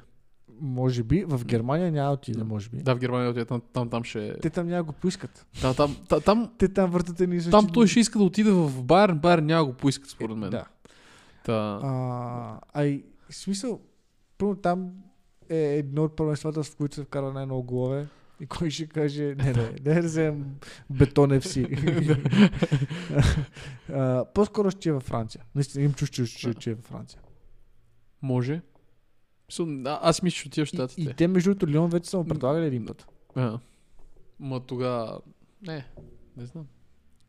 Може 0.60 1.02
би, 1.02 1.24
в 1.24 1.44
Германия 1.44 1.92
няма 1.92 2.12
отиде, 2.12 2.44
може 2.44 2.68
би. 2.70 2.76
Да, 2.76 2.94
в 2.94 2.98
Германия 2.98 3.30
отиде, 3.30 3.44
там, 3.44 3.62
там, 3.72 3.90
там 3.90 4.04
ще... 4.04 4.38
Те 4.40 4.50
там 4.50 4.66
няма 4.66 4.82
го 4.82 4.92
поискат. 4.92 5.46
Да, 5.62 5.74
там, 5.74 5.96
там, 6.08 6.20
там, 6.20 6.50
Те 6.58 6.68
там 6.68 6.90
въртат 6.90 7.20
едни 7.20 7.36
и 7.36 7.40
същи- 7.40 7.50
там 7.50 7.68
той 7.68 7.86
ще 7.86 8.00
иска 8.00 8.18
да 8.18 8.24
отиде 8.24 8.50
в 8.50 8.82
Байерн, 8.82 9.18
Байерн 9.18 9.46
няма 9.46 9.64
го 9.64 9.72
поискат 9.72 10.10
според 10.10 10.36
мен. 10.36 10.50
Да. 10.50 10.64
Та, 11.44 11.80
А, 11.82 12.60
а 12.72 12.84
и 12.84 13.04
смисъл, 13.30 13.80
първо 14.38 14.54
там 14.54 14.90
е 15.48 15.56
едно 15.58 16.04
от 16.04 16.16
първенствата, 16.16 16.62
в 16.62 16.76
които 16.76 16.94
се 16.94 17.02
вкара 17.02 17.32
най-много 17.32 17.62
голове. 17.62 18.06
И 18.42 18.46
кой 18.46 18.70
ще 18.70 18.86
каже, 18.86 19.34
не, 19.34 19.52
не, 19.52 19.62
не 19.84 19.94
да 19.94 20.02
вземем 20.02 20.54
бетон 20.90 21.30
FC. 21.30 21.78
А, 23.88 24.24
По-скоро 24.24 24.70
ще 24.70 24.88
е 24.88 24.92
във 24.92 25.02
Франция. 25.02 25.44
Наистина 25.54 25.84
им 25.84 25.92
чуш, 25.92 26.10
че 26.10 26.54
че 26.54 26.70
е 26.70 26.74
във 26.74 26.84
Франция. 26.84 27.20
може. 28.22 28.60
А- 29.60 29.98
Аз 30.02 30.22
мисля, 30.22 30.36
че 30.36 30.48
отива 30.48 30.66
в 30.66 30.68
И, 30.68 30.72
и 30.72 30.76
Штатите. 30.76 31.14
те, 31.14 31.28
между 31.28 31.50
другото, 31.50 31.66
Лион 31.68 31.90
вече 31.90 32.10
са 32.10 32.18
му 32.18 32.24
предлагали 32.24 32.66
един 32.66 32.86
път. 32.86 33.06
А. 33.34 33.58
Ма 34.40 34.60
тогава... 34.60 35.20
Не, 35.62 35.86
не 36.36 36.46
знам. 36.46 36.66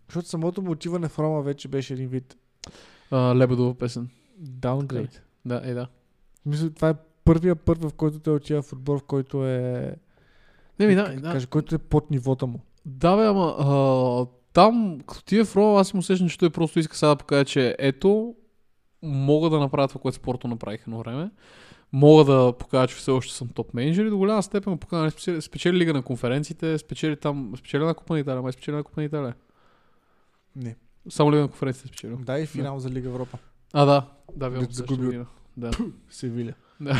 Защото 0.07 0.30
самото 0.30 0.61
му 0.61 0.72
отиване 0.72 1.07
в 1.07 1.19
Рома 1.19 1.41
вече 1.41 1.68
беше 1.68 1.94
един 1.94 2.07
вид 2.07 2.38
А, 3.11 3.35
Лебедова 3.35 3.76
песен. 3.76 4.10
downgrade. 4.44 5.19
Да, 5.45 5.61
е 5.64 5.73
да. 5.73 5.88
Мисля, 6.45 6.69
това 6.69 6.90
е 6.90 6.94
първия 7.26 7.56
път, 7.56 7.84
в 7.84 7.94
който 7.94 8.19
той 8.19 8.35
отива 8.35 8.61
в 8.61 8.73
отбор, 8.73 8.99
в 8.99 9.03
който 9.03 9.48
е... 9.48 9.95
Не, 10.84 10.90
ми, 10.90 10.96
да, 10.96 11.16
да, 11.22 11.32
Каже, 11.32 11.48
който 11.48 11.76
е 11.76 11.78
под 11.78 12.12
нивото 12.12 12.48
му. 12.48 12.60
Да, 12.86 13.16
бе, 13.16 13.26
ама 13.26 13.56
а, 13.60 14.26
там, 14.54 15.00
като 15.08 15.24
ти 15.24 15.40
е 15.40 15.46
Рома, 15.56 15.80
аз 15.80 15.88
си 15.88 15.96
му 15.96 16.00
усещам, 16.00 16.30
че 16.30 16.38
той 16.38 16.50
просто 16.50 16.80
иска 16.80 16.98
сега 16.98 17.10
да 17.10 17.16
покаже, 17.16 17.46
че 17.46 17.76
ето, 17.80 18.36
мога 19.02 19.50
да 19.50 19.60
направя 19.60 19.88
това, 19.88 20.02
което 20.02 20.16
спорто 20.16 20.48
направих 20.48 20.82
едно 20.82 21.00
време. 21.00 21.32
Мога 21.92 22.24
да 22.24 22.54
покажа, 22.60 22.88
че 22.88 22.96
все 22.96 23.12
още 23.12 23.34
съм 23.34 23.48
топ 23.48 23.74
менеджер 23.74 24.06
и 24.06 24.10
до 24.10 24.18
голяма 24.18 24.44
степен 24.44 24.78
покажа, 24.78 25.02
нали, 25.02 25.12
спечели, 25.12 25.42
спечели 25.42 25.78
лига 25.78 25.94
на 25.94 26.02
конференциите, 26.02 26.78
спечели 26.78 27.18
там, 27.18 27.54
спечели 27.58 27.84
на 27.84 27.94
Купа 27.94 28.14
на 28.14 28.20
Италия, 28.20 28.42
май 28.42 28.52
спечели 28.52 28.76
на 28.76 28.84
Купа 28.84 29.02
на 29.02 29.06
Италия. 29.06 29.36
Не. 30.56 30.76
Само 31.10 31.32
лига 31.32 31.42
на 31.42 31.48
конференциите 31.48 31.88
спечели. 31.88 32.16
Да, 32.20 32.40
и 32.40 32.46
финал 32.46 32.80
за 32.80 32.90
Лига 32.90 33.10
Европа. 33.10 33.38
А, 33.74 33.86
да. 33.86 34.08
Да, 34.36 34.50
вярно. 34.50 34.62
Дето 34.62 34.74
загуби 34.74 34.96
следващата 34.96 35.06
година. 35.06 35.26
Да. 36.80 36.92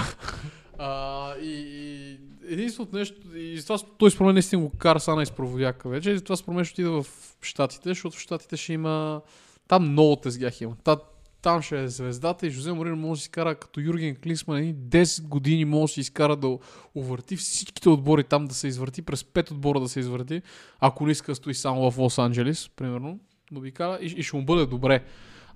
А, 0.86 1.34
и, 1.42 1.52
и 1.52 2.18
единственото 2.54 2.96
нещо, 2.96 3.38
и 3.38 3.58
затова 3.58 3.78
с- 3.78 3.86
той 3.98 4.12
според 4.12 4.34
наистина 4.34 4.62
го 4.62 4.70
кара 4.70 5.00
са 5.00 5.16
на 5.16 5.24
изпроводяка 5.24 5.90
вече, 5.90 6.12
и 6.12 6.18
затова 6.18 6.36
според 6.36 6.56
мен 6.56 6.66
ще 6.66 6.74
отида 6.74 7.04
в 7.04 7.08
Штатите, 7.42 7.90
защото 7.90 8.18
в 8.18 8.20
Штатите 8.20 8.58
ще 8.58 8.74
има, 8.74 9.22
там 9.68 9.92
много 9.92 10.16
тезгях 10.16 10.62
има. 10.62 10.76
Та, 10.84 10.98
там 11.42 11.62
ще 11.62 11.84
е 11.84 11.88
звездата 11.88 12.48
и 12.48 12.50
Жозе 12.50 12.74
Морино 12.74 12.96
може 12.96 13.20
да 13.20 13.24
си 13.24 13.30
кара 13.30 13.56
като 13.56 13.80
Юрген 13.80 14.16
Клинсман, 14.16 14.58
едни 14.58 14.76
10 14.76 15.28
години 15.28 15.66
може 15.66 15.92
да 15.92 15.94
си 15.94 16.00
изкара 16.00 16.36
да 16.36 16.58
увърти 16.96 17.36
всичките 17.36 17.90
отбори 17.90 18.24
там 18.24 18.46
да 18.46 18.54
се 18.54 18.68
извърти, 18.68 19.02
през 19.02 19.24
5 19.24 19.52
отбора 19.52 19.80
да 19.80 19.90
се 19.90 20.00
извърти, 20.00 20.42
ако 20.80 21.06
не 21.06 21.12
иска 21.12 21.32
да 21.32 21.36
стои 21.36 21.54
само 21.54 21.92
в 21.92 21.98
Лос 21.98 22.18
Анджелис, 22.18 22.70
примерно, 22.76 23.20
да 23.52 23.60
ви 23.60 23.72
кара 23.72 24.00
и, 24.02 24.06
и 24.06 24.24
ще 24.24 24.38
му 24.38 24.46
бъде 24.46 24.66
добре. 24.66 25.04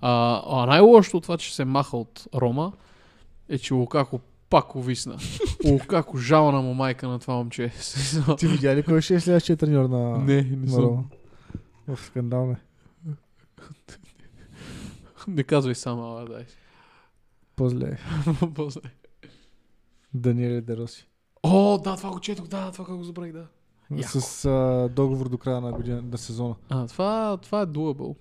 А, 0.02 0.42
а 0.48 0.66
най-лошото 0.66 1.18
от 1.18 1.24
това, 1.24 1.38
че 1.38 1.56
се 1.56 1.66
маха 1.66 1.98
от 1.98 2.28
Рома, 2.36 2.72
е, 3.50 3.58
че 3.58 3.74
Лукако 3.74 4.20
пак 4.50 4.76
увисна. 4.76 5.18
Лукако 5.66 6.18
жална 6.18 6.62
му 6.62 6.74
майка 6.74 7.08
на 7.08 7.20
това 7.20 7.36
момче. 7.36 7.72
Ти 8.38 8.48
видя 8.48 8.76
ли 8.76 8.84
кой 8.84 9.02
ще 9.02 9.16
е 9.16 9.20
следващия 9.20 9.58
треньор 9.58 9.90
на, 9.90 10.18
не, 10.18 10.42
не 10.42 10.68
съм. 10.68 11.10
В 11.88 12.00
скандал 12.00 12.46
не. 12.46 12.56
Не 15.28 15.44
казвай 15.44 15.76
само, 15.76 16.04
ала 16.04 16.26
дай. 16.26 16.46
По-зле. 17.56 17.98
После. 18.56 18.82
Даниеле 20.14 20.62
Дероси. 20.62 21.08
О, 21.44 21.78
да, 21.78 21.96
това 21.96 22.10
го 22.12 22.20
четох, 22.20 22.48
да, 22.48 22.72
това 22.72 22.86
как 22.86 22.96
го 22.96 23.04
забравих, 23.04 23.34
да. 23.34 23.48
Яко. 23.92 24.20
С 24.20 24.46
а, 24.46 24.90
договор 24.96 25.30
до 25.30 25.38
края 25.38 25.62
на, 25.62 25.72
година, 25.72 26.02
на 26.02 26.18
сезона. 26.18 26.56
А, 26.70 26.88
това, 26.88 27.38
това 27.38 27.62
е 27.62 27.66
doable. 27.66 28.16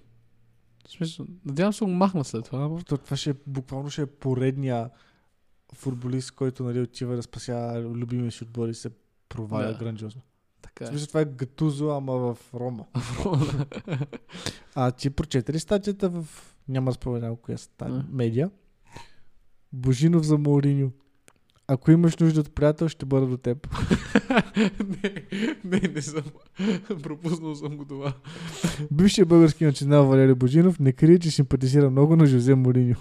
В 0.87 0.91
смисъл, 0.91 1.27
надявам 1.45 1.73
се 1.73 1.85
го 1.85 1.91
махна 1.91 2.25
след 2.25 2.45
това, 2.45 2.65
ама... 2.65 2.83
То, 2.83 2.99
това 2.99 3.17
ще 3.17 3.31
е, 3.31 3.35
буквално 3.47 3.91
ще 3.91 4.03
е 4.03 4.07
поредния 4.07 4.91
футболист, 5.75 6.31
който 6.31 6.65
нали, 6.65 6.81
отива 6.81 7.17
да 7.17 7.23
спася 7.23 7.83
любимия 7.95 8.33
си 8.33 8.45
отбор 8.45 8.69
и 8.69 8.75
се 8.75 8.91
проваля 9.29 9.73
Да. 9.73 9.79
грандиозно. 9.79 10.23
Така 10.63 10.85
е. 10.85 10.87
смисъл 10.87 11.07
това 11.07 11.21
е 11.21 11.25
Гатузо, 11.25 11.91
ама 11.91 12.13
в 12.13 12.39
Рома. 12.55 12.85
А 14.75 14.91
ти 14.91 15.11
прочете 15.11 15.53
ли 15.53 15.59
статията 15.61 16.09
в... 16.09 16.27
Няма 16.69 16.91
да 16.91 16.95
споменавам 16.95 17.37
коя 17.37 17.59
статия. 17.59 18.07
Медиа. 18.11 18.51
Божинов 19.73 20.27
за 20.27 20.39
Мауриньо. 20.39 20.91
Ако 21.69 21.91
имаш 21.91 22.17
нужда 22.17 22.41
от 22.41 22.55
приятел, 22.55 22.89
ще 22.89 23.07
бъда 23.07 23.27
до 23.27 23.37
теб. 23.37 23.69
не, 25.03 25.27
не, 25.65 25.81
не 25.95 26.03
съм. 26.03 26.23
Пропуснал 27.03 27.55
съм 27.55 27.77
го 27.77 27.85
това. 27.85 28.13
Бившият 28.91 29.29
български 29.29 29.65
национал 29.65 30.07
Валери 30.07 30.35
Божинов 30.35 30.79
не 30.79 30.93
крие, 30.93 31.19
че 31.19 31.31
симпатизира 31.31 31.91
много 31.91 32.17
на 32.17 32.27
Жозе 32.27 32.55
Мориньо. 32.55 32.97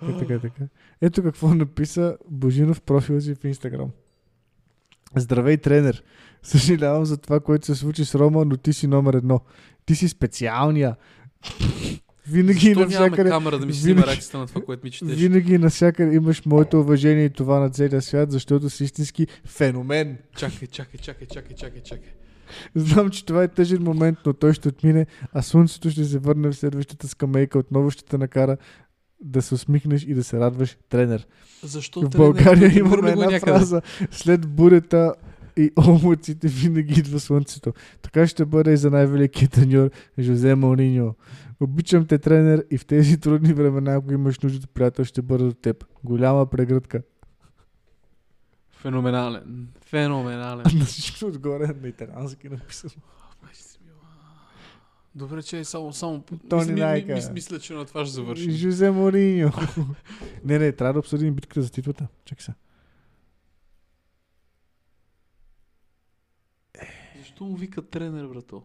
Така, 0.00 0.18
така, 0.18 0.38
така. 0.38 0.62
Ето 1.00 1.22
какво 1.22 1.54
написа 1.54 2.16
Божинов 2.30 2.80
профила 2.80 3.20
си 3.20 3.34
в 3.34 3.44
Инстаграм. 3.44 3.90
Здравей, 5.16 5.56
тренер. 5.56 6.02
Съжалявам 6.42 7.04
за 7.04 7.16
това, 7.16 7.40
което 7.40 7.66
се 7.66 7.74
случи 7.74 8.04
с 8.04 8.14
Рома, 8.14 8.44
но 8.44 8.56
ти 8.56 8.72
си 8.72 8.86
номер 8.86 9.14
едно. 9.14 9.40
Ти 9.86 9.94
си 9.94 10.08
специалния. 10.08 10.96
Винаги 12.28 12.60
Защо 12.60 12.80
навсякъде, 12.80 13.30
камера 13.30 13.58
да 13.58 13.66
ми 13.66 13.72
винаги- 13.72 13.78
снима 13.78 14.06
реакцията 14.06 14.38
на 14.38 14.46
това, 14.46 14.60
което 14.62 14.84
ми 14.84 14.90
четеш? 14.90 15.16
винаги 15.16 15.58
навсякъде 15.58 16.14
имаш 16.16 16.46
моето 16.46 16.80
уважение 16.80 17.24
и 17.24 17.30
това 17.30 17.60
на 17.60 17.70
целия 17.70 18.02
свят, 18.02 18.30
защото 18.32 18.70
си 18.70 18.84
истински 18.84 19.26
феномен. 19.44 20.18
Чакай, 20.36 20.68
чакай, 20.68 21.00
чакай, 21.00 21.26
чакай, 21.26 21.56
чакай, 21.56 21.82
чакай. 21.82 22.08
Знам, 22.74 23.10
че 23.10 23.26
това 23.26 23.42
е 23.42 23.48
тъжен 23.48 23.82
момент, 23.82 24.18
но 24.26 24.32
той 24.32 24.52
ще 24.52 24.68
отмине, 24.68 25.06
а 25.32 25.42
слънцето 25.42 25.90
ще 25.90 26.04
се 26.04 26.18
върне 26.18 26.48
в 26.48 26.54
следващата 26.56 27.08
скамейка, 27.08 27.58
отново 27.58 27.90
ще 27.90 28.04
те 28.04 28.18
накара 28.18 28.56
да 29.20 29.42
се 29.42 29.54
усмихнеш 29.54 30.04
и 30.04 30.14
да 30.14 30.24
се 30.24 30.40
радваш, 30.40 30.76
тренер. 30.88 31.26
Защо 31.62 32.00
В 32.00 32.10
тренер? 32.10 32.24
България 32.24 32.78
имаме 32.78 33.02
го 33.02 33.08
една 33.08 33.24
някъде. 33.26 33.40
фраза. 33.40 33.82
След 34.10 34.48
бурята 34.48 35.14
и 35.56 35.70
облаците 35.76 36.48
винаги 36.48 37.00
идва 37.00 37.20
слънцето. 37.20 37.72
Така 38.02 38.26
ще 38.26 38.44
бъде 38.44 38.72
и 38.72 38.76
за 38.76 38.90
най-великият 38.90 39.52
треньор 39.52 39.90
Жозе 40.18 40.54
Мауриньо. 40.54 41.14
Обичам 41.60 42.06
те, 42.06 42.18
тренер, 42.18 42.64
и 42.70 42.78
в 42.78 42.86
тези 42.86 43.20
трудни 43.20 43.52
времена, 43.52 43.94
ако 43.94 44.12
имаш 44.12 44.38
нужда 44.40 44.58
от 44.58 44.70
приятел, 44.70 45.04
ще 45.04 45.22
бъда 45.22 45.44
до 45.44 45.52
теб. 45.52 45.84
Голяма 46.04 46.46
прегръдка. 46.46 47.02
Феноменален. 48.70 49.68
Феноменален. 49.86 50.64
На 50.78 50.84
всичко 50.84 51.26
отгоре 51.26 51.66
на 51.82 51.88
италиански 51.88 52.48
написано. 52.48 52.94
Добре, 55.16 55.42
че 55.42 55.58
е 55.58 55.64
само, 55.64 55.92
само... 55.92 56.22
Тони 56.22 56.60
мисля, 56.60 56.74
ми- 56.74 56.80
Найка. 56.80 57.12
мис- 57.12 57.32
мисля, 57.32 57.60
че 57.60 57.74
на 57.74 57.84
това 57.84 58.04
ще 58.04 58.14
завършим. 58.14 58.50
Жозе 58.50 58.90
Мауриньо. 58.90 59.50
не, 60.44 60.58
не, 60.58 60.72
трябва 60.72 60.92
да 60.92 60.98
обсъдим 60.98 61.34
битката 61.34 61.62
за 61.62 61.70
титлата. 61.70 62.08
Чакай 62.24 62.44
сега. 62.44 62.54
Защо 67.18 67.44
му 67.44 67.56
вика 67.56 67.82
тренер, 67.82 68.26
брато? 68.26 68.62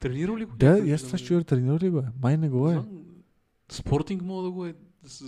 Тренирал 0.00 0.36
ли 0.36 0.44
го? 0.44 0.56
Да, 0.56 0.92
аз 0.94 1.02
това 1.02 1.18
ще 1.18 1.26
чуя, 1.26 1.44
тренирал 1.44 1.78
ли 1.78 1.90
го 1.90 1.98
е? 1.98 2.04
Май 2.22 2.36
не 2.36 2.48
го 2.48 2.70
е. 2.70 2.82
Спортинг 3.72 4.22
мога 4.22 4.42
да 4.42 4.50
го 4.50 4.66
е 4.66 4.74
с... 5.04 5.22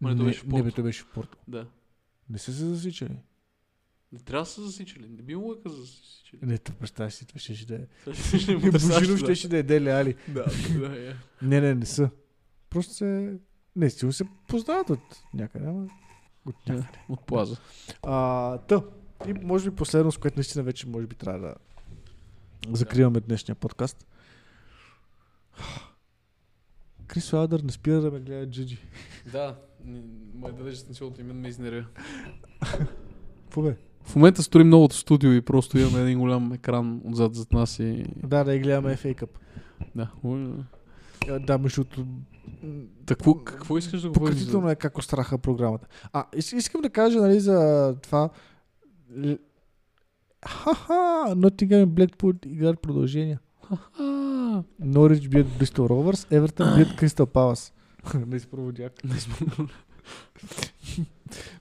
Ма 0.00 0.08
не, 0.08 0.14
Не, 0.14 0.20
то 0.20 0.24
беше 0.24 0.40
в 0.40 0.46
не, 0.46 0.62
бе, 0.62 0.82
беше 0.82 1.02
в 1.02 1.06
Порто. 1.06 1.38
Да. 1.48 1.66
Не 2.30 2.38
са 2.38 2.52
се 2.52 2.64
засичали. 2.64 3.16
Не 4.12 4.18
трябва 4.18 4.42
да 4.42 4.46
са 4.46 4.62
засичали. 4.62 5.08
Не 5.08 5.22
би 5.22 5.34
да 5.34 5.70
са 5.70 5.76
засичали. 5.76 6.40
Не, 6.42 6.58
то 6.58 6.72
представяш 6.72 7.12
си, 7.14 7.26
това 7.26 7.38
ще 7.38 7.54
ще 7.54 7.66
да 7.66 7.74
е. 7.74 7.86
Това 8.04 8.14
ще- 8.38 8.56
Божинов 8.56 8.80
да. 9.10 9.18
ще 9.18 9.34
ще 9.34 9.48
да 9.48 9.56
е 9.56 9.62
Дели 9.62 9.90
Али. 9.90 10.14
Да, 10.28 10.44
да, 10.80 11.10
е. 11.10 11.14
Не, 11.42 11.60
не, 11.60 11.74
не 11.74 11.86
са. 11.86 12.10
Просто 12.70 12.94
се... 12.94 13.38
Не, 13.76 13.90
сигурно 13.90 14.12
се 14.12 14.24
познават 14.48 14.90
от 14.90 15.00
някъде, 15.34 15.66
ама... 15.66 15.86
От 16.46 16.54
някъде. 16.68 16.98
От 17.08 17.26
плаза. 17.26 17.56
А, 18.02 18.58
та. 18.58 18.82
И 19.28 19.34
може 19.34 19.70
би 19.70 19.76
последно, 19.76 20.12
с 20.12 20.18
което 20.18 20.36
наистина 20.36 20.64
вече 20.64 20.88
може 20.88 21.06
би 21.06 21.14
трябва 21.14 21.38
да 21.40 21.54
закриваме 22.70 23.20
днешния 23.20 23.54
подкаст. 23.56 24.06
Крис 27.06 27.32
Уайлдър 27.32 27.60
не 27.60 27.72
спира 27.72 28.00
да 28.00 28.10
ме 28.10 28.20
гледа 28.20 28.50
джиджи. 28.50 28.78
Да, 29.32 29.58
м- 29.84 29.98
мой 30.34 30.52
далеч 30.52 30.76
станционното 30.76 31.20
име 31.20 31.32
ме 31.32 31.48
изнервя. 31.48 31.86
Какво 33.42 33.62
бе? 33.62 33.76
В 34.04 34.16
момента 34.16 34.42
строим 34.42 34.68
новото 34.68 34.96
студио 34.96 35.32
и 35.32 35.40
просто 35.40 35.78
имаме 35.78 36.00
един 36.00 36.18
голям 36.18 36.52
екран 36.52 37.00
отзад 37.04 37.34
зад 37.34 37.52
нас 37.52 37.78
и... 37.78 38.04
Да, 38.16 38.44
да 38.44 38.54
я 38.54 38.60
гледаме 38.60 38.96
FA 38.96 39.22
Cup. 39.22 39.28
Да. 39.96 40.10
Ой, 40.24 40.48
А, 41.28 41.38
Да, 41.38 41.58
между 41.58 41.84
Какво, 43.06 43.34
какво 43.34 43.78
искаш 43.78 44.00
да 44.00 44.08
говориш? 44.10 44.34
Пократително 44.34 44.70
е 44.70 44.74
как 44.76 44.98
остраха 44.98 45.38
програмата. 45.38 45.86
А, 46.12 46.24
ис- 46.36 46.56
искам 46.56 46.80
да 46.80 46.90
кажа, 46.90 47.20
нали, 47.20 47.40
за 47.40 47.96
това... 48.02 48.30
Ха-ха! 50.46 50.92
Nottingham 51.34 51.82
и 51.82 51.86
Blackpool 51.86 52.46
играят 52.46 52.80
продължения. 52.80 53.40
А, 53.98 54.62
Норич 54.80 55.28
бият 55.28 55.58
Бристол 55.58 55.86
Ровърс, 55.86 56.26
Евертън 56.30 56.74
бият 56.76 56.96
Кристал 56.96 57.26
Палас. 57.26 57.72
не 58.26 58.36
изпроводяк. 58.36 58.92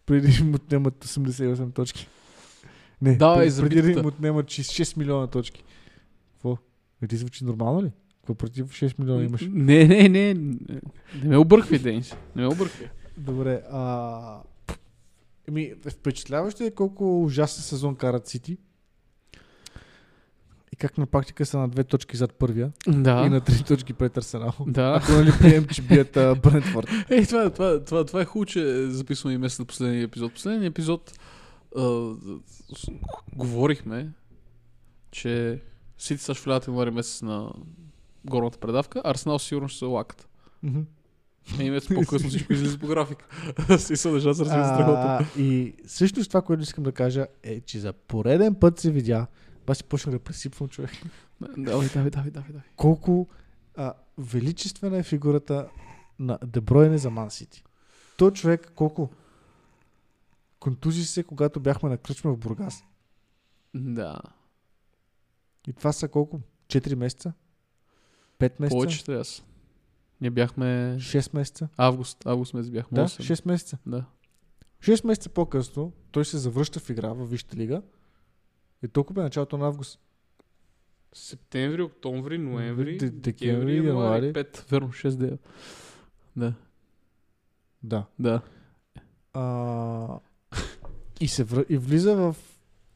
Преди 0.05 0.41
им 0.41 0.55
отнемат 0.55 1.05
88 1.05 1.73
точки. 1.73 2.07
Не, 3.01 3.15
Да, 3.15 3.35
преди, 3.35 3.57
и 3.57 3.61
преди 3.61 3.81
да 3.81 3.99
им 3.99 4.05
отнемат 4.05 4.45
6, 4.45 4.83
6 4.83 4.97
милиона 4.97 5.27
точки. 5.27 5.63
Какво? 6.33 6.57
Не 7.01 7.07
ти 7.07 7.17
звучи 7.17 7.45
нормално 7.45 7.83
ли? 7.83 7.91
Какво 8.17 8.35
против 8.35 8.65
6 8.65 8.99
милиона 8.99 9.23
имаш? 9.23 9.47
Не, 9.51 9.85
не, 9.87 10.09
не. 10.09 10.33
Не, 10.33 10.49
ме 11.23 11.37
обърквай, 11.37 11.79
Денис. 11.79 12.15
Не 12.35 12.41
ме 12.41 12.47
обърквай. 12.47 12.87
Добре, 13.17 13.61
а... 13.71 14.41
Еми, 15.47 15.73
впечатляващо 15.89 16.63
е 16.63 16.71
колко 16.71 17.23
ужасен 17.23 17.63
сезон 17.63 17.95
карат 17.95 18.27
Сити. 18.27 18.57
И 20.73 20.75
как 20.75 20.97
на 20.97 21.05
практика 21.05 21.45
са 21.45 21.57
на 21.57 21.67
две 21.67 21.83
точки 21.83 22.17
зад 22.17 22.33
първия 22.33 22.71
Да. 22.87 23.23
и 23.25 23.29
на 23.29 23.41
три 23.41 23.63
точки 23.63 23.93
пред 23.93 24.17
Арсенал. 24.17 24.53
Да. 24.67 24.99
Ако 25.03 25.11
нали 25.11 25.31
прием, 25.39 25.67
че 25.67 25.81
бият 25.81 26.11
Брентфорд. 26.13 26.87
Ей, 27.09 27.25
това, 27.25 27.49
това, 27.49 27.83
това, 27.83 28.05
това 28.05 28.21
е 28.21 28.25
хубаво, 28.25 28.45
че 28.45 28.87
записваме 28.87 29.33
и 29.35 29.37
место 29.37 29.61
на 29.61 29.65
последния 29.65 30.03
епизод. 30.03 30.33
Последния 30.33 30.67
епизод 30.67 31.13
а, 31.77 32.15
говорихме, 33.35 34.11
че 35.11 35.61
Сити 35.97 36.23
са 36.23 36.33
ще 36.33 36.43
влязат 36.43 36.67
януари 36.67 36.91
месец 36.91 37.21
на 37.21 37.53
горната 38.25 38.57
предавка, 38.57 39.01
Арсенал 39.05 39.39
сигурно 39.39 39.67
ще 39.67 39.79
се 39.79 39.85
лакат. 39.85 40.29
Мгм. 40.63 40.81
Е, 41.59 41.69
месец 41.71 41.95
по-късно 41.95 42.29
всичко 42.29 42.53
излиза 42.53 42.79
по 42.79 42.87
график. 42.87 43.17
Си 43.77 43.95
са 43.95 44.11
държа 44.11 44.33
с. 44.33 44.41
А, 44.41 45.25
и 45.37 45.73
всъщност 45.87 46.29
това, 46.29 46.41
което 46.41 46.63
искам 46.63 46.83
да 46.83 46.91
кажа 46.91 47.27
е, 47.43 47.61
че 47.61 47.79
за 47.79 47.93
пореден 47.93 48.55
път 48.55 48.79
се 48.79 48.91
видя, 48.91 49.27
аз 49.67 49.77
си 49.77 49.83
почнах 49.83 50.15
да 50.15 50.19
пресипвам 50.19 50.69
човек, 50.69 50.91
Давай, 51.57 51.87
давай, 51.93 52.09
давай, 52.11 52.31
давай. 52.31 52.51
давай. 52.51 52.61
колко 52.75 53.27
а, 53.75 53.93
величествена 54.17 54.97
е 54.97 55.03
фигурата 55.03 55.67
на 56.19 56.39
Дебройне 56.45 56.97
за 56.97 57.09
Ман 57.09 57.31
Сити. 57.31 57.63
Той 58.17 58.31
човек 58.31 58.71
колко 58.75 59.09
контузи 60.61 61.05
се, 61.05 61.23
когато 61.23 61.59
бяхме 61.59 61.89
на 61.89 61.97
кръчма 61.97 62.31
в 62.31 62.37
Бургас. 62.37 62.83
Да. 63.73 64.19
И 65.67 65.73
това 65.73 65.91
са 65.91 66.07
колко? 66.07 66.39
4 66.67 66.95
месеца? 66.95 67.33
5 68.39 68.59
месеца? 68.59 68.75
Повече 68.75 69.05
трябва 69.05 69.25
са. 69.25 69.43
Ние 70.21 70.29
бяхме 70.29 70.65
6 70.97 71.35
месеца? 71.35 71.67
август. 71.77 72.25
Август 72.25 72.53
месец 72.53 72.71
бяхме. 72.71 72.95
Да, 72.95 73.03
8. 73.03 73.33
6 73.35 73.47
месеца. 73.47 73.77
Да. 73.85 74.05
6 74.79 75.07
месеца 75.07 75.29
по-късно 75.29 75.91
той 76.11 76.25
се 76.25 76.37
завръща 76.37 76.79
в 76.79 76.89
игра 76.89 77.09
в 77.09 77.25
Висшата 77.25 77.57
лига. 77.57 77.81
И 78.83 78.87
толкова 78.87 79.21
е 79.21 79.25
началото 79.25 79.57
на 79.57 79.67
август. 79.67 79.99
Септември, 81.13 81.81
октомври, 81.81 82.37
ноември, 82.37 82.97
Д- 82.97 83.09
декември, 83.11 83.77
януари. 83.77 84.33
5, 84.33 84.69
верно, 84.71 84.87
6 84.89 85.09
дена. 85.09 85.37
Да, 86.35 86.53
Да. 87.83 88.05
да. 88.19 88.41
А, 89.33 90.19
и, 91.21 91.27
се 91.27 91.43
вър... 91.43 91.65
и 91.69 91.77
влиза 91.77 92.15
в 92.15 92.35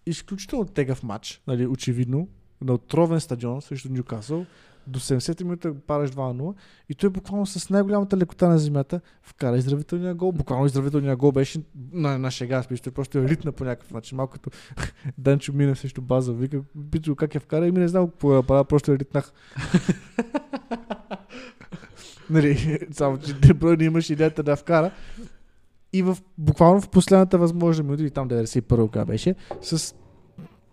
изключително 0.05 0.65
тегав 0.65 1.03
матч, 1.03 1.41
нали, 1.47 1.67
очевидно, 1.67 2.27
на 2.61 2.73
отровен 2.73 3.19
стадион 3.19 3.61
срещу 3.61 3.93
Ньюкасъл. 3.93 4.45
До 4.87 4.99
70 4.99 5.43
минута 5.43 5.73
параш 5.87 6.11
2-0 6.11 6.55
и 6.89 6.95
той 6.95 7.09
буквално 7.09 7.45
с 7.45 7.69
най-голямата 7.69 8.17
лекота 8.17 8.49
на 8.49 8.57
земята 8.57 9.01
вкара 9.21 9.57
изравителния 9.57 10.15
гол. 10.15 10.31
Буквално 10.31 10.65
изравителния 10.65 11.15
гол 11.15 11.31
беше 11.31 11.61
на, 11.91 12.19
на 12.19 12.31
шега, 12.31 12.63
смисъл, 12.63 12.83
той 12.83 12.93
просто 12.93 13.17
е 13.17 13.27
ритна 13.27 13.51
по 13.51 13.63
някакъв 13.63 13.91
начин. 13.91 14.15
Малко 14.15 14.33
като 14.33 14.49
Данчо 15.17 15.53
мина 15.53 15.75
срещу 15.75 16.01
база. 16.01 16.33
Вика, 16.33 16.61
пита 16.91 17.15
как 17.15 17.35
я 17.35 17.41
вкара 17.41 17.67
и 17.67 17.71
ми 17.71 17.79
не 17.79 17.87
знам 17.87 18.07
какво 18.07 18.43
правя, 18.43 18.65
просто 18.65 18.91
я 18.91 18.99
ритнах. 18.99 19.33
нали, 22.29 22.79
само 22.91 23.17
че 23.17 23.35
не 23.61 23.85
имаше 23.85 24.13
идеята 24.13 24.43
да 24.43 24.51
я 24.51 24.57
вкара. 24.57 24.91
И 25.95 26.01
в, 26.01 26.17
буквално 26.37 26.81
в 26.81 26.89
последната 26.89 27.37
възможна 27.37 27.83
минута, 27.83 28.03
и 28.03 28.09
там 28.09 28.29
91 28.29 28.77
кога 28.77 29.05
беше, 29.05 29.35
с 29.61 29.95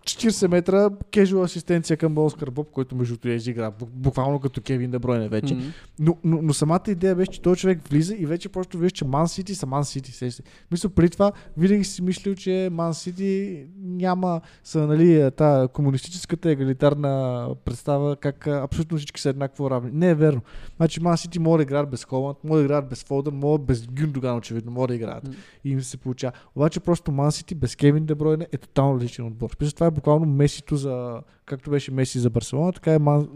40 0.03 0.47
метра 0.47 0.89
кежуал 1.11 1.43
асистенция 1.43 1.97
към 1.97 2.17
Оскар 2.17 2.49
Боб, 2.49 2.71
който 2.71 2.95
между 2.95 3.13
другото 3.13 3.29
е 3.29 3.37
бу- 3.39 3.85
буквално 3.85 4.39
като 4.39 4.61
Кевин 4.61 4.91
Дебройне 4.91 5.29
вече. 5.29 5.55
Мгм. 5.55 5.65
Но, 5.99 6.17
но, 6.23 6.41
но 6.41 6.53
самата 6.53 6.81
идея 6.87 7.15
беше, 7.15 7.31
че 7.31 7.41
този 7.41 7.59
човек 7.59 7.87
влиза 7.87 8.15
и 8.15 8.25
вече 8.25 8.49
просто 8.49 8.77
вижда, 8.77 8.95
че 8.95 9.05
Ман 9.05 9.27
Сити 9.27 9.55
са 9.55 9.65
Ман 9.65 9.85
Сити. 9.85 10.29
Мисля, 10.71 10.89
преди 10.89 11.09
това 11.09 11.31
винаги 11.57 11.83
си 11.83 12.01
мислил, 12.01 12.35
че 12.35 12.69
Ман 12.71 12.93
Сити 12.93 13.63
няма 13.79 14.41
са, 14.63 14.87
нали, 14.87 15.31
та 15.37 15.67
комунистическата 15.73 16.49
егалитарна 16.49 17.47
представа, 17.65 18.15
как 18.15 18.47
а, 18.47 18.61
абсолютно 18.63 18.97
всички 18.97 19.21
са 19.21 19.29
еднакво 19.29 19.71
равни. 19.71 19.91
Не 19.93 20.09
е 20.09 20.15
верно. 20.15 20.41
Значи 20.77 21.01
Ман 21.01 21.17
Сити 21.17 21.39
може 21.39 21.57
да 21.57 21.63
играят 21.63 21.89
без 21.89 22.05
Холанд, 22.05 22.37
може 22.43 22.59
да 22.59 22.65
играят 22.65 22.89
без 22.89 23.03
Фолдън, 23.03 23.35
може 23.35 23.63
без 23.63 23.87
Гюндоган, 23.87 24.37
очевидно, 24.37 24.71
може 24.71 24.87
да 24.87 24.95
играят. 24.95 25.27
М. 25.27 25.33
И 25.63 25.71
им 25.71 25.81
се 25.81 25.97
получава. 25.97 26.33
Обаче 26.55 26.79
просто 26.79 27.11
Ман 27.11 27.31
Сити 27.31 27.55
без 27.55 27.75
Кевин 27.75 28.05
Дебройне 28.05 28.47
е 28.51 28.57
тотално 28.57 28.95
различен 28.95 29.25
отбор. 29.25 29.49
Мисля, 29.61 29.73
това 29.73 29.87
е 29.87 29.91
буквално 29.93 30.25
Месито 30.25 30.75
за, 30.75 31.21
както 31.45 31.69
беше 31.69 31.91
Меси 31.91 32.19
за 32.19 32.29
Барселона, 32.29 32.71
така 32.71 32.93
е 32.93 32.99
Ман, 32.99 33.27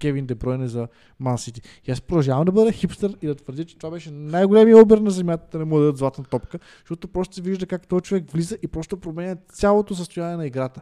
Кевин 0.00 0.26
Дебройне 0.26 0.68
за 0.68 0.88
Ман 1.20 1.38
Сити. 1.38 1.62
И 1.84 1.90
аз 1.90 2.00
продължавам 2.00 2.44
да 2.44 2.52
бъда 2.52 2.72
хипстър 2.72 3.16
и 3.22 3.26
да 3.26 3.34
твърдя, 3.34 3.64
че 3.64 3.78
това 3.78 3.90
беше 3.90 4.10
най-големият 4.10 4.82
обер 4.82 4.98
на 4.98 5.10
земята 5.10 5.46
да 5.52 5.58
не 5.58 5.64
му 5.64 5.78
дадат 5.78 5.96
златна 5.96 6.24
топка, 6.24 6.58
защото 6.80 7.08
просто 7.08 7.34
се 7.34 7.42
вижда 7.42 7.66
как 7.66 7.86
този 7.86 8.02
човек 8.02 8.30
влиза 8.30 8.58
и 8.62 8.68
просто 8.68 8.96
променя 8.96 9.36
цялото 9.52 9.94
състояние 9.94 10.36
на 10.36 10.46
играта. 10.46 10.80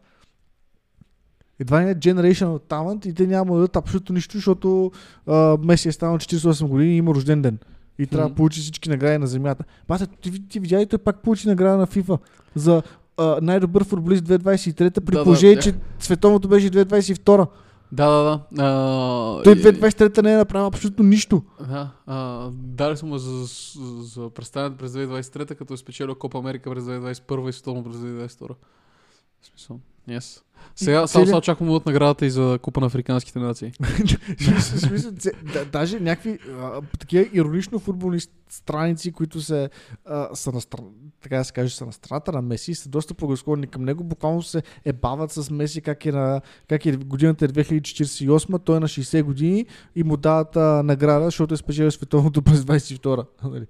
Едва 1.59 1.81
не 1.81 1.91
е 1.91 1.95
generational 1.95 2.59
talent 2.59 3.07
и 3.07 3.15
те 3.15 3.27
няма 3.27 3.55
да 3.55 3.61
дадат 3.61 3.77
абсолютно 3.77 4.15
нищо, 4.15 4.37
защото 4.37 4.93
а, 5.27 5.57
Меси 5.65 5.89
е 5.89 5.93
станал 5.93 6.19
48 6.19 6.67
години 6.69 6.93
и 6.93 6.97
има 6.97 7.15
рожден 7.15 7.43
ден. 7.43 7.59
И 7.99 8.07
трябва 8.07 8.29
да 8.29 8.35
получи 8.35 8.61
всички 8.61 8.89
награди 8.89 9.19
на 9.19 9.27
земята. 9.27 9.65
Бата, 9.89 10.07
ти, 10.07 10.49
ти 10.49 10.61
видя 10.61 10.81
ли, 10.81 10.87
той 10.87 10.99
пак 10.99 11.23
получи 11.23 11.49
награда 11.49 11.77
на 11.77 11.87
FIFA 11.87 12.19
за 12.55 12.83
а, 13.21 13.39
най-добър 13.43 13.85
футболист 13.85 14.25
2023 14.25 15.01
при 15.01 15.15
Да, 15.15 15.25
положение, 15.25 15.57
да. 15.57 15.63
че 15.63 15.75
световното 15.99 16.49
беше 16.49 16.71
2022. 16.71 17.47
Да, 17.93 18.09
да, 18.09 18.23
да. 18.53 18.63
А, 18.65 19.43
Той 19.43 19.53
и- 19.53 19.57
2023 19.57 20.23
не 20.23 20.33
е 20.33 20.37
направил 20.37 20.67
абсолютно 20.67 21.05
нищо. 21.05 21.43
Да, 21.69 21.91
а, 22.07 22.49
дали 22.53 22.97
са 22.97 23.07
му 23.07 23.19
за, 23.19 23.31
за, 23.31 24.03
за 24.03 24.31
през 24.31 24.51
2023, 24.93 25.55
като 25.55 25.75
е 25.75 25.77
спечелил 25.77 26.15
Копа 26.15 26.39
Америка 26.39 26.71
през 26.71 26.85
2021 26.85 27.49
и 27.49 27.53
Световно 27.53 27.85
през 27.85 27.97
2022. 27.97 28.49
В 29.43 29.47
смисъл, 29.47 29.81
yes. 30.09 30.43
Сега 30.77 31.07
само 31.07 31.27
сега 31.27 31.39
очаквам 31.39 31.69
дадат 31.69 31.87
наградата 31.87 32.27
и 32.27 32.31
за 32.31 32.59
Купа 32.63 32.81
на 32.81 32.87
африканските 32.87 33.39
нации. 33.39 33.73
Смисъл, 34.61 35.13
да, 35.53 35.65
даже 35.65 36.01
някакви 36.01 36.39
а, 36.61 36.83
такива 36.99 37.29
иронично 37.33 37.79
футболни 37.79 38.21
страници, 38.49 39.13
които 39.13 39.41
се, 39.41 39.71
а, 40.05 40.35
са 40.35 40.53
на 40.53 40.61
стран, 40.61 40.85
така 41.23 41.37
да 41.37 41.45
се 41.45 41.53
каже, 41.53 41.77
са 41.77 41.87
на 41.87 41.93
страната 41.93 42.33
на 42.33 42.43
Меси, 42.43 42.75
са 42.75 42.89
доста 42.89 43.15
благосклонни 43.15 43.67
към 43.67 43.85
него. 43.85 44.05
Буквално 44.05 44.43
се 44.43 44.63
ебават 44.85 45.33
с 45.33 45.51
Меси, 45.51 45.81
как 45.81 46.07
е, 46.07 46.13
на, 46.13 46.41
как 46.69 46.87
е 46.87 46.97
годината 46.97 47.45
е 47.45 47.49
2048, 47.49 48.65
той 48.65 48.77
е 48.77 48.81
на 48.81 48.89
60 48.89 49.23
години 49.23 49.67
и 49.97 50.03
му 50.03 50.17
дават 50.17 50.57
а, 50.57 50.83
награда, 50.83 51.25
защото 51.25 51.55
е 51.55 51.57
спечелил 51.57 51.91
световното 51.91 52.43
през 52.43 52.61
22. 52.61 53.27
Нали? 53.45 53.67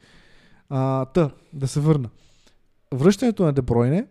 А, 0.68 1.04
та, 1.04 1.30
да 1.52 1.68
се 1.68 1.80
върна. 1.80 2.08
Връщането 2.94 3.42
на 3.42 3.52
Дебройне, 3.52 4.06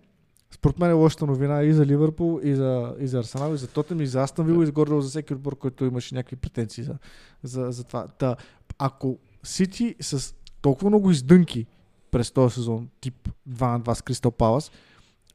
според 0.52 0.80
мен 0.80 0.90
е 0.90 0.94
лошата 0.94 1.26
новина 1.26 1.64
и 1.64 1.74
за 1.74 1.86
Ливърпул, 1.86 2.40
и 2.44 2.56
за, 2.56 2.96
и 3.00 3.08
за 3.08 3.20
Арсенал, 3.20 3.54
и 3.54 3.58
за 3.58 3.68
Тотем, 3.68 4.02
и 4.02 4.08
за 4.08 4.24
Астон 4.24 4.46
Вил, 4.46 4.64
и 4.64 4.66
за 4.66 4.72
горе 4.72 5.02
за 5.02 5.10
всеки 5.10 5.34
отбор, 5.34 5.58
който 5.58 5.86
имаше 5.86 6.16
някакви 6.16 6.36
претенции 6.36 6.84
за, 6.84 6.98
за, 7.44 7.72
за 7.72 7.84
това. 7.84 8.08
Та, 8.08 8.36
ако 8.78 9.18
Сити 9.44 9.96
с 10.02 10.36
толкова 10.62 10.90
много 10.90 11.12
издънки 11.12 11.66
през 12.12 12.32
този 12.32 12.54
сезон, 12.54 12.90
тип 13.02 13.30
2 13.50 13.72
на 13.72 13.82
2 13.82 13.94
с 13.94 14.02
Кристал 14.02 14.32
Палас, 14.32 14.72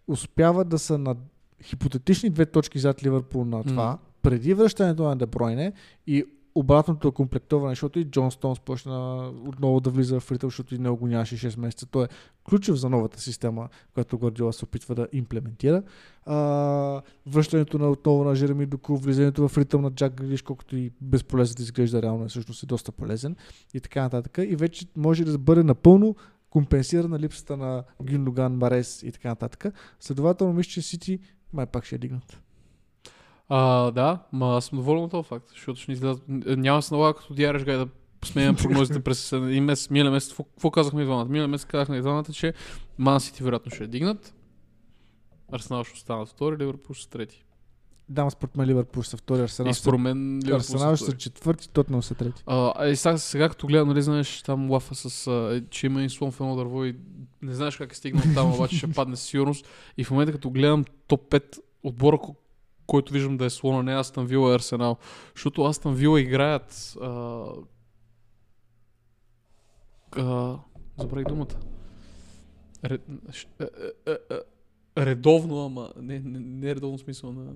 успяват 0.08 0.68
да 0.68 0.78
са 0.78 0.98
на 0.98 1.16
хипотетични 1.62 2.30
две 2.30 2.46
точки 2.46 2.78
зад 2.78 3.04
Ливърпул 3.04 3.44
на 3.44 3.64
това, 3.64 3.86
М. 3.86 3.98
преди 4.22 4.54
връщането 4.54 5.02
на 5.02 5.16
Дебройне 5.16 5.72
и 6.06 6.24
обратното 6.54 7.12
комплектоване, 7.12 7.72
защото 7.72 7.98
и 7.98 8.04
Джон 8.04 8.30
Стоунс 8.30 8.60
почна 8.60 9.28
отново 9.46 9.80
да 9.80 9.90
влиза 9.90 10.20
в 10.20 10.32
ритъм, 10.32 10.50
защото 10.50 10.74
и 10.74 10.78
него 10.78 10.96
го 10.96 11.06
нямаше 11.06 11.36
6 11.36 11.58
месеца. 11.58 11.86
Той 11.86 12.04
е 12.04 12.08
ключов 12.48 12.76
за 12.76 12.90
новата 12.90 13.20
система, 13.20 13.68
която 13.94 14.18
Гвардиола 14.18 14.52
се 14.52 14.64
опитва 14.64 14.94
да 14.94 15.08
имплементира. 15.12 15.82
А, 16.26 17.02
връщането 17.26 17.78
на 17.78 17.90
отново 17.90 18.24
на 18.24 18.34
Жереми 18.34 18.66
Доку, 18.66 18.96
влизането 18.96 19.48
в 19.48 19.58
ритъм 19.58 19.82
на 19.82 19.90
Джак 19.90 20.14
Грилиш, 20.14 20.42
колкото 20.42 20.76
и 20.76 20.90
безполезен 21.00 21.54
да 21.56 21.62
изглежда 21.62 22.02
реално, 22.02 22.24
е 22.24 22.28
всъщност 22.28 22.62
е 22.62 22.66
доста 22.66 22.92
полезен 22.92 23.36
и 23.74 23.80
така 23.80 24.02
нататък. 24.02 24.38
И 24.48 24.56
вече 24.56 24.86
може 24.96 25.24
да 25.24 25.38
бъде 25.38 25.62
напълно 25.62 26.16
компенсирана 26.50 27.18
липсата 27.18 27.56
на 27.56 27.84
Гюндоган, 28.02 28.56
Марес 28.56 29.02
и 29.02 29.12
така 29.12 29.28
нататък. 29.28 29.74
Следователно 30.00 30.52
мисля, 30.52 30.70
че 30.70 30.82
Сити 30.82 31.18
май 31.52 31.66
пак 31.66 31.84
ще 31.84 31.94
я 31.94 31.98
дигнат. 31.98 32.43
А, 33.48 33.90
да, 33.90 34.18
ма 34.32 34.56
аз 34.56 34.64
съм 34.64 34.78
доволен 34.78 35.04
от 35.04 35.10
този 35.10 35.28
факт, 35.28 35.48
защото 35.48 35.80
ще 35.80 35.92
излязат... 35.92 36.22
Няма 36.28 36.82
се 36.82 36.94
налага 36.94 37.18
като 37.18 37.34
Диареш 37.34 37.64
Гай 37.64 37.76
да 37.76 37.88
сменям 38.24 38.56
прогнозите 38.56 39.00
през 39.00 39.32
един 39.32 39.64
месец, 39.64 39.90
миналия 39.90 40.12
месец. 40.12 40.34
Какво- 40.36 40.70
казахме 40.70 41.02
и 41.02 41.04
двамата? 41.04 41.24
Миналия 41.24 41.48
месец 41.48 41.66
казахме 41.66 41.96
и 41.96 42.00
двамата, 42.00 42.32
че 42.32 42.54
Ман 42.98 43.20
Сити 43.20 43.42
вероятно 43.42 43.72
ще 43.72 43.86
дигнат. 43.86 44.34
Арсенал 45.52 45.84
ще 45.84 45.94
останат 45.94 46.28
втори, 46.28 46.58
Ливърпул 46.58 46.94
ще 46.94 47.04
са 47.04 47.10
трети. 47.10 47.44
Да, 48.08 48.30
според 48.30 48.56
мен 48.56 48.68
Ливърпул 48.68 49.02
са 49.02 49.16
втори, 49.16 49.42
Арсенал, 49.42 49.70
И 49.70 49.74
според 49.74 50.00
мен 50.00 50.42
Арсенал 50.52 50.96
са 50.96 51.12
четвърти, 51.12 51.68
Тотнам 51.68 52.02
са 52.02 52.14
трети. 52.14 52.42
А, 52.46 52.86
и 52.86 52.96
сега, 52.96 53.18
сега 53.18 53.48
като 53.48 53.66
гледам, 53.66 53.88
нали 53.88 54.02
знаеш 54.02 54.42
там 54.42 54.70
лафа 54.70 54.94
с, 54.94 55.26
а, 55.26 55.62
че 55.70 55.86
има 55.86 56.02
и 56.02 56.10
слон 56.10 56.30
в 56.30 56.40
едно 56.40 56.56
дърво 56.56 56.84
и 56.84 56.96
не 57.42 57.54
знаеш 57.54 57.76
как 57.76 57.92
е 57.92 57.96
стигнал 57.96 58.24
там, 58.34 58.52
обаче 58.54 58.76
ще 58.76 58.92
падне 58.92 59.16
със 59.16 59.26
сигурност. 59.26 59.68
И 59.96 60.04
в 60.04 60.10
момента 60.10 60.32
като 60.32 60.50
гледам 60.50 60.84
топ 61.06 61.30
5 61.30 61.58
отбора, 61.82 62.18
който 62.86 63.12
виждам 63.12 63.36
да 63.36 63.44
е 63.44 63.50
слона, 63.50 63.82
не 63.82 63.94
Астан 64.00 64.26
Вила 64.26 64.52
и 64.52 64.54
Арсенал. 64.54 64.96
Защото 65.34 65.64
Астан 65.64 65.94
Вила 65.94 66.20
играят 66.20 66.94
а, 67.02 67.44
а, 70.16 70.58
забравих 70.98 71.26
думата. 71.26 71.54
Ре, 72.84 72.98
ш- 73.32 73.46
а, 73.60 73.66
а, 74.06 74.18
а, 74.30 75.06
редовно, 75.06 75.64
ама 75.64 75.92
не, 75.96 76.18
не, 76.20 76.38
не 76.40 76.74
редовно 76.74 76.98
смисъл 76.98 77.32
на 77.32 77.52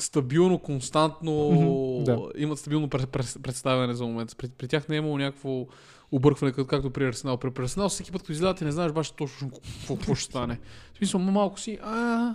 стабилно, 0.00 0.58
константно 0.58 1.50
Мгм, 1.52 2.04
да. 2.04 2.28
имат 2.36 2.58
стабилно 2.58 2.88
пред- 2.88 3.10
пред- 3.10 3.36
представяне 3.42 3.94
за 3.94 4.04
момент. 4.04 4.36
При, 4.38 4.48
при 4.48 4.68
тях 4.68 4.88
не 4.88 4.94
е 4.94 4.98
имало 4.98 5.18
някакво 5.18 5.66
объркване, 6.12 6.52
както 6.52 6.90
при 6.90 7.06
Арсенал. 7.06 7.36
При, 7.36 7.62
Арсенал 7.62 7.88
всеки 7.88 8.12
път, 8.12 8.22
като 8.22 8.32
излядат 8.32 8.60
и 8.60 8.64
не 8.64 8.72
знаеш 8.72 8.92
баш 8.92 9.10
точно 9.10 9.50
какво, 9.88 10.14
ще 10.14 10.24
стане. 10.24 10.60
В 10.94 10.96
смисъл, 10.96 11.20
ма 11.20 11.32
малко 11.32 11.60
си, 11.60 11.78
а, 11.82 12.34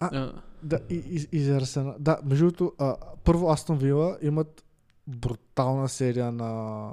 А, 0.00 0.06
а, 0.06 0.32
Да, 0.62 0.80
и, 0.90 0.94
и, 0.94 1.38
и 1.38 1.42
за 1.42 1.56
Арсенал. 1.56 1.94
Да, 1.98 2.18
между 2.24 2.44
другото, 2.44 2.72
а, 2.78 2.96
първо 3.24 3.50
Астон 3.50 3.78
Вила 3.78 4.18
имат 4.22 4.64
брутална 5.06 5.88
серия 5.88 6.32
на 6.32 6.90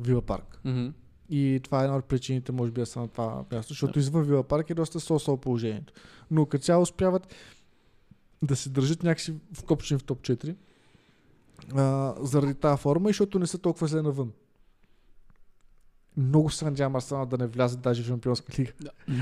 Вила 0.00 0.22
Парк. 0.22 0.60
мгм. 0.64 0.88
И 1.28 1.60
това 1.64 1.80
е 1.80 1.84
една 1.84 1.96
от 1.96 2.04
причините, 2.04 2.52
може 2.52 2.72
би, 2.72 2.80
да 2.80 2.86
са 2.86 3.00
на 3.00 3.08
това 3.08 3.44
място, 3.52 3.72
защото 3.72 3.98
извън 3.98 4.24
Вила 4.24 4.42
Парк 4.42 4.70
е 4.70 4.74
доста 4.74 5.00
со-со 5.00 5.36
положението. 5.36 5.92
Но 6.30 6.46
като 6.46 6.64
цяло 6.64 6.82
успяват 6.82 7.34
да 8.42 8.56
се 8.56 8.68
държат 8.68 9.02
някакси 9.02 9.34
вкопчени 9.52 10.00
в 10.00 10.04
топ 10.04 10.20
4 10.20 10.56
а, 11.74 12.14
заради 12.20 12.54
тази 12.54 12.82
форма 12.82 13.08
и 13.08 13.12
защото 13.12 13.38
не 13.38 13.46
са 13.46 13.58
толкова 13.58 13.86
зле 13.86 14.02
навън. 14.02 14.32
Много 16.16 16.50
се 16.50 16.64
надявам 16.64 16.96
Арсенал 16.96 17.26
да 17.26 17.38
не 17.38 17.46
влязат 17.46 17.80
даже 17.80 18.02
в 18.02 18.06
Шампионска 18.06 18.52
лига. 18.58 18.72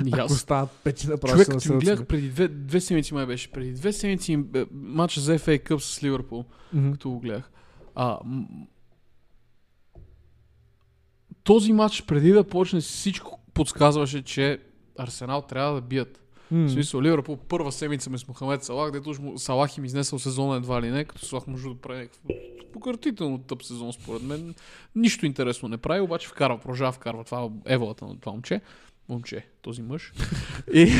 И 0.06 0.10
Ако 0.12 0.32
станат 0.32 0.70
пети 0.84 1.08
на 1.08 1.18
Човек, 1.18 1.48
като 1.48 1.72
им 1.72 1.78
гледах 1.78 2.06
преди 2.06 2.28
две, 2.28 2.48
две 2.48 2.80
седмици 2.80 3.14
май 3.14 3.26
беше. 3.26 3.52
Преди 3.52 3.72
две 3.72 3.92
седмици 3.92 4.44
е, 4.54 4.66
матча 4.72 5.20
за 5.20 5.38
FA 5.38 5.62
Cup 5.68 5.78
с 5.78 6.02
Ливърпул, 6.02 6.44
като 6.92 7.10
го 7.10 7.20
гледах. 7.20 7.50
А, 7.94 8.18
м- 8.24 8.46
този 11.42 11.72
матч 11.72 12.02
преди 12.02 12.32
да 12.32 12.44
почне 12.44 12.80
всичко 12.80 13.40
подсказваше, 13.54 14.22
че 14.22 14.60
Арсенал 14.98 15.42
трябва 15.42 15.74
да 15.74 15.80
бият. 15.80 16.22
В 16.52 16.68
смисъл, 16.68 17.02
Ливърпул 17.02 17.36
първа 17.36 17.72
седмица 17.72 18.10
ме 18.10 18.18
с 18.18 18.28
Мохамед 18.28 18.64
Салах, 18.64 18.90
дето 18.90 19.22
му- 19.22 19.38
Салах 19.38 19.76
им 19.76 19.84
изнесъл 19.84 20.18
сезона 20.18 20.56
едва 20.56 20.82
ли 20.82 20.90
не, 20.90 21.04
като 21.04 21.26
Салах 21.26 21.46
може 21.46 21.68
да 21.68 21.74
прави 21.74 22.00
някакъв 22.00 22.20
пократително 22.72 23.38
тъп 23.38 23.62
сезон 23.64 23.92
според 23.92 24.22
мен. 24.22 24.54
Нищо 24.94 25.26
интересно 25.26 25.68
не 25.68 25.76
прави, 25.76 26.00
обаче 26.00 26.28
вкарва, 26.28 26.58
продължава 26.58 26.92
вкарва. 26.92 27.24
Това 27.24 27.48
еволата 27.66 28.06
на 28.06 28.20
това 28.20 28.32
момче. 28.32 28.60
Момче, 29.08 29.46
този 29.62 29.82
мъж. 29.82 30.12
и, 30.74 30.92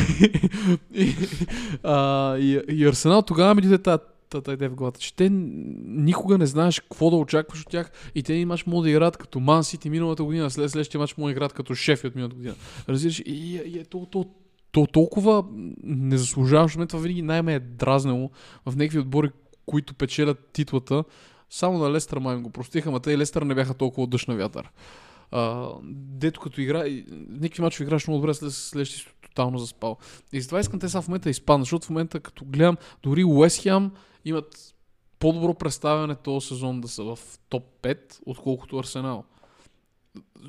и, 0.95 1.15
а, 1.83 2.37
и, 2.39 2.61
и 2.69 2.87
Арсенал 2.87 3.23
тогава 3.23 3.55
ми 3.55 3.63
дойде 3.63 3.79
тази 3.79 4.55
идея 4.55 4.71
в 4.71 4.75
главата, 4.75 5.01
че 5.01 5.15
те 5.15 5.29
никога 5.31 6.39
не 6.39 6.47
знаеш 6.47 6.81
какво 6.81 7.11
да 7.11 7.17
очакваш 7.17 7.61
от 7.63 7.69
тях 7.69 7.91
и 8.15 8.23
те 8.23 8.35
един 8.35 8.49
мач 8.49 8.65
да 8.65 8.91
играят 8.91 9.17
като 9.17 9.41
Ман 9.41 9.65
Сити 9.65 9.91
миналата 9.91 10.25
година, 10.25 10.51
след 10.51 10.71
следващия 10.71 10.99
мач 10.99 11.17
могат 11.17 11.29
да 11.29 11.33
играят 11.33 11.53
като 11.53 11.75
Шефи 11.75 12.07
от 12.07 12.15
миналата 12.15 12.37
година. 12.37 12.55
Разбираш, 12.89 13.19
и, 13.19 13.23
и, 13.27 13.61
и 13.67 13.79
е 13.79 13.85
то, 13.85 14.07
то, 14.11 14.27
то 14.73 14.87
толкова 14.87 15.45
не 15.83 16.19
заслужаваш. 16.19 16.73
Това 16.89 17.03
винаги 17.03 17.23
най-ме 17.23 17.55
е 17.55 17.61
дразнило 17.61 18.31
в 18.67 18.77
някакви 18.77 18.99
отбори, 18.99 19.31
които 19.67 19.95
печелят 19.95 20.49
титлата. 20.53 21.05
Само 21.51 21.79
на 21.79 21.93
Лестър 21.93 22.19
май 22.19 22.37
го 22.37 22.51
простиха, 22.51 22.89
ама 22.89 23.01
те 23.01 23.13
и 23.13 23.19
Лестър 23.19 23.43
не 23.43 23.55
бяха 23.55 23.75
толкова 23.75 24.07
дъжд 24.07 24.29
на 24.29 24.37
вятър. 24.37 24.71
А, 25.31 25.69
дето 25.93 26.41
като 26.41 26.61
игра, 26.61 26.85
някакви 27.29 27.63
мачове 27.63 27.85
играш 27.85 28.07
много 28.07 28.21
добре, 28.21 28.35
след 28.35 28.89
си 28.89 29.07
тотално 29.23 29.59
заспал. 29.59 29.97
И 30.33 30.41
затова 30.41 30.61
искам 30.61 30.81
те 30.81 30.89
сега 30.89 31.03
в 31.03 31.09
момента 31.09 31.25
да 31.25 31.31
изпаднат, 31.31 31.65
защото 31.65 31.87
в 31.87 31.91
момента 31.91 32.21
като 32.21 32.45
гледам, 32.45 32.77
дори 33.03 33.25
Уест 33.25 33.67
имат 34.25 34.75
по-добро 35.19 35.55
представяне 35.55 36.15
този 36.15 36.47
сезон 36.47 36.81
да 36.81 36.89
са 36.89 37.05
в 37.05 37.19
топ 37.49 37.65
5, 37.83 37.99
отколкото 38.27 38.79
Арсенал. 38.79 39.25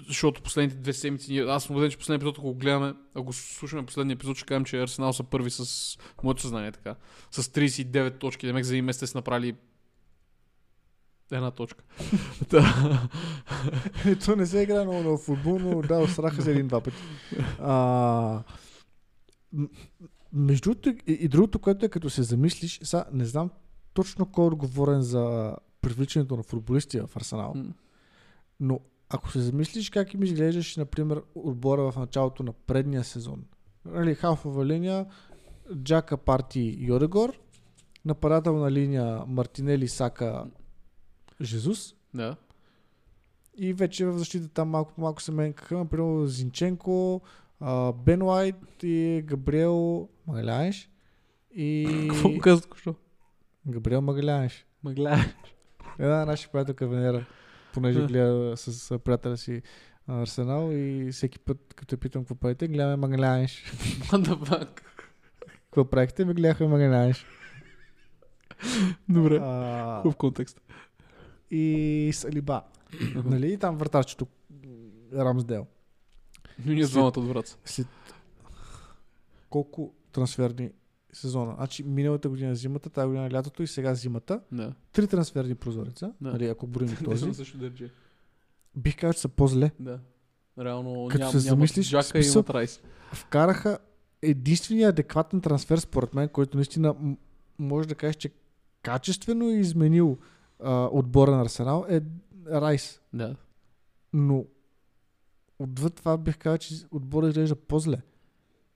Защото 0.08 0.42
последните 0.42 0.82
две 0.82 0.94
седмици, 0.94 1.38
аз 1.38 1.64
съм 1.64 1.76
убеден, 1.76 1.92
че 1.92 1.98
последния 1.98 2.18
епизод, 2.18 2.38
ако 2.38 2.48
го 2.48 2.56
гледаме, 2.56 2.94
ако 3.16 3.34
слушаме 3.34 3.86
последния 3.86 4.16
епизод, 4.16 4.38
ще 4.38 4.46
кажем, 4.46 4.66
че 4.66 4.82
Арсенал 4.82 5.14
са 5.14 5.24
първи 5.24 5.52
с 5.52 5.98
моето 6.24 6.42
съзнание 6.42 6.68
е 6.68 6.72
така. 6.72 6.96
С 7.32 7.44
39 7.44 8.20
точки. 8.20 8.46
Демек 8.48 8.66
за 8.66 8.74
един 8.74 8.86
месец 8.86 9.10
са 9.10 9.18
направили 9.18 9.56
една 11.32 11.52
точка. 11.52 11.84
Та- 12.50 13.10
То 14.26 14.36
не 14.36 14.46
се 14.46 14.62
играе 14.62 14.86
много 14.86 15.10
на 15.10 15.18
футбол, 15.18 15.60
но 15.60 15.82
да, 15.82 16.08
сраха 16.08 16.42
се 16.42 16.52
един-два 16.52 16.82
пъти. 16.82 16.98
А, 17.60 18.44
между 20.34 20.70
другото, 20.70 20.90
и, 20.90 20.98
и 21.08 21.28
другото, 21.28 21.60
което 21.60 21.86
е 21.86 21.90
като 21.90 22.10
се 22.10 22.24
замислиш, 22.24 22.80
сега 22.84 23.06
не 23.14 23.26
знам 23.26 23.50
точно 23.94 24.26
кой 24.26 24.44
е 24.44 24.48
отговорен 24.48 25.02
за 25.02 25.56
привличането 25.82 26.38
на 26.38 26.44
футболисти 26.44 27.00
в 27.00 27.10
Арсенал, 27.16 27.56
но 28.60 28.80
ако 29.14 29.32
се 29.32 29.40
замислиш 29.40 29.90
как 29.90 30.14
им 30.14 30.24
изглеждаше, 30.24 30.80
например, 30.80 31.22
отбора 31.36 31.92
в 31.92 31.96
началото 32.00 32.44
на 32.44 32.54
предния 32.54 33.04
сезон. 33.04 33.44
Нали, 33.86 34.16
халфова 34.16 34.66
линия, 34.66 35.06
Джака 35.76 36.18
Парти 36.18 36.78
Йодегор, 36.80 37.34
нападателна 38.06 38.72
линия 38.72 39.24
Мартинели 39.28 39.88
Сака 39.88 40.46
Жезус 41.42 41.96
Да. 42.14 42.36
и 43.58 43.74
вече 43.74 44.06
в 44.06 44.18
защита 44.18 44.48
там 44.48 44.70
малко 44.70 44.94
по 44.94 45.02
малко 45.02 45.22
се 45.22 45.32
менкаха, 45.32 45.78
например 45.78 46.26
Зинченко, 46.26 47.22
Бен 47.96 48.22
Уайт 48.22 48.84
и 48.84 49.24
Габриел 49.26 50.10
Магаляеш 50.28 50.90
и 51.56 52.08
Какво 52.10 52.40
казват 52.40 52.64
току-що? 52.64 52.96
Габриел 53.68 54.02
Магаляеш. 54.02 54.66
Мъгля. 54.84 55.26
Една 56.00 56.26
наша 56.26 56.50
приятелка 56.52 56.88
Венера, 56.88 57.26
понеже 57.74 58.06
гледа 58.08 58.58
с, 58.58 59.00
приятеля 59.00 59.38
си 59.38 59.62
Арсенал 60.08 60.70
и 60.72 61.10
всеки 61.12 61.40
път, 61.40 61.74
като 61.76 61.98
питам 61.98 62.22
какво 62.22 62.36
правите, 62.36 62.68
гледаме 62.68 62.98
fuck? 64.36 64.82
Какво 65.64 65.86
правихте? 65.86 66.26
Ми 66.26 66.34
гледаха 66.34 66.68
Магаляеш. 66.68 67.26
Добре. 69.10 69.40
А, 69.42 70.02
Хубав 70.02 70.16
контекст. 70.16 70.62
и 71.52 72.12
Салиба. 72.14 72.64
нали? 73.26 73.54
И 73.54 73.58
там 73.58 73.78
вратарчето 73.78 74.28
Рамсдел. 75.16 75.68
Но 76.66 76.74
ние 76.74 76.86
двамата 76.86 77.14
от. 77.18 77.58
След 77.66 77.88
колко 79.50 79.94
трансферни 80.12 80.72
сезона? 81.14 81.54
Значи 81.56 81.84
миналата 81.84 82.30
година 82.30 82.56
зимата, 82.56 82.90
тази 82.90 83.08
година 83.08 83.30
лятото 83.32 83.64
и 83.64 83.68
сега 83.68 83.96
зимата. 83.96 84.42
Да. 84.52 84.74
Три 84.92 85.08
трансферни 85.08 85.56
прозореца, 85.56 86.14
Да. 86.22 86.32
нали, 86.32 86.46
ако 86.46 86.68
броим 86.68 86.96
този. 87.06 87.34
също 87.34 87.58
държи. 87.58 87.90
Бих 88.76 88.98
казал, 88.98 89.14
че 89.14 89.20
са 89.20 89.28
по-зле. 89.30 89.72
Да. 89.80 90.00
Реално 90.60 91.08
Като 91.08 91.20
ням, 91.20 91.32
се 91.32 91.40
замислиш, 91.40 91.90
Джака 91.90 92.20
и 92.20 92.24
смисъл- 92.24 92.40
имат 92.40 92.50
Райс. 92.50 92.82
Вкараха 93.14 93.78
единствения 94.22 94.90
адекватен 94.90 95.42
трансфер, 95.42 95.78
според 95.78 96.14
мен, 96.14 96.30
който 96.30 96.58
наистина 96.58 96.96
м- 97.00 97.16
може 97.60 97.88
да 97.88 97.96
кажеш, 97.96 98.16
че 98.16 98.32
качествено 98.84 99.50
е 99.50 99.54
изменил 99.54 100.18
а, 100.60 100.90
отбора 100.92 101.32
на 101.32 101.42
Арсенал 101.42 101.86
е 101.90 102.02
Райс. 102.48 103.02
Да. 103.14 103.36
Но 104.14 104.46
отвъд 105.60 105.96
това 105.96 106.18
бих 106.18 106.38
казал, 106.38 106.58
че 106.58 106.76
отборът 106.92 107.30
изглежда 107.30 107.56
по-зле. 107.56 108.02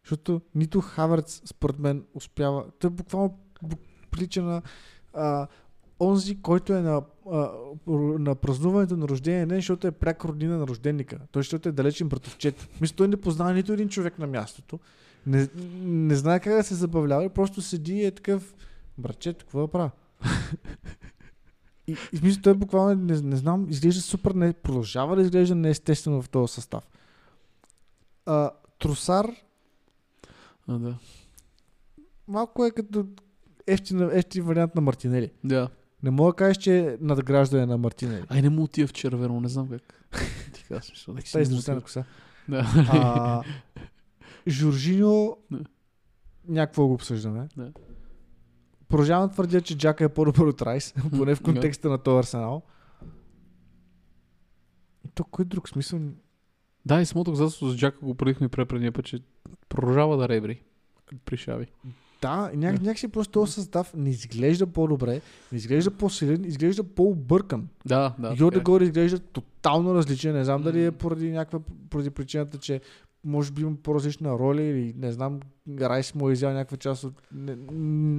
Защото 0.05 0.41
нито 0.55 0.81
Хаверц, 0.81 1.41
според 1.45 1.79
мен, 1.79 2.03
успява. 2.13 2.65
Той 2.79 2.89
буквално 2.89 3.37
бу- 3.63 3.77
прилича 4.11 4.43
на 4.43 4.61
а, 5.13 5.47
онзи, 5.99 6.41
който 6.41 6.73
е 6.73 6.81
на, 6.81 7.01
а, 7.31 7.51
на 8.19 8.35
празнуването 8.35 8.97
на 8.97 9.07
рождение 9.07 9.45
ден, 9.45 9.57
защото 9.57 9.87
е 9.87 9.91
пряк 9.91 10.25
роднина 10.25 10.57
на 10.57 10.67
рожденника. 10.67 11.19
Той, 11.31 11.39
защото 11.39 11.69
е 11.69 11.71
далечен 11.71 12.09
братовчет. 12.09 12.69
Мисля, 12.81 12.95
той 12.95 13.07
не 13.07 13.17
познава 13.17 13.53
нито 13.53 13.73
един 13.73 13.89
човек 13.89 14.19
на 14.19 14.27
мястото. 14.27 14.79
Не, 15.27 15.47
не 15.83 16.15
знае 16.15 16.39
как 16.39 16.53
да 16.53 16.63
се 16.63 16.75
забавлява 16.75 17.25
и 17.25 17.29
просто 17.29 17.61
седи 17.61 17.93
и 17.93 18.05
е 18.05 18.11
такъв 18.11 18.55
братчет, 18.97 19.43
какво 19.43 19.61
да 19.61 19.67
правя? 19.67 19.91
И, 21.87 21.91
и 22.13 22.19
мисля, 22.23 22.41
той 22.41 22.53
буквално, 22.53 22.95
не, 22.95 23.21
не 23.21 23.35
знам, 23.35 23.67
изглежда 23.69 24.01
супер, 24.01 24.31
не, 24.31 24.53
продължава 24.53 25.15
да 25.15 25.21
изглежда 25.21 25.55
неестествено 25.55 26.21
в 26.21 26.29
този 26.29 26.53
състав. 26.53 26.87
А, 28.25 28.51
Трусар 28.79 29.31
А, 30.67 30.77
да. 30.79 30.97
малко 32.27 32.65
е 32.65 32.71
като 32.71 33.05
ефтин, 33.67 34.09
ефтин 34.11 34.43
вариант 34.43 34.75
на 34.75 34.81
Мартинели. 34.81 35.31
Да. 35.43 35.69
Не 36.03 36.11
мога 36.11 36.31
да 36.31 36.35
кажеш, 36.35 36.57
че 36.57 36.79
е 36.79 36.97
надграждане 37.01 37.65
на 37.65 37.77
Мартинели. 37.77 38.23
Ай, 38.29 38.41
не 38.41 38.49
му 38.49 38.63
отива 38.63 38.87
в 38.87 38.93
червено, 38.93 39.39
не 39.41 39.49
знам 39.49 39.69
как. 39.69 40.07
Ти 40.53 40.63
казваш, 40.63 41.07
нека 41.07 41.45
си 41.45 41.81
коса. 41.83 42.03
Да. 42.49 42.65
А, 42.91 43.43
Жоржиньо 44.47 45.37
някакво 46.47 46.87
го 46.87 46.93
обсъждаме. 46.93 47.47
Не. 47.57 47.71
Продължавам 48.87 49.27
да 49.27 49.33
твърдя, 49.33 49.61
че 49.61 49.77
Джака 49.77 50.03
е 50.03 50.09
по-добър 50.09 50.47
от 50.47 50.61
Райс, 50.61 50.93
поне 51.17 51.35
в 51.35 51.37
Да. 51.39 51.43
контекста 51.43 51.89
на 51.89 51.97
този 51.97 52.19
арсенал. 52.19 52.61
И 55.05 55.09
то 55.15 55.23
кой 55.23 55.45
друг 55.45 55.69
смисъл? 55.69 55.99
Да, 56.85 57.01
и 57.01 57.05
самото 57.05 57.31
доказателство 57.31 57.67
за 57.69 57.77
Джака 57.77 57.97
го 58.01 58.15
предихме 58.15 58.49
пре 58.49 58.65
предния 58.65 58.91
път, 58.91 59.05
че 59.05 59.19
продължава 59.75 60.17
да 60.17 60.29
ребри. 60.29 60.61
При 61.25 61.37
Шави. 61.37 61.67
Да, 62.21 62.51
няк, 62.55 62.81
някакси 62.81 63.07
просто 63.07 63.31
този 63.31 63.51
състав 63.51 63.93
не 63.97 64.09
изглежда 64.09 64.67
по-добре, 64.67 65.21
не 65.51 65.57
изглежда 65.57 65.91
по-силен, 65.91 66.45
изглежда 66.45 66.83
по-объркан. 66.83 67.67
Да, 67.85 67.99
да. 67.99 68.15
Да, 68.19 68.29
така 68.29 68.33
е. 68.33 68.37
Йодегор 68.39 68.81
изглежда 68.81 69.19
тотално 69.19 69.95
различен. 69.95 70.35
Не 70.35 70.43
знам 70.43 70.61
дали 70.61 70.85
е 70.85 70.91
поради 70.91 71.31
някаква 71.31 71.59
поради 71.89 72.09
причината, 72.09 72.57
че 72.57 72.81
може 73.23 73.51
би 73.51 73.61
има 73.61 73.75
по-различна 73.83 74.31
роля 74.31 74.61
или 74.61 74.93
не 74.97 75.11
знам, 75.11 75.39
Райс 75.79 76.15
му 76.15 76.29
е 76.29 76.33
изял 76.33 76.53
някаква 76.53 76.77
част 76.77 77.03
от... 77.03 77.21
Не, 77.31 77.55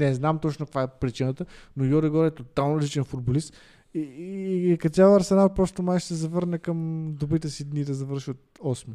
не 0.06 0.14
знам 0.14 0.38
точно 0.38 0.66
каква 0.66 0.82
е 0.82 0.88
причината, 1.00 1.46
но 1.76 1.84
Йодегор 1.84 2.24
е 2.24 2.30
тотално 2.30 2.76
различен 2.76 3.04
футболист. 3.04 3.54
И, 3.94 4.00
и, 4.00 4.72
и 4.72 4.78
като 4.78 4.94
цяло 4.94 5.16
Арсенал 5.16 5.54
просто 5.54 5.82
май 5.82 5.98
ще 5.98 6.08
се 6.08 6.14
завърне 6.14 6.58
към 6.58 7.08
добрите 7.12 7.48
си 7.48 7.64
дни 7.64 7.84
да 7.84 7.94
завърши 7.94 8.30
от 8.30 8.38
8. 8.58 8.88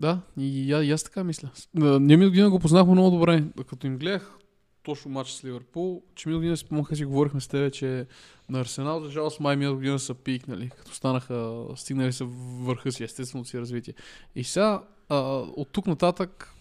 Да, 0.00 0.20
и, 0.38 0.72
а, 0.72 0.84
и 0.84 0.92
аз 0.92 1.02
така 1.02 1.24
мисля. 1.24 1.50
Ние 1.74 2.16
ми 2.16 2.26
година 2.26 2.50
го 2.50 2.58
познахме 2.58 2.92
много 2.92 3.10
добре. 3.10 3.44
Като 3.68 3.86
им 3.86 3.98
гледах 3.98 4.38
точно 4.82 5.10
матч 5.10 5.30
с 5.30 5.44
Ливърпул, 5.44 6.02
че 6.14 6.28
ми 6.28 6.34
година 6.34 6.56
спомняха 6.56 6.96
си 6.96 7.04
говорихме 7.04 7.40
с 7.40 7.48
тебе, 7.48 7.70
че 7.70 8.06
на 8.48 8.60
Арсенал, 8.60 9.04
за 9.04 9.10
жалост, 9.10 9.40
май 9.40 9.56
миналата 9.56 9.76
година 9.76 9.98
са 9.98 10.14
пикнали, 10.14 10.70
като 10.78 10.94
станаха, 10.94 11.64
стигнали 11.76 12.12
са 12.12 12.24
върха 12.60 12.92
си, 12.92 13.04
естественото 13.04 13.50
си 13.50 13.58
развитие. 13.58 13.94
И 14.34 14.44
сега, 14.44 14.82
а, 15.08 15.18
от 15.56 15.68
тук 15.72 15.86
нататък, 15.86 16.54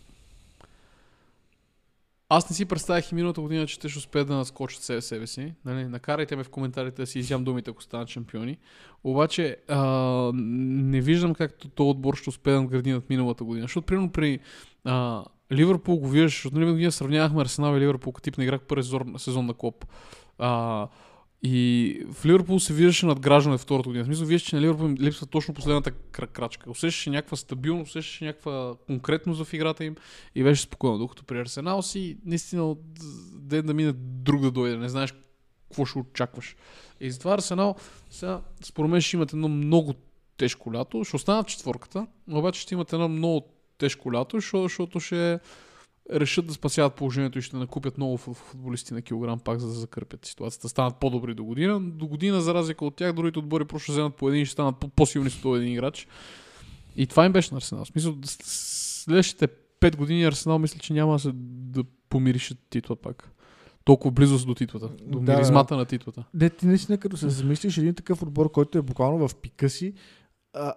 аз 2.30 2.49
не 2.49 2.56
си 2.56 2.65
представях 2.65 3.11
и 3.11 3.15
миналата 3.15 3.41
година, 3.41 3.68
че 3.68 3.80
те 3.80 3.89
ще 3.89 3.99
успеят 3.99 4.27
да 4.27 4.35
наскочат 4.35 4.84
себе, 4.84 5.01
себе 5.01 5.27
си. 5.27 5.53
Нали? 5.65 5.85
Накарайте 5.85 6.35
ме 6.35 6.43
в 6.43 6.49
коментарите 6.49 7.01
да 7.01 7.07
си 7.07 7.19
изям 7.19 7.43
думите, 7.43 7.72
ако 7.72 7.84
станат 7.84 8.10
шампиони. 8.10 8.57
Обаче 9.03 9.57
а, 9.68 10.31
не 10.34 11.01
виждам 11.01 11.34
как 11.34 11.56
този 11.76 11.89
отбор 11.89 12.15
ще 12.15 12.30
успее 12.30 12.53
да 12.53 12.61
надгради 12.61 12.91
над 12.91 13.10
миналата 13.10 13.43
година. 13.43 13.64
Защото, 13.64 13.85
примерно, 13.85 14.11
при 14.11 14.39
а, 14.85 15.26
Ливърпул 15.51 15.95
го 15.95 16.07
виждаш, 16.07 16.31
защото 16.31 16.60
нали, 16.60 16.72
година 16.72 16.91
сравнявахме 16.91 17.41
Арсенал 17.41 17.77
и 17.77 17.80
Ливърпул 17.80 18.14
като 18.14 18.23
тип 18.23 18.38
на 18.38 18.43
игра 18.43 18.60
първи 18.60 18.84
сезон 19.18 19.45
на 19.45 19.53
Клоп. 19.53 19.85
А, 20.38 20.88
и 21.44 22.06
в 22.11 22.26
Ливърпул 22.26 22.60
се 22.60 22.74
виждаше 22.74 23.06
надграждане 23.06 23.57
втората 23.57 23.90
година. 23.90 24.03
В 24.03 24.07
смисъл, 24.07 24.26
виждаш, 24.26 24.49
че 24.49 24.56
на 24.56 24.61
Ливърпул 24.61 24.86
им 24.86 24.98
липсва 24.99 25.28
точно 25.28 25.53
последната 25.53 25.91
кра- 25.91 26.28
крачка. 26.28 26.72
Усещаше 26.72 27.10
някаква 27.10 27.38
стабилност, 27.38 27.90
усещаше 27.90 28.26
някаква 28.26 28.76
конкретност 28.88 29.44
в 29.44 29.53
играта 29.53 29.86
им 29.86 29.95
и 30.36 30.44
беше 30.44 30.61
спокойно. 30.61 30.98
Докато 30.98 31.24
при 31.24 31.40
Арсенал 31.40 31.82
си, 31.82 32.18
наистина, 32.26 32.76
ден 33.34 33.66
да 33.66 33.74
мине 33.74 33.94
друг 33.95 34.41
да 34.41 34.52
дойде. 34.52 34.78
Не 34.78 34.90
знаеш 34.90 35.14
какво 35.70 35.86
ще 35.86 35.99
очакваш. 35.99 36.56
И 36.99 37.11
затова 37.11 37.34
Арсенал 37.34 37.76
сега, 38.10 38.41
според 38.64 38.91
мен 38.91 39.02
ще 39.02 39.16
имат 39.16 39.34
едно 39.34 39.48
много 39.48 39.94
тежко 40.38 40.74
лято. 40.74 41.03
Ще 41.03 41.16
останат 41.16 41.48
четворката, 41.48 42.07
обаче 42.32 42.61
ще 42.61 42.74
имат 42.74 42.94
едно 42.94 43.07
много 43.07 43.48
тежко 43.78 44.14
лято, 44.14 44.40
защото 44.40 44.99
ще 44.99 45.40
решат 46.14 46.48
да 46.48 46.53
спасяват 46.53 46.95
положението 46.95 47.40
и 47.40 47.41
ще 47.41 47.57
накупят 47.57 47.98
много 47.98 48.18
фу- 48.18 48.34
футболисти 48.34 48.94
на 48.94 49.02
килограм 49.02 49.40
пак, 49.40 49.60
за 49.60 49.68
да 49.68 49.73
закърпят 49.73 50.26
ситуацията. 50.26 50.69
Станат 50.69 50.95
по-добри 50.95 51.34
до 51.34 51.44
година. 51.44 51.80
До 51.81 52.07
година, 52.07 52.41
за 52.41 52.53
разлика 52.53 52.86
от 52.86 52.95
тях, 52.95 53.14
другите 53.14 53.40
отбори 53.40 53.65
просто 53.65 53.84
ще 53.84 53.91
вземат 53.91 54.15
по 54.15 54.30
един 54.30 54.41
и 54.41 54.45
ще 54.45 54.53
станат 54.53 54.77
по- 54.77 54.88
по-силни 54.90 55.30
с 55.30 55.41
този 55.41 55.61
един 55.61 55.73
играч. 55.73 56.07
И 56.95 57.07
това 57.07 57.26
им 57.26 57.31
беше 57.31 57.53
на 57.53 57.57
Арсенал. 57.57 57.86
В 57.86 57.88
смисъл, 57.88 58.15
следващите 58.23 59.48
5 59.80 59.95
години 59.98 60.23
Арсенал 60.23 60.60
мисля, 60.60 60.80
че 60.80 60.94
няма 60.94 61.19
да 61.34 61.84
помиришат 62.10 62.57
титла 62.69 62.95
пак. 62.95 63.31
Толкова 63.84 64.11
близо 64.11 64.45
до 64.45 64.56
титлата. 64.56 64.90
До 65.02 65.19
Да, 65.19 65.34
миризмата 65.34 65.77
на 65.77 65.86
титлата. 65.86 66.23
Не, 66.34 66.49
ти 66.49 66.68
наистина 66.68 66.98
като 66.98 67.18
се 67.18 67.30
замислиш, 67.30 67.77
един 67.77 67.94
такъв 67.94 68.22
отбор, 68.23 68.52
който 68.52 68.77
е 68.77 68.81
буквално 68.81 69.27
в 69.27 69.36
пика 69.36 69.69
си, 69.69 69.94
а, 70.53 70.73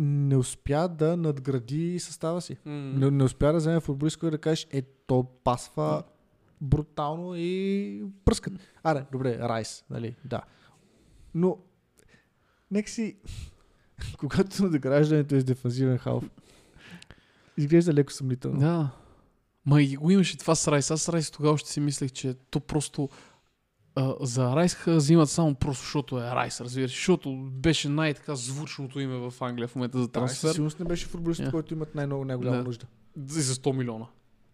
не 0.00 0.36
успя 0.36 0.88
да 0.88 1.16
надгради 1.16 1.98
състава 1.98 2.40
си. 2.40 2.56
Не, 2.66 3.10
не 3.10 3.24
успя 3.24 3.52
да 3.52 3.58
вземе 3.58 3.80
футболист, 3.80 4.16
който 4.16 4.30
да 4.30 4.40
кажеш, 4.40 4.66
е, 4.70 4.82
то 4.82 5.26
пасва 5.44 6.02
брутално 6.60 7.34
и 7.36 8.02
пръскат. 8.24 8.52
Аре, 8.82 9.04
добре, 9.12 9.38
Райс, 9.38 9.84
нали, 9.90 10.16
да. 10.24 10.40
Но, 11.34 11.58
нека 12.70 12.90
си, 12.90 13.16
когато 14.18 14.62
надграждането 14.62 15.34
е 15.34 15.40
с 15.40 15.44
дефанзивен 15.44 15.98
халф, 15.98 16.30
изглежда 17.56 17.94
леко 17.94 18.12
съмнително. 18.12 18.60
Да. 18.60 18.90
Ма 19.66 19.82
и 19.82 19.96
го 19.96 20.10
имаше 20.10 20.38
това 20.38 20.54
с 20.54 20.68
Райс. 20.68 20.90
Аз 20.90 21.02
с 21.02 21.08
Райс 21.08 21.30
тогава 21.30 21.58
ще 21.58 21.70
си 21.70 21.80
мислех, 21.80 22.12
че 22.12 22.34
то 22.34 22.60
просто 22.60 23.08
а, 24.00 24.14
за 24.20 24.56
Райс 24.56 24.76
взимат 24.86 25.30
само 25.30 25.54
просто 25.54 25.82
защото 25.82 26.18
е 26.18 26.22
Райс, 26.22 26.60
разбираш. 26.60 26.90
Защото 26.90 27.36
беше 27.52 27.88
най-така 27.88 28.34
звучното 28.34 29.00
име 29.00 29.16
в 29.16 29.34
Англия 29.40 29.68
в 29.68 29.74
момента 29.74 29.98
за 29.98 30.08
Трансфер. 30.08 30.40
трансфер. 30.40 30.54
Сигурно 30.54 30.70
не 30.78 30.84
беше 30.84 31.06
футболист, 31.06 31.40
Yeah. 31.40 31.50
който 31.50 31.74
имат 31.74 31.94
най-много 31.94 32.24
най-голяма 32.24 32.56
Да. 32.56 32.64
нужда. 32.64 32.86
И 33.16 33.40
за 33.40 33.54
100 33.54 33.72
милиона. 33.72 34.06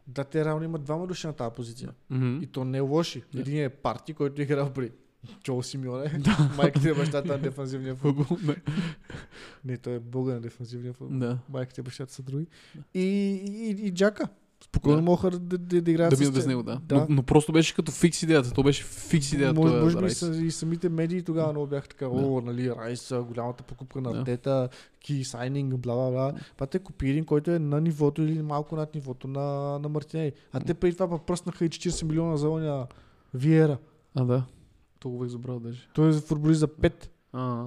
Да, 0.06 0.24
те 0.24 0.44
реално 0.44 0.64
имат 0.64 0.84
двама 0.84 1.06
души 1.06 1.26
на 1.26 1.32
тази 1.32 1.54
позиция. 1.54 1.90
Мгм. 2.10 2.38
И 2.42 2.46
то 2.46 2.64
не 2.64 2.78
е 2.78 2.80
лоши. 2.80 3.22
Да. 3.34 3.40
Един 3.40 3.64
е 3.64 3.68
парти, 3.68 4.14
който 4.14 4.40
е 4.40 4.44
играл 4.44 4.70
при 4.70 4.90
Джо 5.44 5.62
Симеоне. 5.62 6.12
Майката 6.56 6.90
е 6.90 6.94
бащата 6.94 7.28
на 7.28 7.38
дефанзивния 7.38 7.94
футбол. 7.94 8.26
Не. 8.42 8.56
Не, 9.64 9.76
той 9.76 9.94
е 9.94 9.98
бога 9.98 10.34
на 10.34 10.40
дефанзивния 10.40 10.92
футбол. 10.92 11.18
Да. 11.18 11.38
Майката 11.48 11.80
и 11.80 11.84
бащата 11.84 12.12
са 12.12 12.22
други. 12.22 12.46
И, 12.94 13.00
и, 13.00 13.86
и 13.86 13.90
Джака. 13.90 14.28
Спокойно 14.64 14.96
Да. 14.96 15.02
могат 15.02 15.48
да, 15.48 15.58
да, 15.58 15.82
да 15.82 15.90
играят 15.90 16.10
Да 16.14 16.18
минат 16.18 16.34
без 16.34 16.46
него, 16.46 16.62
да. 16.62 16.80
да. 16.84 16.94
Но, 16.94 17.06
но 17.08 17.22
просто 17.22 17.52
беше 17.52 17.74
като 17.74 17.92
фикс 17.92 18.22
идеята. 18.22 18.52
То 18.52 18.62
беше 18.62 18.84
фикс 18.84 19.32
идеята. 19.32 19.60
Може, 19.60 19.74
може 19.74 19.98
би 20.00 20.10
са, 20.10 20.36
и 20.36 20.50
самите 20.50 20.88
медии 20.88 21.22
тогава 21.22 21.52
много 21.52 21.66
бяха 21.66 21.88
така, 21.88 22.04
Да. 22.04 22.10
о, 22.10 22.40
нали, 22.40 22.70
Райс, 22.70 23.12
голямата 23.28 23.62
покупка 23.62 24.00
на. 24.00 24.10
Артета, 24.18 24.68
ки 25.00 25.24
сайнинг, 25.24 25.76
бла, 25.76 25.94
бла, 25.94 26.10
бла. 26.10 26.32
Па 26.56 26.66
те 26.66 26.78
купи 26.78 27.10
един, 27.10 27.24
който 27.24 27.50
е 27.50 27.58
на 27.58 27.80
нивото 27.80 28.22
или 28.22 28.42
малко 28.42 28.76
над 28.76 28.94
нивото 28.94 29.28
на, 29.28 29.78
на 29.78 29.88
Мартиней. 29.88 30.32
А 30.52 30.60
те 30.60 30.74
преди 30.74 30.96
това 30.96 31.18
пръснаха 31.18 31.64
и 31.64 31.70
40 31.70 32.02
милиона 32.04 32.36
за 32.36 32.48
оня 32.48 32.86
Виера. 33.34 33.78
А, 34.14 34.24
да. 34.24 34.44
Толкова 35.00 35.26
их 35.26 35.32
забрал 35.32 35.60
даже. 35.60 35.88
Той 35.94 36.10
е 36.10 36.12
футболист 36.12 36.60
за 36.60 36.68
5. 36.68 37.08
А, 37.32 37.64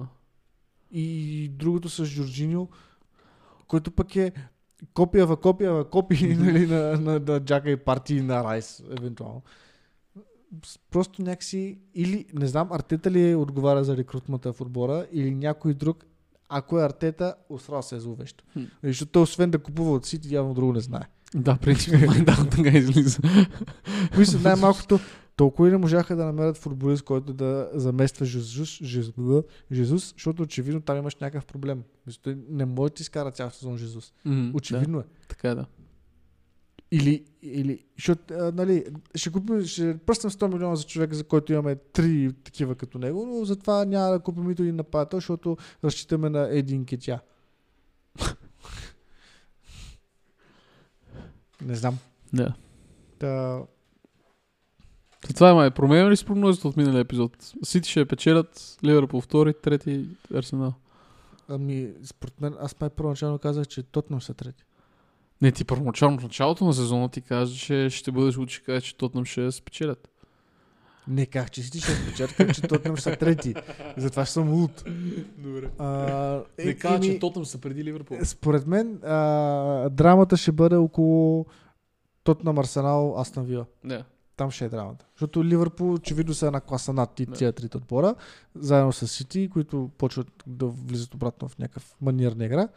И 0.92 1.48
другото 1.48 1.88
с 1.88 2.04
Жорджиньо, 2.04 2.68
който 3.66 3.90
пък 3.90 4.16
е 4.16 4.32
копия 4.94 5.36
копия 5.36 5.72
в 5.72 5.84
копия 5.84 6.38
нали, 6.38 6.66
на, 6.66 7.00
на, 7.00 7.20
на 7.20 7.40
Джака 7.40 7.70
и 7.70 7.76
партии 7.76 8.20
на 8.20 8.44
Райс, 8.44 8.82
евентуално. 8.98 9.42
Просто 10.90 11.22
някакси, 11.22 11.78
или 11.94 12.26
не 12.34 12.46
знам, 12.46 12.72
Артета 12.72 13.10
ли 13.10 13.34
отговаря 13.34 13.84
за 13.84 13.96
рекрутмата 13.96 14.52
в 14.52 14.60
отбора, 14.60 15.06
или 15.12 15.34
някой 15.34 15.74
друг, 15.74 16.04
ако 16.48 16.78
е 16.80 16.84
Артета, 16.84 17.34
осрал 17.48 17.82
се 17.82 17.96
е 17.96 18.00
зловещо. 18.00 18.44
Хм. 18.52 18.62
Защото 18.82 19.22
освен 19.22 19.50
да 19.50 19.58
купува 19.58 19.92
от 19.92 20.06
Сити, 20.06 20.34
явно 20.34 20.54
друго 20.54 20.72
не 20.72 20.80
знае. 20.80 21.04
да, 21.34 21.56
принципно 21.56 22.24
да, 22.24 22.48
така 22.50 22.78
излиза. 22.78 23.18
Мисля, 24.18 24.38
най-малкото, 24.38 25.00
толкова 25.38 25.68
и 25.68 25.70
не 25.70 25.78
можаха 25.78 26.16
да 26.16 26.24
намерят 26.24 26.56
футболист, 26.56 27.02
който 27.02 27.32
да 27.32 27.70
замества 27.74 28.26
Жезус, 28.26 28.82
Жезус, 28.82 29.44
Жезус 29.72 30.12
защото 30.12 30.42
очевидно 30.42 30.80
там 30.80 30.96
имаш 30.96 31.16
някакъв 31.16 31.46
проблем. 31.46 31.82
Мисля, 32.06 32.36
не 32.48 32.64
може 32.64 32.90
да 32.90 32.94
ти 32.94 33.02
изкара 33.02 33.30
цял 33.30 33.50
сезон 33.50 33.76
Жезус. 33.76 34.12
М, 34.24 34.50
Очевидно 34.54 34.98
е. 34.98 35.02
Да, 35.02 35.08
така 35.28 35.50
е, 35.50 35.54
да. 35.54 35.66
Или, 36.90 37.24
или 37.42 37.84
защото, 37.96 38.34
а, 38.34 38.52
нали, 38.52 38.84
ще 39.14 39.32
купим, 39.32 39.64
ще 39.64 39.98
пръснем 39.98 40.30
100 40.30 40.52
милиона 40.52 40.76
за 40.76 40.84
човек, 40.84 41.14
за 41.14 41.24
който 41.24 41.52
имаме 41.52 41.76
три 41.76 42.32
такива 42.44 42.74
като 42.74 42.98
него, 42.98 43.26
но 43.26 43.44
затова 43.44 43.84
няма 43.84 44.10
да 44.10 44.20
купим 44.20 44.44
нито 44.44 44.62
един 44.62 44.76
нападател, 44.76 45.16
защото 45.16 45.56
разчитаме 45.84 46.30
на 46.30 46.48
един 46.50 46.84
кетя. 46.84 47.20
Не 51.62 51.74
знам. 51.74 51.98
Да. 52.32 52.54
Та, 53.18 53.58
Та 53.58 53.62
Това 55.34 55.50
е 55.50 55.54
май. 55.54 55.70
Променя 55.70 56.10
ли 56.10 56.16
с 56.16 56.24
прогнозите 56.24 56.68
от 56.68 56.76
миналия 56.76 57.00
епизод? 57.00 57.52
Сити 57.62 57.90
ще 57.90 58.04
печелят, 58.04 58.78
Ливърпул 58.84 59.20
втори, 59.20 59.54
трети, 59.62 60.06
Арсенал. 60.34 60.72
ами, 61.48 61.90
според 62.04 62.40
мен, 62.40 62.54
аз 62.60 62.80
май 62.80 62.90
първоначално 62.90 63.38
казах, 63.38 63.66
че 63.66 63.82
Тотнам 63.82 64.22
са 64.22 64.34
трети. 64.34 64.64
Не, 65.42 65.52
ти 65.52 65.64
първоначално 65.64 66.18
в 66.18 66.22
началото 66.22 66.64
на 66.64 66.74
сезона 66.74 67.08
ти 67.08 67.20
каза, 67.20 67.54
че 67.54 67.90
ще 67.90 68.12
бъдеш 68.12 68.48
ще 68.48 68.62
кажеш, 68.62 68.84
че 68.84 68.96
Тотнам 68.96 69.24
ще 69.24 69.52
спечелят. 69.52 70.08
Не 71.08 71.26
казах, 71.26 71.50
че 71.50 71.62
Сити 71.62 71.80
ще 71.80 71.92
спечелят, 71.92 72.54
че 72.54 72.62
Тотнам 72.62 72.98
са 72.98 73.16
трети. 73.16 73.54
Затова 73.96 74.24
ще 74.24 74.32
съм 74.32 74.52
луд. 74.52 74.84
Добре. 75.38 75.70
А, 75.78 76.42
Не 76.64 76.74
каза, 76.74 77.00
че 77.00 77.18
Тотнам 77.18 77.44
са 77.44 77.58
преди 77.60 77.84
Ливърпул. 77.84 78.18
Според 78.24 78.66
мен 78.66 78.98
а, 79.04 79.88
драмата 79.88 80.36
ще 80.36 80.52
бъде 80.52 80.76
около 80.76 81.46
Тотнам 82.24 82.58
Арсенал 82.58 83.20
Астон 83.20 83.44
Вила. 83.44 83.66
Да. 83.84 84.04
Там 84.38 84.50
ще 84.50 84.64
е 84.64 84.68
драмата. 84.68 85.06
Защото 85.14 85.44
Ливърпул 85.44 85.92
очевидно 85.92 86.34
са 86.34 86.46
една 86.46 86.60
класа 86.60 86.92
над 86.92 87.14
ти- 87.14 87.26
тия 87.26 87.52
трите 87.52 87.76
отбора, 87.76 88.14
заедно 88.54 88.92
с 88.92 89.08
Сити, 89.08 89.48
които 89.48 89.90
почват 89.98 90.26
да 90.46 90.66
влизат 90.66 91.14
обратно 91.14 91.48
в 91.48 91.58
някакъв 91.58 91.96
маниер 92.00 92.32
на 92.32 92.44
игра. 92.44 92.68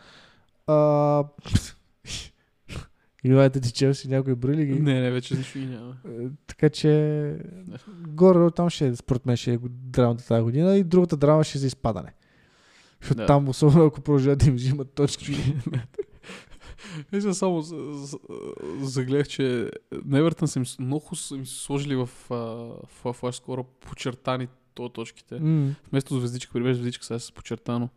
А, 0.67 1.23
Юнайтед 3.23 3.65
и 3.65 3.71
Челси 3.71 4.07
някой 4.09 4.35
брили 4.35 4.65
ги. 4.65 4.73
Не, 4.73 5.01
не, 5.01 5.11
вече 5.11 5.35
нищо 5.37 5.59
и 5.59 5.65
няма. 5.65 5.95
Е, 6.09 6.27
Така 6.47 6.69
че 6.69 7.35
горе 7.99 8.51
там 8.51 8.69
ще 8.69 8.95
според 8.95 9.25
мен 9.25 9.37
ще 9.37 9.53
е 9.53 9.57
драмата 9.63 10.27
тази 10.27 10.43
година 10.43 10.75
и 10.77 10.83
другата 10.83 11.17
драма 11.17 11.43
ще 11.43 11.57
е 11.57 11.61
за 11.61 11.67
изпадане. 11.67 12.13
Защото 13.01 13.17
Да. 13.17 13.25
там, 13.25 13.49
особено 13.49 13.85
ако 13.85 14.01
продължат 14.01 14.39
да 14.39 14.45
им 14.45 14.55
взимат 14.55 14.91
точки, 14.91 15.33
Съм 17.21 17.33
само 17.33 17.61
за- 17.61 17.93
за- 17.93 18.17
загледах, 18.81 19.27
че 19.27 19.71
на 20.05 20.19
Евертън 20.19 20.47
са 20.47 20.59
им, 20.59 20.65
много 20.79 21.15
са 21.15 21.35
им 21.35 21.45
сложили 21.45 21.95
в, 21.95 22.09
а, 22.29 22.35
в, 22.35 23.15
в, 23.21 23.33
скоро 23.33 23.63
почертани 23.63 24.47
то 24.73 24.89
точките. 24.89 25.39
М. 25.39 25.75
Вместо 25.91 26.19
звездичка, 26.19 26.53
при 26.53 26.63
беше 26.63 26.73
звездичка, 26.75 27.05
сега 27.05 27.19
с 27.19 27.31
почертано. 27.31 27.89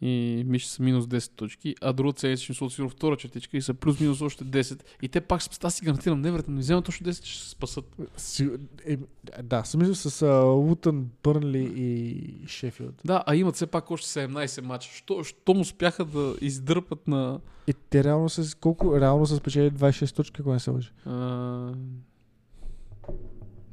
И 0.00 0.44
мисля, 0.46 0.68
са 0.68 0.82
минус 0.82 1.06
10 1.06 1.30
точки, 1.30 1.74
а 1.80 1.92
другата 1.92 2.20
седмица 2.20 2.54
ще 2.54 2.64
им 2.64 2.70
сигурно 2.70 2.90
втора 2.90 3.16
чертичка 3.16 3.56
и 3.56 3.62
са 3.62 3.74
плюс 3.74 4.00
минус 4.00 4.20
още 4.20 4.44
10. 4.44 4.82
И 5.02 5.08
те 5.08 5.20
пак, 5.20 5.42
аз 5.62 5.74
си 5.74 5.84
гарантирам, 5.84 6.20
не 6.20 6.28
Евертън, 6.28 6.54
не 6.54 6.60
вземат 6.60 6.84
точно 6.84 7.06
10, 7.06 7.24
ще 7.24 7.44
се 7.44 7.50
спасат. 7.50 7.96
Си, 8.16 8.50
е, 8.86 8.98
да, 9.42 9.64
съм 9.64 9.94
с 9.94 10.26
Лутън, 10.44 11.10
Бърнли 11.22 11.72
и 11.76 12.46
Шефилд. 12.46 13.02
Да, 13.04 13.24
а 13.26 13.36
имат 13.36 13.54
все 13.54 13.66
пак 13.66 13.90
още 13.90 14.08
17 14.08 14.60
мача. 14.60 14.90
Що, 14.92 15.24
що 15.24 15.54
му 15.54 15.60
успяха 15.60 16.04
да 16.04 16.34
издърпат 16.40 17.08
на... 17.08 17.40
И 17.66 17.74
те 17.90 18.04
реално 18.04 18.28
са, 18.28 18.56
колко, 18.56 19.00
реално 19.00 19.26
са 19.26 19.36
спечели 19.36 19.70
26 19.70 20.16
точки, 20.16 20.40
ако 20.40 20.52
не 20.52 20.60
се 20.60 20.70
лъжи. 20.70 20.90
А... 21.04 21.12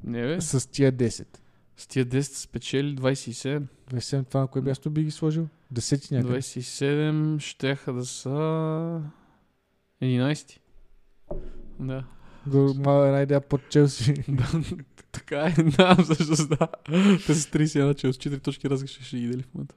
Не 0.04 0.28
бе, 0.28 0.42
С 0.42 0.70
тия 0.72 0.94
10. 0.94 1.26
с 1.78 1.88
тия 1.88 2.06
10 2.06 2.22
спечели 2.22 2.96
27. 2.96 3.64
27, 3.92 4.28
това 4.28 4.40
на 4.40 4.48
кое 4.48 4.62
място 4.62 4.90
би 4.90 5.04
ги 5.04 5.12
сложил? 5.12 5.48
10 5.74 6.12
някъде. 6.12 6.42
27 6.42 7.40
щеха 7.40 7.94
да 7.94 8.06
са 8.06 8.30
11. 10.02 10.60
Да. 11.80 12.06
Го, 12.48 12.74
мала 12.74 13.08
една 13.08 13.22
идея 13.22 13.42
под 13.42 13.70
Челси. 13.70 14.14
Да, 14.28 14.62
така 15.12 15.54
е, 15.58 15.64
да, 15.64 15.96
всъщност 16.04 16.50
да. 16.50 16.68
Те 17.26 17.36
са 17.36 17.50
31, 17.50 17.96
че 17.96 18.14
с 18.14 18.18
4 18.18 18.42
точки 18.44 18.70
разлика 18.70 18.94
ще 19.04 19.18
ги 19.18 19.28
дели 19.28 19.44
в 19.44 19.54
момента. 19.54 19.76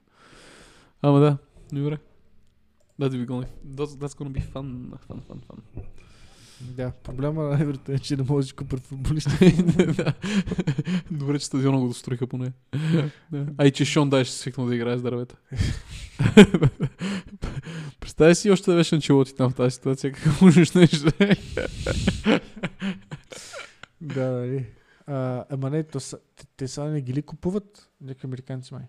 Ама 1.01 1.19
да, 1.19 1.37
добре. 1.73 1.97
Be 2.99 3.15
that's, 3.65 3.95
that's 4.01 4.15
gonna 4.17 4.33
be 4.37 4.43
fun, 4.53 4.67
fun, 5.07 5.19
fun, 5.27 5.39
fun. 5.47 5.59
Да, 6.61 6.91
проблема 6.91 7.43
на 7.43 7.61
Евертон 7.61 7.95
е, 7.95 7.99
че 7.99 8.15
не 8.15 8.23
може 8.23 8.47
да 8.47 8.53
купят 8.53 8.79
футболисти. 8.79 9.63
Добре, 11.11 11.39
че 11.39 11.45
стадиона 11.45 11.79
го 11.79 11.87
достроиха 11.87 12.27
поне. 12.27 12.51
А 13.57 13.65
и 13.65 13.71
че 13.71 13.85
Шон 13.85 14.09
Дай 14.09 14.23
ще 14.23 14.33
се 14.33 14.39
свикнал 14.39 14.67
да 14.67 14.75
играе 14.75 14.97
с 14.97 15.01
дървета. 15.01 15.35
Представя 17.99 18.35
си 18.35 18.51
още 18.51 18.71
да 18.71 18.77
беше 18.77 18.95
Анчелоти 18.95 19.35
там 19.35 19.51
в 19.51 19.55
тази 19.55 19.71
ситуация, 19.75 20.11
какво 20.11 20.45
можеш 20.45 20.69
да 20.69 20.85
живее. 20.85 21.35
да, 24.01 24.31
нали. 24.31 24.65
Ама 25.49 25.69
не, 25.69 25.83
те, 26.57 26.67
са 26.67 26.85
не 26.85 27.01
ги 27.01 27.13
ли 27.13 27.21
купуват? 27.21 27.89
Някакви 28.01 28.27
американци 28.27 28.73
май. 28.73 28.83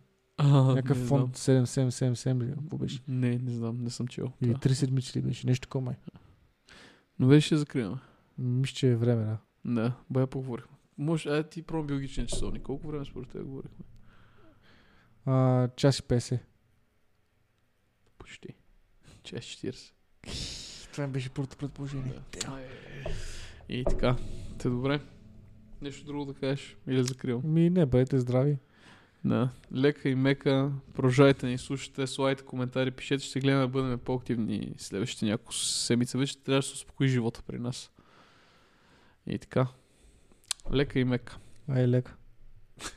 Някакъв 0.44 0.98
фонд 0.98 1.36
7777 1.36 2.42
ли? 2.42 2.78
Беше? 2.78 3.00
Не, 3.08 3.38
не 3.38 3.50
знам, 3.50 3.78
не 3.82 3.90
съм 3.90 4.08
чел. 4.08 4.32
Или 4.42 4.52
Да. 4.52 4.58
три 4.58 4.74
седмици 4.74 5.18
ли 5.18 5.22
беше? 5.22 5.46
Нещо 5.46 5.62
такова 5.62 5.84
май. 5.84 5.94
Но 7.20 7.26
вече 7.26 7.46
ще 7.46 7.56
закриваме. 7.56 7.98
Мисля, 8.38 8.74
че 8.74 8.88
е 8.88 8.96
време, 8.96 9.24
да. 9.24 9.38
Да, 9.64 9.96
бая 10.10 10.26
поговорихме. 10.26 10.76
Може, 10.98 11.28
а 11.28 11.42
ти 11.42 11.62
пробвам 11.62 11.86
биологичния 11.86 12.26
часовник. 12.26 12.62
Колко 12.62 12.88
време 12.88 13.04
според 13.04 13.28
теб 13.28 13.44
говорихме? 13.44 13.84
А, 15.26 15.68
час 15.76 15.98
и 15.98 16.02
50. 16.02 16.38
Почти. 18.18 18.48
Час 19.22 19.40
40. 19.40 19.92
Това 20.92 21.06
беше 21.06 21.30
първото 21.30 21.56
предположение. 21.56 22.12
Да. 22.40 22.58
И 23.68 23.84
така. 23.84 24.16
Те 24.58 24.68
добре. 24.68 25.00
Нещо 25.82 26.04
друго 26.04 26.24
да 26.24 26.34
кажеш? 26.34 26.76
Или 26.86 27.04
закривам? 27.04 27.42
Ми 27.44 27.70
не, 27.70 27.86
бъдете 27.86 28.18
здрави. 28.18 28.58
Да. 29.24 29.48
Лека 29.74 30.08
и 30.08 30.14
мека. 30.14 30.72
Продължайте 30.94 31.46
ни, 31.46 31.58
слушайте, 31.58 32.06
слайдите 32.06 32.44
коментари, 32.44 32.90
пишете, 32.90 33.24
ще 33.24 33.40
гледаме 33.40 33.62
да 33.62 33.68
бъдем 33.68 33.98
по-активни 33.98 34.74
следващите 34.76 35.24
няколко 35.24 35.54
седмица. 35.54 36.18
Вече 36.18 36.38
трябва 36.38 36.58
да 36.58 36.62
се 36.62 36.72
успокои 36.72 37.08
живота 37.08 37.42
при 37.46 37.58
нас. 37.58 37.90
И 39.26 39.38
така. 39.38 39.66
Лека 40.72 40.98
и 40.98 41.04
мека. 41.04 41.38
Ай, 41.68 41.88
лека. 41.88 42.16